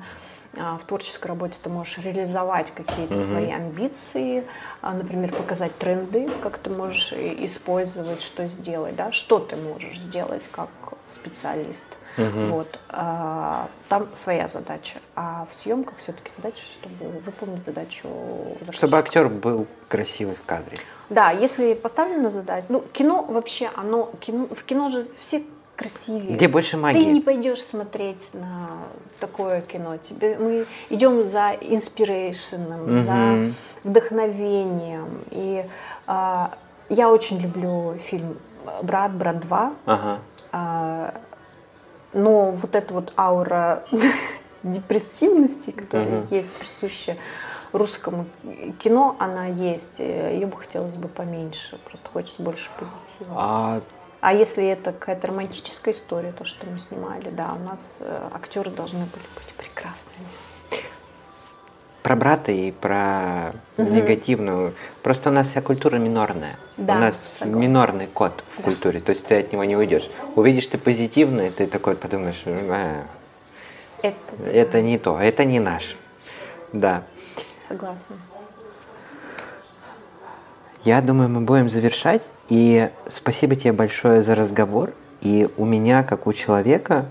а, 0.57 0.78
в 0.78 0.85
творческой 0.85 1.28
работе 1.28 1.55
ты 1.62 1.70
можешь 1.70 1.98
реализовать 1.98 2.73
какие-то 2.74 3.15
угу. 3.15 3.20
свои 3.20 3.51
амбиции, 3.51 4.44
а, 4.82 4.93
например, 4.93 5.32
показать 5.32 5.77
тренды, 5.78 6.28
как 6.43 6.59
ты 6.59 6.70
можешь 6.70 7.12
использовать, 7.12 8.23
что 8.23 8.47
сделать, 8.48 8.94
да, 8.97 9.12
что 9.12 9.39
ты 9.39 9.57
можешь 9.57 9.98
сделать 9.98 10.47
как 10.52 10.69
специалист. 11.11 11.87
Угу. 12.16 12.47
Вот. 12.51 12.78
А, 12.89 13.69
там 13.89 14.09
своя 14.16 14.49
задача. 14.49 14.99
А 15.15 15.47
в 15.51 15.55
съемках 15.55 15.95
все-таки 15.99 16.31
задача, 16.37 16.62
чтобы 16.73 17.20
выполнить 17.20 17.65
задачу. 17.65 18.09
Заказчика. 18.61 18.73
Чтобы 18.73 18.99
актер 18.99 19.28
был 19.28 19.66
красивый 19.89 20.35
в 20.35 20.45
кадре. 20.45 20.78
Да, 21.09 21.31
если 21.31 21.74
поставлена 21.74 22.31
задача. 22.31 22.66
Ну, 22.69 22.85
кино 22.93 23.23
вообще, 23.23 23.70
оно. 23.77 24.11
Кино, 24.20 24.47
в 24.47 24.65
кино 24.65 24.89
же 24.89 25.07
все 25.19 25.43
красивее. 25.77 26.37
Где 26.37 26.47
больше 26.47 26.77
магии. 26.77 27.01
Ты 27.01 27.07
не 27.07 27.20
пойдешь 27.20 27.62
смотреть 27.62 28.31
на 28.35 28.69
такое 29.19 29.62
кино. 29.62 29.97
Тебе, 29.97 30.37
мы 30.39 30.66
идем 30.91 31.24
за 31.24 31.53
инспирейшеном, 31.61 32.85
угу. 32.85 32.95
за 32.95 33.53
вдохновением. 33.82 35.24
И 35.31 35.65
а, 36.07 36.53
я 36.91 37.11
очень 37.11 37.41
люблю 37.41 37.95
фильм 38.05 38.37
«Брат, 38.82 39.12
брат 39.12 39.37
2». 39.37 39.74
Ага. 39.87 40.19
А, 40.52 41.14
но 42.12 42.51
вот 42.51 42.74
эта 42.74 42.93
вот 42.93 43.12
аура 43.16 43.85
депрессивности, 44.62 45.70
которая 45.70 46.22
uh-huh. 46.22 46.35
есть 46.35 46.52
присуща 46.52 47.16
русскому 47.72 48.27
кино, 48.78 49.16
она 49.18 49.47
есть. 49.47 49.98
Ее 49.98 50.47
бы 50.47 50.56
хотелось 50.56 50.94
бы 50.94 51.09
поменьше. 51.09 51.78
Просто 51.85 52.09
хочется 52.09 52.43
больше 52.43 52.70
позитива. 52.78 53.31
А, 53.31 53.81
а 54.20 54.35
если 54.35 54.66
это 54.66 54.93
какая-то 54.93 55.28
романтическая 55.28 55.94
история, 55.94 56.32
то, 56.32 56.44
что 56.44 56.66
мы 56.66 56.78
снимали, 56.78 57.31
да, 57.31 57.55
у 57.55 57.64
нас 57.64 57.97
э, 58.01 58.28
актеры 58.35 58.70
должны 58.70 59.01
были 59.06 59.24
быть 59.35 59.55
прекрасными 59.56 60.27
про 62.02 62.16
брата 62.16 62.52
и 62.52 62.70
про 62.70 63.52
угу. 63.77 63.90
негативную. 63.90 64.74
Просто 65.02 65.31
у 65.31 65.32
нас 65.32 65.48
вся 65.48 65.60
культура 65.60 65.97
минорная. 65.97 66.56
Да, 66.77 66.97
у 66.97 66.98
нас 66.98 67.20
согласна. 67.32 67.60
минорный 67.60 68.06
код 68.06 68.44
в 68.55 68.59
да. 68.59 68.62
культуре, 68.64 69.01
то 69.01 69.10
есть 69.10 69.27
ты 69.27 69.40
от 69.40 69.52
него 69.52 69.64
не 69.64 69.77
уйдешь. 69.77 70.10
Увидишь 70.35 70.66
ты 70.66 70.78
позитивный, 70.78 71.51
ты 71.51 71.66
такой 71.66 71.94
подумаешь, 71.94 72.43
а, 72.47 73.05
это, 74.02 74.16
это 74.44 74.72
да. 74.72 74.81
не 74.81 74.98
то, 74.98 75.20
это 75.20 75.44
не 75.44 75.60
наш. 75.60 75.97
Да. 76.72 77.02
Согласна. 77.68 78.16
Я 80.85 81.02
думаю, 81.02 81.28
мы 81.28 81.40
будем 81.43 81.68
завершать. 81.68 82.22
И 82.48 82.89
спасибо 83.14 83.55
тебе 83.55 83.72
большое 83.72 84.22
за 84.22 84.35
разговор. 84.35 84.93
И 85.20 85.48
у 85.56 85.64
меня, 85.64 86.02
как 86.02 86.27
у 86.27 86.32
человека, 86.32 87.06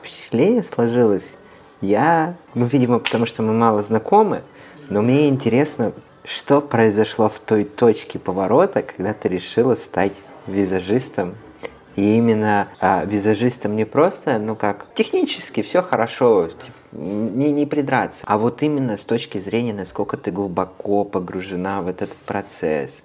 впечатление 0.00 0.62
сложилось 0.62 1.26
я, 1.80 2.34
ну, 2.54 2.66
видимо, 2.66 2.98
потому 2.98 3.26
что 3.26 3.42
мы 3.42 3.52
мало 3.52 3.82
знакомы, 3.82 4.42
но 4.88 5.02
мне 5.02 5.28
интересно, 5.28 5.92
что 6.24 6.60
произошло 6.60 7.28
в 7.28 7.38
той 7.38 7.64
точке 7.64 8.18
поворота, 8.18 8.82
когда 8.82 9.12
ты 9.12 9.28
решила 9.28 9.74
стать 9.74 10.12
визажистом 10.46 11.34
и 11.96 12.16
именно 12.16 12.68
а, 12.80 13.04
визажистом 13.04 13.76
не 13.76 13.84
просто, 13.84 14.38
ну 14.38 14.56
как, 14.56 14.86
технически 14.94 15.62
все 15.62 15.82
хорошо, 15.82 16.50
не, 16.92 17.52
не 17.52 17.66
придраться, 17.66 18.24
а 18.24 18.38
вот 18.38 18.62
именно 18.62 18.96
с 18.96 19.04
точки 19.04 19.38
зрения, 19.38 19.72
насколько 19.72 20.16
ты 20.16 20.30
глубоко 20.30 21.04
погружена 21.04 21.82
в 21.82 21.88
этот 21.88 22.10
процесс. 22.12 23.02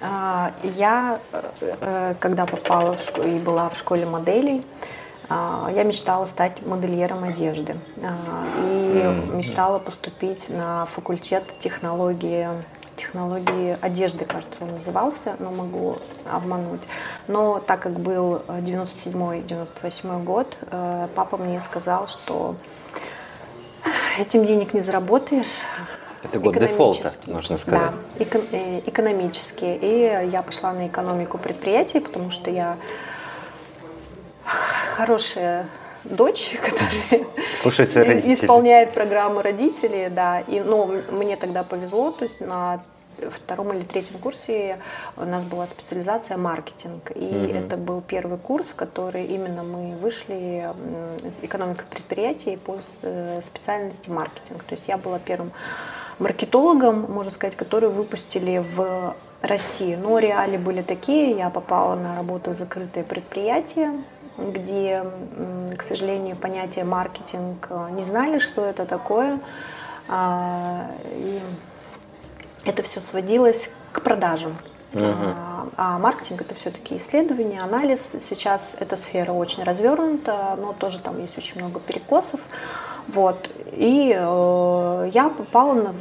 А, 0.00 0.52
я, 0.62 1.20
э, 1.32 1.42
э, 1.80 2.14
когда 2.18 2.46
попала 2.46 2.94
в 2.94 3.02
школу 3.02 3.28
и 3.28 3.38
была 3.38 3.68
в 3.68 3.76
школе 3.76 4.06
моделей, 4.06 4.62
я 5.30 5.84
мечтала 5.84 6.26
стать 6.26 6.64
модельером 6.66 7.24
одежды 7.24 7.76
а, 8.02 8.14
и 8.58 9.36
мечтала 9.36 9.78
поступить 9.78 10.48
на 10.50 10.86
факультет 10.86 11.44
технологии 11.60 12.48
технологии 12.96 13.78
одежды, 13.80 14.26
кажется, 14.26 14.56
он 14.60 14.72
назывался, 14.72 15.34
но 15.38 15.50
могу 15.50 15.96
обмануть. 16.30 16.82
Но 17.28 17.58
так 17.58 17.80
как 17.80 17.92
был 17.98 18.42
97-98 18.46 20.22
год, 20.22 20.56
э, 20.70 21.08
папа 21.14 21.38
мне 21.38 21.60
сказал, 21.62 22.08
что 22.08 22.56
этим 24.18 24.44
денег 24.44 24.74
не 24.74 24.80
заработаешь, 24.80 25.62
Это 26.22 26.38
год 26.38 26.58
дефолта, 26.58 27.12
можно 27.26 27.56
сказать. 27.56 27.80
Да, 27.80 28.22
эко- 28.22 28.44
э, 28.52 28.80
экономически. 28.84 29.64
И 29.64 30.28
я 30.30 30.42
пошла 30.42 30.74
на 30.74 30.86
экономику 30.86 31.38
предприятий, 31.38 32.00
потому 32.00 32.30
что 32.30 32.50
я 32.50 32.76
хорошая 34.96 35.66
дочь, 36.04 36.56
которая 36.62 37.26
Слушается 37.62 38.04
родителей. 38.04 38.34
исполняет 38.34 38.92
программу 38.92 39.42
родителей, 39.42 40.08
да. 40.08 40.40
И, 40.40 40.60
ну, 40.60 40.90
мне 41.12 41.36
тогда 41.36 41.62
повезло, 41.62 42.10
то 42.12 42.24
есть 42.24 42.40
на 42.40 42.82
втором 43.30 43.72
или 43.74 43.82
третьем 43.82 44.18
курсе 44.18 44.78
у 45.18 45.24
нас 45.26 45.44
была 45.44 45.66
специализация 45.66 46.38
маркетинг. 46.38 47.10
И 47.14 47.24
Мгм. 47.24 47.56
это 47.58 47.76
был 47.76 48.00
первый 48.00 48.38
курс, 48.38 48.72
который 48.72 49.26
именно 49.26 49.62
мы 49.62 49.94
вышли 49.96 50.66
экономика 51.42 51.84
предприятий 51.90 52.56
по 52.56 52.78
э, 53.02 53.40
специальности 53.42 54.08
маркетинг. 54.08 54.62
То 54.64 54.74
есть 54.74 54.88
я 54.88 54.96
была 54.96 55.18
первым 55.18 55.52
маркетологом, 56.18 57.10
можно 57.12 57.30
сказать, 57.30 57.56
которые 57.56 57.90
выпустили 57.90 58.58
в 58.74 59.14
России. 59.42 59.96
Но 59.96 60.18
реалии 60.18 60.58
были 60.58 60.80
такие, 60.82 61.36
я 61.36 61.50
попала 61.50 61.96
на 61.96 62.16
работу 62.16 62.50
в 62.50 62.54
закрытое 62.54 63.04
предприятие, 63.04 63.92
где, 64.40 65.04
к 65.76 65.82
сожалению, 65.82 66.36
понятие 66.36 66.84
маркетинг 66.84 67.66
э, 67.70 67.88
не 67.92 68.02
знали, 68.02 68.38
что 68.38 68.64
это 68.64 68.86
такое. 68.86 69.38
А, 70.08 70.90
И 71.12 71.40
это 72.64 72.82
все 72.82 73.00
сводилось 73.00 73.72
к 73.92 74.02
продажам. 74.02 74.56
Мгм. 74.92 75.34
А, 75.36 75.66
а 75.76 75.98
маркетинг 75.98 76.40
это 76.40 76.54
все-таки 76.54 76.96
исследование, 76.96 77.60
анализ. 77.60 78.10
Сейчас 78.18 78.76
эта 78.80 78.96
сфера 78.96 79.32
очень 79.32 79.62
развернута, 79.62 80.56
но 80.58 80.72
тоже 80.72 80.98
там 80.98 81.20
есть 81.20 81.38
очень 81.38 81.60
много 81.60 81.78
перекосов. 81.78 82.40
Вот. 83.08 83.50
И 83.72 84.14
э, 84.16 85.10
я 85.12 85.28
попала 85.28 85.74
на... 85.74 85.94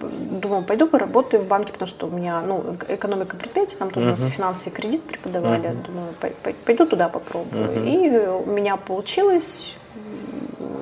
Думала, 0.00 0.62
пойду 0.62 0.86
поработаю 0.86 1.42
в 1.42 1.46
банке, 1.46 1.72
потому 1.72 1.88
что 1.88 2.06
у 2.06 2.10
меня, 2.10 2.40
ну, 2.40 2.58
эк- 2.60 2.94
экономика 2.94 3.36
предприятия, 3.36 3.76
нам 3.80 3.90
тоже 3.90 4.08
у 4.08 4.10
нас 4.10 4.24
финансы 4.24 4.68
и 4.68 4.72
кредит 4.72 5.02
преподавали. 5.02 5.68
Мгм. 5.68 5.82
Думаю, 5.82 6.08
пой- 6.20 6.34
пой- 6.42 6.56
пойду 6.64 6.86
туда 6.86 7.08
попробую. 7.08 7.64
Мгм. 7.70 7.86
И 7.86 8.08
у 8.26 8.46
меня 8.50 8.76
получилось. 8.76 9.76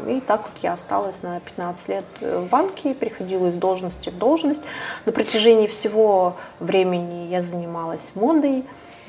И 0.08 0.20
так 0.20 0.40
вот 0.42 0.52
я 0.62 0.72
осталась 0.72 1.22
на 1.22 1.40
15 1.40 1.88
лет 1.88 2.04
в 2.20 2.48
банке, 2.48 2.94
переходила 2.94 3.48
из 3.48 3.56
должности 3.58 4.08
в 4.08 4.18
должность. 4.18 4.62
На 5.04 5.12
протяжении 5.12 5.66
всего 5.66 6.36
времени 6.58 7.28
я 7.28 7.42
занималась 7.42 8.10
модой, 8.14 8.64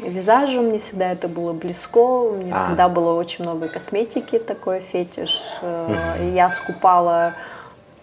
визажем, 0.09 0.65
мне 0.65 0.79
всегда 0.79 1.11
это 1.11 1.27
было 1.27 1.53
близко, 1.53 2.29
мне 2.31 2.53
А. 2.53 2.65
всегда 2.65 2.89
было 2.89 3.13
очень 3.13 3.43
много 3.45 3.67
косметики, 3.67 4.39
такой 4.39 4.79
фетиш. 4.79 5.41
Э, 5.61 6.31
Я 6.33 6.49
скупала 6.49 7.33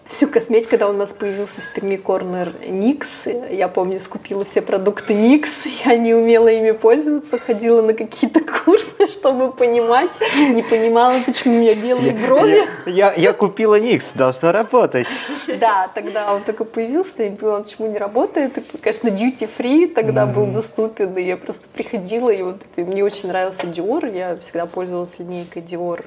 всю 0.09 0.27
косметику, 0.27 0.71
когда 0.71 0.89
у 0.89 0.93
нас 0.93 1.11
появился 1.11 1.61
в 1.61 1.73
Перми 1.73 1.95
Корнер 1.95 2.53
Никс. 2.67 3.27
Я 3.49 3.67
помню, 3.67 3.99
скупила 3.99 4.43
все 4.43 4.61
продукты 4.61 5.13
Никс. 5.13 5.65
Я 5.85 5.95
не 5.95 6.13
умела 6.13 6.47
ими 6.47 6.71
пользоваться, 6.71 7.37
ходила 7.37 7.81
на 7.81 7.93
какие-то 7.93 8.41
курсы, 8.41 9.07
чтобы 9.11 9.51
понимать. 9.51 10.17
Не 10.35 10.63
понимала, 10.63 11.19
почему 11.25 11.55
у 11.55 11.59
меня 11.59 11.75
белые 11.75 12.11
брови. 12.13 12.63
Я, 12.85 13.13
я 13.13 13.33
купила 13.33 13.79
Никс, 13.79 14.11
должна 14.13 14.51
работать. 14.51 15.07
Да, 15.47 15.89
тогда 15.93 16.33
он 16.33 16.41
только 16.41 16.65
появился, 16.65 17.11
я 17.19 17.29
не 17.29 17.37
поняла, 17.37 17.61
почему 17.61 17.87
не 17.87 17.97
работает. 17.97 18.57
И, 18.57 18.77
конечно, 18.77 19.09
duty 19.09 19.47
free 19.57 19.87
тогда 19.87 20.25
был 20.25 20.47
доступен, 20.47 21.15
и 21.17 21.23
я 21.23 21.37
просто 21.37 21.67
приходила, 21.73 22.29
и 22.29 22.41
вот 22.41 22.57
это, 22.73 22.89
мне 22.89 23.03
очень 23.03 23.29
нравился 23.29 23.67
Dior, 23.67 24.11
я 24.11 24.37
всегда 24.37 24.65
пользовалась 24.65 25.19
линейкой 25.19 25.61
Dior, 25.61 26.03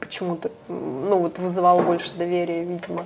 почему-то, 0.00 0.50
ну 0.68 1.18
вот 1.18 1.38
вызывала 1.38 1.82
больше 1.82 2.14
доверия, 2.14 2.64
видимо. 2.64 3.04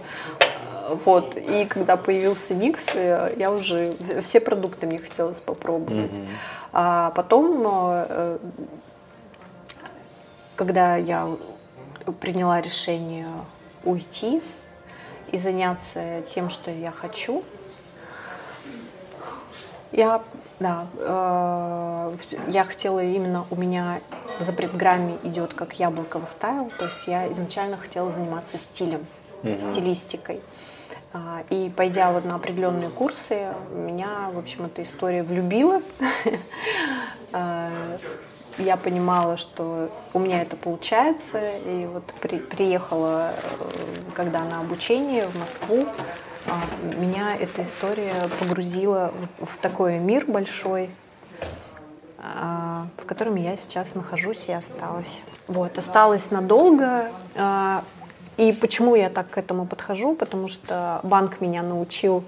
Вот, 1.05 1.36
и 1.36 1.64
когда 1.64 1.97
появился 1.97 2.55
Никс, 2.55 2.94
я 2.94 3.51
уже 3.51 3.93
все 4.22 4.40
продукты 4.40 4.86
мне 4.86 4.98
хотелось 4.98 5.40
попробовать. 5.40 6.16
А 6.72 7.10
потом, 7.10 7.62
э, 7.66 8.38
когда 10.55 10.97
я 10.97 11.28
приняла 12.20 12.60
решение 12.60 13.26
уйти 13.84 14.43
и 15.32 15.38
заняться 15.38 16.22
тем, 16.34 16.51
что 16.51 16.70
я 16.70 16.90
хочу, 16.90 17.43
я, 19.93 20.22
да, 20.58 20.86
э, 20.98 22.14
я 22.48 22.64
хотела 22.64 23.00
именно, 23.02 23.46
у 23.50 23.56
меня 23.56 24.00
за 24.40 24.52
предграмме 24.52 25.18
идет 25.22 25.54
как 25.54 25.78
яблоковый 25.78 26.26
стайл, 26.28 26.70
то 26.78 26.84
есть 26.86 27.06
я 27.06 27.30
изначально 27.32 27.76
хотела 27.76 28.10
заниматься 28.10 28.58
стилем, 28.58 29.04
стилистикой. 29.42 30.40
А, 31.12 31.42
И 31.50 31.70
пойдя 31.74 32.10
вот 32.12 32.24
на 32.24 32.34
определенные 32.34 32.90
курсы, 32.90 33.48
меня, 33.72 34.30
в 34.32 34.38
общем, 34.38 34.66
эта 34.66 34.82
история 34.82 35.22
влюбила. 35.22 35.80
А, 37.32 37.70
Я 38.58 38.76
понимала, 38.78 39.36
что 39.36 39.90
у 40.14 40.18
меня 40.18 40.40
это 40.42 40.56
получается. 40.56 41.40
И 41.66 41.86
вот 41.92 42.04
при- 42.20 42.38
приехала, 42.38 43.32
э, 43.32 43.68
когда 44.14 44.42
на 44.44 44.60
обучение 44.60 45.26
в 45.28 45.38
Москву, 45.38 45.84
меня 46.82 47.36
эта 47.36 47.64
история 47.64 48.28
погрузила 48.40 49.12
в, 49.39 49.47
в 49.47 49.59
такой 49.59 49.98
мир 49.98 50.24
большой, 50.27 50.90
а, 52.18 52.86
в 52.97 53.05
котором 53.05 53.36
я 53.36 53.56
сейчас 53.56 53.94
нахожусь 53.94 54.48
и 54.48 54.52
осталась. 54.52 55.20
Вот, 55.48 55.78
осталась 55.78 56.31
надолго. 56.31 57.10
а, 57.36 57.82
И 58.36 58.52
почему 58.52 58.94
я 58.97 59.10
так 59.10 59.31
к 59.31 59.39
этому 59.39 59.66
подхожу? 59.66 60.14
Потому 60.14 60.48
что 60.48 61.01
банк 61.02 61.40
меня 61.40 61.62
научил 61.62 62.24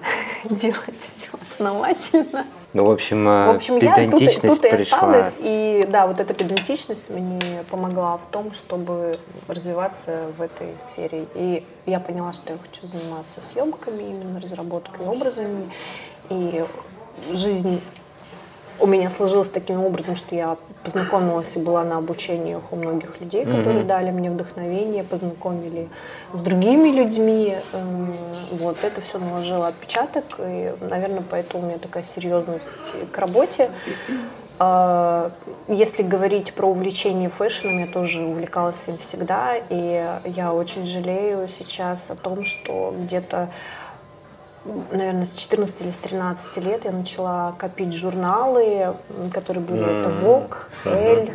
делать 0.44 1.00
все 1.16 1.30
основательно. 1.40 2.46
Ну, 2.72 2.86
в 2.86 2.90
общем, 2.90 3.28
э, 3.28 3.52
В 3.52 3.56
общем, 3.56 3.74
я 3.74 3.80
тут, 3.80 3.90
педантичность 3.90 4.40
тут 4.40 4.64
и 4.64 4.70
пришла. 4.76 4.98
осталась. 4.98 5.38
И 5.40 5.86
да, 5.90 6.06
вот 6.06 6.20
эта 6.20 6.32
педантичность 6.32 7.10
мне 7.10 7.38
помогла 7.70 8.16
в 8.16 8.30
том, 8.30 8.52
чтобы 8.52 9.16
развиваться 9.46 10.28
в 10.38 10.40
этой 10.40 10.78
сфере. 10.78 11.26
И 11.34 11.64
я 11.84 12.00
поняла, 12.00 12.32
что 12.32 12.52
я 12.54 12.58
хочу 12.58 12.86
заниматься 12.86 13.42
съемками, 13.42 14.02
именно 14.02 14.40
разработкой 14.40 15.06
образами. 15.06 15.70
И 16.30 16.64
жизнь 17.32 17.82
у 18.82 18.86
меня 18.88 19.08
сложилась 19.08 19.48
таким 19.48 19.84
образом, 19.84 20.16
что 20.16 20.34
я 20.34 20.56
познакомилась 20.82 21.54
и 21.54 21.60
была 21.60 21.84
на 21.84 21.98
обучениях 21.98 22.72
у 22.72 22.76
многих 22.76 23.20
людей, 23.20 23.44
которые 23.44 23.84
дали 23.84 24.10
мне 24.10 24.28
вдохновение, 24.28 25.04
познакомили 25.04 25.88
с 26.32 26.40
другими 26.40 26.88
людьми. 26.88 27.56
Эм, 27.72 28.14
Вот 28.50 28.76
это 28.82 29.00
все 29.00 29.18
наложило 29.18 29.68
отпечаток, 29.68 30.24
и, 30.38 30.72
наверное, 30.80 31.22
поэтому 31.28 31.62
у 31.62 31.66
меня 31.68 31.78
такая 31.78 32.02
серьезность 32.02 32.64
к 33.12 33.18
работе. 33.18 33.70
А, 34.58 35.30
Если 35.68 36.02
говорить 36.02 36.52
про 36.52 36.68
увлечение 36.68 37.28
фэшном, 37.28 37.78
я 37.78 37.86
тоже 37.86 38.22
увлекалась 38.22 38.88
им 38.88 38.98
всегда, 38.98 39.56
и 39.56 40.18
я 40.24 40.52
очень 40.52 40.86
жалею 40.86 41.48
сейчас 41.48 42.10
о 42.10 42.16
том, 42.16 42.44
что 42.44 42.92
где-то 42.98 43.48
наверное, 44.92 45.24
с 45.24 45.34
14 45.34 45.80
или 45.80 45.90
с 45.90 45.98
13 45.98 46.56
лет 46.64 46.84
я 46.84 46.92
начала 46.92 47.54
копить 47.58 47.92
журналы, 47.92 48.94
которые 49.32 49.64
были 49.64 49.82
это 49.82 50.08
Vogue, 50.10 50.54
Elle. 50.84 51.32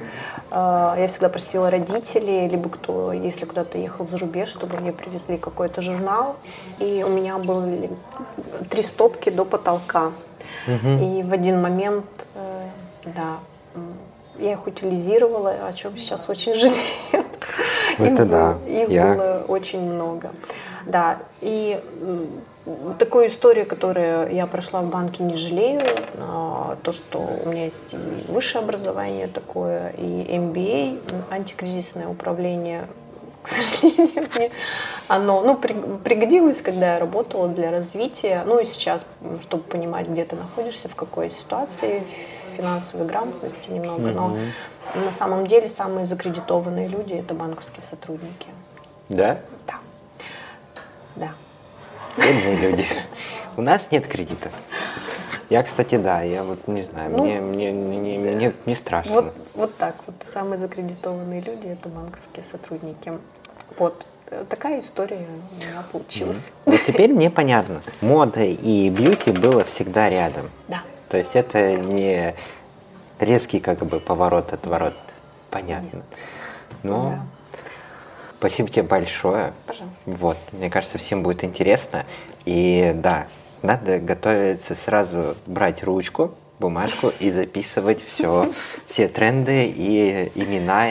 А, 0.50 0.96
Я 0.98 1.08
всегда 1.10 1.28
просила 1.30 1.70
родителей, 1.70 2.48
либо 2.48 2.70
кто, 2.70 3.12
если 3.12 3.44
куда-то 3.46 3.78
ехал 3.78 4.08
за 4.08 4.18
рубеж, 4.18 4.48
чтобы 4.50 4.78
мне 4.78 4.94
привезли 4.94 5.38
какой-то 5.38 5.82
журнал. 5.82 6.38
И 6.80 7.04
у 7.06 7.10
меня 7.10 7.38
были 7.38 7.90
три 8.70 8.82
стопки 8.82 9.30
до 9.30 9.44
потолка. 9.44 10.12
И 10.68 11.22
в 11.24 11.34
один 11.34 11.62
момент, 11.62 12.06
э, 12.36 12.64
да, 13.16 13.38
я 14.40 14.54
их 14.54 14.68
утилизировала, 14.68 15.52
о 15.68 15.74
чем 15.74 15.98
сейчас 15.98 16.30
очень 16.30 16.54
жалею. 16.54 16.78
Их 17.12 18.00
Это 18.00 18.26
было- 18.26 18.58
да, 18.66 18.72
Их 18.72 18.90
я- 18.90 19.14
было 19.16 19.44
очень 19.48 19.82
много. 19.82 20.32
Да, 20.86 21.18
и 21.42 21.82
такую 23.00 23.28
историю, 23.28 23.66
которую 23.66 24.34
я 24.34 24.48
прошла 24.48 24.82
в 24.82 24.90
банке, 24.90 25.24
не 25.24 25.36
жалею. 25.36 25.82
А, 26.18 26.78
То, 26.84 26.92
что 26.92 27.20
у 27.46 27.50
меня 27.50 27.66
есть 27.66 27.80
и 27.94 28.32
высшее 28.32 28.64
образование 28.64 29.28
такое, 29.28 29.90
и 29.98 30.04
MBA, 30.38 31.00
м, 31.12 31.24
антикризисное 31.32 32.08
управление, 32.08 32.88
к 33.44 33.48
сожалению, 33.48 34.28
мне 34.36 34.52
оно 35.08 35.42
ну, 35.42 35.56
при- 35.56 35.74
пригодилось, 36.04 36.62
когда 36.62 36.94
я 36.96 37.00
работала 37.00 37.48
для 37.48 37.72
развития. 37.72 38.44
Ну 38.46 38.60
и 38.60 38.66
сейчас, 38.66 39.06
чтобы 39.42 39.64
понимать, 39.64 40.08
где 40.10 40.26
ты 40.26 40.36
находишься, 40.36 40.90
в 40.90 40.96
какой 40.96 41.32
ситуации, 41.32 42.04
финансовой 42.58 43.08
грамотности 43.08 43.70
немного. 43.70 44.12
Но 44.12 44.36
на 44.96 45.12
самом 45.12 45.48
деле 45.48 45.70
самые 45.70 46.06
закредитованные 46.06 46.88
люди– 46.88 47.14
это 47.16 47.34
банковские 47.34 47.84
сотрудники. 47.90 48.48
Да. 49.10 49.40
Да. 49.68 49.76
Бедные 52.18 52.56
люди. 52.58 52.86
У 53.56 53.62
нас 53.62 53.88
нет 53.92 54.08
кредитов. 54.08 54.52
Я, 55.50 55.64
кстати, 55.64 55.96
да, 55.96 56.22
я 56.24 56.44
вот 56.44 56.68
не 56.68 56.82
знаю, 56.84 57.12
Ну, 57.12 57.24
мне, 57.24 57.40
мне, 57.40 57.72
мне, 57.72 58.18
мне 58.20 58.54
не 58.66 58.76
страшно. 58.76 59.14
Вот, 59.14 59.34
вот 59.56 59.76
так 59.78 59.96
вот. 60.06 60.16
Самые 60.32 60.60
закредитованные 60.60 61.42
люди– 61.42 61.68
это 61.68 61.88
банковские 61.88 62.44
сотрудники. 62.44 63.14
Вот. 63.78 64.06
такая 64.50 64.82
история 64.82 65.18
у 65.18 65.56
меня 65.56 65.84
получилась. 65.92 66.52
Вот 66.66 66.82
теперь 66.86 67.14
мне 67.14 67.30
понятно. 67.30 67.82
Мода 68.02 68.44
и 68.44 68.90
бьюти 68.90 69.32
было 69.32 69.64
всегда 69.64 70.10
рядом. 70.10 70.50
Да. 70.68 70.82
То 71.08 71.18
есть 71.18 71.32
это 71.34 71.78
не 71.78 72.36
резкий 73.20 73.62
как 73.62 73.80
бы 73.80 74.00
поворот, 74.02 74.52
отворот. 74.52 74.96
Понятно. 75.50 76.02
Ну, 76.84 77.04
Да. 77.04 77.22
Спасибо 78.40 78.70
тебе 78.70 78.84
большое. 78.84 79.54
Пожалуйста. 79.66 80.02
Вот, 80.06 80.38
мне 80.52 80.70
кажется, 80.70 80.98
всем 80.98 81.24
будет 81.24 81.44
интересно. 81.44 82.06
И 82.46 82.94
да, 82.96 83.28
надо 83.62 84.00
готовиться 84.00 84.76
сразу 84.76 85.36
брать 85.46 85.84
ручку, 85.84 86.34
бумажку 86.60 87.12
и 87.20 87.32
записывать 87.32 88.00
все, 88.08 88.52
все 88.88 89.08
тренды 89.08 89.66
и 89.66 90.32
имена. 90.36 90.90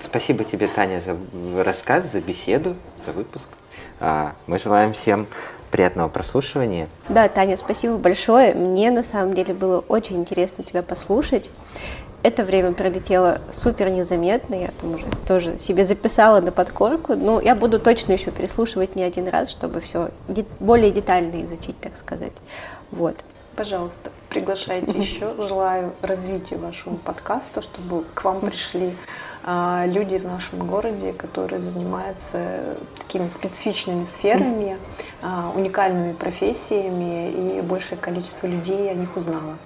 Спасибо 0.00 0.44
тебе, 0.44 0.68
Таня, 0.68 1.00
за 1.00 1.16
рассказ, 1.64 2.10
за 2.12 2.20
беседу, 2.20 2.76
за 3.04 3.12
выпуск. 3.12 3.48
А, 4.00 4.34
Мы 4.46 4.58
желаем 4.58 4.92
всем 4.92 5.26
приятного 5.70 6.08
прослушивания. 6.08 6.88
Да, 7.08 7.28
Таня, 7.28 7.56
спасибо 7.56 7.96
большое. 7.96 8.54
Мне 8.54 8.92
на 8.92 9.02
самом 9.02 9.34
деле 9.34 9.54
было 9.54 9.80
очень 9.80 10.20
интересно 10.20 10.62
тебя 10.62 10.84
послушать. 10.84 11.50
Это 12.24 12.42
время 12.42 12.72
пролетело 12.72 13.38
супер 13.52 13.90
незаметно, 13.90 14.54
я 14.54 14.70
там 14.80 14.94
уже 14.94 15.04
тоже 15.26 15.58
себе 15.58 15.84
записала 15.84 16.40
на 16.40 16.52
подкорку. 16.52 17.14
Ну, 17.16 17.38
я 17.38 17.54
буду 17.54 17.78
точно 17.78 18.12
еще 18.12 18.30
переслушивать 18.30 18.96
не 18.96 19.02
один 19.02 19.28
раз, 19.28 19.50
чтобы 19.50 19.82
все 19.82 20.10
более 20.58 20.90
детально 20.90 21.44
изучить, 21.44 21.78
так 21.82 21.96
сказать. 21.96 22.32
Вот. 22.90 23.22
Пожалуйста, 23.56 24.10
приглашайте 24.30 24.98
еще. 24.98 25.34
Желаю 25.36 25.92
развития 26.00 26.56
вашему 26.56 26.96
подкасту, 26.96 27.60
чтобы 27.60 28.04
к 28.14 28.24
вам 28.24 28.40
пришли 28.40 28.94
а, 29.44 29.84
люди 29.86 30.16
в 30.16 30.24
нашем 30.24 30.66
городе, 30.66 31.12
которые 31.12 31.60
занимаются 31.60 32.74
такими 32.96 33.28
специфичными 33.28 34.04
сферами, 34.04 34.78
а, 35.20 35.52
уникальными 35.54 36.14
профессиями, 36.14 37.58
и 37.58 37.60
большее 37.60 37.98
количество 37.98 38.46
людей 38.46 38.90
о 38.90 38.94
них 38.94 39.14
узнало. 39.14 39.58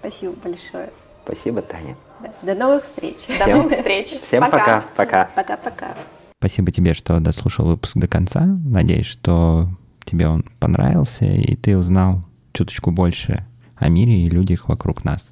Спасибо 0.00 0.34
большое. 0.42 0.90
Спасибо, 1.24 1.62
Таня. 1.62 1.96
До 2.42 2.54
новых 2.54 2.84
встреч. 2.84 3.16
До 3.38 3.50
новых 3.50 3.72
встреч. 3.72 4.08
Всем 4.22 4.42
пока. 4.42 4.84
Пока. 4.96 5.30
Пока-пока. 5.34 5.94
Спасибо 6.38 6.70
тебе, 6.70 6.92
что 6.92 7.18
дослушал 7.20 7.66
выпуск 7.66 7.96
до 7.96 8.06
конца. 8.06 8.44
Надеюсь, 8.44 9.06
что 9.06 9.68
тебе 10.04 10.28
он 10.28 10.44
понравился, 10.60 11.24
и 11.24 11.56
ты 11.56 11.76
узнал 11.76 12.22
чуточку 12.52 12.90
больше 12.90 13.46
о 13.76 13.88
мире 13.88 14.26
и 14.26 14.30
людях 14.30 14.68
вокруг 14.68 15.04
нас. 15.04 15.30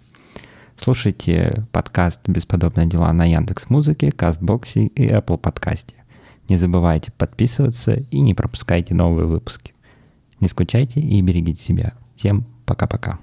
Слушайте 0.77 1.65
подкаст 1.71 2.27
«Бесподобные 2.27 2.87
дела» 2.87 3.13
на 3.13 3.25
Яндекс 3.25 3.69
Музыке, 3.69 4.11
Кастбоксе 4.11 4.87
и 4.87 5.07
Apple 5.07 5.39
подкасте. 5.39 5.95
Не 6.49 6.57
забывайте 6.57 7.13
подписываться 7.13 7.93
и 7.93 8.21
не 8.21 8.35
пропускайте 8.35 8.95
новые 8.95 9.27
выпуски. 9.27 9.75
Не 10.41 10.49
скучайте 10.49 11.01
и 11.01 11.21
берегите 11.21 11.63
себя. 11.63 11.93
Всем 12.17 12.45
пока-пока. 12.65 13.19